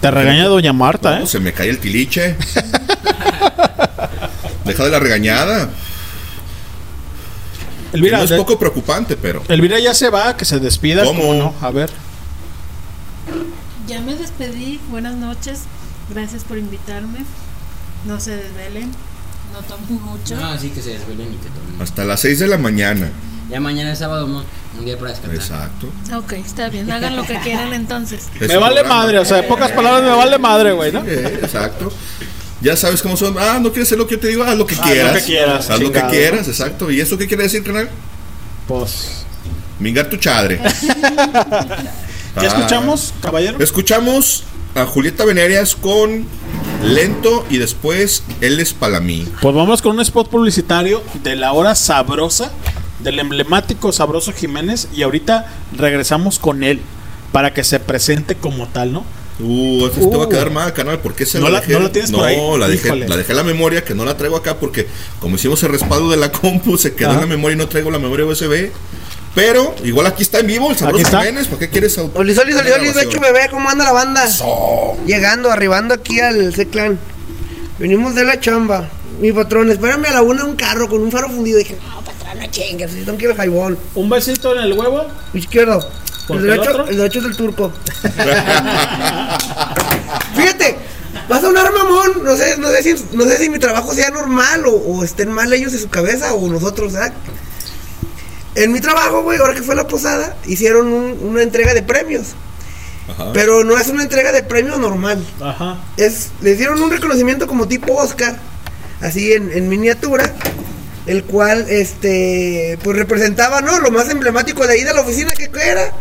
[0.00, 1.28] Te regaña doña Marta, No, ¿eh?
[1.28, 2.36] se me cae el tiliche.
[4.64, 5.68] Deja de la regañada.
[7.92, 9.42] Elvira, es de- poco preocupante, pero.
[9.48, 11.04] Elvira ya se va, que se despida.
[11.04, 11.20] ¿Cómo?
[11.20, 11.54] ¿cómo no?
[11.60, 11.90] A ver.
[13.86, 14.80] Ya me despedí.
[14.90, 15.60] Buenas noches.
[16.10, 17.20] Gracias por invitarme.
[18.06, 18.90] No se desvelen.
[19.52, 20.36] No tomen mucho.
[20.36, 21.80] No, así que se desvelen y que tomen.
[21.80, 23.10] Hasta las 6 de la mañana.
[23.50, 24.44] Ya mañana es sábado, ¿no?
[24.78, 25.34] un día para descansar.
[25.36, 25.88] Exacto.
[26.16, 26.90] Ok, está bien.
[26.92, 28.28] Hagan lo que quieran entonces.
[28.38, 31.02] Es me vale madre, o sea, en pocas palabras me vale madre, güey, ¿no?
[31.02, 31.90] Sí, exacto.
[32.60, 33.36] Ya sabes cómo son.
[33.38, 35.16] Ah, no quieres hacer lo que yo te digo, haz lo que Haz lo quieras.
[35.18, 36.90] que quieras, Haz lo que quieras, exacto.
[36.90, 37.88] ¿Y eso qué quiere decir, canal?
[38.66, 39.24] Pues.
[39.78, 40.60] Mingar tu chadre.
[42.40, 43.58] ¿Qué escuchamos, caballero?
[43.62, 46.26] Escuchamos a Julieta Venerias con
[46.84, 49.26] Lento y después Él es para mí.
[49.40, 52.50] Pues vamos con un spot publicitario de la hora sabrosa,
[53.00, 55.46] del emblemático Sabroso Jiménez, y ahorita
[55.76, 56.80] regresamos con él
[57.32, 59.04] para que se presente como tal, ¿no?
[59.40, 60.28] Uh, sí te va a Uh.
[60.28, 60.98] quedar mal, canal.
[60.98, 61.72] ¿Por qué se ¿No la la- dejé?
[61.74, 62.36] no la tienes no, por ahí?
[62.58, 63.08] la dejé, Híjole.
[63.08, 64.86] la dejé en la memoria, que no la traigo acá porque
[65.20, 67.18] como hicimos el respaldo de la compu, se quedó Ajá.
[67.22, 68.70] en la memoria y no traigo la memoria USB.
[69.34, 71.20] Pero igual aquí está en vivo el sabroso está.
[71.20, 71.46] Jiménez.
[71.46, 72.90] ¿Por qué quieres auto- Oli, Oli, Oli?
[72.92, 74.26] Becho bebé, ¿cómo anda la banda?
[75.06, 76.98] Llegando, arribando aquí al C-Clan.
[77.78, 78.88] Venimos de la chamba.
[79.20, 81.58] Mi patrón, espérame a la una un carro con un faro fundido.
[81.58, 83.78] Dije, no, patrón, no chingues, no quiero jaibón.
[83.94, 85.06] Un besito en el huevo.
[85.34, 85.80] Izquierdo.
[86.28, 87.72] ¿Por El el derecho, el derecho es del turco.
[90.34, 90.76] Fíjate,
[91.28, 92.22] vas a sonar mamón.
[92.24, 95.32] No sé, no sé si, no sé si mi trabajo sea normal o, o estén
[95.32, 97.12] mal ellos en su cabeza o nosotros, ¿verdad?
[98.54, 102.28] En mi trabajo, güey, ahora que fue la posada, hicieron un- una entrega de premios.
[103.08, 103.32] Ajá.
[103.32, 105.24] Pero no es una entrega de premios normal.
[105.40, 105.78] Ajá.
[105.96, 108.38] Es, le dieron un reconocimiento como tipo Oscar,
[109.00, 110.32] así en, en miniatura,
[111.06, 113.80] el cual, este, pues representaba, ¿no?
[113.80, 115.92] Lo más emblemático de ahí de la oficina que era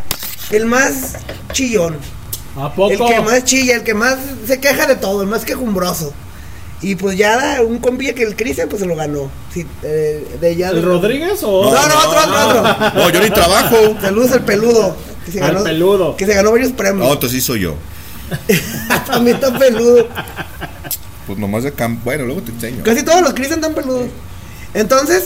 [0.52, 1.16] el más
[1.54, 1.98] chillón.
[2.56, 2.92] ¿A poco?
[2.92, 4.18] El que más chilla, el que más
[4.48, 6.14] se queja de todo, el más quejumbroso.
[6.82, 9.32] Y pues ya un compi que el Cristian pues se lo ganó.
[9.52, 13.02] Sí, eh, de ya ¿El Rodríguez o No, no, otro, otro, otro.
[13.02, 13.76] No, yo ni trabajo.
[14.00, 14.96] Saludos al peludo.
[15.26, 16.16] Que se Al ganó, peludo.
[16.16, 17.08] Que se ganó varios premios.
[17.08, 17.76] No, entonces sí soy yo.
[19.08, 20.08] También está peludo.
[21.28, 22.02] Pues nomás de campo.
[22.06, 22.84] Bueno, luego te enseño.
[22.84, 24.08] Casi todos los Chris están peludos.
[24.74, 25.26] Entonces,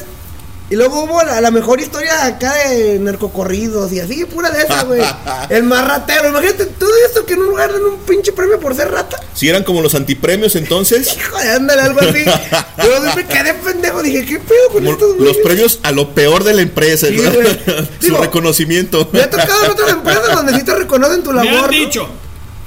[0.70, 4.84] Y luego hubo la, la mejor historia acá de narcocorridos y así, pura de esa,
[4.84, 5.02] güey.
[5.50, 6.30] El más ratero.
[6.30, 9.20] Imagínate todo esto que en un lugar dan un pinche premio por ser rata.
[9.34, 12.24] Si eran como los antipremios entonces, Joder, ándale, algo así.
[12.84, 14.02] Yo me quedé pendejo.
[14.02, 15.38] Dije, ¿qué pedo con como estos los güeyes?
[15.44, 17.32] premios a lo peor de la empresa, Sí, ¿no?
[17.32, 19.10] su Digo, reconocimiento.
[19.12, 21.70] Me ha tocado en otras empresas donde sí te reconocen tu Me labor.
[21.74, 22.22] han ¿no?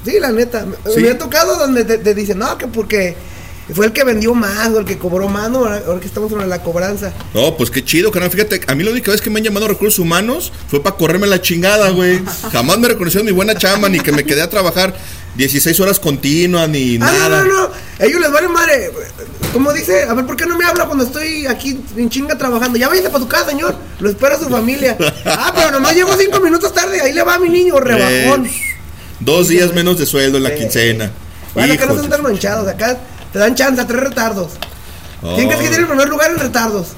[0.05, 0.65] Sí, la neta.
[0.65, 1.01] Me- Sí.
[1.01, 3.15] Me ha tocado donde te, te dicen, no, que porque
[3.73, 5.65] fue el que vendió más o el que cobró más, ¿no?
[5.65, 7.11] Ahora, que estamos sobre la cobranza.
[7.33, 8.29] No, pues qué chido, carnal.
[8.29, 11.25] Fíjate, a mí la única vez que me han llamado recursos humanos fue para correrme
[11.27, 12.21] la chingada, güey.
[12.51, 14.93] Jamás me reconocieron mi buena chamba, ni que me quedé a trabajar
[15.35, 17.43] 16 horas continuas, ni Ah, nada.
[17.43, 17.69] no, no, no.
[17.99, 18.91] Ellos les vale madre.
[19.51, 22.77] Como dice, a ver, ¿por qué no me habla cuando estoy aquí en chinga trabajando?
[22.77, 23.73] Ya váyase para tu casa, señor.
[23.99, 24.95] Lo espera su familia.
[25.25, 27.01] Ah, pero nomás llego cinco minutos tarde.
[27.01, 28.45] Ahí le va mi niño, rebajón.
[28.45, 28.74] Eh,
[29.25, 31.11] dos días menos de sueldo en la quincena.
[31.53, 32.67] Bueno, que no son tan manchados.
[32.67, 32.97] Acá
[33.33, 34.53] te dan chance a tres retardos.
[35.35, 36.89] ¿Quién crees que tiene el primer lugar en retardos?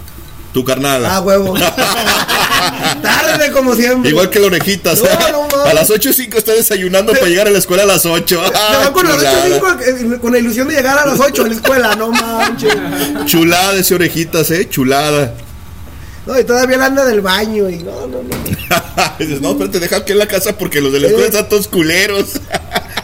[0.54, 1.06] Tu carnal.
[1.06, 1.54] Ah, huevo.
[3.02, 4.10] Tarde como siempre.
[4.10, 5.02] Igual que la orejitas.
[5.02, 8.06] No, a las 8 y 5 está desayunando para llegar a la escuela a las
[8.06, 8.26] 8.
[8.26, 11.44] Se va con las ocho cinco, eh, con la ilusión de llegar a las 8
[11.44, 12.76] a la escuela, no manches.
[13.26, 14.68] Chulada ese orejitas, eh.
[14.70, 15.34] Chulada.
[16.28, 18.30] No, y todavía la anda del baño y no, no, no.
[19.20, 21.70] Dices, no, espérate, deja que en la casa porque los de la escuela están todos
[21.70, 22.34] culeros.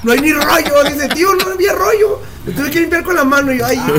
[0.04, 0.84] No hay ni rollo.
[0.92, 2.20] Dice, tío, no había rollo.
[2.46, 3.80] Me tuve que limpiar con la mano y yo, ay.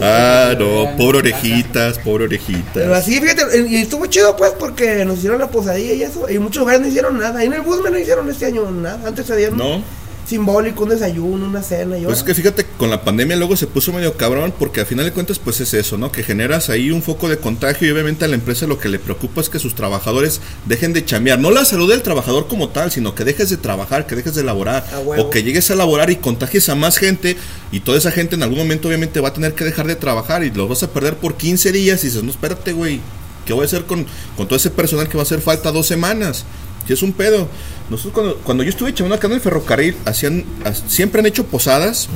[0.00, 2.72] Ah, no, pobre orejitas, pobre orejitas.
[2.74, 6.28] Pero así, fíjate, y estuvo chido pues porque nos hicieron la posadilla y eso.
[6.28, 7.38] Y muchos lugares no hicieron nada.
[7.38, 9.00] Ahí en el Busman no hicieron este año nada.
[9.06, 9.82] Antes se dieron No.
[10.26, 11.98] Simbólico, un desayuno, una cena.
[11.98, 14.86] Y Pues es que fíjate, con la pandemia luego se puso medio cabrón porque al
[14.86, 16.10] final de cuentas pues es eso, ¿no?
[16.12, 18.98] Que generas ahí un foco de contagio y obviamente a la empresa lo que le
[18.98, 21.38] preocupa es que sus trabajadores dejen de chambear.
[21.38, 24.44] No la salud del trabajador como tal, sino que dejes de trabajar, que dejes de
[24.44, 24.84] laborar
[25.16, 27.36] o que llegues a laborar y contagies a más gente
[27.72, 30.44] y toda esa gente en algún momento obviamente va a tener que dejar de trabajar
[30.44, 33.00] y lo vas a perder por 15 días y dices, no, espérate, güey,
[33.46, 35.86] ¿qué voy a hacer con, con todo ese personal que va a hacer falta dos
[35.86, 36.44] semanas?
[36.86, 37.48] Si es un pedo.
[37.90, 40.44] Nosotros cuando, cuando yo estuve echando acá en el ferrocarril, hacían,
[40.86, 42.08] siempre han hecho posadas.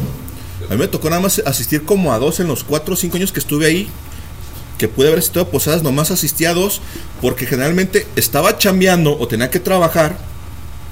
[0.69, 3.17] A mí me tocó nada más asistir como a dos en los cuatro o cinco
[3.17, 3.89] años que estuve ahí.
[4.79, 6.81] Que pude haber asistido a posadas, nomás asistí a dos.
[7.21, 10.17] Porque generalmente estaba chambeando o tenía que trabajar.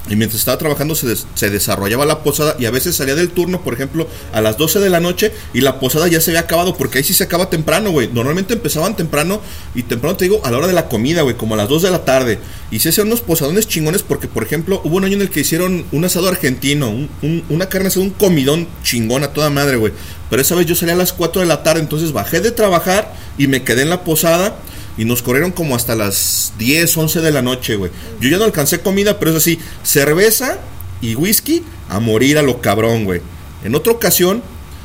[0.09, 3.29] Y mientras estaba trabajando se, des- se desarrollaba la posada y a veces salía del
[3.29, 6.41] turno, por ejemplo, a las 12 de la noche y la posada ya se había
[6.41, 8.09] acabado porque ahí sí se acaba temprano, güey.
[8.13, 9.41] Normalmente empezaban temprano
[9.75, 11.81] y temprano te digo a la hora de la comida, güey, como a las 2
[11.81, 12.39] de la tarde.
[12.71, 15.41] Y se hacían unos posadones chingones porque, por ejemplo, hubo un año en el que
[15.41, 19.77] hicieron un asado argentino, un- un- una carne asada, un comidón chingón a toda madre,
[19.77, 19.93] güey.
[20.29, 23.13] Pero esa vez yo salí a las 4 de la tarde, entonces bajé de trabajar
[23.37, 24.55] y me quedé en la posada.
[24.97, 27.91] Y nos corrieron como hasta las 10, 11 de la noche, güey.
[28.19, 30.57] Yo ya no alcancé comida, pero es así, cerveza
[31.01, 33.21] y whisky a morir a lo cabrón, güey.
[33.63, 34.41] En otra ocasión,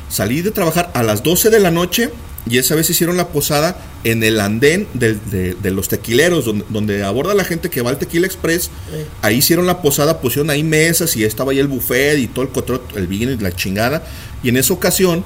[0.09, 2.11] salí de trabajar a las 12 de la noche
[2.49, 7.03] y esa vez hicieron la posada en el andén de, de los tequileros, donde, donde
[7.03, 8.69] aborda la gente que va al Tequila Express.
[9.21, 12.51] Ahí hicieron la posada, pusieron ahí mesas y estaba ahí el buffet y todo el
[12.51, 14.05] control, el vino y la chingada.
[14.43, 15.23] Y en esa ocasión,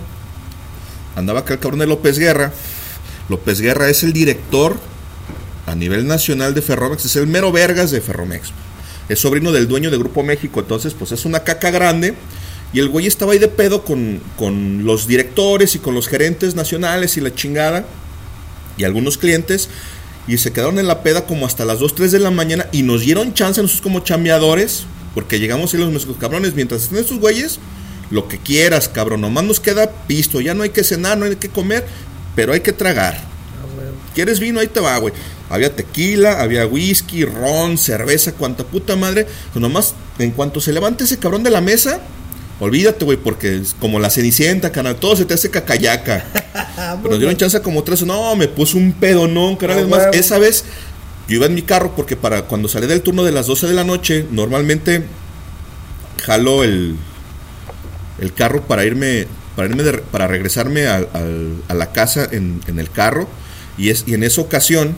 [1.16, 2.54] andaba acá el cabrón de López Guerra.
[3.30, 4.78] López Guerra es el director
[5.66, 8.52] a nivel nacional de Ferromex, es el mero vergas de Ferromex.
[9.10, 12.16] Es sobrino del dueño de Grupo México, entonces pues es una caca grande.
[12.74, 16.56] Y el güey estaba ahí de pedo con, con los directores y con los gerentes
[16.56, 17.86] nacionales y la chingada.
[18.78, 19.70] Y algunos clientes.
[20.28, 22.68] Y se quedaron en la peda como hasta las 2, 3 de la mañana.
[22.74, 24.86] Y nos dieron chance nosotros como chambeadores.
[25.16, 26.56] Porque llegamos y los nuestros cabrones.
[26.56, 27.60] Mientras estén estos güeyes,
[28.12, 29.22] lo que quieras, cabrón.
[29.22, 30.42] Nomás nos queda pisto.
[30.42, 31.86] Ya no hay que cenar, no hay que comer.
[32.38, 33.20] Pero hay que tragar.
[34.14, 34.60] ¿Quieres vino?
[34.60, 35.12] Ahí te va, güey.
[35.50, 39.26] Había tequila, había whisky, ron, cerveza, cuanta puta madre.
[39.52, 42.00] Pues nomás, en cuanto se levante ese cabrón de la mesa,
[42.60, 46.26] olvídate, güey, porque es como la cenicienta, canal, todo se te hace cacayaca.
[47.02, 48.04] Pero nos dieron chance como tres.
[48.04, 49.80] No, me puso un pedonón, carnal.
[49.80, 50.64] Ah, Es más, esa vez
[51.28, 53.74] yo iba en mi carro porque para cuando salí del turno de las 12 de
[53.74, 55.04] la noche, normalmente
[56.24, 56.98] jalo el,
[58.20, 59.26] el carro para irme,
[59.58, 63.28] para irme de- para regresarme a la casa en, en el carro.
[63.78, 64.96] Y, es, y en esa ocasión,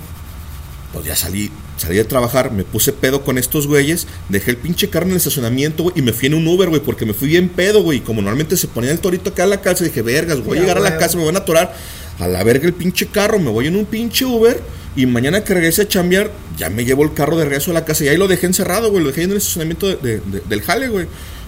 [0.93, 4.89] pues ya salí, salí de trabajar, me puse pedo con estos güeyes, dejé el pinche
[4.89, 7.27] carro en el estacionamiento, güey, y me fui en un Uber, güey, porque me fui
[7.29, 7.99] bien pedo, güey.
[8.01, 10.77] Como normalmente se ponía el torito acá en la casa, dije, vergas, voy a llegar
[10.77, 11.73] a la casa, me van a atorar.
[12.19, 14.61] A la verga el pinche carro, me voy en un pinche Uber.
[14.95, 17.85] Y mañana que regrese a chambear, ya me llevo el carro de regreso a la
[17.85, 18.03] casa.
[18.03, 19.01] Y ahí lo dejé encerrado, güey.
[19.03, 21.05] Lo dejé en el estacionamiento de- de- de- del jale, güey.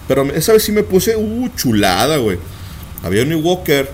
[0.08, 2.38] Pero esa vez sí me puse, uh, chulada, güey.
[3.02, 3.90] Había un Walker,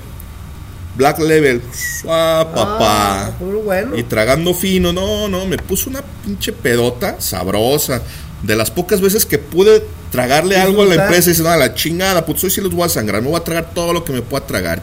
[0.96, 1.62] Black Level.
[2.08, 3.26] Ah, papá.
[3.26, 3.96] Ah, bueno.
[3.96, 8.02] Y tragando fino, no, no, me puso una pinche pedota sabrosa.
[8.42, 12.24] De las pocas veces que pude tragarle algo a la empresa, dice, no, la chingada,
[12.24, 14.22] pues hoy sí los voy a sangrar, me voy a tragar todo lo que me
[14.22, 14.82] pueda tragar.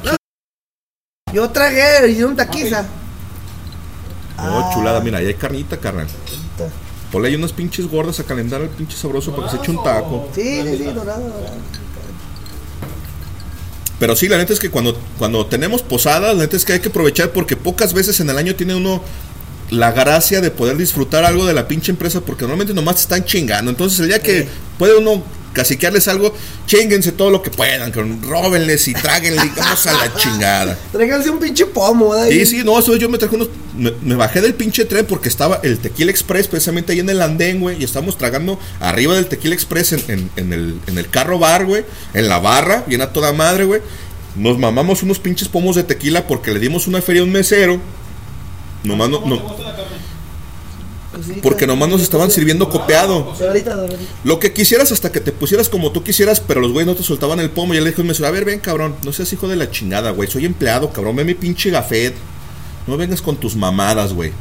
[1.33, 2.85] Yo tragué, y un taquiza.
[4.37, 6.07] Oh, chulada, mira, ahí hay carnita, carnal.
[7.11, 9.83] Ponle ahí unas pinches gordas a calentar al pinche sabroso para que se eche un
[9.83, 10.29] taco.
[10.35, 11.55] Sí, sí, sí, dorado, dorado.
[13.99, 16.80] Pero sí, la neta es que cuando, cuando tenemos posadas, la neta es que hay
[16.80, 19.01] que aprovechar porque pocas veces en el año tiene uno
[19.71, 23.71] la gracia de poder disfrutar algo de la pinche empresa porque normalmente nomás están chingando.
[23.71, 26.35] Entonces el día que puede uno caciquearles algo,
[26.67, 30.77] chinguense todo lo que puedan, róbenles y tráguenle vamos a la chingada.
[30.91, 32.27] Tráiganse un pinche pomo, ¿verdad?
[32.29, 33.47] Sí, sí, no, eso yo me traje unos.
[33.77, 37.21] Me, me bajé del pinche tren porque estaba el Tequila Express precisamente ahí en el
[37.21, 37.79] andén, güey.
[37.81, 41.65] Y estábamos tragando arriba del Tequila Express en, en- en el, en el carro bar,
[41.65, 41.85] güey.
[42.13, 43.81] En la barra, bien a toda madre, güey.
[44.35, 47.79] Nos mamamos unos pinches pomos de tequila porque le dimos una feria a un mesero.
[48.85, 49.55] Nomás no, no-
[51.41, 53.33] porque nomás nos estaban sirviendo copiado.
[54.25, 57.03] Lo que quisieras hasta que te pusieras como tú quisieras, pero los güeyes no te
[57.03, 57.73] soltaban el pomo.
[57.73, 60.11] Y él le dijo mesero, a ver, ven, cabrón, no seas hijo de la chingada,
[60.11, 60.30] güey.
[60.30, 62.14] Soy empleado, cabrón, ve mi pinche gafet.
[62.85, 64.33] No vengas con tus mamadas, güey.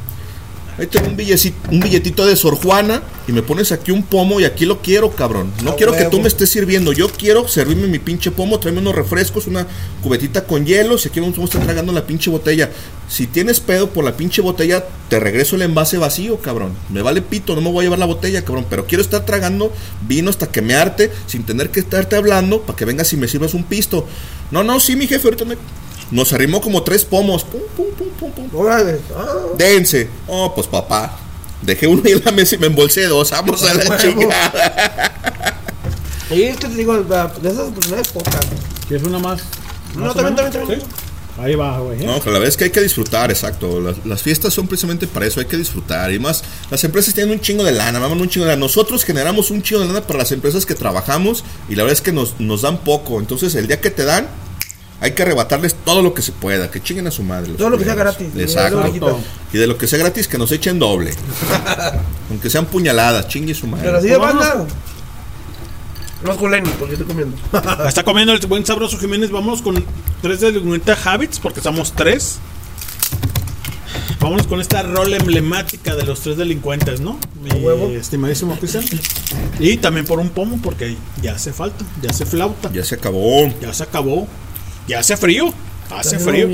[0.77, 4.41] Ahí tengo un, billecito, un billetito de Sor Juana y me pones aquí un pomo
[4.41, 5.53] y aquí lo quiero, cabrón.
[5.63, 6.93] No quiero que tú me estés sirviendo.
[6.93, 9.69] Yo quiero servirme mi pinche pomo, tráeme unos refrescos, una
[10.03, 10.99] cubetita con hielo.
[10.99, 12.71] Si aquí vamos a estar tragando la pinche botella.
[13.09, 16.73] Si tienes pedo por la pinche botella, te regreso el envase vacío, cabrón.
[16.91, 18.67] Me vale pito, no me voy a llevar la botella, cabrón.
[18.69, 19.73] Pero quiero estar tragando
[20.09, 23.29] vino hasta que me arte, sin tener que estarte hablando, para que vengas y me
[23.29, 24.07] sirvas un pisto.
[24.51, 25.57] No, no, sí, mi jefe, ahorita me...
[26.15, 27.43] Nos arrimó como tres pomos.
[27.43, 28.61] Pum, pum, pum, pum, pum.
[28.61, 29.01] Órale.
[29.17, 29.47] Ah.
[29.59, 30.09] Dense.
[30.29, 31.19] Oh, pues papá.
[31.61, 33.33] Dejé uno ahí en la mesa y me embolsé dos.
[33.33, 35.59] Vamos a la chingada.
[36.31, 38.47] Y es que te digo, de esas oportunidades pocas.
[38.87, 39.43] ¿Quieres una más?
[39.97, 40.81] No, ¿Más o también, también, también.
[40.83, 40.87] ¿Sí?
[41.37, 42.01] Ahí va, güey.
[42.01, 42.07] ¿eh?
[42.07, 43.81] No, la verdad es que hay que disfrutar, exacto.
[43.81, 46.13] Las, las fiestas son precisamente para eso, hay que disfrutar.
[46.13, 48.61] Y más, las empresas tienen un chingo de lana, maman un chingo de lana.
[48.61, 52.03] Nosotros generamos un chingo de lana para las empresas que trabajamos y la verdad es
[52.03, 53.19] que nos, nos dan poco.
[53.19, 54.29] Entonces, el día que te dan,
[55.01, 57.49] hay que arrebatarles todo lo que se pueda, que chinguen a su madre.
[57.49, 58.29] los Todo lo que sea gratis.
[58.37, 59.21] Exacto.
[59.53, 61.13] Y de lo que sea gratis, que nos echen doble.
[62.31, 63.85] Aunque sean puñaladas, chingue su madre.
[63.85, 64.67] Pero así de banda.
[66.25, 67.37] No con Lenny, porque estoy comiendo.
[67.87, 69.31] Está comiendo el buen sabroso Jiménez.
[69.31, 69.85] Vamos con
[70.23, 72.39] tres delincuentes habits, porque somos tres.
[74.21, 77.19] Vámonos con esta rol emblemática de los tres delincuentes, ¿no?
[77.43, 78.85] Mi estimadísimo Cristian.
[79.59, 82.73] Y también por un pomo, porque ya hace falta, ya hace flauta.
[82.73, 83.53] Ya se acabó.
[83.61, 84.27] Ya se acabó.
[84.87, 85.53] Ya hace frío.
[85.91, 86.49] Hace frío.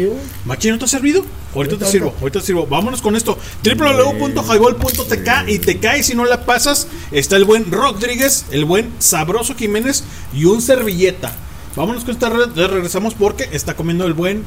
[0.45, 1.25] Machi, ¿no te ha servido?
[1.55, 2.67] Ahorita te sirvo, ahorita te sirvo.
[2.67, 3.39] Vámonos con esto.
[3.65, 6.89] www.highball.tk y te cae si no la pasas.
[7.11, 11.33] Está el buen Rodríguez, el buen Sabroso Jiménez y un servilleta.
[11.77, 14.45] Vámonos con esta red, regresamos porque está comiendo el buen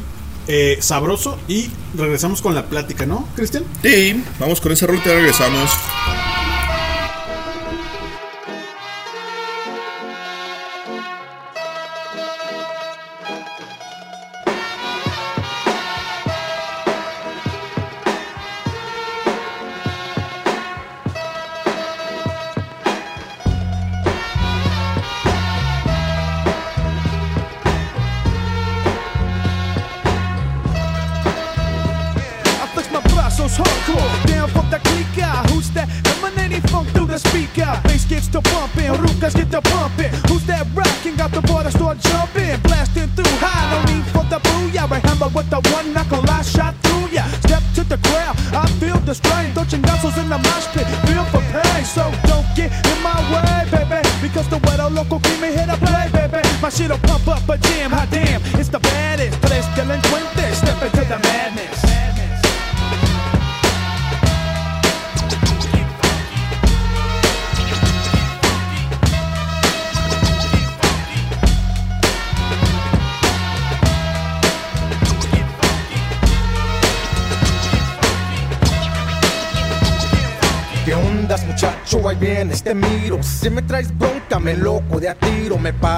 [0.47, 3.63] eh, Sabroso y regresamos con la plática, ¿no, Cristian?
[3.81, 5.71] Sí, vamos con esa ruta y regresamos.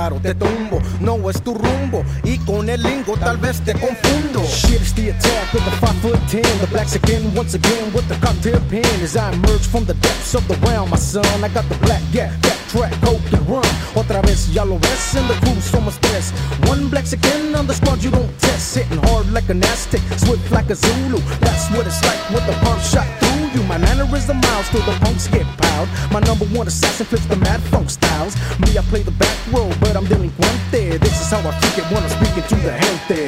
[0.09, 3.61] Tiro Me paro, te tumbo, no es tu rumbo Y con el lingo tal vez
[3.61, 4.43] te confundo.
[4.43, 8.07] Shit is the attack of the 5 foot 10 The black again, once again with
[8.07, 8.85] the cocktail pin.
[9.01, 12.01] As I emerge from the depths of the realm, my son I got the black,
[12.11, 13.65] yeah, that track, coke and run.
[13.95, 16.31] Otra vez ya lo ves, and the crew somos tres.
[16.67, 18.75] One black again on the squad you don't test.
[18.75, 21.19] Hitting hard like an Aztec, swift like a Zulu.
[21.39, 23.63] That's what it's like with the pump shot through you.
[23.67, 27.61] My mannerism miles till the punks get piled My number one assassin flips the mad
[27.71, 28.35] funk styles.
[28.59, 32.03] Me, I play the back row, I'm delinquente This is how I kick it when
[32.03, 33.24] I'm speaking to the gente.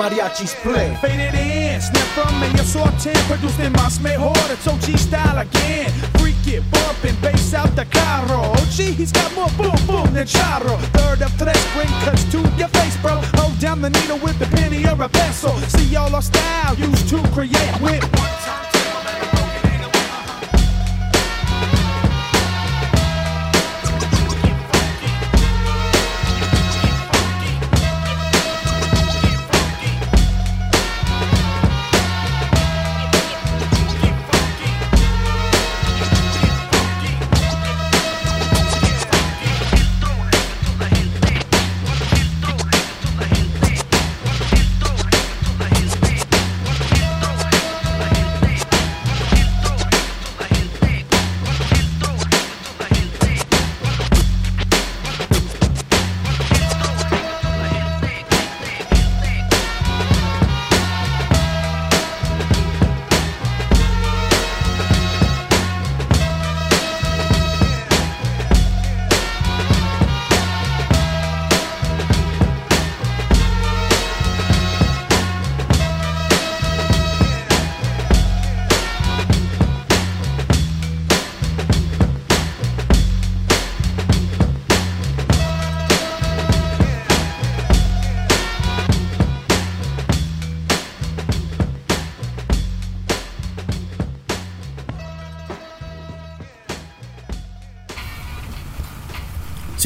[0.00, 0.96] Mariachis play.
[1.02, 5.90] Faded in, snap from medio sortén, producen más mejor, it's OG style again.
[6.18, 8.40] Freak it, bumping, bass out the carro.
[8.56, 10.78] OG, oh, he's got more boom boom than charro.
[10.96, 13.20] Third of tres, bring cuts to your face, bro.
[13.36, 15.52] Hold down the needle with a penny or a pencil.
[15.68, 17.79] See all our style used to create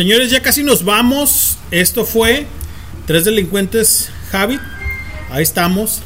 [0.04, 1.56] Señores, ya casi nos vamos.
[1.70, 2.46] Esto fue
[3.06, 4.60] Tres Delincuentes Javi.
[5.30, 6.02] Ahí estamos.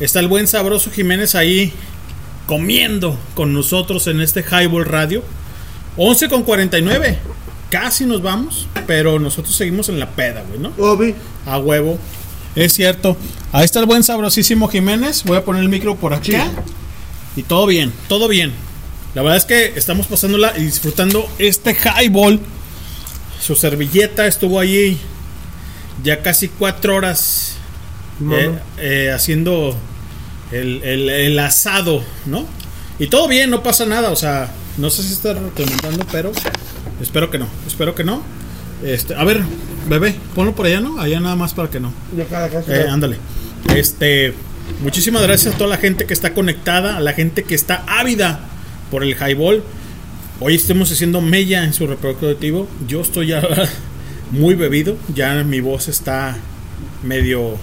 [0.00, 1.72] Está el buen sabroso Jiménez ahí
[2.48, 5.22] comiendo con nosotros en este Highball Radio.
[5.96, 7.20] 11 con 49.
[7.70, 10.72] Casi nos vamos, pero nosotros seguimos en la peda, güey, ¿no?
[11.46, 12.00] A huevo.
[12.56, 13.16] Es cierto.
[13.52, 15.22] Ahí está el buen sabrosísimo Jiménez.
[15.22, 16.50] Voy a poner el micro por acá.
[17.36, 18.50] Y todo bien, todo bien.
[19.14, 22.40] La verdad es que estamos pasándola y disfrutando este highball.
[23.40, 24.98] Su servilleta estuvo allí
[26.02, 27.56] ya casi cuatro horas
[28.32, 29.76] eh, eh, haciendo
[30.52, 32.46] el, el- el asado, ¿no?
[32.98, 34.10] Y todo bien, no pasa nada.
[34.10, 36.32] O sea, no sé si está recomendando, pero
[37.00, 37.46] espero que no.
[37.66, 38.22] Espero que no.
[38.84, 39.40] Este, a ver,
[39.88, 41.00] bebé, ponlo por allá, ¿no?
[41.00, 41.92] Allá nada más para que no.
[42.68, 43.16] Eh, ándale.
[43.74, 44.34] Este,
[44.82, 48.40] muchísimas gracias a toda la gente que está conectada, a la gente que está ávida
[48.90, 49.62] por el highball.
[50.38, 52.68] Hoy estamos haciendo mella en su reproductivo.
[52.86, 53.42] Yo estoy ya
[54.32, 56.36] muy bebido, ya mi voz está
[57.02, 57.56] medio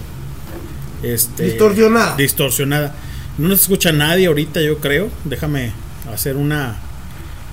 [1.02, 2.16] este Distorsionada.
[2.16, 2.94] Distorsionada.
[3.38, 5.08] No nos escucha nadie ahorita, yo creo.
[5.24, 5.72] Déjame
[6.12, 6.78] hacer una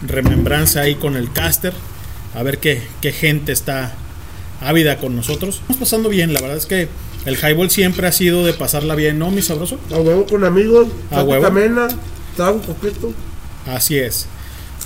[0.02, 1.74] remembranza ahí con el caster.
[2.34, 3.94] A ver qué, qué gente está
[4.60, 5.58] ávida con nosotros.
[5.58, 6.88] Estamos pasando bien, la verdad es que
[7.26, 9.80] el highball siempre ha sido de pasarla bien, ¿no, mi sabroso?
[9.94, 11.44] A huevo con amigos, A huevo.
[11.44, 11.90] camena,
[12.36, 12.60] trago.
[13.68, 14.26] Así es.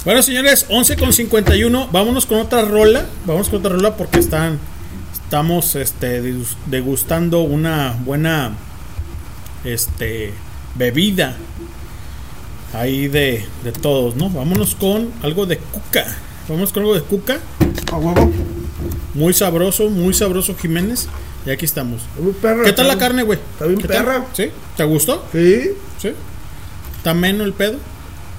[0.05, 1.89] Bueno, señores, 11 con 51.
[1.91, 3.05] Vámonos con otra rola.
[3.25, 4.59] Vamos con otra rola porque están,
[5.13, 8.51] estamos este, degus- degustando una buena
[9.63, 10.31] este,
[10.75, 11.35] bebida
[12.73, 14.29] ahí de, de todos, ¿no?
[14.29, 16.05] Vámonos con algo de cuca.
[16.47, 17.39] Vamos con algo de cuca.
[17.91, 18.31] A huevo.
[19.15, 21.07] Muy sabroso, muy sabroso Jiménez.
[21.47, 22.01] Y aquí estamos.
[22.63, 23.39] ¿Qué tal la carne, güey?
[23.53, 23.97] Está bien ¿Qué tal?
[24.05, 24.25] perra.
[24.33, 24.49] ¿Sí?
[24.77, 25.25] ¿Te gustó?
[25.31, 25.71] Sí.
[25.99, 26.11] ¿Sí?
[26.97, 27.77] ¿Está menos el pedo?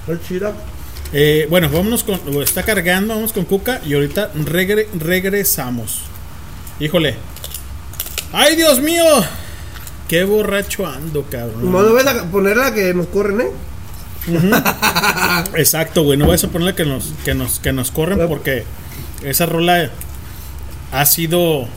[0.07, 0.53] Está chida.
[1.13, 2.19] Eh, bueno, vámonos con.
[2.31, 6.01] lo Está cargando, vamos con Cuca y ahorita regre- regresamos.
[6.79, 7.15] Híjole.
[8.33, 9.03] ¡Ay, Dios mío!
[10.09, 11.71] ¡Qué borracho ando, cabrón!
[11.71, 13.51] No vas a poner la que nos corren, ¿eh?
[15.55, 16.17] Exacto, güey.
[16.17, 18.65] No vas a ponerle que nos, que nos, que nos corren porque
[19.23, 19.89] esa rola
[20.91, 21.67] ha sido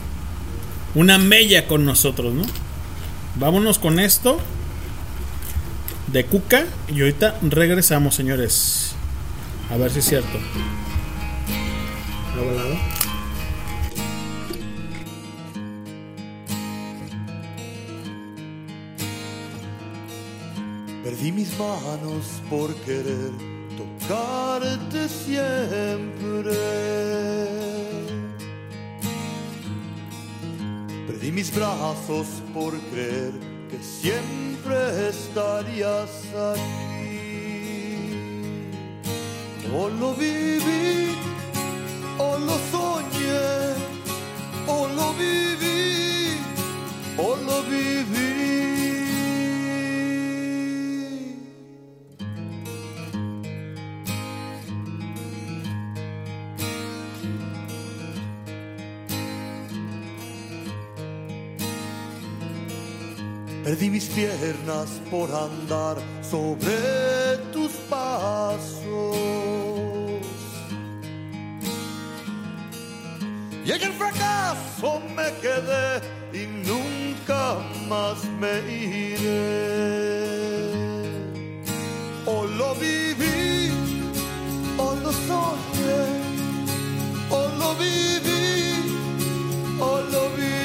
[0.93, 2.43] una mella con nosotros, ¿no?
[3.35, 4.37] Vámonos con esto
[6.07, 8.90] de Cuca y ahorita regresamos, señores.
[9.71, 10.37] A ver si es cierto.
[12.35, 12.75] La balada.
[21.05, 23.31] Perdí mis manos por querer
[23.77, 26.53] tocarte siempre.
[31.07, 33.31] Perdí mis brazos por creer
[33.69, 36.90] que siempre estarías aquí.
[39.73, 41.15] O lo viví,
[42.17, 43.75] o lo soñé,
[44.67, 45.13] o lo
[63.63, 68.81] Perdí mis piernas por andar sobre tus pasos.
[73.63, 76.01] Y en el fracaso me quedé
[76.33, 77.57] y nunca
[77.87, 79.51] más me iré.
[82.25, 83.71] O lo viví,
[84.77, 86.03] o lo soñé,
[87.29, 88.97] o lo viví,
[89.79, 90.60] o lo viví.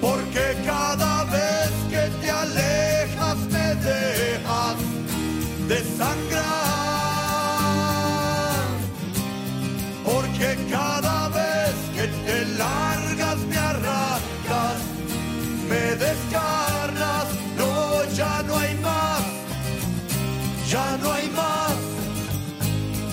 [0.00, 4.76] Porque cada vez que te alejas me dejas
[5.68, 6.44] desangrar.
[10.04, 14.78] Porque cada vez que te largas me arrancas,
[15.68, 17.26] me descarnas.
[17.58, 19.22] No, ya no hay más,
[20.68, 21.76] ya no hay más.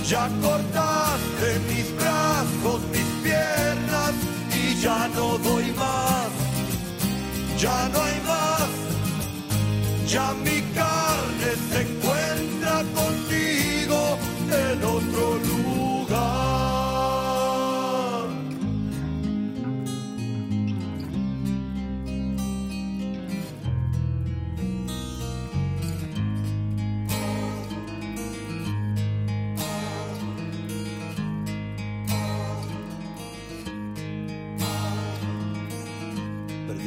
[0.08, 0.95] Ya cortaste
[7.66, 8.70] Ya no hay más.
[10.08, 10.62] Ya mi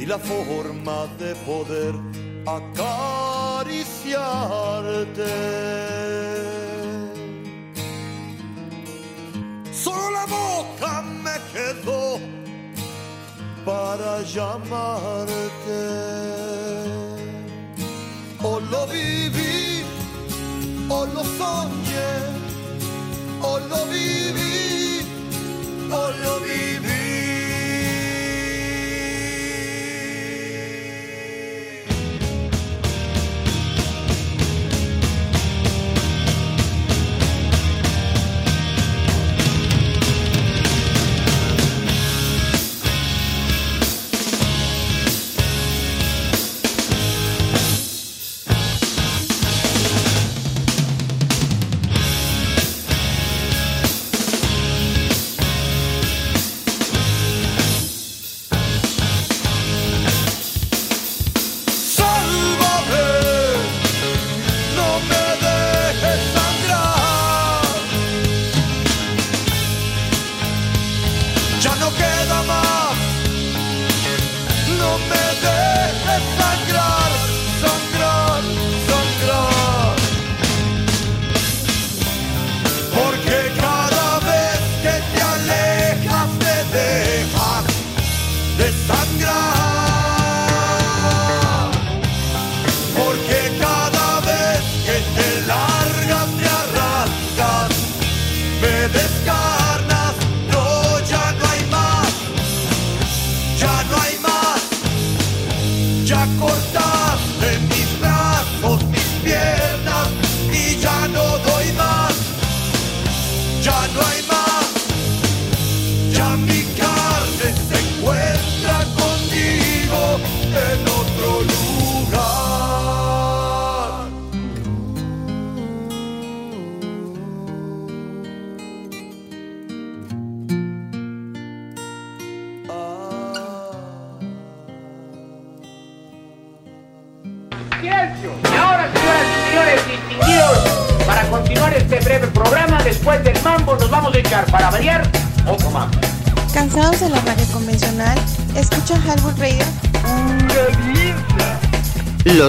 [0.09, 1.93] la forma de poder
[2.57, 3.75] acariciarte.
[9.71, 12.19] Solo la boca me quedó
[13.63, 15.81] para llamarte.
[18.41, 19.83] O lo viví,
[20.89, 22.13] o lo soñé,
[23.43, 25.05] o lo viví,
[25.91, 27.38] o lo viví.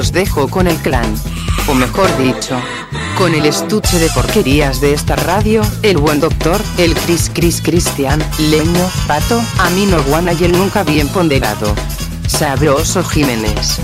[0.09, 1.15] Dejo con el clan.
[1.69, 2.59] O mejor dicho,
[3.19, 8.19] con el estuche de porquerías de esta radio, el buen doctor, el Cris Cris Cristian,
[8.39, 11.75] Leño, Pato, Amino Guana y el nunca bien ponderado.
[12.27, 13.79] Sabroso Jiménez.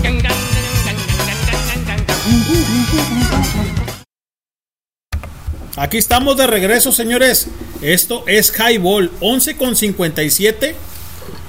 [5.75, 7.47] Aquí estamos de regreso, señores.
[7.83, 10.75] Esto es Highball 11 con 57.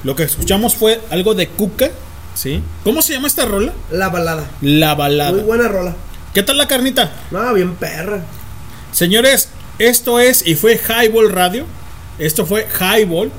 [0.05, 1.91] Lo que escuchamos fue algo de Cuca,
[2.39, 2.63] ¿sí?
[2.85, 3.73] ¿Cómo se llama esta rola?
[3.91, 4.49] La balada.
[4.61, 5.33] La balada.
[5.33, 5.97] Muy buena rola.
[6.35, 7.11] ¿Qué tal la carnita?
[7.33, 8.21] No, bien perra.
[8.93, 11.65] Señores, esto es y fue Highball Radio.
[12.19, 13.31] Esto fue Highball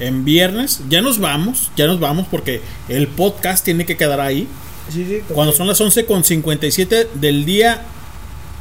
[0.00, 0.80] en viernes.
[0.90, 4.46] Ya nos vamos, ya nos vamos porque el podcast tiene que quedar ahí.
[4.90, 5.22] Sí, sí.
[5.32, 7.82] Cuando son las 11 con 57 del día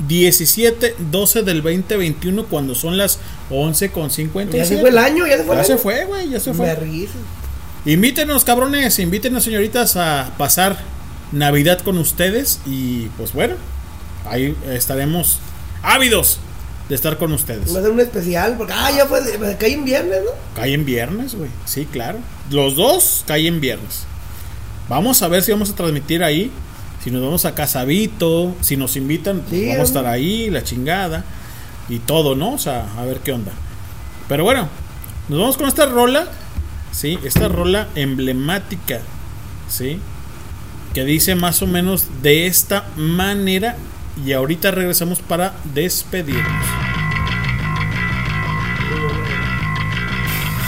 [0.07, 4.55] 17 12 del 2021 cuando son las 11 con 50.
[4.57, 5.81] Ya se fue el año, ya se fue el Ya se año.
[5.81, 6.67] fue, güey, ya se fue.
[7.85, 10.77] Invítenos, cabrones, invítenos, señoritas, a pasar
[11.31, 12.59] Navidad con ustedes.
[12.65, 13.55] Y pues bueno,
[14.29, 15.39] ahí estaremos
[15.81, 16.39] ávidos
[16.89, 17.73] de estar con ustedes.
[17.73, 20.31] Va a ser un especial, porque ah, ya fue, de- cae en viernes, ¿no?
[20.55, 21.49] Cae en viernes, güey.
[21.65, 22.19] Sí, claro.
[22.51, 24.03] Los dos caen en viernes.
[24.89, 26.51] Vamos a ver si vamos a transmitir ahí.
[27.03, 30.63] Si nos vamos a Casabito, si nos invitan, pues Sí, vamos a estar ahí, la
[30.63, 31.23] chingada.
[31.89, 32.53] Y todo, ¿no?
[32.53, 33.51] O sea, a ver qué onda.
[34.29, 34.67] Pero bueno,
[35.29, 36.27] nos vamos con esta rola.
[36.91, 38.99] Sí, esta rola emblemática.
[39.69, 39.99] Sí.
[40.93, 43.77] Que dice más o menos de esta manera.
[44.25, 46.65] Y ahorita regresamos para despedirnos.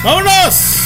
[0.03, 0.82] ¡Vámonos!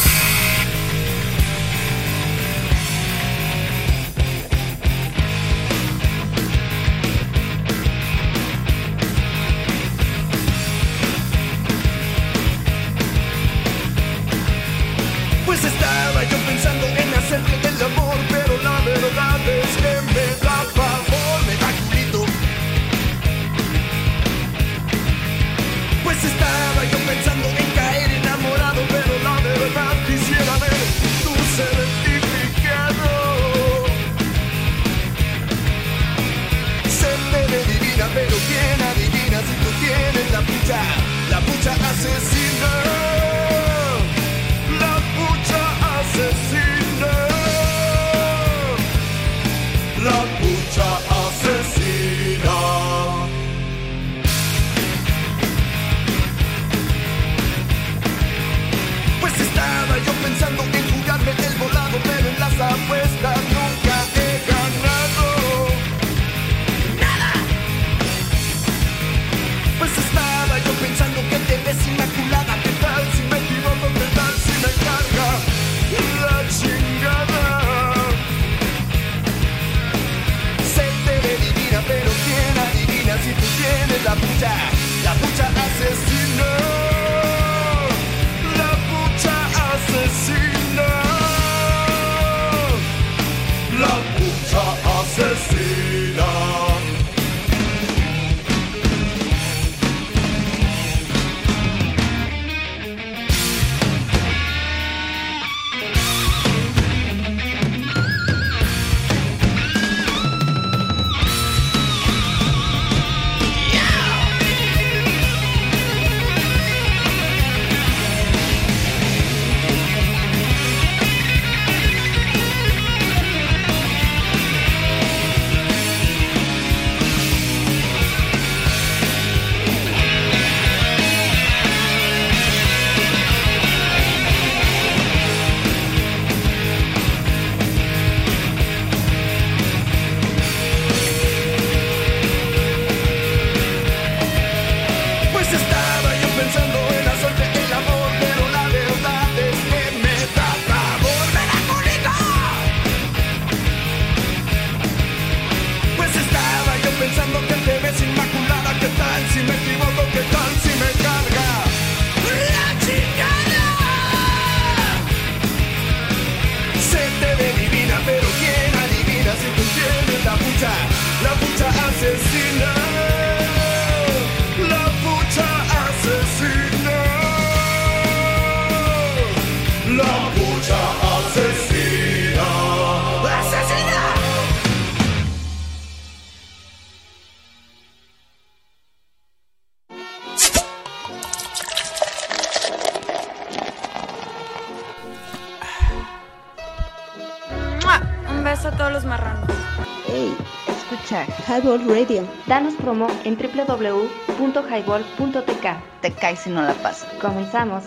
[201.58, 202.28] Highball Radio.
[202.46, 206.02] Danos promo en www.highball.tk.
[206.02, 207.12] Te caes si no la pasas.
[207.20, 207.84] Comenzamos.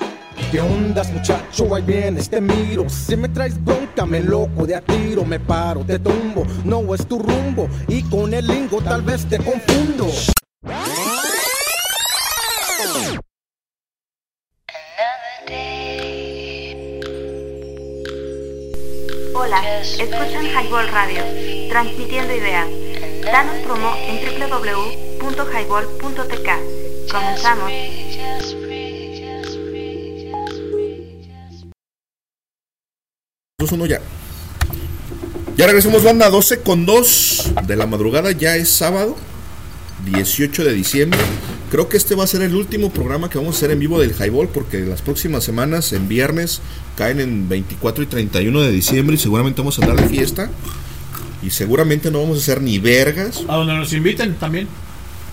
[0.50, 1.72] ¿Qué ondas muchacho?
[1.72, 5.84] Ahí vienes, te miro Si me traes bronca, me loco de a tiro Me paro,
[5.84, 10.06] te tumbo, no es tu rumbo Y con el lingo tal vez te confundo
[19.34, 21.22] Hola, escuchan Highball Radio,
[21.70, 22.79] transmitiendo ideas.
[23.24, 26.48] Danos promo en www.highball.tk.
[27.10, 27.72] Comenzamos.
[33.72, 34.00] Uno, ya.
[35.56, 39.16] Ya regresamos, banda, 12 con 2 de la madrugada, ya es sábado.
[40.06, 41.20] 18 de diciembre.
[41.70, 44.00] Creo que este va a ser el último programa que vamos a hacer en vivo
[44.00, 46.62] del Highball porque las próximas semanas, en viernes,
[46.96, 50.50] caen en 24 y 31 de diciembre y seguramente vamos a andar de fiesta.
[51.42, 53.42] Y seguramente no vamos a hacer ni vergas.
[53.48, 54.68] A donde nos inviten también.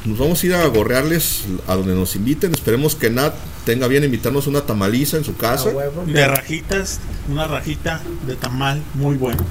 [0.05, 2.53] Nos vamos a ir a gorrearles a donde nos inviten.
[2.53, 3.33] Esperemos que Nat
[3.65, 5.69] tenga bien invitarnos una tamaliza en su casa.
[6.05, 9.43] De rajitas, una rajita de tamal muy bueno.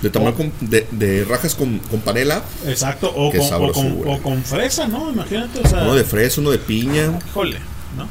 [0.00, 2.42] De tamal con- de, de rajas con, con panela.
[2.66, 5.10] Exacto, o con, o, con, o con fresa, ¿no?
[5.12, 7.18] Imagínate, o sea, Uno de fresa, uno de piña.
[7.28, 7.58] híjole,
[7.98, 8.08] ¿no?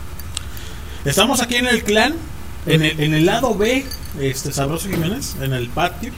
[1.10, 2.14] Estamos aquí en el clan,
[2.68, 3.84] en el, en el lado B,
[4.20, 6.12] este Sabroso Jiménez, en el patio,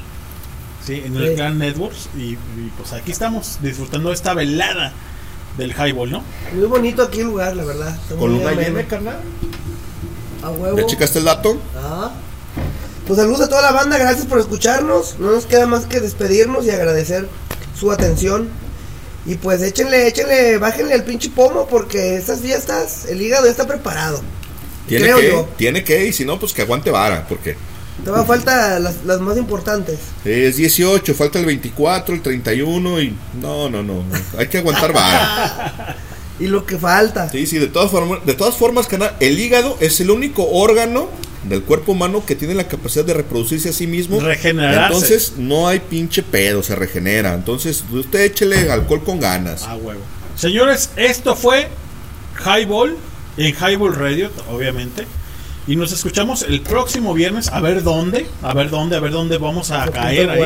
[0.85, 4.93] sí, en el clan Networks, y, y, pues aquí estamos disfrutando esta velada
[5.57, 6.23] del highball, ¿no?
[6.53, 7.95] Muy bonito aquí el lugar, la verdad.
[7.95, 8.61] Está Con ameno.
[8.61, 9.19] llena, carnal.
[10.43, 10.77] A huevo.
[10.77, 11.59] ¿Ya checaste el dato?
[11.75, 12.11] Ah.
[13.07, 15.17] Pues saludos a toda la banda, gracias por escucharnos.
[15.19, 17.27] No nos queda más que despedirnos y agradecer
[17.77, 18.49] su atención.
[19.25, 23.67] Y pues échenle, échenle, bájenle al pinche pomo porque estas fiestas, el hígado ya está
[23.67, 24.21] preparado.
[24.87, 25.49] Tiene Creo que, yo.
[25.57, 27.55] tiene que, y si no, pues que aguante vara, porque
[28.03, 29.99] Todavía falta las, las más importantes.
[30.25, 34.03] es 18, falta el 24, el 31 y no, no, no,
[34.37, 35.97] hay que aguantar vara.
[36.39, 37.29] Y lo que falta.
[37.29, 41.07] Sí, sí, de todas formas, de todas formas, carnal, el hígado es el único órgano
[41.43, 44.19] del cuerpo humano que tiene la capacidad de reproducirse a sí mismo.
[44.19, 44.95] Regenerarse.
[44.95, 47.35] Entonces, no hay pinche pedo, se regenera.
[47.35, 49.63] Entonces, usted échele alcohol con ganas.
[49.63, 50.01] A huevo.
[50.35, 51.67] Señores, esto fue
[52.43, 52.97] Highball
[53.37, 55.05] en Highball Radio, obviamente.
[55.67, 57.49] Y nos escuchamos el próximo viernes.
[57.49, 60.41] A ver dónde, a ver dónde, a ver dónde vamos a caer ahí.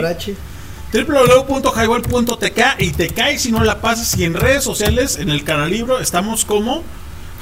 [0.93, 4.17] Www.highball.tk y te cae si no la pasas.
[4.17, 6.83] Y en redes sociales, en el canal libro, estamos como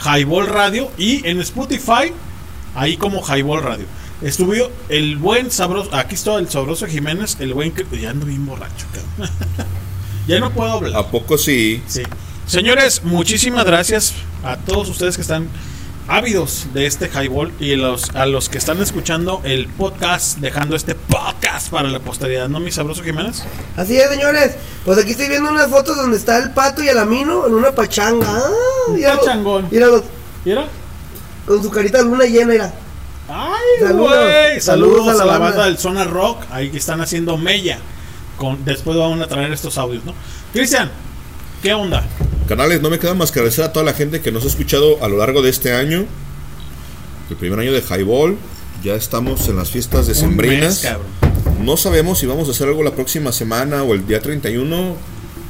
[0.03, 2.13] Highball Radio y en Spotify,
[2.75, 3.85] ahí como Highball Radio.
[4.21, 4.53] Estuvo
[4.89, 8.85] el buen sabroso, aquí está el sabroso Jiménez, el buen que ya ando bien borracho,
[8.91, 9.35] cabrón.
[10.27, 10.95] ya no puedo hablar.
[10.95, 11.83] ¿A poco sí?
[11.87, 12.03] Sí.
[12.47, 15.49] Señores, muchísimas gracias a todos ustedes que están
[16.07, 20.95] ávidos de este highball y los, a los que están escuchando el podcast, dejando este
[20.95, 23.43] podcast para la posteridad, ¿no, mi sabroso Jiménez?
[23.77, 24.55] Así es, señores.
[24.85, 27.71] Pues aquí estoy viendo unas fotos donde está el pato y el amino en una
[27.71, 28.27] pachanga.
[28.29, 28.49] Ah,
[28.89, 29.19] Un míralo.
[29.21, 29.67] pachangón.
[29.71, 30.03] Míralo.
[30.45, 30.65] ¿Mira?
[31.45, 32.73] Con su carita de luna llena, mira.
[33.29, 34.09] ¡Ay, Saludos.
[34.11, 34.61] güey!
[34.61, 35.47] Saludos Saludos, a a la la banda.
[35.49, 37.79] banda del Zona Rock, ahí que están haciendo mella.
[38.37, 40.13] Con, después van a traer estos audios, ¿no?
[40.51, 40.91] Cristian,
[41.61, 42.03] ¿qué onda?
[42.47, 45.01] Canales, no me queda más que agradecer a toda la gente que nos ha escuchado
[45.01, 46.05] a lo largo de este año.
[47.29, 48.37] El primer año de Highball.
[48.83, 50.79] Ya estamos en las fiestas mes, decembrinas.
[50.79, 51.07] cabrón.
[51.63, 54.97] No sabemos si vamos a hacer algo la próxima semana o el día 31.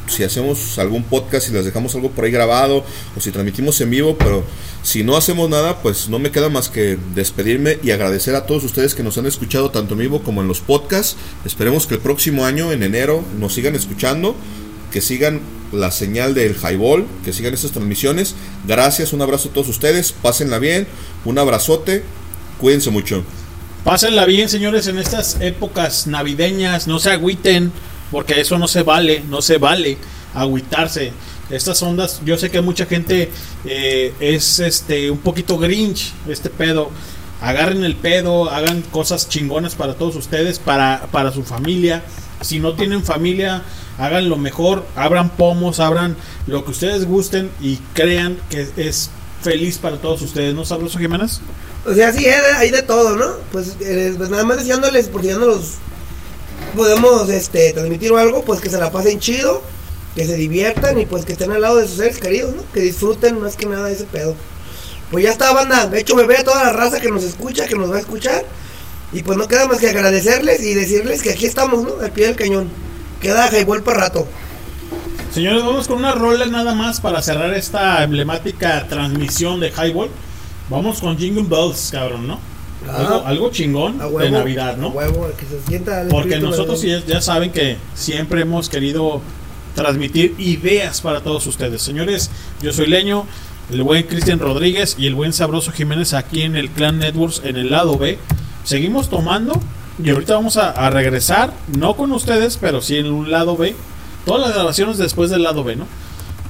[0.07, 2.83] Si hacemos algún podcast, si les dejamos algo por ahí grabado
[3.17, 4.15] o si transmitimos en vivo.
[4.15, 4.43] Pero
[4.83, 8.63] si no hacemos nada, pues no me queda más que despedirme y agradecer a todos
[8.65, 11.15] ustedes que nos han escuchado tanto en vivo como en los podcasts.
[11.43, 14.35] Esperemos que el próximo año, en enero, nos sigan escuchando
[14.93, 15.41] que sigan
[15.71, 18.35] la señal del highball, que sigan estas transmisiones.
[18.67, 20.87] Gracias, un abrazo a todos ustedes, pásenla bien,
[21.25, 22.03] un abrazote,
[22.61, 23.23] cuídense mucho.
[23.83, 26.87] Pásenla bien, señores, en estas épocas navideñas.
[26.87, 27.71] No se agüiten,
[28.11, 29.97] porque eso no se vale, no se vale
[30.35, 31.11] agüitarse.
[31.49, 33.31] Estas ondas, yo sé que mucha gente
[33.65, 36.91] eh, es este un poquito grinch, este pedo.
[37.41, 42.03] Agarren el pedo, hagan cosas chingonas para todos ustedes, para, para su familia.
[42.41, 43.63] Si no tienen familia,
[43.97, 46.15] hagan lo mejor, abran pomos, abran
[46.47, 49.09] lo que ustedes gusten y crean que es
[49.41, 50.53] feliz para todos ustedes.
[50.53, 51.41] ¿No, Sabroso Jiménez?
[51.85, 53.25] O sea, sí, eh, hay de todo, ¿no?
[53.51, 55.73] Pues, eh, pues nada más deseándoles, porque ya no los
[56.75, 59.61] podemos este, transmitir o algo, pues que se la pasen chido,
[60.15, 62.63] que se diviertan y pues que estén al lado de sus seres queridos, ¿no?
[62.73, 64.35] Que disfruten más que nada ese pedo.
[65.11, 65.87] Pues ya está, banda.
[65.87, 67.99] De hecho, me ve a toda la raza que nos escucha, que nos va a
[67.99, 68.45] escuchar.
[69.11, 71.99] Y pues no queda más que agradecerles y decirles que aquí estamos, ¿no?
[72.01, 72.69] Al pie del cañón.
[73.23, 74.27] Queda Highball para rato.
[75.33, 80.09] Señores, vamos con una rola nada más para cerrar esta emblemática transmisión de Highball.
[80.69, 82.39] Vamos con Jingle Bells, cabrón, ¿no?
[82.85, 82.97] Ah.
[82.97, 84.87] algo, algo chingón A de huevo, Navidad, ¿no?
[84.87, 89.21] a huevo, que se sienta el Porque nosotros ya, ya saben que siempre hemos querido
[89.73, 91.81] transmitir ideas para todos ustedes.
[91.81, 92.29] Señores,
[92.61, 93.25] yo soy Leño,
[93.71, 97.55] el buen Cristian Rodríguez y el buen Sabroso Jiménez aquí en el Clan Networks en
[97.55, 98.19] el lado B.
[98.65, 99.61] Seguimos tomando
[100.01, 103.75] y ahorita vamos a, a regresar, no con ustedes, pero sí en un lado B.
[104.25, 105.85] Todas las grabaciones después del lado B, ¿no?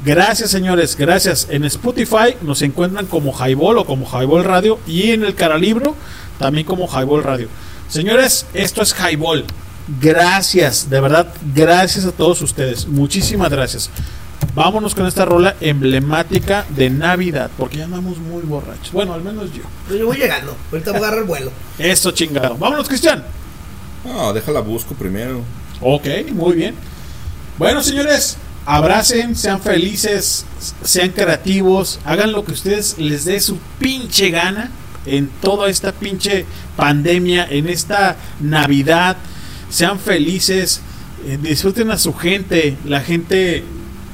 [0.05, 1.47] Gracias, señores, gracias.
[1.49, 5.95] En Spotify nos encuentran como Highball o como Highball Radio y en el Caralibro
[6.37, 7.47] también como Highball Radio.
[7.87, 9.45] Señores, esto es Highball.
[10.01, 12.87] Gracias, de verdad, gracias a todos ustedes.
[12.87, 13.89] Muchísimas gracias.
[14.55, 18.91] Vámonos con esta rola emblemática de Navidad, porque ya andamos muy borrachos.
[18.91, 19.63] Bueno, al menos yo.
[19.87, 20.55] Pues Yo voy llegando.
[20.71, 21.51] Ahorita voy a agarrar el vuelo.
[21.79, 22.55] Esto chingado.
[22.57, 23.23] Vámonos, Cristian.
[24.05, 25.41] No, déjala busco primero.
[25.81, 26.75] Ok, muy bien.
[27.57, 30.45] Bueno, señores, abracen, sean felices,
[30.83, 34.69] sean creativos, hagan lo que ustedes les dé su pinche gana
[35.07, 39.17] en toda esta pinche pandemia, en esta Navidad.
[39.69, 40.81] Sean felices,
[41.25, 43.63] eh, disfruten a su gente, la gente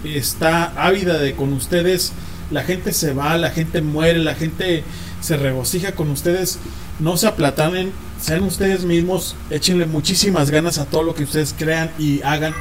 [0.04, 2.14] está ávida de con ustedes,
[2.52, 4.84] la gente se va, la gente muere, la gente
[5.22, 6.60] se regocija con ustedes,
[7.00, 11.92] no se aplatanen, sean ustedes mismos, échenle muchísimas ganas a todo lo que ustedes crean
[11.98, 12.54] y hagan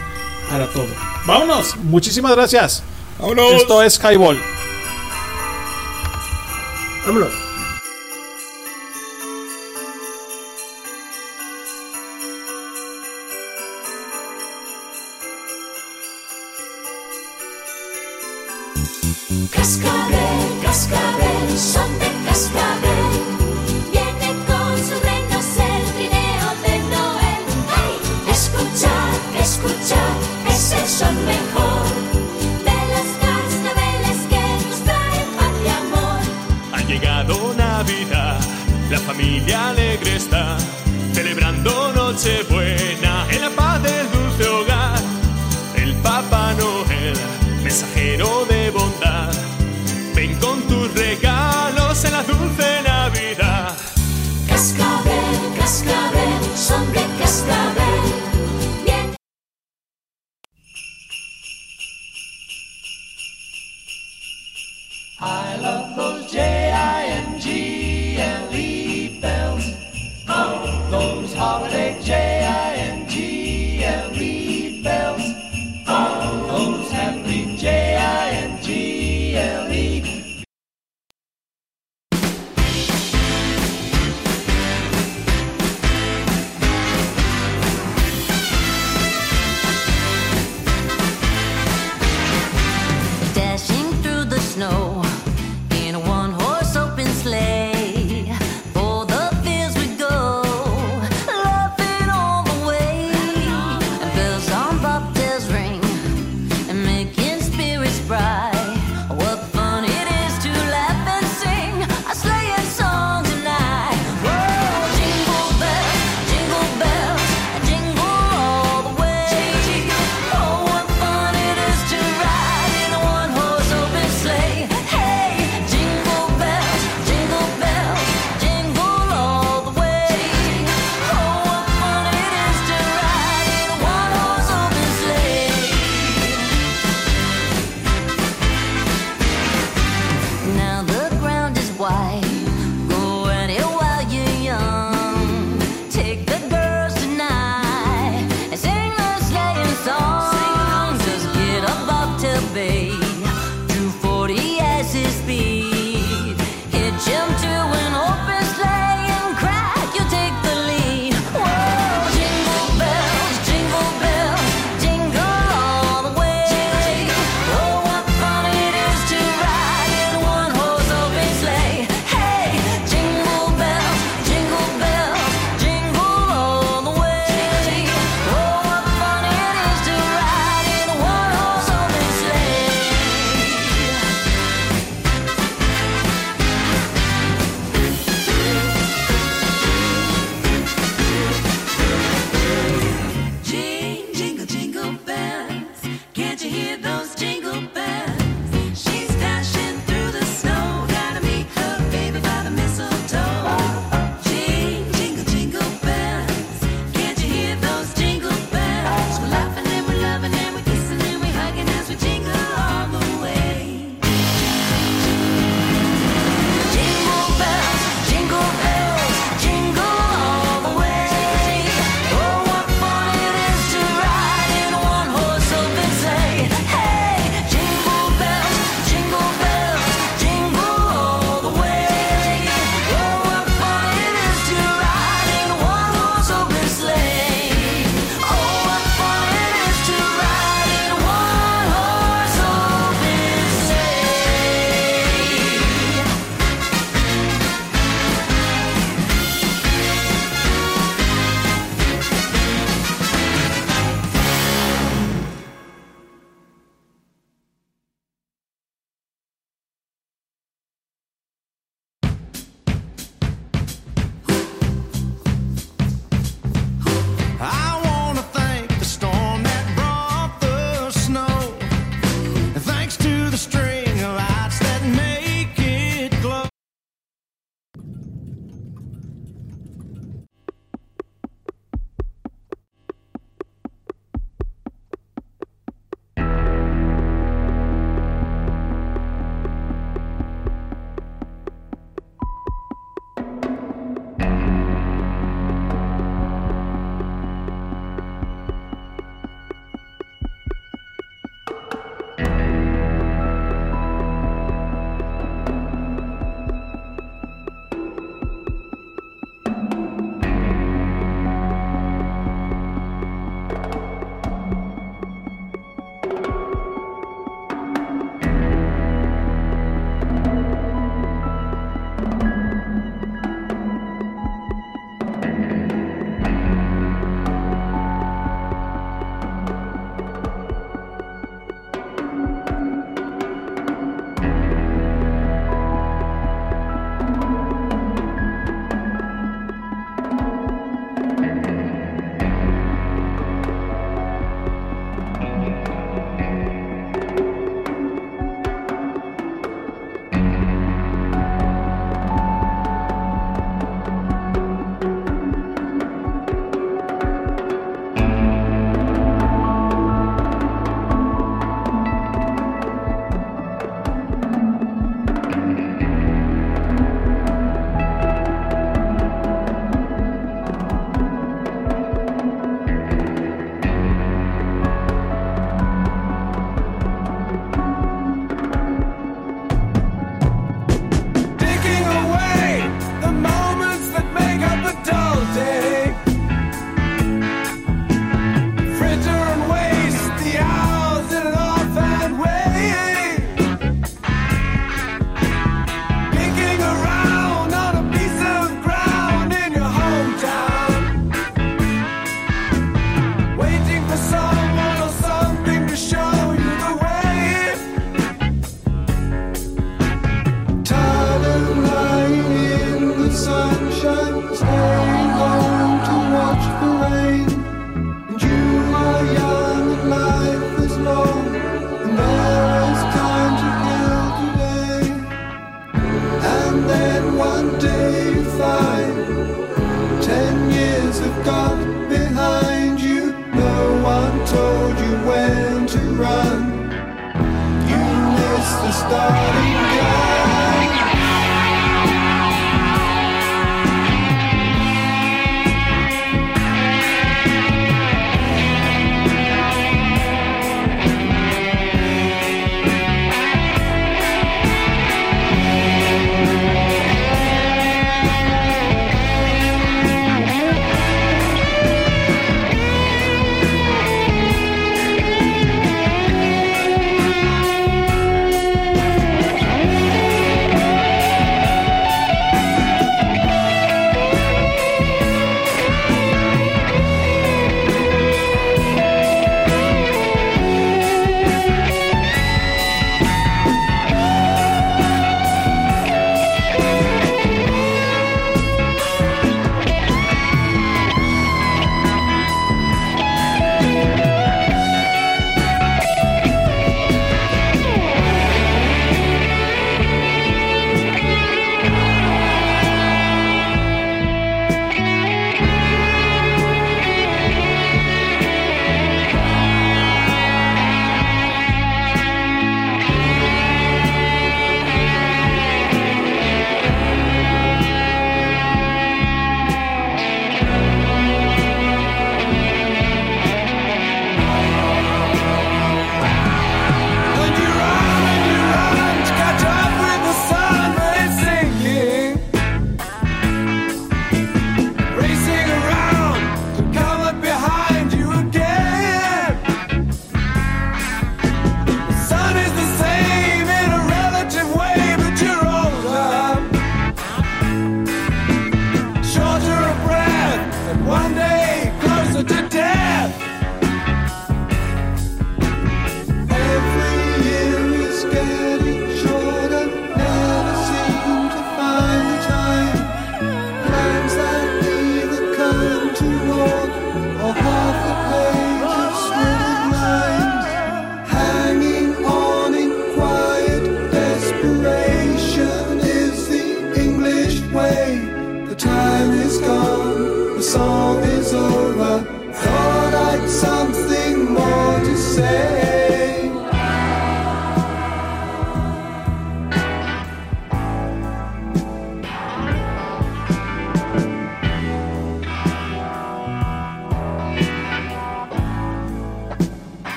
[0.51, 0.89] para todo.
[1.27, 2.83] Vámonos, muchísimas gracias.
[3.19, 3.53] Vámonos.
[3.53, 4.39] Esto es Highball.
[7.07, 7.48] Vámonos.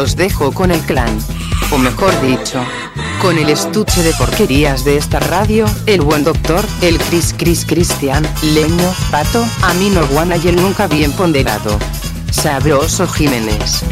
[0.00, 1.14] los dejo con el clan.
[1.72, 2.58] O mejor dicho,
[3.20, 8.26] con el estuche de porquerías de esta radio, el buen doctor, el Chris Chris Cristian,
[8.54, 11.78] Leño, Pato, a mí no guana y el nunca bien ponderado.
[12.30, 13.84] Sabroso Jiménez.